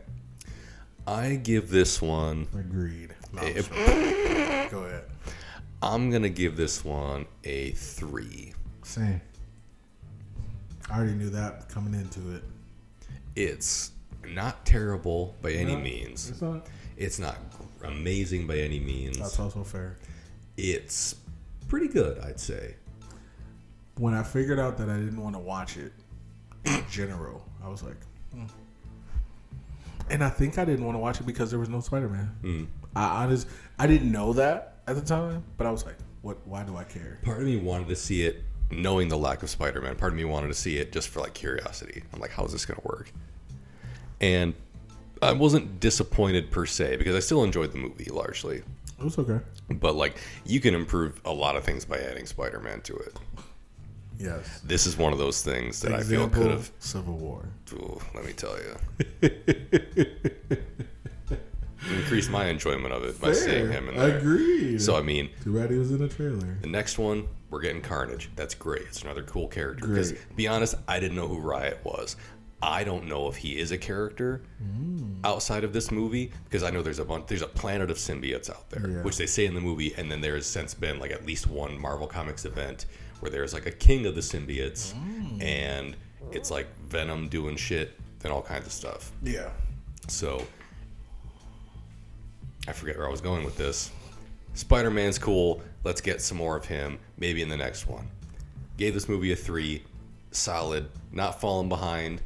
I 1.07 1.37
give 1.37 1.71
this 1.71 2.01
one. 2.03 2.47
Agreed. 2.59 3.15
No, 3.33 3.43
a- 3.43 3.63
go 4.71 4.85
ahead. 4.85 5.05
I'm 5.83 6.11
gonna 6.11 6.29
give 6.29 6.57
this 6.57 6.85
one 6.85 7.27
a 7.45 7.71
three. 7.73 8.53
Same. 8.83 9.21
I 10.91 10.97
already 10.97 11.15
knew 11.15 11.31
that 11.31 11.69
coming 11.69 11.95
into 11.95 12.35
it. 12.35 12.43
It's 13.37 13.93
not 14.27 14.65
terrible 14.67 15.37
by 15.41 15.53
any 15.53 15.75
No, 15.75 15.81
means. 15.81 16.31
It's 16.31 16.43
not. 16.43 16.67
It's 16.97 17.19
not 17.19 17.37
amazing 17.85 18.47
by 18.47 18.59
any 18.59 18.81
means. 18.81 19.19
That's 19.19 19.39
also 19.39 19.65
fair. 19.65 19.99
It's 20.57 21.15
pretty 21.69 21.89
good, 21.89 22.19
I'd 22.19 22.41
say. 22.41 22.75
When 23.97 24.15
I 24.15 24.23
figured 24.23 24.59
out 24.59 24.77
that 24.79 24.89
I 24.89 24.97
didn't 24.97 25.21
want 25.21 25.35
to 25.35 25.39
watch 25.39 25.77
it 25.77 25.93
in 26.65 26.85
general, 26.91 27.47
I 27.65 27.69
was 27.69 27.83
like, 27.83 27.97
hmm. 28.35 28.45
and 30.11 30.25
I 30.25 30.29
think 30.29 30.59
I 30.59 30.65
didn't 30.65 30.85
want 30.85 30.97
to 30.97 31.01
watch 31.01 31.21
it 31.21 31.27
because 31.27 31.51
there 31.51 31.59
was 31.59 31.69
no 31.69 31.81
Spider 31.81 32.09
Man. 32.09 32.37
Mm. 32.43 32.67
I 32.97 33.25
honest, 33.25 33.47
I 33.79 33.87
didn't 33.87 34.11
know 34.11 34.33
that 34.35 34.83
at 34.87 34.97
the 34.97 35.03
time, 35.03 35.45
but 35.57 35.67
I 35.67 35.71
was 35.71 35.87
like, 35.87 35.97
what? 36.23 36.47
Why 36.47 36.65
do 36.65 36.77
I 36.77 36.85
care? 36.85 37.19
Part 37.23 37.41
of 37.41 37.47
me 37.47 37.57
wanted 37.57 37.89
to 37.89 37.97
see 37.97 38.25
it 38.25 38.43
knowing 38.71 39.09
the 39.09 39.19
lack 39.19 39.43
of 39.43 39.51
Spider-Man. 39.51 39.97
Part 39.97 40.13
of 40.13 40.17
me 40.17 40.25
wanted 40.25 40.49
to 40.49 40.55
see 40.55 40.77
it 40.79 40.93
just 40.93 41.09
for 41.09 41.21
like 41.21 41.35
curiosity. 41.35 42.03
I'm 42.13 42.21
like, 42.21 42.31
how 42.31 42.45
is 42.45 42.53
this 42.53 42.65
gonna 42.65 42.81
work? 42.85 43.13
And 44.21 44.55
I 45.23 45.33
wasn't 45.33 45.81
disappointed 45.81 46.51
per 46.51 46.67
se 46.67 46.97
because 46.97 47.15
I 47.17 47.21
still 47.21 47.45
enjoyed 47.45 47.73
the 47.73 47.79
movie 47.79 48.07
largely. 48.11 48.59
It 48.99 49.05
was 49.05 49.19
okay. 49.19 49.41
But 49.71 49.95
like, 49.95 50.19
you 50.45 50.61
can 50.61 50.75
improve 50.75 51.21
a 51.25 51.33
lot 51.33 51.57
of 51.57 51.65
things 51.65 51.85
by 51.85 51.99
adding 51.99 52.27
Spider-Man 52.27 52.83
to 52.83 52.97
it. 52.97 53.17
Yes. 54.19 54.61
This 54.61 54.87
is 54.87 54.99
one 54.99 55.13
of 55.15 55.19
those 55.19 55.43
things 55.43 55.81
that 55.81 55.93
I 55.93 56.03
feel 56.03 56.25
Example, 56.25 56.43
could 56.43 56.51
have. 56.51 56.71
Civil 56.79 57.15
War. 57.17 57.45
Let 58.15 58.25
me 58.27 58.33
tell 58.35 58.57
you, 58.59 59.31
increased 61.97 62.31
my 62.31 62.47
enjoyment 62.47 62.93
of 62.93 63.05
it 63.05 63.19
by 63.21 63.33
seeing 63.33 63.71
him 63.71 63.89
in 63.89 63.97
there. 63.97 64.19
Agreed. 64.19 64.83
So 64.83 64.97
I 64.97 65.03
mean, 65.03 65.31
Too 65.43 65.55
bad 65.55 65.71
he 65.71 65.79
was 65.79 65.91
in 65.91 65.99
the 65.99 66.09
trailer. 66.09 66.59
The 66.61 66.69
next 66.69 66.99
one, 66.99 67.29
we're 67.51 67.61
getting 67.61 67.83
Carnage. 67.83 68.31
That's 68.37 68.55
great. 68.55 68.83
It's 68.83 69.03
another 69.03 69.23
cool 69.25 69.49
character. 69.49 69.87
Because, 69.87 70.13
be 70.37 70.47
honest, 70.49 70.77
I 70.89 71.01
didn't 71.01 71.17
know 71.17 71.27
who 71.29 71.39
Riot 71.41 71.81
was. 71.85 72.17
I 72.63 72.85
don't 72.85 73.07
know 73.07 73.27
if 73.29 73.37
he 73.37 73.59
is 73.59 73.73
a 73.73 73.79
character 73.79 74.43
Mm. 74.63 75.17
outside 75.25 75.65
of 75.65 75.73
this 75.73 75.91
movie 75.91 76.31
because 76.45 76.63
I 76.63 76.69
know 76.71 76.83
there's 76.83 76.99
a 76.99 77.05
bunch, 77.07 77.27
there's 77.27 77.41
a 77.43 77.47
planet 77.47 77.91
of 77.91 77.97
symbiotes 77.97 78.51
out 78.51 78.69
there, 78.69 78.87
Yeah. 78.87 79.03
which 79.03 79.17
they 79.17 79.25
say 79.27 79.47
in 79.47 79.55
the 79.55 79.63
movie, 79.63 79.95
and 79.97 80.11
then 80.13 80.21
there 80.21 80.35
has 80.35 80.47
since 80.47 80.75
been 80.75 80.99
like 80.99 81.11
at 81.11 81.25
least 81.25 81.47
one 81.47 81.79
Marvel 81.81 82.07
Comics 82.07 82.45
event 82.45 82.85
where 83.21 83.31
there's 83.31 83.55
like 83.55 83.65
a 83.67 83.71
king 83.71 84.05
of 84.07 84.15
the 84.15 84.21
symbiotes, 84.21 84.93
Mm. 84.93 85.43
and 85.43 85.97
it's 86.33 86.51
like 86.51 86.67
Venom 86.87 87.29
doing 87.29 87.57
shit 87.57 87.99
and 88.25 88.33
all 88.33 88.43
kinds 88.43 88.67
of 88.67 88.73
stuff. 88.73 89.11
Yeah. 89.23 89.49
So 90.09 90.47
I 92.69 92.73
forget 92.73 92.99
where 92.99 93.07
I 93.07 93.11
was 93.11 93.23
going 93.23 93.45
with 93.45 93.57
this. 93.57 93.91
Spider 94.55 94.91
Man's 94.91 95.19
cool. 95.19 95.63
Let's 95.85 96.01
get 96.01 96.21
some 96.21 96.39
more 96.39 96.57
of 96.57 96.65
him. 96.65 96.99
Maybe 97.19 97.43
in 97.43 97.49
the 97.49 97.57
next 97.57 97.89
one. 97.89 98.09
Gave 98.77 98.95
this 98.95 99.09
movie 99.09 99.33
a 99.33 99.37
three. 99.37 99.83
Solid. 100.31 100.89
Not 101.13 101.41
falling 101.41 101.69
behind. 101.69 102.21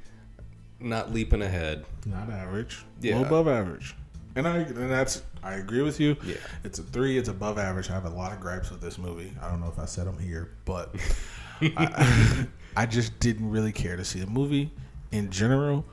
Not 0.80 1.12
leaping 1.12 1.42
ahead. 1.42 1.84
Not 2.06 2.30
average. 2.30 2.84
Yeah. 3.00 3.16
Low 3.16 3.24
above 3.24 3.48
average. 3.48 3.94
And 4.36 4.48
I 4.48 4.56
and 4.58 4.90
that's 4.90 5.22
I 5.42 5.54
agree 5.54 5.82
with 5.82 6.00
you. 6.00 6.16
Yeah. 6.24 6.36
It's 6.64 6.78
a 6.78 6.82
three. 6.82 7.16
It's 7.18 7.28
above 7.28 7.58
average. 7.58 7.90
I 7.90 7.94
have 7.94 8.06
a 8.06 8.10
lot 8.10 8.32
of 8.32 8.40
gripes 8.40 8.70
with 8.70 8.80
this 8.80 8.98
movie. 8.98 9.32
I 9.40 9.48
don't 9.48 9.60
know 9.60 9.68
if 9.68 9.78
I 9.78 9.84
said 9.84 10.06
them 10.06 10.18
here, 10.18 10.50
but 10.64 10.94
I, 11.60 12.46
I 12.76 12.86
just 12.86 13.18
didn't 13.20 13.48
really 13.50 13.72
care 13.72 13.96
to 13.96 14.04
see 14.04 14.20
the 14.20 14.26
movie 14.26 14.70
in 15.12 15.30
general. 15.30 15.84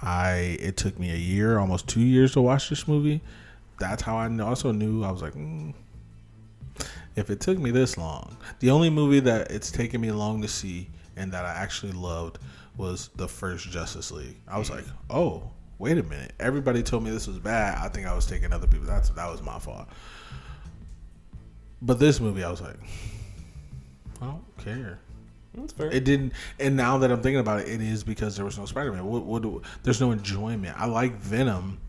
I 0.00 0.56
it 0.60 0.76
took 0.76 0.98
me 0.98 1.10
a 1.12 1.16
year, 1.16 1.58
almost 1.58 1.88
two 1.88 2.00
years 2.00 2.32
to 2.32 2.40
watch 2.40 2.70
this 2.70 2.88
movie. 2.88 3.20
That's 3.80 4.02
how 4.02 4.16
I 4.16 4.38
also 4.40 4.70
knew 4.70 5.02
I 5.02 5.10
was 5.10 5.22
like, 5.22 5.34
mm, 5.34 5.74
if 7.16 7.30
it 7.30 7.40
took 7.40 7.58
me 7.58 7.70
this 7.70 7.98
long, 7.98 8.36
the 8.60 8.70
only 8.70 8.90
movie 8.90 9.20
that 9.20 9.50
it's 9.50 9.72
taken 9.72 10.00
me 10.00 10.12
long 10.12 10.40
to 10.42 10.48
see 10.48 10.88
and 11.16 11.32
that 11.32 11.44
I 11.44 11.54
actually 11.54 11.92
loved 11.92 12.38
was 12.76 13.10
the 13.16 13.26
first 13.26 13.68
Justice 13.70 14.12
League. 14.12 14.36
I 14.46 14.58
was 14.58 14.70
like, 14.70 14.84
oh, 15.10 15.50
wait 15.78 15.98
a 15.98 16.02
minute. 16.02 16.32
Everybody 16.38 16.82
told 16.82 17.02
me 17.02 17.10
this 17.10 17.26
was 17.26 17.38
bad. 17.38 17.78
I 17.78 17.88
think 17.88 18.06
I 18.06 18.14
was 18.14 18.26
taking 18.26 18.52
other 18.52 18.66
people. 18.66 18.86
That's 18.86 19.08
that 19.10 19.30
was 19.30 19.42
my 19.42 19.58
fault. 19.58 19.88
But 21.82 21.98
this 21.98 22.20
movie, 22.20 22.44
I 22.44 22.50
was 22.50 22.60
like, 22.60 22.76
I 24.20 24.26
don't 24.26 24.58
care. 24.58 25.00
That's 25.54 25.72
fair. 25.72 25.90
It 25.90 26.04
didn't, 26.04 26.32
and 26.60 26.76
now 26.76 26.98
that 26.98 27.10
I'm 27.10 27.22
thinking 27.22 27.40
about 27.40 27.60
it, 27.60 27.68
it 27.68 27.80
is 27.80 28.04
because 28.04 28.36
there 28.36 28.44
was 28.44 28.56
no 28.58 28.66
Spider-Man. 28.66 29.04
What, 29.04 29.24
what, 29.24 29.62
there's 29.82 30.00
no 30.00 30.12
enjoyment. 30.12 30.78
I 30.78 30.86
like 30.86 31.16
Venom, 31.16 31.80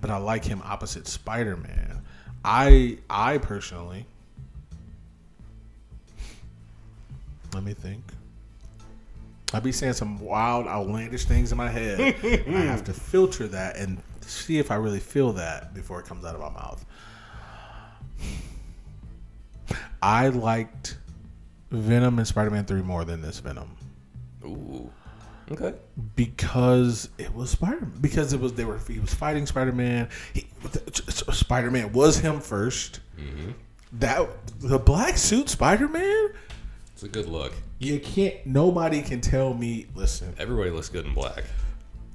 but 0.00 0.10
I 0.10 0.16
like 0.16 0.44
him 0.44 0.62
opposite 0.64 1.06
Spider-Man. 1.06 2.02
I, 2.44 2.98
I 3.08 3.38
personally, 3.38 4.06
let 7.54 7.64
me 7.64 7.74
think. 7.74 8.02
I'd 9.52 9.62
be 9.62 9.72
saying 9.72 9.92
some 9.92 10.18
wild, 10.18 10.66
outlandish 10.66 11.24
things 11.24 11.52
in 11.52 11.58
my 11.58 11.68
head. 11.68 12.00
I 12.00 12.50
have 12.50 12.84
to 12.84 12.92
filter 12.94 13.46
that 13.48 13.76
and 13.76 14.02
see 14.20 14.58
if 14.58 14.70
I 14.70 14.76
really 14.76 15.00
feel 15.00 15.32
that 15.34 15.74
before 15.74 16.00
it 16.00 16.06
comes 16.06 16.24
out 16.24 16.34
of 16.34 16.40
my 16.40 16.50
mouth. 16.50 16.84
I 20.02 20.28
liked 20.28 20.98
Venom 21.70 22.18
and 22.18 22.26
Spider-Man 22.26 22.64
3 22.66 22.82
more 22.82 23.04
than 23.04 23.22
this 23.22 23.38
Venom 23.38 23.76
Ooh. 24.44 24.90
Okay. 25.50 25.74
because 26.16 27.10
it 27.18 27.34
was 27.34 27.50
Spider 27.50 27.86
because 28.00 28.32
it 28.32 28.40
was 28.40 28.54
they 28.54 28.64
were 28.64 28.78
he 28.88 28.98
was 28.98 29.12
fighting 29.12 29.46
Spider-Man. 29.46 30.08
Spider-Man 30.92 31.92
was 31.92 32.18
him 32.18 32.36
1st 32.40 32.98
mm-hmm. 33.18 33.50
That 33.92 34.28
the 34.60 34.78
black 34.78 35.18
suit 35.18 35.48
Spider-Man, 35.50 36.30
It's 36.92 37.02
a 37.02 37.08
good 37.08 37.26
look. 37.26 37.52
you 37.78 38.00
can't 38.00 38.46
nobody 38.46 39.02
can 39.02 39.20
tell 39.20 39.52
me, 39.52 39.86
listen, 39.94 40.34
Everybody 40.38 40.70
looks 40.70 40.88
good 40.88 41.04
in 41.04 41.12
black. 41.14 41.44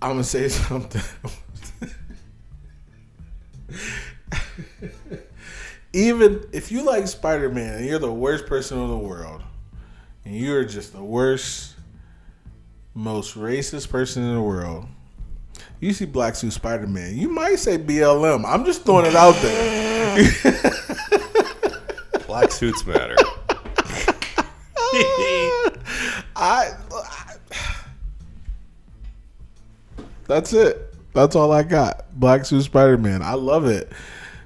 I'm 0.02 0.12
going 0.12 0.22
to 0.22 0.28
say 0.28 0.48
something. 0.50 1.02
Even 5.94 6.46
if 6.52 6.72
you 6.72 6.84
like 6.84 7.08
Spider-Man 7.08 7.76
and 7.76 7.86
you're 7.86 8.00
the 8.00 8.14
worst 8.14 8.46
person 8.46 8.80
in 8.80 8.88
the 8.90 8.98
world 8.98 9.42
and 10.24 10.36
you're 10.36 10.64
just 10.64 10.94
the 10.94 11.04
worst 11.04 11.76
most 13.00 13.36
racist 13.38 13.90
person 13.90 14.24
in 14.24 14.36
the 14.36 14.42
world. 14.42 14.86
You 15.80 15.94
see 15.94 16.06
Black 16.06 16.36
Suit 16.36 16.52
Spider 16.52 16.86
Man, 16.86 17.18
you 17.18 17.30
might 17.30 17.56
say 17.56 17.78
BLM. 17.78 18.44
I'm 18.46 18.66
just 18.66 18.84
throwing 18.84 19.06
it 19.06 19.16
out 19.16 19.36
there. 19.36 20.30
Black 22.28 22.52
suits 22.52 22.86
matter. 22.86 23.16
I, 26.36 26.72
I 26.92 27.36
That's 30.28 30.52
it. 30.54 30.94
That's 31.14 31.36
all 31.36 31.54
I 31.54 31.64
got. 31.64 32.06
Black 32.20 32.46
Suit 32.46 32.64
Spider 32.64 32.98
Man. 32.98 33.22
I 33.22 33.36
love 33.36 33.66
it. 33.66 33.92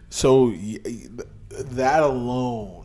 So 0.10 0.54
that 1.50 2.04
alone 2.04 2.83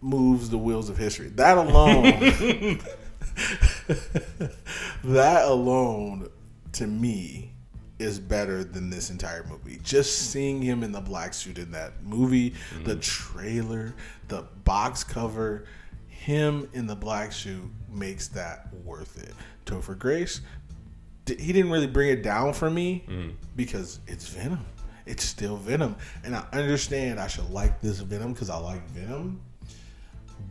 moves 0.00 0.50
the 0.50 0.58
wheels 0.58 0.88
of 0.88 0.96
history. 0.96 1.28
That 1.28 1.58
alone, 1.58 2.02
that 5.04 5.44
alone, 5.44 6.30
to 6.72 6.86
me, 6.86 7.52
is 7.98 8.18
better 8.18 8.64
than 8.64 8.88
this 8.88 9.10
entire 9.10 9.44
movie. 9.44 9.78
Just 9.82 10.30
seeing 10.30 10.62
him 10.62 10.82
in 10.82 10.90
the 10.92 11.00
black 11.00 11.34
suit 11.34 11.58
in 11.58 11.70
that 11.72 12.02
movie, 12.02 12.50
mm-hmm. 12.50 12.84
the 12.84 12.96
trailer, 12.96 13.94
the 14.28 14.42
box 14.64 15.04
cover, 15.04 15.66
him 16.08 16.68
in 16.72 16.86
the 16.86 16.96
black 16.96 17.32
suit 17.32 17.62
makes 17.90 18.28
that 18.28 18.72
worth 18.84 19.22
it. 19.22 19.34
Topher 19.66 19.98
Grace, 19.98 20.40
he 21.26 21.52
didn't 21.52 21.70
really 21.70 21.86
bring 21.86 22.08
it 22.08 22.22
down 22.22 22.52
for 22.52 22.70
me 22.70 23.04
mm. 23.08 23.32
because 23.56 24.00
it's 24.06 24.28
Venom. 24.28 24.64
It's 25.06 25.24
still 25.24 25.56
Venom, 25.56 25.96
and 26.24 26.36
I 26.36 26.44
understand 26.52 27.18
I 27.18 27.26
should 27.26 27.50
like 27.50 27.80
this 27.80 28.00
Venom 28.00 28.32
because 28.32 28.50
I 28.50 28.58
like 28.58 28.86
Venom, 28.90 29.40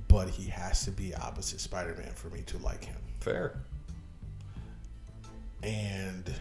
but 0.10 0.28
he 0.28 0.50
has 0.50 0.84
to 0.84 0.92
be 0.92 1.16
opposite 1.16 1.62
Spider 1.62 1.96
Man 1.98 2.12
for 2.14 2.30
me 2.30 2.42
to 2.48 2.58
like 2.58 2.84
him. 2.84 2.98
Fair. 3.22 3.58
And 5.64 6.34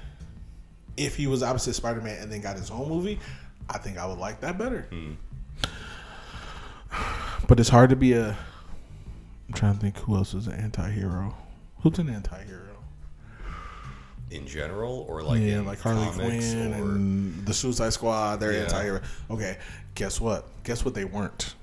if 0.96 1.14
he 1.14 1.28
was 1.28 1.42
opposite 1.42 1.74
Spider 1.74 2.00
Man 2.00 2.20
and 2.20 2.32
then 2.32 2.40
got 2.40 2.56
his 2.56 2.70
own 2.70 2.88
movie, 2.88 3.20
I 3.68 3.78
think 3.78 3.98
I 3.98 4.06
would 4.06 4.18
like 4.18 4.40
that 4.40 4.58
better. 4.58 4.88
Mm. 4.90 5.16
But 7.46 7.58
it's 7.60 7.70
hard 7.70 7.88
to 7.90 7.96
be 7.96 8.12
a. 8.12 8.36
I'm 9.46 9.54
trying 9.54 9.74
to 9.74 9.80
think 9.80 9.96
who 9.96 10.16
else 10.16 10.34
is 10.34 10.48
an 10.48 10.52
anti-hero. 10.52 11.34
Who's 11.80 11.98
an 11.98 12.10
anti-hero? 12.10 12.76
In 14.30 14.46
general, 14.46 15.06
or 15.08 15.22
like 15.22 15.40
yeah, 15.40 15.60
like 15.60 15.80
Harley 15.80 16.06
Quinn 16.08 16.74
or... 16.74 16.96
and 16.96 17.46
the 17.46 17.54
Suicide 17.54 17.94
Squad. 17.94 18.40
They're 18.40 18.52
yeah. 18.52 18.64
anti-hero. 18.64 19.00
Okay, 19.30 19.56
guess 19.94 20.20
what? 20.20 20.46
Guess 20.62 20.84
what? 20.84 20.92
They 20.92 21.06
weren't. 21.06 21.54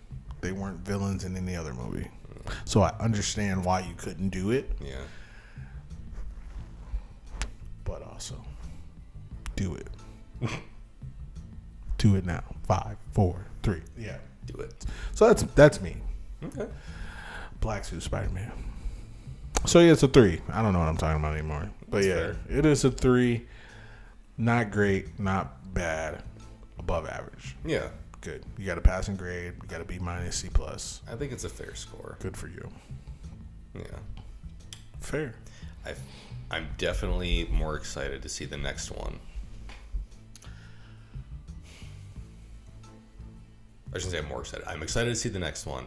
They 0.46 0.52
weren't 0.52 0.78
villains 0.82 1.24
in 1.24 1.36
any 1.36 1.56
other 1.56 1.74
movie. 1.74 2.08
So 2.66 2.84
I 2.84 2.94
understand 3.00 3.66
why 3.66 3.80
you 3.80 3.96
couldn't 3.98 4.30
do 4.30 4.52
it. 4.52 4.70
Yeah. 4.80 5.02
But 7.84 8.04
also, 8.04 8.36
do 9.56 9.74
it. 9.74 9.88
do 11.98 12.16
it 12.16 12.28
now. 12.28 12.44
Five, 12.68 12.98
four, 13.12 13.48
three. 13.64 13.82
Yeah. 13.98 14.18
Do 14.46 14.62
it. 14.62 14.86
So 15.16 15.26
that's 15.26 15.42
that's 15.56 15.82
me. 15.82 15.98
Okay. 16.44 16.68
Black 17.60 17.84
Suit 17.84 18.04
Spider 18.04 18.30
Man. 18.30 18.52
So 19.66 19.80
yeah, 19.80 19.94
it's 19.94 20.04
a 20.04 20.08
three. 20.08 20.42
I 20.50 20.62
don't 20.62 20.74
know 20.74 20.80
what 20.80 20.90
I'm 20.90 20.98
talking 20.98 21.20
about 21.20 21.34
anymore. 21.34 21.72
But 21.90 22.04
That's 22.04 22.08
yeah, 22.08 22.14
fair. 22.14 22.38
it 22.60 22.68
is 22.68 22.86
a 22.86 22.92
three. 22.92 23.48
Not 24.38 24.70
great, 24.70 25.20
not 25.20 25.74
bad, 25.74 26.22
above 26.78 27.08
average. 27.08 27.56
Yeah. 27.66 27.88
Good. 28.26 28.44
You 28.58 28.66
got 28.66 28.80
a 28.80 28.82
passing 28.82 29.16
grade. 29.16 29.54
You 29.62 29.68
got 29.68 29.82
a 29.82 29.84
B 29.84 30.00
minus, 30.00 30.38
C 30.38 30.50
plus. 30.52 31.02
I 31.08 31.16
think 31.16 31.32
it's 31.32 31.44
a 31.44 31.50
fair 31.50 31.76
score. 31.76 32.18
Good 32.20 32.36
for 32.36 32.48
you. 32.48 32.68
Yeah. 33.76 33.84
Fair. 35.00 35.36
i 35.86 35.94
I'm 36.50 36.68
definitely 36.80 37.48
more 37.52 37.76
excited 37.76 38.24
to 38.24 38.30
see 38.30 38.46
the 38.46 38.58
next 38.58 38.90
one. 38.90 39.20
I 43.94 44.00
shouldn't 44.00 44.12
say 44.14 44.18
I'm 44.18 44.28
more 44.28 44.42
excited. 44.42 44.66
I'm 44.68 44.82
excited 44.82 45.10
to 45.12 45.16
see 45.16 45.30
the 45.30 45.38
next 45.38 45.68
one. 45.68 45.86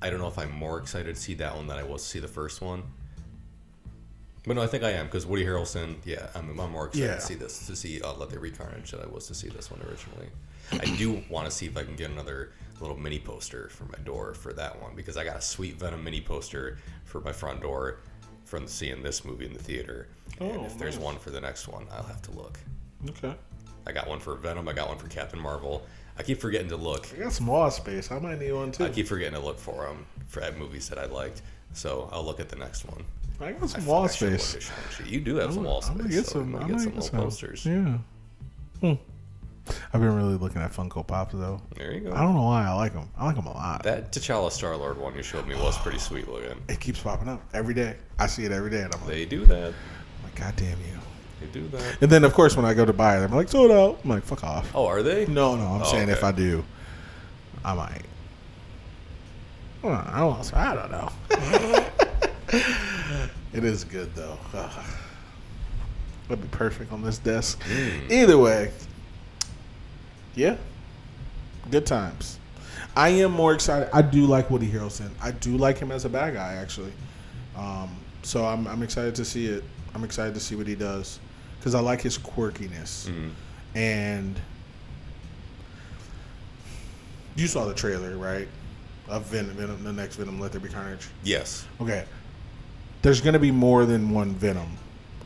I 0.00 0.08
don't 0.08 0.18
know 0.18 0.28
if 0.28 0.38
I'm 0.38 0.52
more 0.52 0.78
excited 0.78 1.14
to 1.14 1.20
see 1.20 1.34
that 1.34 1.54
one 1.54 1.66
than 1.66 1.76
I 1.76 1.82
was 1.82 2.02
to 2.04 2.08
see 2.08 2.20
the 2.20 2.28
first 2.28 2.62
one. 2.62 2.84
But 4.46 4.56
no, 4.56 4.62
I 4.62 4.66
think 4.66 4.82
I 4.82 4.92
am 4.92 5.06
because 5.06 5.26
Woody 5.26 5.44
Harrelson. 5.44 5.96
Yeah, 6.06 6.28
I'm, 6.34 6.58
I'm 6.58 6.72
more 6.72 6.86
excited 6.86 7.06
yeah. 7.06 7.14
to 7.16 7.20
see 7.20 7.34
this 7.34 7.66
to 7.66 7.76
see 7.76 8.00
uh, 8.00 8.14
Let 8.14 8.30
There 8.30 8.40
Be 8.40 8.50
Carnage 8.50 8.92
than 8.92 9.02
I 9.02 9.06
was 9.06 9.26
to 9.26 9.34
see 9.34 9.48
this 9.48 9.70
one 9.70 9.82
originally. 9.86 10.28
I 10.72 10.84
do 10.96 11.22
want 11.28 11.46
to 11.46 11.50
see 11.50 11.66
if 11.66 11.76
I 11.76 11.84
can 11.84 11.96
get 11.96 12.10
another 12.10 12.52
little 12.80 12.96
mini 12.96 13.18
poster 13.18 13.68
for 13.70 13.84
my 13.84 13.98
door 14.04 14.34
for 14.34 14.52
that 14.52 14.80
one 14.80 14.94
because 14.94 15.16
I 15.16 15.24
got 15.24 15.36
a 15.36 15.40
sweet 15.40 15.76
Venom 15.76 16.04
mini 16.04 16.20
poster 16.20 16.78
for 17.04 17.20
my 17.20 17.32
front 17.32 17.62
door 17.62 18.00
from 18.44 18.66
seeing 18.66 19.02
this 19.02 19.24
movie 19.24 19.46
in 19.46 19.52
the 19.52 19.58
theater. 19.58 20.08
Oh, 20.40 20.46
and 20.46 20.56
if 20.66 20.72
nice. 20.72 20.74
there's 20.74 20.98
one 20.98 21.18
for 21.18 21.30
the 21.30 21.40
next 21.40 21.68
one, 21.68 21.86
I'll 21.92 22.04
have 22.04 22.22
to 22.22 22.30
look. 22.32 22.58
Okay. 23.08 23.34
I 23.86 23.92
got 23.92 24.08
one 24.08 24.18
for 24.18 24.34
Venom. 24.34 24.68
I 24.68 24.72
got 24.72 24.88
one 24.88 24.98
for 24.98 25.08
Captain 25.08 25.38
Marvel. 25.38 25.86
I 26.18 26.22
keep 26.22 26.40
forgetting 26.40 26.68
to 26.70 26.76
look. 26.76 27.06
I 27.14 27.22
got 27.24 27.32
some 27.32 27.46
wall 27.46 27.70
space. 27.70 28.10
I 28.10 28.18
might 28.18 28.38
need 28.38 28.52
one 28.52 28.72
too. 28.72 28.84
I 28.84 28.88
keep 28.88 29.06
forgetting 29.06 29.34
to 29.34 29.44
look 29.44 29.58
for 29.58 29.86
them 29.86 30.06
for 30.26 30.40
at 30.40 30.58
movies 30.58 30.88
that 30.88 30.98
I 30.98 31.06
liked. 31.06 31.42
So 31.72 32.08
I'll 32.12 32.24
look 32.24 32.40
at 32.40 32.48
the 32.48 32.56
next 32.56 32.84
one. 32.86 33.04
I 33.40 33.52
got 33.52 33.68
some 33.68 33.82
I 33.82 33.86
wall 33.86 34.08
space. 34.08 34.70
You 35.04 35.20
do 35.20 35.36
have 35.36 35.50
I'm, 35.50 35.54
some 35.54 35.64
wall 35.64 35.82
space. 35.82 35.92
I'm 35.92 35.98
gonna 35.98 36.10
get 36.10 36.26
so 36.26 36.32
some. 36.32 36.56
I'm 36.56 36.68
get 36.68 36.80
some 36.80 36.96
little 36.96 37.18
posters. 37.18 37.66
Yeah. 37.66 37.98
Hmm. 38.80 38.94
I've 39.92 40.00
been 40.00 40.14
really 40.14 40.36
looking 40.36 40.62
at 40.62 40.72
Funko 40.72 41.06
Pops 41.06 41.34
though. 41.34 41.60
There 41.76 41.92
you 41.92 42.00
go. 42.00 42.12
I 42.12 42.20
don't 42.20 42.34
know 42.34 42.42
why 42.42 42.66
I 42.66 42.72
like 42.72 42.92
them. 42.92 43.08
I 43.16 43.26
like 43.26 43.36
them 43.36 43.46
a 43.46 43.52
lot. 43.52 43.82
That 43.82 44.12
T'Challa 44.12 44.50
Star 44.50 44.76
Lord 44.76 44.98
one 44.98 45.14
you 45.16 45.22
showed 45.22 45.46
me 45.46 45.54
was 45.56 45.76
pretty 45.78 45.98
sweet 45.98 46.28
looking. 46.28 46.60
It 46.68 46.80
keeps 46.80 47.00
popping 47.00 47.28
up 47.28 47.42
every 47.52 47.74
day. 47.74 47.96
I 48.18 48.26
see 48.26 48.44
it 48.44 48.52
every 48.52 48.70
day, 48.70 48.82
and 48.82 48.94
I'm 48.94 49.00
like, 49.00 49.10
they 49.10 49.24
do 49.24 49.44
that. 49.46 49.68
I'm 49.68 50.24
like, 50.24 50.34
God 50.36 50.54
damn 50.56 50.78
you. 50.78 50.98
They 51.40 51.46
do 51.46 51.68
that. 51.68 51.98
And 52.00 52.10
then 52.10 52.24
of 52.24 52.32
course 52.32 52.56
when 52.56 52.64
I 52.64 52.74
go 52.74 52.84
to 52.84 52.92
buy 52.92 53.18
it, 53.18 53.24
I'm 53.24 53.32
like, 53.32 53.48
sold 53.48 53.70
out. 53.70 54.00
I'm 54.04 54.10
like, 54.10 54.22
fuck 54.22 54.44
off. 54.44 54.70
Oh, 54.74 54.86
are 54.86 55.02
they? 55.02 55.26
No, 55.26 55.56
no. 55.56 55.66
I'm 55.66 55.82
oh, 55.82 55.84
saying 55.84 56.04
okay. 56.04 56.12
if 56.12 56.24
I 56.24 56.32
do, 56.32 56.64
I 57.64 57.74
might. 57.74 58.02
I 59.84 59.88
don't, 59.88 60.06
know. 60.06 60.42
I 60.54 60.74
don't 60.74 60.90
know. 60.90 61.10
it 63.52 63.64
is 63.64 63.84
good 63.84 64.14
though. 64.14 64.38
Uh, 64.52 64.82
would 66.28 66.42
be 66.42 66.48
perfect 66.48 66.92
on 66.92 67.02
this 67.02 67.18
desk. 67.18 67.62
Mm. 67.64 68.10
Either 68.10 68.38
way, 68.38 68.72
yeah, 70.36 70.56
good 71.70 71.86
times. 71.86 72.38
I 72.94 73.08
am 73.08 73.32
more 73.32 73.52
excited. 73.52 73.90
I 73.92 74.02
do 74.02 74.26
like 74.26 74.50
Woody 74.50 74.68
Harrelson. 74.68 75.10
I 75.20 75.32
do 75.32 75.56
like 75.56 75.78
him 75.78 75.90
as 75.90 76.04
a 76.04 76.08
bad 76.08 76.34
guy, 76.34 76.54
actually. 76.54 76.92
Um, 77.56 77.94
so 78.22 78.44
I'm, 78.46 78.66
I'm 78.66 78.82
excited 78.82 79.14
to 79.16 79.24
see 79.24 79.46
it. 79.46 79.64
I'm 79.94 80.04
excited 80.04 80.34
to 80.34 80.40
see 80.40 80.54
what 80.54 80.66
he 80.66 80.74
does 80.74 81.18
because 81.58 81.74
I 81.74 81.80
like 81.80 82.00
his 82.00 82.16
quirkiness. 82.16 83.08
Mm. 83.08 83.30
And 83.74 84.40
you 87.34 87.46
saw 87.46 87.66
the 87.66 87.74
trailer, 87.74 88.16
right? 88.16 88.48
Of 89.08 89.24
Venom, 89.26 89.56
Venom, 89.56 89.84
the 89.84 89.92
next 89.92 90.16
Venom, 90.16 90.40
Let 90.40 90.52
There 90.52 90.60
Be 90.60 90.68
Carnage. 90.68 91.08
Yes. 91.22 91.66
Okay 91.80 92.04
there's 93.06 93.20
going 93.20 93.34
to 93.34 93.38
be 93.38 93.52
more 93.52 93.86
than 93.86 94.10
one 94.10 94.32
Venom, 94.34 94.76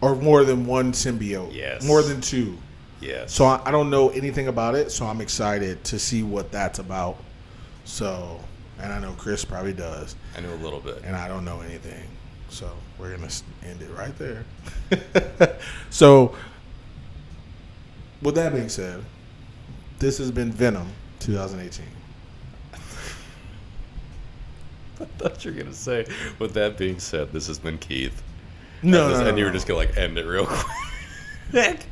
or 0.02 0.14
more 0.14 0.44
than 0.44 0.66
one 0.66 0.92
symbiote. 0.92 1.54
Yes. 1.54 1.82
More 1.86 2.02
than 2.02 2.20
two. 2.20 2.58
Yes. 3.00 3.32
So 3.32 3.44
I, 3.44 3.60
I 3.64 3.70
don't 3.70 3.90
know 3.90 4.10
anything 4.10 4.48
about 4.48 4.74
it, 4.74 4.92
so 4.92 5.06
I'm 5.06 5.20
excited 5.20 5.82
to 5.84 5.98
see 5.98 6.22
what 6.22 6.52
that's 6.52 6.78
about. 6.78 7.16
So, 7.84 8.38
and 8.78 8.92
I 8.92 9.00
know 9.00 9.12
Chris 9.12 9.44
probably 9.44 9.72
does. 9.72 10.16
I 10.36 10.40
know 10.40 10.52
a 10.52 10.56
little 10.56 10.80
bit, 10.80 11.02
and 11.04 11.16
I 11.16 11.28
don't 11.28 11.44
know 11.44 11.60
anything. 11.62 12.06
So 12.50 12.70
we're 12.98 13.16
gonna 13.16 13.30
end 13.64 13.80
it 13.80 13.90
right 13.90 14.14
there. 14.18 14.44
so, 15.90 16.34
with 18.22 18.34
that 18.34 18.52
being 18.52 18.68
said, 18.68 19.02
this 19.98 20.18
has 20.18 20.30
been 20.30 20.52
Venom 20.52 20.88
2018. 21.20 21.86
I 25.00 25.04
thought 25.04 25.44
you 25.44 25.52
were 25.52 25.58
gonna 25.58 25.72
say. 25.72 26.06
With 26.38 26.52
that 26.54 26.76
being 26.76 26.98
said, 26.98 27.32
this 27.32 27.46
has 27.46 27.58
been 27.58 27.78
Keith. 27.78 28.22
No, 28.82 29.04
and, 29.04 29.12
this, 29.12 29.20
no, 29.20 29.28
and 29.28 29.38
you 29.38 29.44
were 29.44 29.50
just 29.50 29.66
gonna 29.66 29.78
like 29.78 29.96
end 29.96 30.18
it 30.18 30.26
real 30.26 30.46
quick. 31.50 31.86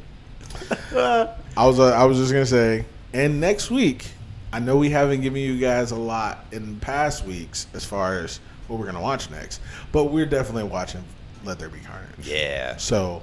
I 0.93 1.67
was 1.67 1.79
uh, 1.79 1.87
I 1.89 2.05
was 2.05 2.19
just 2.19 2.33
gonna 2.33 2.47
say, 2.47 2.85
and 3.13 3.41
next 3.41 3.71
week, 3.71 4.07
I 4.53 4.61
know 4.61 4.77
we 4.77 4.91
haven't 4.91 5.21
given 5.21 5.41
you 5.41 5.59
guys 5.59 5.91
a 5.91 5.97
lot 5.97 6.45
in 6.53 6.79
past 6.81 7.25
weeks 7.25 7.67
as 7.75 7.85
far 7.85 8.19
as 8.19 8.41
what 8.67 8.79
we're 8.79 8.87
gonna 8.87 9.01
watch 9.01 9.31
next, 9.31 9.61
but 9.93 10.05
we're 10.05 10.27
definitely 10.27 10.65
watching 10.65 11.03
Let 11.45 11.59
There 11.59 11.69
Be 11.69 11.81
Carnage. 11.81 12.27
Yeah. 12.27 12.77
So 12.77 13.23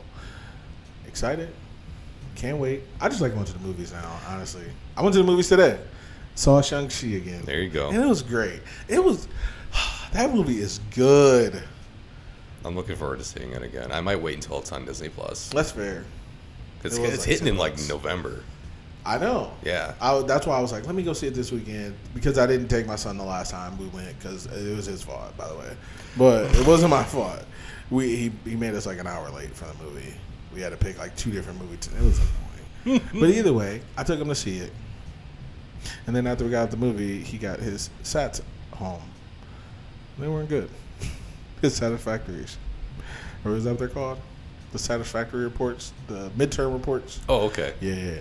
excited. 1.07 1.49
Can't 2.35 2.57
wait. 2.57 2.83
I 2.99 3.07
just 3.07 3.21
like 3.21 3.33
going 3.33 3.45
to 3.45 3.53
the 3.53 3.59
movies 3.59 3.93
now, 3.93 4.19
honestly. 4.27 4.65
I 4.97 5.01
went 5.01 5.13
to 5.13 5.19
the 5.19 5.25
movies 5.25 5.47
today. 5.47 5.79
Saw 6.35 6.61
Shang-Chi 6.61 7.07
again. 7.07 7.43
There 7.45 7.61
you 7.61 7.69
go. 7.69 7.89
And 7.89 8.03
it 8.03 8.07
was 8.07 8.21
great. 8.21 8.59
It 8.89 9.01
was 9.01 9.27
that 10.11 10.33
movie 10.33 10.59
is 10.59 10.79
good. 10.93 11.63
I'm 12.65 12.75
looking 12.75 12.95
forward 12.95 13.19
to 13.19 13.23
seeing 13.23 13.51
it 13.51 13.61
again. 13.61 13.91
I 13.91 14.01
might 14.01 14.21
wait 14.21 14.35
until 14.35 14.59
it's 14.59 14.71
on 14.71 14.85
Disney 14.85 15.07
Plus. 15.09 15.49
That's 15.49 15.71
fair. 15.71 16.03
Because 16.93 17.09
it 17.09 17.13
it's 17.13 17.17
like 17.19 17.29
hitting 17.29 17.47
in 17.47 17.57
like 17.57 17.77
November. 17.87 18.43
I 19.05 19.19
know. 19.19 19.51
Yeah. 19.63 19.93
I, 20.01 20.19
that's 20.23 20.47
why 20.47 20.57
I 20.57 20.61
was 20.61 20.71
like, 20.71 20.87
let 20.87 20.95
me 20.95 21.03
go 21.03 21.13
see 21.13 21.27
it 21.27 21.35
this 21.35 21.51
weekend 21.51 21.95
because 22.15 22.39
I 22.39 22.47
didn't 22.47 22.69
take 22.69 22.87
my 22.87 22.95
son 22.95 23.17
the 23.17 23.23
last 23.23 23.51
time 23.51 23.77
we 23.77 23.85
went 23.87 24.17
because 24.17 24.47
it 24.47 24.75
was 24.75 24.87
his 24.87 25.03
fault, 25.03 25.37
by 25.37 25.47
the 25.47 25.55
way. 25.55 25.77
But 26.17 26.55
it 26.55 26.65
wasn't 26.65 26.89
my 26.89 27.03
fault. 27.03 27.43
We 27.91 28.15
he, 28.15 28.31
he 28.43 28.55
made 28.55 28.73
us 28.73 28.87
like 28.87 28.97
an 28.97 29.05
hour 29.05 29.29
late 29.29 29.55
for 29.55 29.65
the 29.65 29.83
movie. 29.83 30.13
We 30.53 30.61
had 30.61 30.71
to 30.71 30.77
pick 30.77 30.97
like 30.97 31.15
two 31.15 31.31
different 31.31 31.61
movies. 31.61 31.87
It 31.87 32.03
was 32.03 32.19
annoying. 32.19 33.01
but 33.13 33.29
either 33.29 33.53
way, 33.53 33.81
I 33.95 34.03
took 34.03 34.19
him 34.19 34.29
to 34.29 34.35
see 34.35 34.57
it. 34.57 34.71
And 36.07 36.15
then 36.15 36.25
after 36.25 36.43
we 36.43 36.49
got 36.49 36.63
out 36.63 36.71
the 36.71 36.77
movie, 36.77 37.21
he 37.21 37.37
got 37.37 37.59
his 37.59 37.91
sats 38.03 38.41
home. 38.73 39.01
They 40.17 40.27
weren't 40.27 40.49
good. 40.49 40.69
His 41.61 41.75
satisfactories. 41.75 42.57
Or 43.43 43.55
is 43.55 43.65
that 43.65 43.71
what 43.71 43.79
they're 43.79 43.87
called? 43.87 44.17
The 44.75 44.79
satisfactory 44.79 45.45
reports? 45.45 45.93
The 46.07 46.29
midterm 46.31 46.73
reports? 46.73 47.21
Oh, 47.29 47.45
okay. 47.45 47.75
Yeah, 47.79 47.93
yeah, 47.93 48.19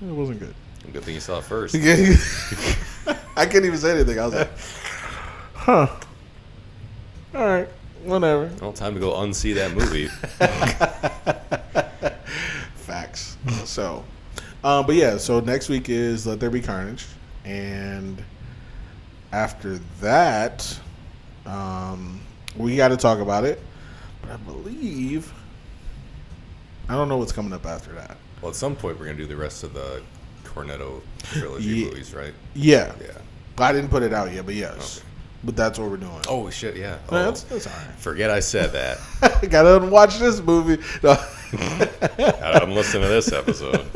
yeah. 0.00 0.08
It 0.08 0.14
wasn't 0.14 0.40
good. 0.40 0.54
Good 0.90 1.04
thing 1.04 1.12
you 1.12 1.20
saw 1.20 1.40
it 1.40 1.44
first. 1.44 1.74
I 3.36 3.44
couldn't 3.44 3.66
even 3.66 3.76
say 3.76 3.90
anything. 3.90 4.18
I 4.18 4.24
was 4.24 4.34
like, 4.34 4.48
huh. 5.54 5.86
All 7.34 7.46
right, 7.46 7.68
whatever. 8.04 8.50
Well, 8.58 8.72
time 8.72 8.94
to 8.94 9.00
go 9.00 9.12
unsee 9.12 9.54
that 9.56 9.72
movie. 9.72 10.06
Facts. 12.76 13.36
so, 13.66 14.02
um, 14.64 14.86
but 14.86 14.94
yeah, 14.94 15.18
so 15.18 15.40
next 15.40 15.68
week 15.68 15.90
is 15.90 16.26
Let 16.26 16.40
There 16.40 16.48
Be 16.48 16.62
Carnage, 16.62 17.04
and 17.44 18.24
after 19.30 19.76
that, 20.00 20.80
um, 21.44 22.18
we 22.56 22.76
got 22.76 22.88
to 22.88 22.96
talk 22.96 23.18
about 23.18 23.44
it. 23.44 23.60
But 24.22 24.32
I 24.32 24.36
believe 24.36 25.32
I 26.88 26.94
don't 26.94 27.08
know 27.08 27.16
what's 27.18 27.32
coming 27.32 27.52
up 27.52 27.66
after 27.66 27.92
that. 27.92 28.16
well, 28.40 28.50
at 28.50 28.56
some 28.56 28.76
point, 28.76 28.98
we're 28.98 29.06
gonna 29.06 29.16
do 29.18 29.26
the 29.26 29.36
rest 29.36 29.64
of 29.64 29.74
the 29.74 30.02
Cornetto 30.44 31.00
trilogy 31.22 31.64
Ye- 31.68 31.84
movies, 31.86 32.14
right? 32.14 32.32
Yeah, 32.54 32.92
Yeah. 33.00 33.18
I 33.58 33.72
didn't 33.72 33.88
put 33.90 34.02
it 34.02 34.12
out 34.12 34.32
yet, 34.32 34.44
but 34.46 34.54
yes, 34.54 35.02
but 35.42 35.56
that's 35.56 35.78
what 35.78 35.90
we're 35.90 35.96
doing. 35.96 36.20
Oh 36.28 36.50
shit! 36.50 36.76
Yeah. 36.76 36.98
Oh, 37.08 37.14
that's, 37.24 37.42
that's 37.44 37.66
all 37.66 37.72
right. 37.72 37.94
forget 37.98 38.30
I 38.30 38.40
said 38.40 38.72
that. 38.72 38.98
Gotta 39.50 39.86
watch 39.86 40.18
this 40.18 40.40
movie. 40.40 40.82
No. 41.02 41.12
I'm 42.42 42.72
listening 42.72 43.04
to 43.04 43.08
this 43.08 43.32
episode. 43.32 43.86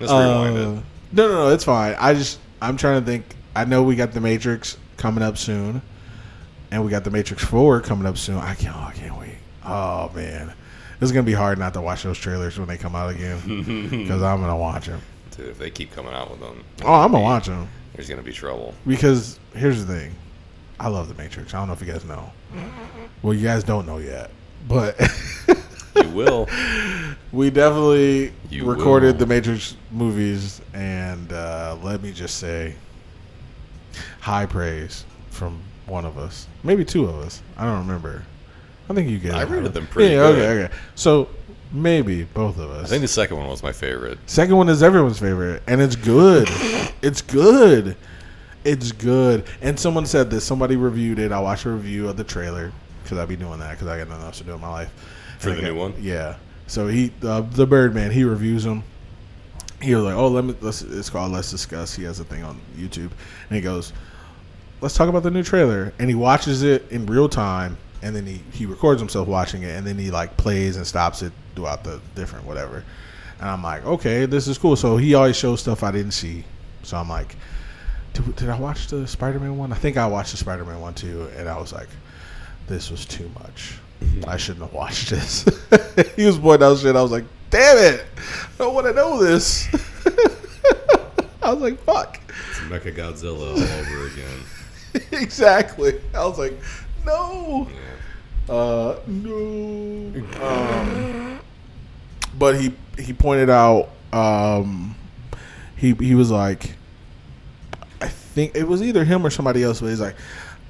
Rewind 0.00 0.10
Uh, 0.10 0.60
it. 0.60 0.82
no, 1.12 1.28
no, 1.28 1.28
no, 1.28 1.48
it's 1.50 1.64
fine. 1.64 1.94
I 1.98 2.14
just 2.14 2.38
I'm 2.60 2.76
trying 2.76 3.00
to 3.00 3.06
think. 3.06 3.24
I 3.54 3.64
know 3.64 3.82
we 3.82 3.94
got 3.96 4.12
the 4.12 4.20
Matrix 4.20 4.76
coming 4.96 5.22
up 5.22 5.38
soon, 5.38 5.80
and 6.70 6.84
we 6.84 6.90
got 6.90 7.04
the 7.04 7.10
Matrix 7.10 7.44
Four 7.44 7.80
coming 7.80 8.06
up 8.06 8.18
soon. 8.18 8.36
I 8.38 8.54
can't. 8.54 8.74
Oh, 8.76 8.80
I 8.88 8.92
can't 8.92 9.16
wait. 9.18 9.25
Oh 9.66 10.10
man, 10.14 10.52
it's 11.00 11.10
gonna 11.12 11.22
be 11.24 11.32
hard 11.32 11.58
not 11.58 11.74
to 11.74 11.80
watch 11.80 12.02
those 12.04 12.18
trailers 12.18 12.58
when 12.58 12.68
they 12.68 12.76
come 12.78 12.94
out 12.94 13.10
again 13.10 13.40
because 13.90 14.22
I'm 14.22 14.40
gonna 14.40 14.56
watch 14.56 14.86
them. 14.86 15.00
Dude, 15.36 15.48
if 15.48 15.58
they 15.58 15.70
keep 15.70 15.92
coming 15.92 16.12
out 16.14 16.30
with 16.30 16.40
them, 16.40 16.64
Oh, 16.84 16.92
I'm 16.94 17.12
gonna 17.12 17.22
watch 17.24 17.46
them 17.46 17.68
there's 17.94 18.08
gonna 18.08 18.22
be 18.22 18.32
trouble. 18.32 18.74
because 18.86 19.38
here's 19.54 19.84
the 19.84 19.92
thing. 19.94 20.14
I 20.78 20.88
love 20.88 21.08
the 21.08 21.14
Matrix. 21.14 21.54
I 21.54 21.58
don't 21.58 21.68
know 21.68 21.72
if 21.74 21.80
you 21.80 21.90
guys 21.90 22.04
know. 22.04 22.30
Well, 23.22 23.32
you 23.32 23.42
guys 23.42 23.64
don't 23.64 23.86
know 23.86 23.96
yet, 23.98 24.30
but 24.68 25.00
You 25.96 26.10
will. 26.10 26.46
we 27.32 27.48
definitely 27.48 28.32
You 28.50 28.66
recorded 28.66 29.12
will. 29.12 29.20
the 29.20 29.26
Matrix 29.26 29.76
movies, 29.90 30.60
and 30.74 31.32
uh, 31.32 31.78
let 31.82 32.02
me 32.02 32.12
just 32.12 32.36
say, 32.36 32.74
high 34.20 34.44
praise 34.44 35.06
from 35.30 35.60
one 35.86 36.04
of 36.04 36.18
us, 36.18 36.46
maybe 36.62 36.84
two 36.84 37.06
of 37.06 37.14
us. 37.20 37.40
I 37.56 37.64
don't 37.64 37.78
remember. 37.78 38.22
I 38.88 38.94
think 38.94 39.08
you 39.10 39.18
guys. 39.18 39.34
I 39.34 39.42
rated 39.42 39.74
them 39.74 39.86
pretty 39.86 40.14
Yeah, 40.14 40.20
good. 40.32 40.38
okay, 40.38 40.64
okay. 40.64 40.74
So 40.94 41.28
maybe 41.72 42.24
both 42.24 42.58
of 42.58 42.70
us. 42.70 42.86
I 42.86 42.88
think 42.88 43.02
the 43.02 43.08
second 43.08 43.36
one 43.36 43.48
was 43.48 43.62
my 43.62 43.72
favorite. 43.72 44.18
Second 44.26 44.56
one 44.56 44.68
is 44.68 44.82
everyone's 44.82 45.18
favorite, 45.18 45.62
and 45.66 45.80
it's 45.80 45.96
good. 45.96 46.48
it's 47.02 47.22
good. 47.22 47.96
It's 48.64 48.92
good. 48.92 49.44
And 49.62 49.78
someone 49.78 50.06
said 50.06 50.30
this. 50.30 50.44
Somebody 50.44 50.76
reviewed 50.76 51.18
it. 51.18 51.30
I 51.32 51.38
watched 51.40 51.66
a 51.66 51.70
review 51.70 52.08
of 52.08 52.16
the 52.16 52.24
trailer 52.24 52.72
because 53.02 53.18
I'd 53.18 53.28
be 53.28 53.36
doing 53.36 53.58
that 53.60 53.72
because 53.72 53.86
I 53.86 53.98
got 53.98 54.08
nothing 54.08 54.24
else 54.24 54.38
to 54.38 54.44
do 54.44 54.54
in 54.54 54.60
my 54.60 54.70
life. 54.70 55.36
For 55.38 55.50
And 55.50 55.58
the 55.58 55.62
I 55.62 55.64
new 55.70 55.76
one? 55.76 55.94
Yeah. 56.00 56.36
So 56.66 56.88
he, 56.88 57.12
uh, 57.22 57.42
the 57.42 57.66
Birdman, 57.66 58.10
he 58.10 58.24
reviews 58.24 58.64
them. 58.64 58.82
He 59.80 59.94
was 59.94 60.04
like, 60.04 60.14
"Oh, 60.16 60.28
let 60.28 60.44
me. 60.44 60.54
Let's. 60.60 60.82
It's 60.82 61.10
called 61.10 61.30
Let's 61.32 61.50
Discuss." 61.50 61.94
He 61.94 62.02
has 62.04 62.18
a 62.18 62.24
thing 62.24 62.42
on 62.42 62.58
YouTube, 62.76 63.10
and 63.50 63.56
he 63.56 63.60
goes, 63.60 63.92
"Let's 64.80 64.94
talk 64.94 65.08
about 65.08 65.22
the 65.22 65.30
new 65.30 65.42
trailer." 65.42 65.92
And 65.98 66.08
he 66.08 66.14
watches 66.16 66.62
it 66.62 66.90
in 66.90 67.04
real 67.06 67.28
time, 67.28 67.76
and 68.02 68.14
then 68.14 68.26
he 68.26 68.42
he 68.52 68.66
records 68.66 69.00
himself 69.00 69.28
watching 69.28 69.62
it, 69.62 69.76
and 69.76 69.86
then 69.86 69.98
he 69.98 70.10
like 70.10 70.36
plays 70.36 70.76
and 70.76 70.86
stops 70.86 71.22
it 71.22 71.32
throughout 71.54 71.84
the 71.84 72.00
different 72.14 72.46
whatever. 72.46 72.84
And 73.40 73.50
I'm 73.50 73.62
like, 73.62 73.84
okay, 73.84 74.26
this 74.26 74.48
is 74.48 74.58
cool. 74.58 74.76
So 74.76 74.96
he 74.96 75.14
always 75.14 75.36
shows 75.36 75.60
stuff 75.60 75.82
I 75.82 75.90
didn't 75.90 76.12
see. 76.12 76.44
So 76.82 76.96
I'm 76.96 77.08
like, 77.08 77.36
did, 78.14 78.36
did 78.36 78.48
I 78.48 78.58
watch 78.58 78.86
the 78.86 79.06
Spider-Man 79.06 79.58
one? 79.58 79.72
I 79.72 79.76
think 79.76 79.96
I 79.96 80.06
watched 80.06 80.30
the 80.30 80.38
Spider-Man 80.38 80.80
one 80.80 80.94
too, 80.94 81.28
and 81.36 81.48
I 81.48 81.58
was 81.58 81.72
like, 81.72 81.88
this 82.66 82.90
was 82.90 83.04
too 83.04 83.30
much. 83.40 83.78
Mm-hmm. 84.02 84.28
I 84.28 84.36
shouldn't 84.36 84.64
have 84.64 84.72
watched 84.72 85.10
this. 85.10 85.44
he 86.16 86.26
was 86.26 86.38
pointing 86.38 86.66
out 86.66 86.78
shit. 86.78 86.96
I 86.96 87.02
was 87.02 87.12
like, 87.12 87.24
damn 87.50 87.78
it, 87.78 88.04
I 88.18 88.58
don't 88.58 88.74
want 88.74 88.86
to 88.86 88.92
know 88.92 89.22
this. 89.22 89.68
I 91.42 91.52
was 91.52 91.60
like, 91.62 91.78
fuck. 91.84 92.20
It's 92.50 92.58
Mecha 92.60 92.94
Godzilla 92.94 93.52
all 93.52 93.60
over 93.60 94.06
again. 94.06 94.40
exactly. 95.22 96.00
I 96.14 96.24
was 96.26 96.38
like, 96.38 96.54
no. 97.06 97.68
Uh, 98.48 98.96
no. 99.06 100.12
Um, 100.42 101.40
but 102.38 102.60
he 102.60 102.74
he 102.98 103.12
pointed 103.12 103.50
out 103.50 103.88
um, 104.12 104.94
he 105.76 105.94
he 105.94 106.14
was 106.14 106.30
like, 106.30 106.74
I 108.00 108.08
think 108.08 108.54
it 108.54 108.68
was 108.68 108.82
either 108.82 109.04
him 109.04 109.24
or 109.26 109.30
somebody 109.30 109.62
else. 109.62 109.80
But 109.80 109.88
he's 109.88 110.00
like, 110.00 110.16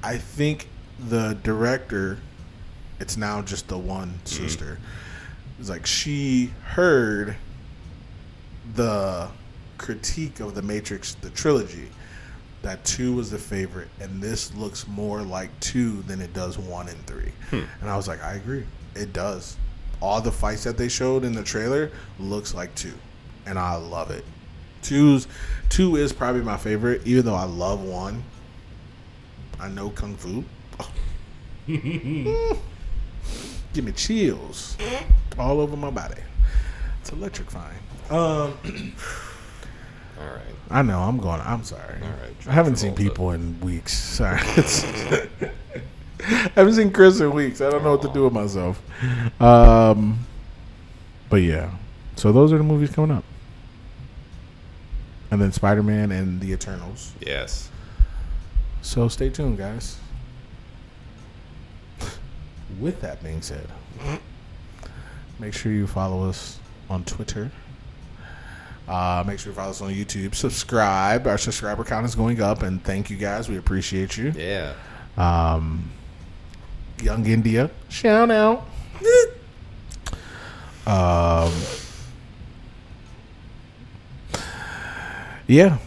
I 0.03 0.17
think 0.17 0.69
the 0.99 1.37
director, 1.43 2.17
it's 2.99 3.17
now 3.17 3.41
just 3.41 3.67
the 3.67 3.77
one 3.77 4.19
sister. 4.25 4.79
It's 5.59 5.69
like 5.69 5.85
she 5.85 6.53
heard 6.63 7.35
the 8.75 9.29
critique 9.77 10.39
of 10.39 10.55
the 10.55 10.61
Matrix, 10.61 11.15
the 11.15 11.29
trilogy, 11.29 11.89
that 12.67 12.83
two 12.83 13.13
was 13.15 13.31
the 13.31 13.37
favorite, 13.37 13.87
and 13.99 14.21
this 14.21 14.53
looks 14.53 14.87
more 14.87 15.21
like 15.21 15.57
two 15.59 16.01
than 16.03 16.21
it 16.21 16.33
does 16.33 16.57
one 16.57 16.89
and 16.89 17.05
three. 17.07 17.31
And 17.51 17.89
I 17.89 17.95
was 17.95 18.07
like, 18.07 18.21
I 18.23 18.33
agree, 18.33 18.65
it 18.95 19.13
does. 19.13 19.57
All 20.01 20.21
the 20.21 20.31
fights 20.31 20.63
that 20.65 20.77
they 20.77 20.89
showed 20.89 21.23
in 21.23 21.33
the 21.33 21.43
trailer 21.43 21.91
looks 22.19 22.53
like 22.53 22.73
two, 22.75 22.93
and 23.45 23.57
I 23.57 23.75
love 23.75 24.11
it. 24.11 24.25
Two's 24.81 25.27
two 25.69 25.95
is 25.95 26.13
probably 26.13 26.41
my 26.41 26.57
favorite, 26.57 27.01
even 27.05 27.25
though 27.25 27.35
I 27.35 27.45
love 27.45 27.81
one. 27.81 28.23
I 29.59 29.69
know 29.69 29.89
kung 29.89 30.15
fu. 30.15 30.43
Mm. 31.67 32.57
Give 33.73 33.85
me 33.85 33.91
chills 33.91 34.77
all 35.37 35.59
over 35.59 35.75
my 35.75 35.89
body. 35.89 36.21
It's 37.01 37.11
electrifying. 37.11 37.79
Um, 38.09 38.57
All 40.19 40.25
right. 40.25 40.41
I 40.69 40.81
know. 40.81 40.99
I'm 40.99 41.17
going. 41.17 41.41
I'm 41.41 41.63
sorry. 41.63 42.01
All 42.01 42.09
right, 42.09 42.47
I 42.47 42.51
haven't 42.51 42.77
seen 42.77 42.93
people 42.93 43.31
in 43.31 43.59
weeks. 43.61 43.93
Sorry. 44.17 44.39
I 46.19 46.49
haven't 46.55 46.73
seen 46.73 46.91
Chris 46.91 47.19
in 47.19 47.31
weeks. 47.31 47.61
I 47.61 47.69
don't 47.69 47.83
know 47.83 47.91
what 47.91 48.01
to 48.01 48.11
do 48.11 48.23
with 48.23 48.33
myself. 48.33 48.81
Um, 49.41 50.19
but 51.29 51.37
yeah. 51.37 51.71
So 52.15 52.31
those 52.31 52.51
are 52.51 52.57
the 52.57 52.63
movies 52.63 52.91
coming 52.91 53.15
up. 53.15 53.23
And 55.31 55.41
then 55.41 55.51
Spider 55.51 55.83
Man 55.83 56.11
and 56.11 56.41
the 56.41 56.51
Eternals. 56.51 57.13
Yes. 57.21 57.69
So 58.81 59.07
stay 59.07 59.29
tuned, 59.29 59.57
guys. 59.57 59.99
With 62.79 63.01
that 63.01 63.23
being 63.23 63.41
said, 63.41 63.67
make 65.39 65.53
sure 65.53 65.71
you 65.71 65.87
follow 65.87 66.27
us 66.27 66.59
on 66.89 67.03
Twitter. 67.03 67.51
Uh, 68.87 69.23
make 69.27 69.37
sure 69.37 69.51
you 69.51 69.55
follow 69.55 69.71
us 69.71 69.81
on 69.81 69.91
YouTube. 69.91 70.33
Subscribe. 70.33 71.27
Our 71.27 71.37
subscriber 71.37 71.83
count 71.83 72.05
is 72.05 72.15
going 72.15 72.41
up, 72.41 72.63
and 72.63 72.81
thank 72.83 73.09
you 73.09 73.17
guys. 73.17 73.49
We 73.49 73.57
appreciate 73.57 74.17
you. 74.17 74.31
Yeah. 74.35 74.73
Um, 75.17 75.91
Young 77.01 77.25
India, 77.25 77.69
shout 77.89 78.31
out. 78.31 78.65
um, 80.87 81.53
yeah, 85.47 85.77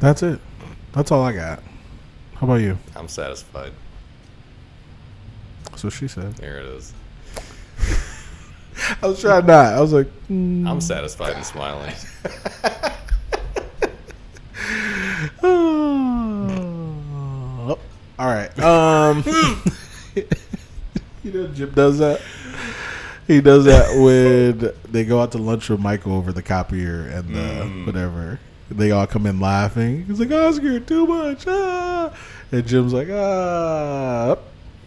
that's 0.00 0.22
it. 0.22 0.40
That's 0.92 1.12
all 1.12 1.22
I 1.22 1.32
got. 1.32 1.62
How 2.34 2.46
about 2.46 2.54
you? 2.56 2.78
I'm 2.96 3.08
satisfied. 3.08 3.72
That's 5.70 5.84
what 5.84 5.92
she 5.92 6.08
said. 6.08 6.34
There 6.34 6.58
it 6.58 6.66
is. 6.66 6.92
I 9.02 9.06
was 9.06 9.20
trying 9.20 9.46
not. 9.46 9.74
I 9.74 9.80
was 9.80 9.92
like, 9.92 10.08
mm. 10.28 10.68
I'm 10.68 10.80
satisfied 10.80 11.36
and 11.36 11.44
smiling. 11.44 11.92
Oh, 15.42 16.48
all 18.18 18.26
right. 18.26 18.58
Um, 18.58 19.24
you 21.24 21.32
know, 21.32 21.46
Jim 21.48 21.70
does 21.70 21.98
that. 21.98 22.20
He 23.26 23.40
does 23.40 23.64
that 23.64 23.98
when 23.98 24.72
they 24.90 25.04
go 25.04 25.20
out 25.20 25.32
to 25.32 25.38
lunch 25.38 25.70
with 25.70 25.80
Michael 25.80 26.14
over 26.14 26.32
the 26.32 26.42
copier 26.42 27.08
and 27.08 27.34
the 27.34 27.64
whatever. 27.86 28.38
They 28.70 28.90
all 28.90 29.06
come 29.06 29.26
in 29.26 29.40
laughing. 29.40 30.06
He's 30.06 30.20
like, 30.20 30.30
Oscar, 30.30 30.80
too 30.80 31.06
much. 31.06 31.44
Ah. 31.46 32.14
And 32.50 32.66
Jim's 32.66 32.92
like, 32.92 33.08
ah. 33.10 34.36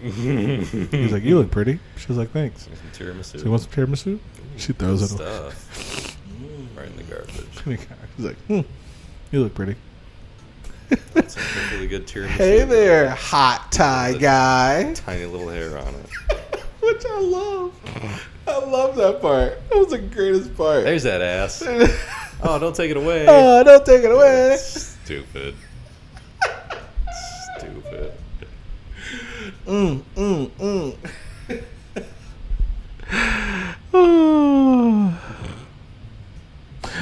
He's 0.02 1.11
like, 1.11 1.24
you 1.24 1.38
look 1.38 1.52
pretty. 1.52 1.80
She's 1.98 2.18
like, 2.18 2.32
thanks. 2.32 2.64
Some 2.64 2.74
tiramisu. 2.94 3.40
So 3.40 3.45
you 3.45 3.49
want 3.52 3.64
some 3.64 3.72
tiramisu? 3.72 4.19
She 4.57 4.74
throws 4.74 5.02
it. 5.02 5.07
stuff. 5.10 6.18
right 6.76 6.88
in 6.88 6.95
the 6.98 7.03
garbage. 7.03 7.34
He's 8.18 8.26
like, 8.26 8.38
hmm, 8.48 8.61
you 9.32 9.41
look 9.44 9.53
pretty. 9.53 9.76
That's 11.14 11.36
a 11.36 11.40
really 11.74 11.88
good 11.88 12.07
tiramisu. 12.07 12.28
Hey 12.28 12.64
there, 12.64 13.10
hot 13.10 13.72
tie 13.72 14.14
guy. 14.18 14.94
Tiny 14.94 15.26
little 15.26 15.49
hair 15.49 15.78
on 15.78 15.94
it. 15.95 16.60
Which 16.82 17.06
I 17.06 17.19
love. 17.19 18.22
I 18.48 18.60
love 18.60 18.95
that 18.95 19.22
part. 19.22 19.69
That 19.69 19.78
was 19.78 19.90
the 19.90 19.98
greatest 19.98 20.56
part. 20.56 20.86
There's 20.86 21.03
that 21.03 21.22
ass. 21.22 21.61
Oh, 22.41 22.60
don't 22.60 22.76
take 22.76 22.91
it 22.91 22.98
away. 22.98 23.26
oh, 23.28 23.64
don't 23.64 23.86
take 23.86 24.03
it 24.03 24.11
away. 24.11 24.56
Stupid. 24.57 25.56
Mm, 29.68 30.02
mm, 30.15 30.95
mm. 33.94 35.14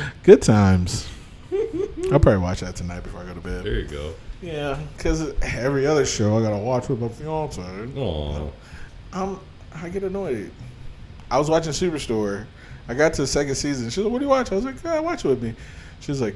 Good 0.23 0.41
times. 0.41 1.07
I'll 2.11 2.19
probably 2.19 2.37
watch 2.37 2.61
that 2.61 2.75
tonight 2.75 3.01
before 3.01 3.21
I 3.21 3.25
go 3.25 3.33
to 3.33 3.39
bed. 3.41 3.63
There 3.63 3.79
you 3.79 3.87
go. 3.87 4.13
Yeah, 4.41 4.77
because 4.97 5.33
every 5.41 5.87
other 5.87 6.05
show 6.05 6.37
I 6.37 6.41
gotta 6.41 6.57
watch 6.57 6.89
with 6.89 6.99
my 6.99 7.07
fiance. 7.07 7.61
Oh, 7.97 8.51
Um, 9.13 9.39
I 9.73 9.89
get 9.89 10.03
annoyed. 10.03 10.51
I 11.31 11.39
was 11.39 11.49
watching 11.49 11.71
Superstore. 11.71 12.45
I 12.87 12.93
got 12.93 13.13
to 13.15 13.21
the 13.23 13.27
second 13.27 13.55
season. 13.55 13.89
She 13.89 13.99
was 14.01 14.05
like, 14.05 14.11
"What 14.13 14.19
do 14.19 14.25
you 14.25 14.29
watch?" 14.29 14.51
I 14.51 14.55
was 14.55 14.65
like, 14.65 14.75
"Yeah, 14.83 14.99
watch 14.99 15.25
it 15.25 15.29
with 15.29 15.41
me." 15.41 15.55
She 16.01 16.11
was 16.11 16.21
like, 16.21 16.35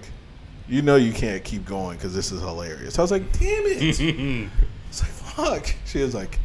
"You 0.68 0.82
know 0.82 0.96
you 0.96 1.14
can't 1.14 1.44
keep 1.44 1.66
going 1.66 1.98
because 1.98 2.16
this 2.16 2.32
is 2.32 2.42
hilarious." 2.42 2.98
I 2.98 3.02
was 3.04 3.12
like, 3.12 3.32
"Damn 3.34 3.64
it!" 3.66 4.50
It's 4.90 5.02
like, 5.04 5.12
"Fuck." 5.44 5.74
She 5.86 6.02
was 6.02 6.14
like, 6.16 6.40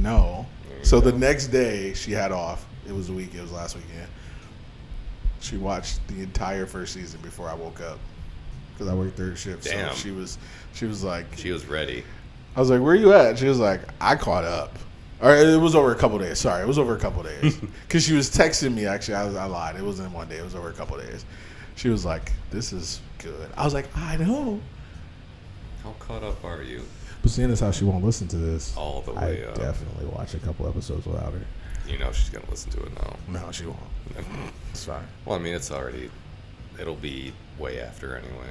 "No." 0.00 0.46
So 0.82 1.00
the 1.00 1.12
next 1.12 1.48
day 1.48 1.94
she 1.94 2.12
had 2.12 2.32
off. 2.32 2.66
It 2.86 2.92
was 2.92 3.08
a 3.08 3.12
week. 3.12 3.34
It 3.34 3.40
was 3.40 3.52
last 3.52 3.76
weekend. 3.76 4.08
She 5.40 5.56
watched 5.56 6.06
the 6.08 6.22
entire 6.22 6.66
first 6.66 6.92
season 6.94 7.20
before 7.22 7.48
I 7.48 7.54
woke 7.54 7.80
up 7.80 7.98
because 8.72 8.88
I 8.88 8.94
worked 8.94 9.16
third 9.16 9.38
shift. 9.38 9.64
Damn. 9.64 9.90
So 9.90 9.96
she 9.96 10.10
was, 10.10 10.38
she 10.74 10.86
was 10.86 11.02
like, 11.04 11.26
She 11.36 11.50
was 11.50 11.66
ready. 11.66 12.04
I 12.56 12.60
was 12.60 12.70
like, 12.70 12.80
"Where 12.80 12.92
are 12.92 12.96
you 12.96 13.12
at?" 13.12 13.38
She 13.38 13.46
was 13.46 13.58
like, 13.58 13.80
"I 14.00 14.14
caught 14.16 14.44
up." 14.44 14.78
Or 15.20 15.34
it 15.34 15.58
was 15.58 15.74
over 15.74 15.92
a 15.92 15.96
couple 15.96 16.18
days. 16.18 16.38
Sorry, 16.38 16.62
it 16.62 16.66
was 16.68 16.78
over 16.78 16.94
a 16.94 16.98
couple 16.98 17.22
days 17.22 17.56
because 17.86 18.04
she 18.04 18.14
was 18.14 18.30
texting 18.30 18.74
me. 18.74 18.86
Actually, 18.86 19.14
I, 19.14 19.24
was, 19.24 19.36
I 19.36 19.44
lied. 19.46 19.76
It 19.76 19.82
wasn't 19.82 20.12
one 20.12 20.28
day. 20.28 20.36
It 20.36 20.44
was 20.44 20.54
over 20.54 20.68
a 20.68 20.72
couple 20.72 20.98
days. 20.98 21.24
She 21.76 21.88
was 21.88 22.04
like, 22.04 22.32
"This 22.50 22.72
is 22.72 23.00
good." 23.18 23.50
I 23.56 23.64
was 23.64 23.74
like, 23.74 23.88
"I 23.96 24.16
know." 24.16 24.60
How 25.82 25.92
caught 25.98 26.22
up 26.22 26.44
are 26.44 26.62
you? 26.62 26.82
But 27.24 27.30
seeing 27.32 27.50
as 27.50 27.60
how 27.60 27.70
she 27.70 27.84
won't 27.86 28.04
listen 28.04 28.28
to 28.28 28.36
this, 28.36 28.76
All 28.76 29.00
the 29.00 29.12
I 29.14 29.24
way 29.24 29.46
up. 29.46 29.54
definitely 29.54 30.04
watch 30.06 30.34
a 30.34 30.38
couple 30.38 30.68
episodes 30.68 31.06
without 31.06 31.32
her. 31.32 31.40
You 31.88 31.96
know 31.98 32.12
she's 32.12 32.28
gonna 32.28 32.44
listen 32.50 32.70
to 32.72 32.82
it 32.82 32.92
now. 32.94 33.16
No, 33.40 33.50
she 33.50 33.64
won't. 33.64 33.78
It's 34.70 34.84
fine. 34.84 35.04
Well, 35.24 35.36
I 35.36 35.38
mean, 35.40 35.54
it's 35.54 35.70
already. 35.70 36.10
It'll 36.78 36.94
be 36.96 37.32
way 37.58 37.80
after 37.80 38.16
anyway. 38.16 38.50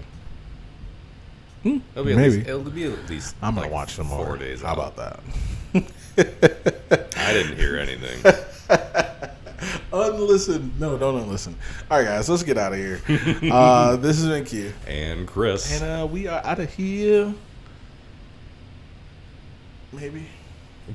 Hmm, 1.64 1.78
It'll 1.92 2.04
be 2.06 2.12
at 2.14 2.18
maybe. 2.18 2.36
least, 2.38 2.48
it'll 2.50 2.62
be 2.64 2.84
at 2.86 3.10
least. 3.10 3.36
I'm 3.44 3.54
gonna 3.56 3.68
like 3.68 3.72
watch 3.74 3.94
some 3.94 4.08
four 4.08 4.26
more. 4.26 4.38
days. 4.38 4.62
How 4.64 4.70
out. 4.70 4.94
about 4.94 4.96
that? 4.96 5.20
I 7.18 7.34
didn't 7.34 7.58
hear 7.58 7.78
anything. 7.78 8.20
Unlisten. 9.94 10.72
No, 10.80 10.98
don't 10.98 11.22
unlisten. 11.22 11.56
All 11.92 12.00
right, 12.00 12.06
guys, 12.06 12.28
let's 12.28 12.42
get 12.44 12.58
out 12.58 12.74
of 12.74 12.80
here. 12.80 13.00
uh, 13.52 13.96
this 13.98 14.18
has 14.18 14.28
been 14.28 14.44
Q, 14.46 14.74
and 14.88 15.28
Chris. 15.28 15.80
and 15.80 16.02
uh, 16.02 16.06
we 16.08 16.26
are 16.28 16.44
out 16.44 16.60
of 16.60 16.74
here. 16.74 17.32
Maybe. 19.94 20.43